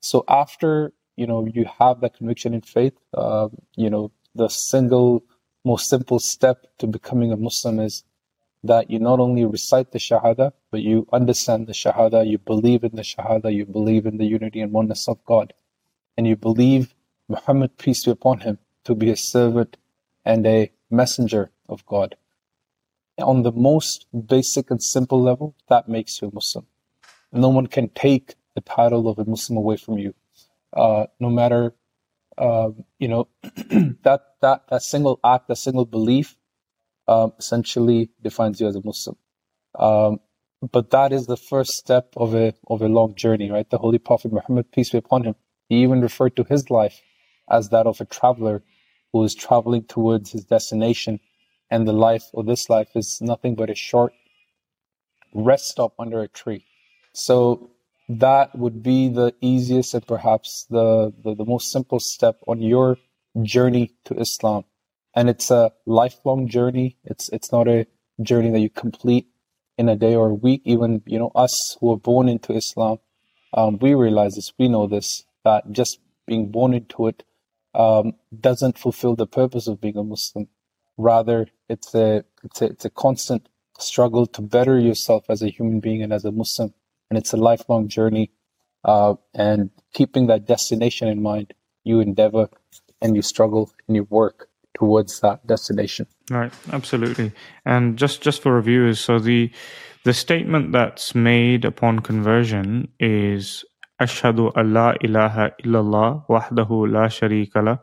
So 0.00 0.24
after, 0.28 0.92
you 1.16 1.26
know, 1.26 1.46
you 1.46 1.66
have 1.78 2.00
that 2.00 2.16
conviction 2.16 2.54
in 2.54 2.60
faith, 2.62 2.94
uh, 3.14 3.48
you 3.76 3.88
know, 3.88 4.12
the 4.34 4.48
single 4.48 5.22
most 5.64 5.88
simple 5.88 6.18
step 6.18 6.66
to 6.78 6.86
becoming 6.86 7.32
a 7.32 7.36
Muslim 7.36 7.80
is 7.80 8.04
that 8.64 8.90
you 8.90 8.98
not 8.98 9.20
only 9.20 9.44
recite 9.44 9.92
the 9.92 9.98
Shahada, 9.98 10.52
but 10.70 10.82
you 10.82 11.06
understand 11.12 11.66
the 11.66 11.72
Shahada, 11.72 12.28
you 12.28 12.38
believe 12.38 12.84
in 12.84 12.94
the 12.94 13.02
Shahada, 13.02 13.52
you 13.52 13.66
believe 13.66 14.06
in 14.06 14.18
the 14.18 14.24
unity 14.24 14.60
and 14.60 14.72
oneness 14.72 15.08
of 15.08 15.24
God, 15.24 15.52
and 16.16 16.26
you 16.26 16.36
believe 16.36 16.94
Muhammad, 17.28 17.76
peace 17.78 18.04
be 18.04 18.10
upon 18.10 18.40
him, 18.40 18.58
to 18.84 18.94
be 18.94 19.10
a 19.10 19.16
servant 19.16 19.76
and 20.24 20.46
a 20.46 20.70
messenger 20.90 21.50
of 21.68 21.84
God. 21.86 22.16
On 23.18 23.42
the 23.42 23.52
most 23.52 24.06
basic 24.26 24.70
and 24.70 24.82
simple 24.82 25.20
level, 25.20 25.54
that 25.68 25.88
makes 25.88 26.20
you 26.20 26.28
a 26.28 26.34
Muslim. 26.34 26.66
No 27.32 27.48
one 27.48 27.66
can 27.66 27.88
take 27.88 28.34
the 28.54 28.60
title 28.60 29.08
of 29.08 29.18
a 29.18 29.24
Muslim 29.24 29.56
away 29.56 29.76
from 29.76 29.98
you. 29.98 30.14
Uh, 30.72 31.06
no 31.20 31.30
matter, 31.30 31.74
uh, 32.38 32.70
you 32.98 33.08
know, 33.08 33.28
that, 34.02 34.22
that, 34.40 34.64
that 34.70 34.82
single 34.82 35.20
act, 35.24 35.48
that 35.48 35.56
single 35.56 35.84
belief 35.84 36.36
um, 37.08 37.32
essentially 37.38 38.10
defines 38.22 38.60
you 38.60 38.68
as 38.68 38.76
a 38.76 38.82
Muslim. 38.84 39.16
Um, 39.78 40.20
but 40.70 40.90
that 40.90 41.12
is 41.12 41.26
the 41.26 41.36
first 41.36 41.72
step 41.72 42.12
of 42.16 42.34
a 42.34 42.54
of 42.68 42.82
a 42.82 42.88
long 42.88 43.14
journey, 43.16 43.50
right? 43.50 43.68
The 43.68 43.78
Holy 43.78 43.98
Prophet 43.98 44.32
Muhammad, 44.32 44.70
peace 44.70 44.90
be 44.90 44.98
upon 44.98 45.24
him, 45.24 45.34
he 45.68 45.82
even 45.82 46.00
referred 46.00 46.36
to 46.36 46.44
his 46.44 46.70
life 46.70 47.00
as 47.50 47.70
that 47.70 47.86
of 47.86 48.00
a 48.00 48.04
traveler 48.04 48.62
who 49.12 49.24
is 49.24 49.34
traveling 49.34 49.84
towards 49.84 50.30
his 50.32 50.44
destination, 50.44 51.18
and 51.70 51.86
the 51.88 51.92
life 51.92 52.24
or 52.32 52.44
this 52.44 52.70
life 52.70 52.90
is 52.94 53.18
nothing 53.20 53.56
but 53.56 53.70
a 53.70 53.74
short 53.74 54.12
rest 55.34 55.68
stop 55.68 55.94
under 55.98 56.20
a 56.22 56.28
tree. 56.28 56.64
So 57.12 57.71
that 58.20 58.56
would 58.56 58.82
be 58.82 59.08
the 59.08 59.34
easiest 59.40 59.94
and 59.94 60.06
perhaps 60.06 60.66
the, 60.70 61.12
the, 61.22 61.34
the 61.34 61.44
most 61.44 61.70
simple 61.70 62.00
step 62.00 62.38
on 62.46 62.60
your 62.60 62.98
journey 63.42 63.92
to 64.04 64.14
Islam 64.18 64.64
and 65.14 65.28
it's 65.28 65.50
a 65.50 65.72
lifelong 65.86 66.48
journey. 66.48 66.96
It's 67.04 67.28
it's 67.30 67.52
not 67.52 67.68
a 67.68 67.86
journey 68.22 68.50
that 68.50 68.60
you 68.60 68.70
complete 68.70 69.26
in 69.78 69.88
a 69.88 69.96
day 69.96 70.14
or 70.14 70.30
a 70.30 70.34
week. 70.34 70.62
Even 70.64 71.02
you 71.06 71.18
know 71.18 71.30
us 71.34 71.76
who 71.80 71.92
are 71.92 71.98
born 71.98 72.28
into 72.28 72.52
Islam, 72.52 72.98
um, 73.54 73.78
we 73.78 73.94
realize 73.94 74.34
this. 74.34 74.52
We 74.58 74.68
know 74.68 74.86
this 74.86 75.24
that 75.44 75.70
just 75.72 75.98
being 76.26 76.50
born 76.50 76.72
into 76.72 77.08
it 77.08 77.24
um, 77.74 78.14
doesn't 78.38 78.78
fulfill 78.78 79.16
the 79.16 79.26
purpose 79.26 79.66
of 79.66 79.80
being 79.80 79.96
a 79.96 80.04
Muslim. 80.04 80.48
Rather, 80.96 81.48
it's 81.68 81.94
a 81.94 82.24
it's 82.44 82.62
a 82.62 82.66
it's 82.66 82.84
a 82.84 82.90
constant 82.90 83.48
struggle 83.78 84.26
to 84.26 84.40
better 84.40 84.78
yourself 84.78 85.24
as 85.28 85.42
a 85.42 85.48
human 85.48 85.80
being 85.80 86.02
and 86.02 86.12
as 86.12 86.24
a 86.24 86.32
Muslim, 86.32 86.72
and 87.12 87.18
it's 87.18 87.34
a 87.34 87.36
lifelong 87.36 87.88
journey. 87.88 88.32
Uh, 88.84 89.14
and 89.34 89.68
keeping 89.92 90.28
that 90.28 90.46
destination 90.46 91.08
in 91.08 91.22
mind, 91.22 91.52
you 91.84 92.00
endeavor 92.00 92.48
and 93.02 93.14
you 93.14 93.20
struggle 93.20 93.70
and 93.86 93.94
you 93.96 94.04
work 94.08 94.48
towards 94.72 95.20
that 95.20 95.46
destination. 95.46 96.06
Right, 96.30 96.50
absolutely. 96.72 97.32
And 97.66 97.98
just 97.98 98.22
just 98.22 98.40
for 98.40 98.54
reviewers, 98.54 98.98
so 98.98 99.18
the 99.18 99.50
the 100.04 100.14
statement 100.14 100.72
that's 100.72 101.14
made 101.14 101.66
upon 101.66 101.98
conversion 102.00 102.88
is 102.98 103.62
Ashhadu 104.00 104.50
Allah 104.56 104.96
ilaha 105.04 105.52
illallah 105.62 106.24
wahdahu 106.28 106.90
la 106.90 107.12
sharika 107.12 107.62
la 107.62 107.76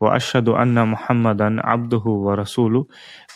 wa 0.00 0.16
ashhadu 0.16 0.58
anna 0.58 0.86
Muhammadan 0.86 1.60
abduhu 1.60 2.22
wa 2.22 2.34
rasuluh 2.34 2.86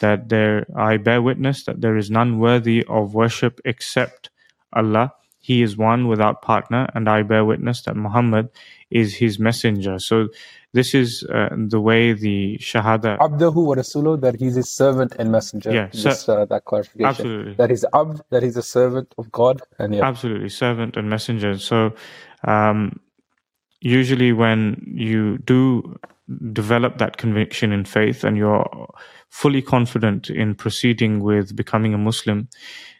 that 0.01 0.31
there 0.31 0.65
I 0.75 0.97
bear 0.97 1.21
witness 1.21 1.65
that 1.65 1.83
there 1.83 1.99
is 1.99 2.11
none 2.11 2.39
worthy 2.39 2.83
of 2.89 3.13
worship 3.13 3.61
except 3.67 4.31
Allah 4.73 5.13
he 5.49 5.57
is 5.67 5.77
one 5.77 6.09
without 6.13 6.37
partner 6.51 6.83
and 6.95 7.09
I 7.09 7.23
bear 7.23 7.45
witness 7.45 7.83
that 7.83 7.97
Muhammad 7.97 8.49
is 8.91 9.09
his 9.25 9.39
messenger 9.39 9.99
so 9.99 10.29
this 10.75 10.93
is 10.93 11.25
uh, 11.33 11.51
the 11.57 11.81
way 11.81 12.13
the 12.13 12.59
Shahada. 12.59 13.17
Abdahu 13.19 13.65
wa 13.67 13.75
Rasuluh, 13.77 14.21
that 14.21 14.35
he's 14.41 14.57
a 14.57 14.65
servant 14.65 15.15
and 15.21 15.31
messenger. 15.31 15.73
Yeah, 15.73 15.87
Just 15.93 16.29
uh, 16.29 16.47
that 16.47 16.65
clarification. 16.65 17.07
Absolutely. 17.07 17.55
That 17.55 17.71
he's 17.71 17.85
Abd, 17.95 18.23
that 18.31 18.43
he's 18.43 18.57
a 18.57 18.63
servant 18.63 19.15
of 19.17 19.31
God. 19.31 19.63
and 19.79 19.95
yeah. 19.95 20.05
Absolutely, 20.05 20.49
servant 20.49 20.97
and 20.97 21.09
messenger. 21.09 21.59
So, 21.59 21.95
um, 22.43 22.99
usually 23.81 24.33
when 24.33 24.83
you 24.97 25.39
do 25.39 25.97
develop 26.53 26.99
that 26.99 27.17
conviction 27.17 27.73
in 27.73 27.85
faith 27.85 28.25
and 28.25 28.37
you're 28.37 28.89
fully 29.29 29.63
confident 29.63 30.31
in 30.31 30.55
proceeding 30.55 31.21
with 31.21 31.55
becoming 31.55 31.93
a 31.93 31.99
Muslim, 31.99 32.49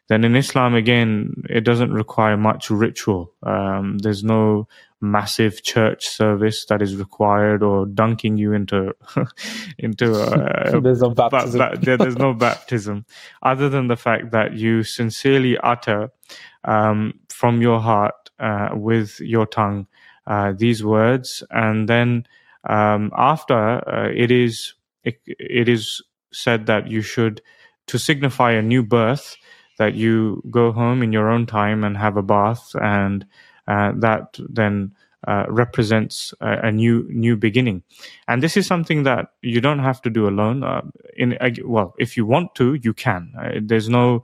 then 0.09 0.25
in 0.25 0.37
Islam, 0.37 0.75
again, 0.75 1.33
it 1.49 1.63
doesn't 1.63 1.93
require 1.93 2.37
much 2.37 2.71
ritual. 2.71 3.33
Um, 3.43 3.99
there's 3.99 4.23
no 4.23 4.69
massive 5.01 5.63
church 5.63 6.07
service 6.09 6.65
that 6.67 6.81
is 6.83 6.97
required 6.97 7.63
or 7.63 7.87
dunking 7.87 8.39
you 8.39 8.53
into 8.53 8.95
into 9.79 10.15
a, 10.15 10.81
there's 10.81 11.01
no 11.03 11.11
baptism. 11.11 11.59
Ba- 11.59 11.79
ba- 11.81 11.97
there's 11.99 12.17
no 12.19 12.35
baptism 12.35 13.05
other 13.43 13.69
than 13.69 13.89
the 13.89 13.97
fact 13.97 14.33
that 14.33 14.55
you 14.55 14.83
sincerely 14.83 15.57
utter 15.59 16.11
um, 16.65 17.15
from 17.29 17.61
your 17.63 17.81
heart 17.81 18.31
uh, 18.39 18.71
with 18.73 19.21
your 19.21 19.47
tongue 19.47 19.87
uh, 20.27 20.53
these 20.57 20.83
words 20.83 21.43
and 21.51 21.89
then 21.89 22.27
um, 22.69 23.11
after 23.17 23.55
uh, 23.89 24.11
it 24.15 24.31
is 24.31 24.75
it, 25.05 25.21
it 25.27 25.69
is 25.69 26.03
said 26.33 26.67
that 26.67 26.89
you 26.89 27.03
should 27.03 27.41
to 27.87 27.99
signify 27.99 28.53
a 28.53 28.63
new 28.63 28.83
birth 28.83 29.37
that 29.79 29.95
you 29.95 30.43
go 30.51 30.73
home 30.73 31.03
in 31.03 31.13
your 31.13 31.31
own 31.31 31.47
time 31.47 31.85
and 31.85 31.97
have 31.97 32.17
a 32.17 32.23
bath 32.23 32.75
and 32.81 33.27
uh, 33.69 33.93
that 33.97 34.39
then 34.49 34.93
uh, 35.27 35.45
represents 35.49 36.35
a, 36.41 36.69
a, 36.69 36.73
new 36.73 37.07
new 37.11 37.37
beginning, 37.37 37.83
and 38.29 38.43
this 38.43 38.57
is 38.57 38.67
something 38.67 39.05
that 39.05 39.29
you 39.43 39.61
don't 39.61 39.79
have 39.79 40.01
to 40.03 40.11
do 40.11 40.29
alone. 40.29 40.63
Uh, 40.63 40.83
in 41.17 41.37
well, 41.65 41.95
if 41.99 42.17
you 42.17 42.27
want 42.27 42.55
to, 42.57 42.75
you 42.75 42.93
can. 42.93 43.33
Uh, 43.39 43.61
there's 43.63 43.89
no 43.89 44.23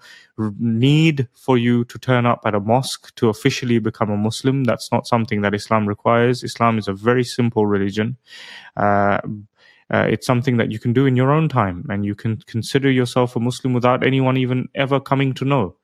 need 0.59 1.29
for 1.35 1.59
you 1.59 1.85
to 1.85 1.99
turn 1.99 2.27
up 2.27 2.43
at 2.45 2.55
a 2.55 2.61
mosque 2.61 3.15
to 3.17 3.29
officially 3.29 3.79
become 3.79 4.11
a 4.11 4.17
Muslim. 4.17 4.65
That's 4.65 4.91
not 4.91 5.07
something 5.07 5.43
that 5.43 5.55
Islam 5.55 5.87
requires. 5.87 6.43
Islam 6.43 6.79
is 6.79 6.89
a 6.89 6.93
very 6.93 7.25
simple 7.25 7.67
religion. 7.67 8.17
Uh, 9.93 10.07
it's 10.09 10.27
something 10.27 10.57
that 10.57 10.71
you 10.71 10.79
can 10.79 10.93
do 10.93 11.07
in 11.07 11.17
your 11.17 11.33
own 11.33 11.49
time, 11.49 11.85
and 11.89 12.05
you 12.05 12.15
can 12.15 12.37
consider 12.47 12.91
yourself 12.91 13.35
a 13.35 13.41
Muslim 13.41 13.73
without 13.73 14.07
anyone 14.07 14.37
even 14.37 14.69
ever 14.75 15.01
coming 15.01 15.35
to 15.35 15.45
know. 15.45 15.77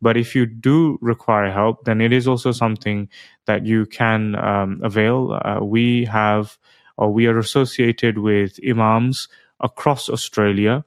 But 0.00 0.16
if 0.16 0.34
you 0.34 0.46
do 0.46 0.98
require 1.02 1.50
help, 1.50 1.84
then 1.84 2.00
it 2.00 2.12
is 2.12 2.26
also 2.26 2.52
something 2.52 3.08
that 3.46 3.66
you 3.66 3.86
can 3.86 4.34
um, 4.36 4.80
avail. 4.82 5.38
Uh, 5.44 5.62
we 5.62 6.06
have, 6.06 6.58
or 6.96 7.12
we 7.12 7.26
are 7.26 7.38
associated 7.38 8.18
with 8.18 8.58
imams 8.66 9.28
across 9.60 10.08
Australia. 10.08 10.84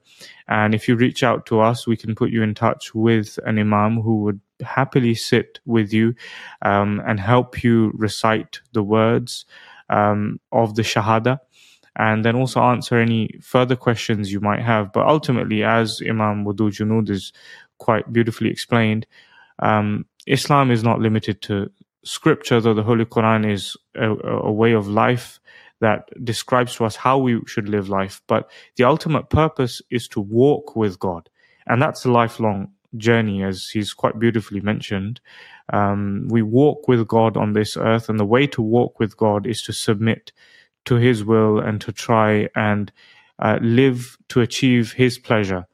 And 0.48 0.74
if 0.74 0.88
you 0.88 0.96
reach 0.96 1.22
out 1.22 1.46
to 1.46 1.60
us, 1.60 1.86
we 1.86 1.96
can 1.96 2.14
put 2.14 2.30
you 2.30 2.42
in 2.42 2.54
touch 2.54 2.94
with 2.94 3.38
an 3.46 3.58
imam 3.58 4.00
who 4.00 4.22
would 4.22 4.40
happily 4.64 5.14
sit 5.14 5.60
with 5.64 5.92
you 5.92 6.14
um, 6.62 7.00
and 7.06 7.20
help 7.20 7.62
you 7.62 7.92
recite 7.94 8.60
the 8.72 8.82
words 8.82 9.44
um, 9.90 10.40
of 10.50 10.74
the 10.74 10.82
Shahada 10.82 11.38
and 11.96 12.24
then 12.24 12.36
also 12.36 12.60
answer 12.60 12.98
any 12.98 13.30
further 13.40 13.76
questions 13.76 14.32
you 14.32 14.40
might 14.40 14.62
have. 14.62 14.92
But 14.92 15.06
ultimately, 15.06 15.62
as 15.62 16.02
Imam 16.08 16.44
Wadood 16.44 16.72
Janud 16.72 17.10
is 17.10 17.32
quite 17.78 18.12
beautifully 18.12 18.50
explained, 18.50 19.06
um, 19.60 20.06
Islam 20.26 20.70
is 20.70 20.82
not 20.82 21.00
limited 21.00 21.42
to 21.42 21.70
scripture, 22.04 22.60
though 22.60 22.74
the 22.74 22.82
Holy 22.82 23.04
Quran 23.04 23.50
is 23.50 23.76
a, 23.94 24.10
a, 24.10 24.52
way 24.52 24.72
of 24.72 24.88
life 24.88 25.40
that 25.80 26.08
describes 26.24 26.74
to 26.76 26.84
us 26.84 26.96
how 26.96 27.18
we 27.18 27.40
should 27.46 27.68
live 27.68 27.88
life. 27.88 28.20
But 28.26 28.50
the 28.76 28.84
ultimate 28.84 29.30
purpose 29.30 29.80
is 29.90 30.08
to 30.08 30.20
walk 30.20 30.76
with 30.76 30.98
God. 30.98 31.28
And 31.66 31.80
that's 31.80 32.04
a 32.04 32.10
lifelong 32.10 32.72
journey, 32.96 33.42
as 33.42 33.68
he's 33.68 33.92
quite 33.92 34.18
beautifully 34.18 34.60
mentioned. 34.60 35.20
Um, 35.72 36.26
we 36.28 36.42
walk 36.42 36.88
with 36.88 37.06
God 37.08 37.36
on 37.36 37.52
this 37.52 37.76
earth, 37.76 38.08
and 38.08 38.20
the 38.20 38.24
way 38.24 38.46
to 38.48 38.62
walk 38.62 39.00
with 39.00 39.16
God 39.16 39.46
is 39.46 39.62
to 39.62 39.72
submit 39.72 40.32
to 40.86 40.96
His 40.96 41.24
will 41.24 41.58
and 41.58 41.80
to 41.80 41.92
try 41.92 42.48
and 42.54 42.92
uh, 43.38 43.58
live 43.60 44.16
to 44.28 44.40
achieve 44.40 44.92
His 44.92 45.18
pleasure, 45.18 45.66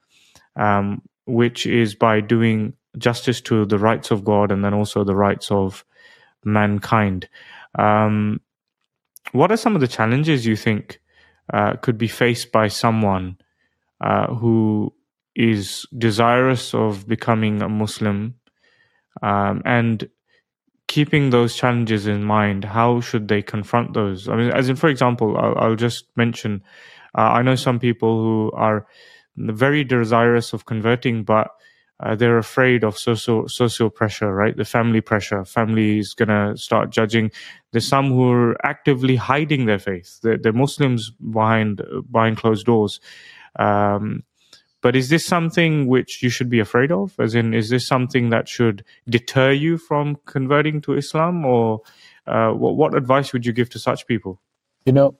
um, 0.56 1.02
which 1.26 1.66
is 1.66 1.94
by 1.94 2.20
doing 2.20 2.74
justice 2.98 3.40
to 3.42 3.64
the 3.66 3.78
rights 3.78 4.10
of 4.10 4.24
God 4.24 4.50
and 4.50 4.64
then 4.64 4.74
also 4.74 5.04
the 5.04 5.14
rights 5.14 5.50
of 5.50 5.84
mankind. 6.44 7.28
Um, 7.78 8.40
what 9.32 9.52
are 9.52 9.56
some 9.56 9.74
of 9.74 9.80
the 9.80 9.88
challenges 9.88 10.46
you 10.46 10.56
think 10.56 11.00
uh, 11.52 11.74
could 11.76 11.98
be 11.98 12.08
faced 12.08 12.52
by 12.52 12.68
someone 12.68 13.36
uh, 14.00 14.34
who 14.34 14.92
is 15.36 15.86
desirous 15.96 16.74
of 16.74 17.06
becoming 17.06 17.62
a 17.62 17.68
Muslim 17.68 18.34
um, 19.22 19.62
and 19.64 20.08
keeping 20.90 21.30
those 21.30 21.54
challenges 21.54 22.08
in 22.08 22.24
mind, 22.24 22.64
how 22.64 23.00
should 23.00 23.28
they 23.28 23.42
confront 23.42 23.94
those? 23.94 24.28
I 24.28 24.34
mean, 24.34 24.50
as 24.50 24.68
in, 24.68 24.74
for 24.74 24.88
example, 24.88 25.38
I'll, 25.38 25.56
I'll 25.56 25.76
just 25.76 26.06
mention 26.16 26.64
uh, 27.16 27.38
I 27.38 27.42
know 27.42 27.54
some 27.54 27.78
people 27.78 28.18
who 28.18 28.50
are 28.56 28.86
very 29.36 29.84
desirous 29.84 30.52
of 30.52 30.66
converting, 30.66 31.22
but 31.22 31.48
uh, 32.00 32.16
they're 32.16 32.38
afraid 32.38 32.82
of 32.82 32.98
social 32.98 33.48
social 33.48 33.88
pressure, 33.88 34.34
right? 34.34 34.56
The 34.56 34.64
family 34.64 35.00
pressure. 35.00 35.44
Family 35.44 35.98
is 35.98 36.12
gonna 36.14 36.56
start 36.56 36.90
judging. 36.90 37.30
There's 37.70 37.86
some 37.86 38.08
who 38.08 38.32
are 38.32 38.66
actively 38.66 39.14
hiding 39.14 39.66
their 39.66 39.78
faith. 39.78 40.18
They're, 40.22 40.38
they're 40.38 40.52
Muslims 40.52 41.10
behind 41.10 41.82
behind 42.10 42.38
closed 42.38 42.66
doors. 42.66 43.00
Um, 43.58 44.24
but 44.82 44.96
is 44.96 45.08
this 45.08 45.26
something 45.26 45.86
which 45.86 46.22
you 46.22 46.30
should 46.30 46.48
be 46.48 46.60
afraid 46.60 46.90
of? 46.90 47.14
As 47.18 47.34
in, 47.34 47.52
is 47.52 47.68
this 47.68 47.86
something 47.86 48.30
that 48.30 48.48
should 48.48 48.84
deter 49.08 49.50
you 49.52 49.76
from 49.76 50.16
converting 50.24 50.80
to 50.82 50.94
Islam, 50.94 51.44
or 51.44 51.82
uh, 52.26 52.50
what, 52.52 52.76
what 52.76 52.94
advice 52.94 53.32
would 53.32 53.44
you 53.44 53.52
give 53.52 53.68
to 53.70 53.78
such 53.78 54.06
people? 54.06 54.40
You 54.86 54.92
know, 54.92 55.18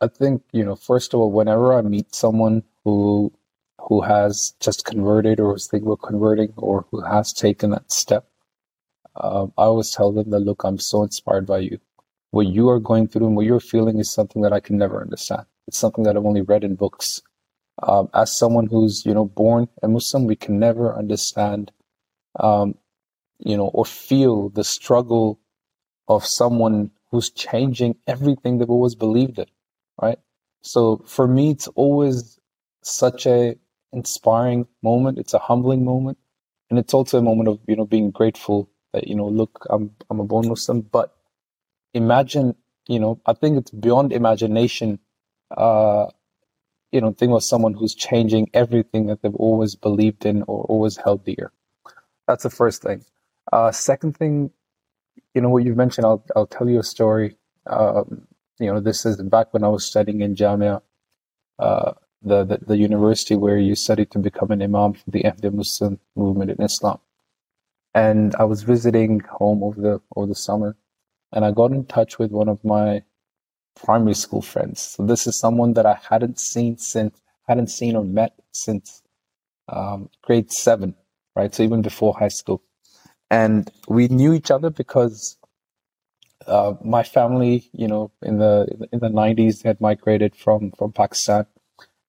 I 0.00 0.08
think 0.08 0.42
you 0.52 0.64
know. 0.64 0.76
First 0.76 1.14
of 1.14 1.20
all, 1.20 1.32
whenever 1.32 1.72
I 1.72 1.82
meet 1.82 2.14
someone 2.14 2.62
who 2.84 3.32
who 3.78 4.00
has 4.02 4.54
just 4.60 4.84
converted 4.84 5.40
or 5.40 5.56
is 5.56 5.66
thinking 5.66 5.88
about 5.88 6.02
converting 6.02 6.52
or 6.56 6.86
who 6.90 7.00
has 7.00 7.32
taken 7.32 7.70
that 7.70 7.90
step, 7.90 8.28
um, 9.16 9.52
I 9.58 9.62
always 9.62 9.90
tell 9.90 10.12
them 10.12 10.30
that 10.30 10.40
look, 10.40 10.62
I'm 10.64 10.78
so 10.78 11.02
inspired 11.02 11.46
by 11.46 11.58
you. 11.58 11.80
What 12.30 12.46
you 12.46 12.68
are 12.70 12.80
going 12.80 13.08
through 13.08 13.26
and 13.26 13.36
what 13.36 13.44
you're 13.44 13.60
feeling 13.60 13.98
is 13.98 14.12
something 14.12 14.42
that 14.42 14.52
I 14.52 14.60
can 14.60 14.78
never 14.78 15.00
understand. 15.00 15.46
It's 15.66 15.78
something 15.78 16.04
that 16.04 16.16
I've 16.16 16.24
only 16.24 16.42
read 16.42 16.64
in 16.64 16.76
books. 16.76 17.20
Um, 17.82 18.08
as 18.14 18.36
someone 18.36 18.66
who's 18.66 19.02
you 19.06 19.14
know 19.14 19.24
born 19.24 19.68
a 19.82 19.88
Muslim, 19.88 20.26
we 20.26 20.36
can 20.36 20.58
never 20.58 20.94
understand, 20.94 21.72
um, 22.38 22.74
you 23.38 23.56
know, 23.56 23.68
or 23.68 23.84
feel 23.84 24.50
the 24.50 24.64
struggle 24.64 25.40
of 26.08 26.24
someone 26.26 26.90
who's 27.10 27.30
changing 27.30 27.96
everything 28.06 28.58
they've 28.58 28.70
always 28.70 28.94
believed 28.94 29.38
in, 29.38 29.46
right? 30.00 30.18
So 30.62 31.02
for 31.06 31.26
me, 31.26 31.50
it's 31.50 31.68
always 31.68 32.38
such 32.82 33.26
a 33.26 33.56
inspiring 33.92 34.66
moment. 34.82 35.18
It's 35.18 35.34
a 35.34 35.38
humbling 35.38 35.84
moment, 35.84 36.18
and 36.70 36.78
it's 36.78 36.94
also 36.94 37.18
a 37.18 37.22
moment 37.22 37.48
of 37.48 37.58
you 37.66 37.76
know 37.76 37.86
being 37.86 38.10
grateful 38.10 38.70
that 38.92 39.08
you 39.08 39.14
know 39.14 39.28
look, 39.28 39.66
I'm 39.70 39.90
I'm 40.10 40.20
a 40.20 40.24
born 40.24 40.48
Muslim, 40.48 40.82
but 40.82 41.14
imagine 41.94 42.54
you 42.88 43.00
know 43.00 43.20
I 43.26 43.32
think 43.32 43.58
it's 43.58 43.70
beyond 43.70 44.12
imagination. 44.12 44.98
Uh, 45.50 46.06
you 46.92 47.00
know, 47.00 47.12
think 47.12 47.32
of 47.32 47.42
someone 47.42 47.72
who's 47.72 47.94
changing 47.94 48.50
everything 48.52 49.06
that 49.06 49.22
they've 49.22 49.34
always 49.34 49.74
believed 49.74 50.24
in 50.26 50.42
or 50.42 50.64
always 50.64 50.96
held 50.98 51.24
dear. 51.24 51.50
That's 52.28 52.42
the 52.42 52.50
first 52.50 52.82
thing. 52.82 53.04
Uh, 53.50 53.72
second 53.72 54.16
thing, 54.16 54.50
you 55.34 55.40
know, 55.40 55.48
what 55.48 55.64
you've 55.64 55.76
mentioned, 55.76 56.06
I'll, 56.06 56.24
I'll 56.36 56.46
tell 56.46 56.68
you 56.68 56.78
a 56.78 56.84
story. 56.84 57.36
Um, 57.66 58.28
you 58.58 58.72
know, 58.72 58.78
this 58.78 59.06
is 59.06 59.20
back 59.22 59.52
when 59.52 59.64
I 59.64 59.68
was 59.68 59.84
studying 59.84 60.20
in 60.20 60.36
Jamia, 60.36 60.82
uh, 61.58 61.92
the, 62.22 62.44
the, 62.44 62.58
the, 62.58 62.76
university 62.76 63.34
where 63.34 63.58
you 63.58 63.74
study 63.74 64.04
to 64.06 64.18
become 64.18 64.50
an 64.50 64.62
imam 64.62 64.92
for 64.92 65.10
the 65.10 65.22
Ahmadiyya 65.22 65.52
Muslim 65.52 65.98
movement 66.14 66.50
in 66.50 66.62
Islam. 66.62 66.98
And 67.94 68.34
I 68.36 68.44
was 68.44 68.62
visiting 68.62 69.20
home 69.20 69.62
over 69.64 69.80
the, 69.80 70.00
over 70.14 70.26
the 70.26 70.34
summer 70.34 70.76
and 71.32 71.44
I 71.44 71.50
got 71.50 71.72
in 71.72 71.84
touch 71.86 72.18
with 72.18 72.30
one 72.30 72.48
of 72.48 72.62
my 72.64 73.02
primary 73.74 74.14
school 74.14 74.42
friends. 74.42 74.80
So 74.80 75.04
this 75.06 75.26
is 75.26 75.38
someone 75.38 75.74
that 75.74 75.86
I 75.86 75.98
hadn't 76.08 76.38
seen 76.38 76.78
since 76.78 77.20
hadn't 77.48 77.68
seen 77.68 77.96
or 77.96 78.04
met 78.04 78.34
since 78.52 79.02
um, 79.68 80.08
grade 80.22 80.52
seven, 80.52 80.94
right? 81.34 81.54
So 81.54 81.62
even 81.62 81.82
before 81.82 82.14
high 82.14 82.28
school, 82.28 82.62
and 83.30 83.70
we 83.88 84.08
knew 84.08 84.32
each 84.32 84.50
other 84.50 84.70
because 84.70 85.36
uh, 86.46 86.74
my 86.82 87.02
family, 87.02 87.68
you 87.72 87.88
know, 87.88 88.10
in 88.22 88.38
the 88.38 88.66
in 88.92 88.98
the 89.00 89.08
nineties 89.08 89.62
had 89.62 89.80
migrated 89.80 90.34
from 90.36 90.72
from 90.72 90.92
Pakistan, 90.92 91.46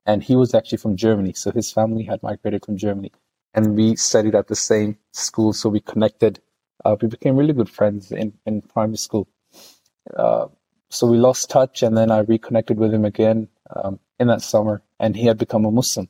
and 0.06 0.24
he 0.24 0.36
was 0.36 0.54
actually 0.54 0.80
from 0.80 0.96
Germany. 0.96 1.34
So 1.34 1.52
his 1.52 1.72
family 1.72 2.04
had 2.04 2.22
migrated 2.24 2.66
from 2.66 2.78
Germany, 2.78 3.12
and 3.54 3.76
we 3.76 3.96
studied 3.96 4.36
at 4.36 4.48
the 4.48 4.56
same 4.56 4.98
school. 5.12 5.54
So 5.54 5.70
we 5.70 5.80
connected. 5.80 6.40
Uh, 6.84 6.96
we 7.02 7.08
became 7.08 7.36
really 7.36 7.54
good 7.54 7.70
friends 7.70 8.12
in 8.12 8.34
in 8.46 8.62
primary 8.62 8.98
school. 8.98 9.28
Uh, 10.16 10.48
so 10.94 11.08
we 11.08 11.18
lost 11.18 11.50
touch, 11.50 11.82
and 11.82 11.98
then 11.98 12.12
I 12.12 12.20
reconnected 12.20 12.78
with 12.78 12.94
him 12.94 13.04
again 13.04 13.48
um, 13.76 14.00
in 14.20 14.28
that 14.28 14.42
summer, 14.42 14.84
and 15.00 15.16
he 15.16 15.26
had 15.26 15.38
become 15.40 15.66
a 15.66 15.72
Muslim. 15.72 16.08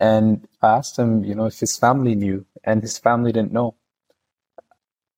And 0.00 0.48
I 0.62 0.76
asked 0.78 0.98
him, 0.98 1.24
you 1.24 1.34
know, 1.34 1.46
if 1.46 1.60
his 1.60 1.76
family 1.76 2.14
knew, 2.14 2.46
and 2.64 2.80
his 2.80 2.98
family 2.98 3.32
didn't 3.32 3.52
know. 3.52 3.76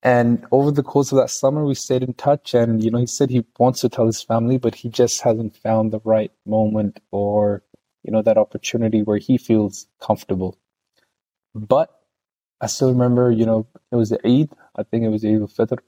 And 0.02 0.44
over 0.50 0.70
the 0.70 0.82
course 0.82 1.12
of 1.12 1.18
that 1.18 1.30
summer, 1.30 1.64
we 1.64 1.74
stayed 1.74 2.02
in 2.02 2.14
touch, 2.14 2.52
and 2.52 2.82
you 2.82 2.90
know, 2.90 2.98
he 2.98 3.06
said 3.06 3.30
he 3.30 3.44
wants 3.58 3.80
to 3.82 3.88
tell 3.88 4.06
his 4.06 4.22
family, 4.22 4.58
but 4.58 4.74
he 4.74 4.88
just 4.88 5.20
hasn't 5.22 5.56
found 5.56 5.92
the 5.92 6.00
right 6.04 6.32
moment 6.44 7.00
or 7.12 7.62
you 8.02 8.12
know 8.12 8.22
that 8.22 8.38
opportunity 8.38 9.02
where 9.02 9.18
he 9.18 9.38
feels 9.38 9.86
comfortable. 10.00 10.58
But 11.54 11.90
I 12.60 12.66
still 12.66 12.90
remember, 12.90 13.30
you 13.30 13.46
know, 13.46 13.66
it 13.92 13.96
was 13.96 14.10
the 14.10 14.20
Eid. 14.26 14.50
I 14.76 14.82
think 14.82 15.04
it 15.04 15.10
was 15.10 15.24
Eid 15.24 15.40
al-Fitr, 15.42 15.78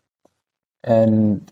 and 0.85 1.51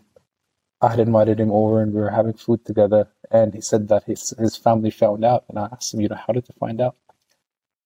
I 0.81 0.89
had 0.89 0.99
invited 0.99 1.39
him 1.39 1.51
over 1.51 1.81
and 1.81 1.93
we 1.93 1.99
were 1.99 2.09
having 2.09 2.33
food 2.33 2.65
together. 2.65 3.09
And 3.31 3.53
he 3.53 3.61
said 3.61 3.89
that 3.89 4.05
his, 4.05 4.33
his 4.39 4.55
family 4.55 4.91
found 4.91 5.25
out. 5.25 5.43
And 5.49 5.59
I 5.59 5.67
asked 5.71 5.93
him, 5.93 6.01
you 6.01 6.07
know, 6.07 6.15
how 6.15 6.33
did 6.33 6.45
they 6.45 6.53
find 6.59 6.79
out? 6.79 6.95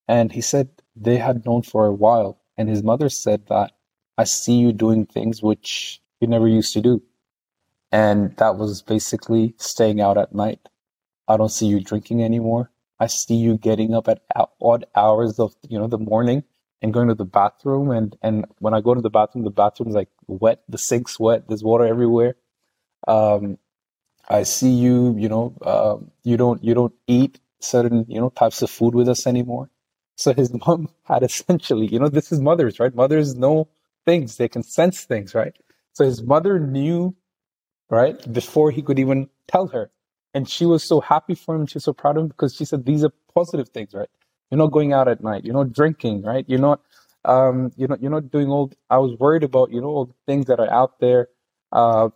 And 0.06 0.30
he 0.30 0.40
said 0.40 0.68
they 0.94 1.16
had 1.16 1.44
known 1.44 1.62
for 1.62 1.86
a 1.86 1.92
while. 1.92 2.38
And 2.56 2.68
his 2.68 2.82
mother 2.82 3.08
said 3.08 3.46
that 3.48 3.72
I 4.16 4.24
see 4.24 4.54
you 4.54 4.72
doing 4.72 5.06
things 5.06 5.42
which 5.42 6.00
you 6.20 6.28
never 6.28 6.46
used 6.46 6.72
to 6.74 6.80
do. 6.80 7.02
And 7.90 8.36
that 8.36 8.56
was 8.56 8.82
basically 8.82 9.54
staying 9.56 10.00
out 10.00 10.18
at 10.18 10.34
night. 10.34 10.60
I 11.26 11.36
don't 11.36 11.48
see 11.48 11.66
you 11.66 11.80
drinking 11.80 12.22
anymore. 12.22 12.70
I 13.00 13.08
see 13.08 13.34
you 13.34 13.58
getting 13.58 13.92
up 13.92 14.08
at 14.08 14.22
odd 14.60 14.84
hours 14.94 15.40
of, 15.40 15.54
you 15.68 15.78
know, 15.78 15.88
the 15.88 15.98
morning 15.98 16.44
and 16.80 16.94
going 16.94 17.08
to 17.08 17.14
the 17.14 17.24
bathroom. 17.24 17.90
And, 17.90 18.16
and 18.22 18.46
when 18.60 18.72
I 18.72 18.80
go 18.80 18.94
to 18.94 19.00
the 19.00 19.10
bathroom, 19.10 19.44
the 19.44 19.50
bathroom's 19.50 19.94
like 19.94 20.10
wet. 20.28 20.62
The 20.68 20.78
sink's 20.78 21.18
wet. 21.18 21.48
There's 21.48 21.64
water 21.64 21.86
everywhere 21.86 22.36
um, 23.08 23.58
I 24.28 24.44
see 24.44 24.70
you, 24.70 25.16
you 25.18 25.30
know, 25.30 25.54
uh, 25.62 25.96
you 26.24 26.36
don't 26.38 26.64
you 26.64 26.74
don't 26.74 26.94
eat 27.06 27.40
certain 27.60 28.06
you 28.08 28.20
know 28.20 28.30
types 28.30 28.62
of 28.62 28.70
food 28.70 28.94
with 28.96 29.08
us 29.08 29.26
anymore. 29.26 29.70
So 30.16 30.34
his 30.34 30.52
mom 30.66 30.90
had 31.04 31.24
essentially, 31.24 31.86
you 31.88 32.00
know, 32.00 32.10
this 32.10 32.32
is 32.32 32.40
mothers, 32.40 32.80
right? 32.80 32.94
Mothers 32.94 33.36
know 33.36 33.68
things; 34.06 34.38
they 34.38 34.48
can 34.48 34.62
sense 34.64 35.04
things, 35.04 35.34
right? 35.34 35.54
So 35.94 36.04
his 36.04 36.22
mother 36.22 36.60
knew, 36.60 37.14
right, 37.90 38.16
before 38.32 38.70
he 38.70 38.82
could 38.82 38.98
even 38.98 39.30
tell 39.48 39.68
her, 39.68 39.90
and 40.34 40.48
she 40.48 40.66
was 40.66 40.84
so 40.84 41.00
happy 41.00 41.34
for 41.34 41.54
him. 41.56 41.66
She 41.66 41.76
was 41.76 41.84
so 41.84 41.94
proud 41.94 42.16
of 42.16 42.24
him 42.24 42.28
because 42.28 42.54
she 42.56 42.64
said 42.66 42.86
these 42.86 43.04
are 43.04 43.12
positive 43.34 43.70
things, 43.70 43.94
right? 43.94 44.10
You're 44.50 44.58
not 44.58 44.72
going 44.72 44.92
out 44.92 45.08
at 45.08 45.22
night. 45.22 45.44
You're 45.44 45.54
not 45.54 45.72
drinking, 45.72 46.22
right? 46.22 46.44
You're 46.48 46.60
not, 46.60 46.80
um, 47.24 47.72
you're 47.76 47.88
not, 47.88 48.02
you're 48.02 48.12
not 48.12 48.30
doing 48.30 48.48
all. 48.50 48.72
I 48.90 48.98
was 48.98 49.18
worried 49.18 49.44
about, 49.44 49.72
you 49.72 49.80
know, 49.80 49.88
all 49.88 50.06
the 50.06 50.14
things 50.26 50.46
that 50.46 50.60
are 50.60 50.72
out 50.72 51.00
there. 51.00 51.28
Uh, 51.72 52.10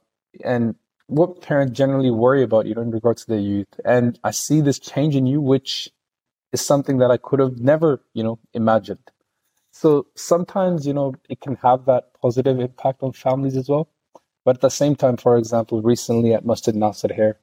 and 0.44 0.74
what 1.06 1.40
parents 1.40 1.76
generally 1.76 2.10
worry 2.10 2.42
about, 2.42 2.66
you 2.66 2.74
know, 2.74 2.82
in 2.82 2.90
regards 2.90 3.24
to 3.24 3.30
their 3.30 3.40
youth. 3.40 3.68
And 3.84 4.18
I 4.24 4.30
see 4.30 4.60
this 4.60 4.78
change 4.78 5.16
in 5.16 5.26
you, 5.26 5.40
which 5.40 5.90
is 6.52 6.60
something 6.60 6.98
that 6.98 7.10
I 7.10 7.16
could 7.16 7.40
have 7.40 7.58
never, 7.58 8.02
you 8.14 8.22
know, 8.22 8.38
imagined. 8.52 9.10
So 9.70 10.06
sometimes, 10.16 10.86
you 10.86 10.92
know, 10.92 11.14
it 11.28 11.40
can 11.40 11.56
have 11.56 11.86
that 11.86 12.12
positive 12.20 12.60
impact 12.60 13.02
on 13.02 13.12
families 13.12 13.56
as 13.56 13.68
well. 13.68 13.88
But 14.44 14.56
at 14.56 14.60
the 14.60 14.70
same 14.70 14.96
time, 14.96 15.16
for 15.16 15.36
example, 15.36 15.82
recently 15.82 16.34
at 16.34 16.44
Masjid 16.44 16.74
Nasir 16.74 17.12
here, 17.14 17.38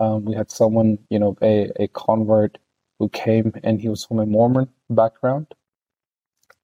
um, 0.00 0.24
we 0.24 0.34
had 0.34 0.50
someone, 0.50 0.98
you 1.10 1.18
know, 1.18 1.36
a, 1.42 1.70
a 1.76 1.88
convert 1.88 2.58
who 2.98 3.08
came 3.08 3.52
and 3.62 3.80
he 3.80 3.88
was 3.88 4.04
from 4.04 4.18
a 4.18 4.26
Mormon 4.26 4.68
background 4.90 5.46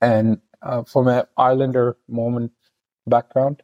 and 0.01 0.40
uh, 0.62 0.82
from 0.84 1.09
an 1.09 1.24
Islander 1.36 1.97
Mormon 2.09 2.51
background. 3.06 3.62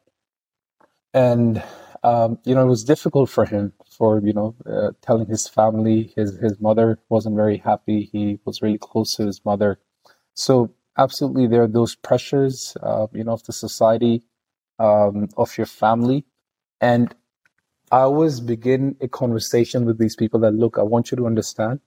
And 1.14 1.62
um, 2.02 2.38
you 2.44 2.54
know, 2.54 2.62
it 2.62 2.68
was 2.68 2.84
difficult 2.84 3.30
for 3.30 3.44
him 3.44 3.72
for, 3.90 4.20
you 4.20 4.32
know, 4.32 4.54
uh, 4.66 4.90
telling 5.02 5.26
his 5.26 5.48
family. 5.48 6.12
His, 6.16 6.36
his 6.38 6.60
mother 6.60 6.98
wasn't 7.08 7.36
very 7.36 7.58
happy. 7.58 8.08
He 8.12 8.38
was 8.44 8.62
really 8.62 8.78
close 8.78 9.14
to 9.16 9.26
his 9.26 9.44
mother. 9.44 9.78
So, 10.34 10.70
absolutely, 10.96 11.46
there 11.46 11.62
are 11.62 11.68
those 11.68 11.96
pressures, 11.96 12.76
uh, 12.82 13.06
you 13.12 13.24
know, 13.24 13.32
of 13.32 13.44
the 13.44 13.52
society, 13.52 14.22
um, 14.78 15.28
of 15.36 15.56
your 15.58 15.66
family. 15.66 16.24
And 16.80 17.14
I 17.90 18.00
always 18.00 18.40
begin 18.40 18.96
a 19.00 19.08
conversation 19.08 19.84
with 19.84 19.98
these 19.98 20.14
people 20.14 20.40
that 20.40 20.52
look, 20.52 20.78
I 20.78 20.82
want 20.82 21.10
you 21.10 21.16
to 21.16 21.26
understand 21.26 21.80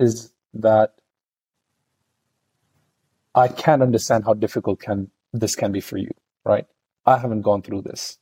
is 0.00 0.32
that 0.54 0.94
I 3.34 3.48
can't 3.48 3.82
understand 3.82 4.24
how 4.24 4.34
difficult 4.34 4.80
can 4.80 5.10
this 5.32 5.56
can 5.56 5.72
be 5.72 5.80
for 5.80 5.98
you, 5.98 6.10
right? 6.44 6.66
I 7.04 7.18
haven't 7.18 7.42
gone 7.42 7.62
through 7.62 7.82
this. 7.82 8.18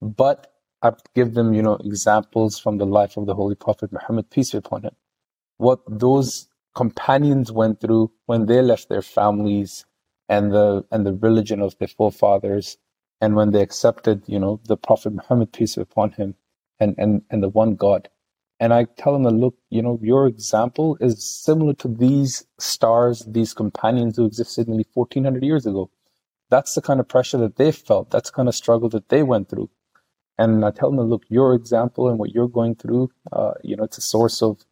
But 0.00 0.51
I 0.82 0.92
give 1.14 1.34
them, 1.34 1.54
you 1.54 1.62
know, 1.62 1.76
examples 1.76 2.58
from 2.58 2.78
the 2.78 2.86
life 2.86 3.16
of 3.18 3.26
the 3.26 3.34
Holy 3.36 3.56
Prophet 3.56 3.92
Muhammad, 3.92 4.30
peace 4.30 4.52
be 4.52 4.58
upon 4.58 4.84
him. 4.84 4.96
What 5.58 5.80
those 5.88 6.48
companions 6.74 7.52
went 7.52 7.80
through 7.80 8.12
when 8.26 8.46
they 8.46 8.62
left 8.62 8.88
their 8.88 9.02
families 9.02 9.86
and 10.28 10.52
the 10.52 10.84
and 10.92 11.06
the 11.06 11.14
religion 11.14 11.62
of 11.62 11.78
their 11.78 11.88
forefathers 11.88 12.78
and 13.20 13.36
when 13.36 13.52
they 13.52 13.62
accepted, 13.62 14.24
you 14.26 14.38
know, 14.40 14.60
the 14.66 14.76
Prophet 14.76 15.12
Muhammad, 15.14 15.52
peace 15.52 15.76
be 15.76 15.82
upon 15.82 16.12
him, 16.12 16.36
and, 16.80 16.94
and, 16.98 17.22
and 17.30 17.42
the 17.42 17.48
one 17.50 17.74
God. 17.76 18.08
And 18.60 18.74
I 18.74 18.84
tell 18.84 19.14
them, 19.14 19.24
look, 19.40 19.56
you 19.70 19.82
know, 19.82 19.98
your 20.02 20.26
example 20.26 20.98
is 21.00 21.24
similar 21.44 21.74
to 21.74 21.88
these 21.88 22.44
stars, 22.60 23.24
these 23.28 23.54
companions 23.54 24.16
who 24.16 24.26
existed 24.26 24.68
nearly 24.68 24.86
1400 24.94 25.42
years 25.44 25.66
ago. 25.66 25.90
That's 26.50 26.74
the 26.74 26.82
kind 26.82 27.00
of 27.00 27.08
pressure 27.08 27.38
that 27.38 27.56
they 27.56 27.72
felt. 27.72 28.10
That's 28.10 28.30
the 28.30 28.36
kind 28.36 28.48
of 28.48 28.54
struggle 28.54 28.88
that 28.90 29.08
they 29.08 29.22
went 29.22 29.48
through. 29.50 29.70
And 30.38 30.64
I 30.64 30.70
tell 30.70 30.90
them, 30.90 31.08
look, 31.08 31.24
your 31.28 31.54
example 31.54 32.08
and 32.08 32.18
what 32.18 32.30
you're 32.30 32.48
going 32.48 32.74
through, 32.74 33.10
uh, 33.32 33.52
you 33.62 33.76
know, 33.76 33.84
it's 33.84 33.98
a 33.98 34.02
source 34.02 34.42
of, 34.42 34.64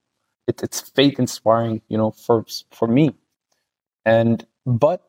it, 0.47 0.63
it's 0.63 0.81
faith 0.81 1.19
inspiring, 1.19 1.83
you 1.89 1.99
know, 1.99 2.11
for, 2.11 2.45
for 2.71 2.89
me. 2.89 3.15
And, 4.05 4.45
but 4.67 5.03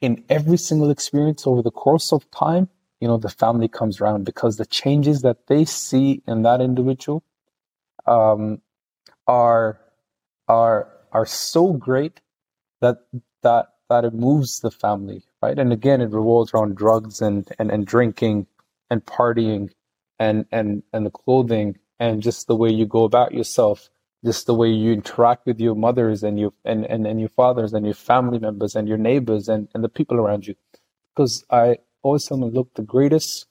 in 0.00 0.24
every 0.28 0.56
single 0.56 0.90
experience 0.90 1.46
over 1.46 1.62
the 1.62 1.70
course 1.70 2.12
of 2.12 2.30
time, 2.30 2.68
you 3.00 3.08
know, 3.08 3.16
the 3.16 3.28
family 3.28 3.68
comes 3.68 4.00
around 4.00 4.24
because 4.24 4.56
the 4.56 4.66
changes 4.66 5.22
that 5.22 5.46
they 5.46 5.64
see 5.64 6.22
in 6.26 6.42
that 6.42 6.60
individual 6.60 7.22
um, 8.06 8.60
are 9.26 9.80
are 10.48 10.88
are 11.12 11.26
so 11.26 11.72
great 11.72 12.20
that 12.80 12.98
that 13.42 13.68
that 13.88 14.04
it 14.04 14.14
moves 14.14 14.60
the 14.60 14.70
family, 14.70 15.24
right? 15.42 15.58
And 15.58 15.72
again, 15.72 16.00
it 16.00 16.10
revolves 16.10 16.52
around 16.52 16.76
drugs 16.76 17.20
and 17.20 17.48
and, 17.58 17.70
and 17.70 17.86
drinking 17.86 18.46
and 18.90 19.04
partying 19.04 19.70
and 20.20 20.44
and 20.52 20.84
and 20.92 21.04
the 21.04 21.10
clothing 21.10 21.76
and 21.98 22.22
just 22.22 22.46
the 22.46 22.54
way 22.54 22.70
you 22.70 22.86
go 22.86 23.04
about 23.04 23.34
yourself, 23.34 23.88
just 24.24 24.46
the 24.46 24.54
way 24.54 24.68
you 24.68 24.92
interact 24.92 25.46
with 25.46 25.58
your 25.58 25.74
mothers 25.74 26.22
and 26.22 26.38
your 26.38 26.52
and, 26.64 26.84
and, 26.86 27.06
and 27.06 27.18
your 27.18 27.30
fathers 27.30 27.72
and 27.72 27.84
your 27.84 27.94
family 27.94 28.38
members 28.38 28.76
and 28.76 28.86
your 28.86 28.98
neighbors 28.98 29.48
and, 29.48 29.68
and 29.74 29.82
the 29.82 29.88
people 29.88 30.18
around 30.18 30.46
you. 30.46 30.54
Because 31.12 31.44
I 31.50 31.78
always 32.02 32.26
tell 32.26 32.38
them, 32.38 32.50
look, 32.50 32.74
the 32.74 32.82
greatest 32.82 33.46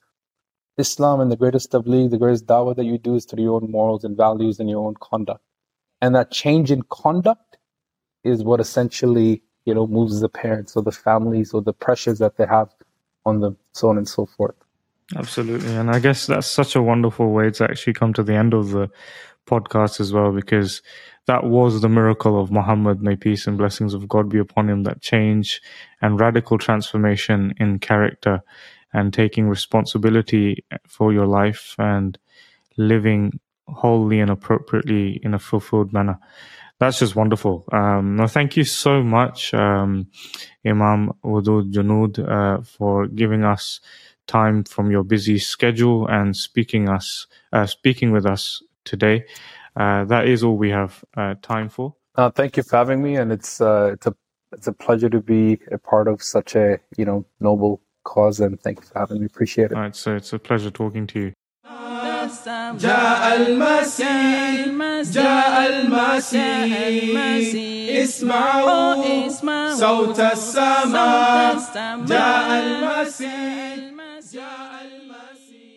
Islam 0.78 1.20
and 1.20 1.30
the 1.30 1.36
greatest 1.36 1.72
tabligh, 1.72 2.10
the 2.10 2.18
greatest 2.18 2.46
dawah 2.46 2.74
that 2.76 2.84
you 2.84 2.96
do 2.96 3.16
is 3.16 3.26
through 3.26 3.42
your 3.42 3.60
own 3.60 3.70
morals 3.70 4.04
and 4.04 4.16
values 4.16 4.60
and 4.60 4.70
your 4.70 4.86
own 4.86 4.94
conduct. 5.00 5.44
And 6.00 6.14
that 6.14 6.30
change 6.30 6.70
in 6.70 6.82
conduct 6.88 7.58
is 8.24 8.42
what 8.42 8.60
essentially, 8.60 9.42
you 9.64 9.74
know, 9.74 9.86
moves 9.86 10.20
the 10.20 10.28
parents 10.28 10.76
or 10.76 10.82
the 10.82 10.92
families 10.92 11.52
or 11.52 11.62
the 11.62 11.72
pressures 11.72 12.18
that 12.20 12.36
they 12.36 12.46
have 12.46 12.70
on 13.26 13.40
them, 13.40 13.58
so 13.72 13.90
on 13.90 13.98
and 13.98 14.08
so 14.08 14.24
forth. 14.24 14.54
Absolutely. 15.16 15.74
And 15.74 15.90
I 15.90 15.98
guess 15.98 16.26
that's 16.26 16.46
such 16.46 16.76
a 16.76 16.82
wonderful 16.82 17.32
way 17.32 17.50
to 17.50 17.64
actually 17.64 17.94
come 17.94 18.12
to 18.14 18.22
the 18.22 18.34
end 18.34 18.54
of 18.54 18.70
the 18.70 18.88
podcast 19.46 20.00
as 20.00 20.12
well, 20.12 20.32
because 20.32 20.82
that 21.26 21.44
was 21.44 21.80
the 21.80 21.88
miracle 21.88 22.40
of 22.40 22.50
Muhammad, 22.52 23.02
may 23.02 23.16
peace 23.16 23.46
and 23.46 23.58
blessings 23.58 23.94
of 23.94 24.08
God 24.08 24.28
be 24.28 24.38
upon 24.38 24.68
him, 24.68 24.84
that 24.84 25.00
change 25.00 25.60
and 26.00 26.20
radical 26.20 26.58
transformation 26.58 27.54
in 27.58 27.78
character 27.78 28.42
and 28.92 29.12
taking 29.12 29.48
responsibility 29.48 30.64
for 30.86 31.12
your 31.12 31.26
life 31.26 31.74
and 31.78 32.18
living 32.76 33.38
wholly 33.66 34.20
and 34.20 34.30
appropriately 34.30 35.20
in 35.22 35.34
a 35.34 35.38
fulfilled 35.38 35.92
manner. 35.92 36.18
That's 36.78 36.98
just 36.98 37.14
wonderful. 37.14 37.64
Um, 37.72 38.16
no, 38.16 38.26
thank 38.26 38.56
you 38.56 38.64
so 38.64 39.02
much, 39.02 39.52
um, 39.54 40.06
Imam 40.64 41.12
Wadood 41.24 41.72
Janud, 41.72 42.18
uh, 42.18 42.62
for 42.62 43.06
giving 43.06 43.44
us 43.44 43.80
time 44.29 44.63
from 44.63 44.91
your 44.91 45.03
busy 45.03 45.37
schedule 45.37 46.07
and 46.07 46.35
speaking 46.35 46.89
us, 46.89 47.27
uh, 47.53 47.65
speaking 47.65 48.11
with 48.11 48.25
us 48.25 48.63
today. 48.83 49.25
Uh, 49.75 50.05
that 50.05 50.27
is 50.27 50.43
all 50.43 50.57
we 50.57 50.69
have 50.69 51.03
uh, 51.17 51.35
time 51.41 51.69
for. 51.69 51.95
Uh, 52.15 52.29
thank 52.29 52.55
you 52.57 52.63
for 52.63 52.77
having 52.77 53.03
me, 53.03 53.17
and 53.17 53.31
it's 53.31 53.59
uh, 53.59 53.91
it's 53.93 54.07
a 54.07 54.15
it's 54.53 54.67
a 54.67 54.73
pleasure 54.73 55.09
to 55.09 55.19
be 55.19 55.59
a 55.71 55.77
part 55.77 56.07
of 56.07 56.23
such 56.23 56.55
a 56.55 56.79
you 56.97 57.03
know 57.03 57.25
noble 57.39 57.81
cause. 58.03 58.39
And 58.39 58.59
thank 58.61 58.79
you 58.79 58.85
for 58.85 58.99
having 58.99 59.19
me. 59.19 59.25
Appreciate 59.25 59.71
it. 59.71 59.73
All 59.73 59.81
right, 59.81 59.95
so 59.95 60.15
it's 60.15 60.31
a 60.31 60.39
pleasure 60.39 60.71
talking 60.71 61.07
to 61.07 61.19
you. 61.19 61.33
جاء 62.79 63.35
المسيح 63.35 64.65
جاء 65.11 65.69
المسيح 65.69 66.71
اسمعوا 68.03 69.29
صوت 69.69 70.19
السماء 70.19 71.57
جاء 72.05 72.47
المسيح 72.59 73.88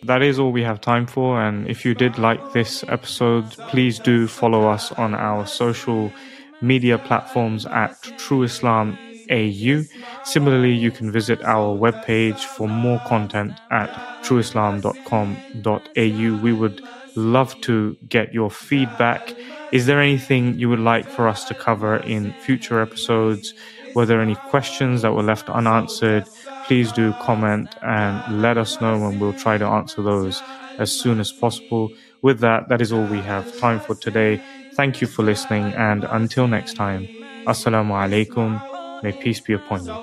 that 0.04 0.22
is 0.22 0.40
all 0.40 0.52
we 0.52 0.64
have 0.64 0.82
time 0.82 1.08
for. 1.08 1.42
And 1.42 1.68
if 1.68 1.86
you 1.86 1.94
did 1.94 2.18
like 2.18 2.52
this 2.52 2.84
episode, 2.88 3.56
please 3.68 4.00
do 4.00 4.28
follow 4.28 4.68
us 4.68 4.92
on 4.94 5.14
our 5.16 5.46
social 5.46 6.16
media 6.60 6.98
platforms 6.98 7.66
at 7.68 8.12
True 8.18 8.44
Islam 8.44 9.00
AU. 9.30 9.88
Similarly, 10.24 10.74
you 10.74 10.92
can 10.92 11.12
visit 11.12 11.42
our 11.44 11.76
webpage 11.78 12.46
for 12.46 12.68
more 12.68 13.00
content 13.02 13.62
at 13.72 13.96
trueislam.com.au. 14.24 16.38
We 16.38 16.54
would 16.54 16.82
love 17.16 17.60
to 17.62 17.98
get 18.08 18.34
your 18.34 18.50
feedback. 18.50 19.36
Is 19.72 19.86
there 19.86 20.02
anything 20.02 20.58
you 20.60 20.70
would 20.70 20.80
like 20.80 21.10
for 21.10 21.28
us 21.28 21.46
to 21.46 21.56
cover 21.56 21.98
in 21.98 22.34
future 22.36 22.82
episodes? 22.82 23.54
Were 23.94 24.06
there 24.06 24.22
any 24.22 24.36
questions 24.36 25.02
that 25.04 25.14
were 25.14 25.24
left 25.24 25.50
unanswered? 25.50 26.30
Please 26.64 26.92
do 26.94 27.14
comment 27.14 27.76
and 27.82 28.24
let 28.28 28.58
us 28.58 28.80
know 28.82 29.06
and 29.08 29.20
we'll 29.20 29.34
try 29.34 29.58
to 29.58 29.66
answer 29.66 30.02
those 30.02 30.44
as 30.78 30.92
soon 30.98 31.20
as 31.20 31.32
possible. 31.32 31.94
With 32.22 32.40
that, 32.40 32.70
that 32.70 32.82
is 32.82 32.92
all 32.92 33.08
we 33.08 33.24
have 33.24 33.56
time 33.56 33.80
for 33.80 33.96
today. 33.96 34.42
Thank 34.76 35.02
you 35.02 35.08
for 35.08 35.24
listening 35.24 35.74
and 35.76 36.06
until 36.10 36.48
next 36.48 36.74
time, 36.76 37.12
Assalamu 37.48 37.94
alaikum. 37.94 38.64
May 39.02 39.12
peace 39.14 39.42
be 39.42 39.54
upon 39.54 39.86
you. 39.86 40.00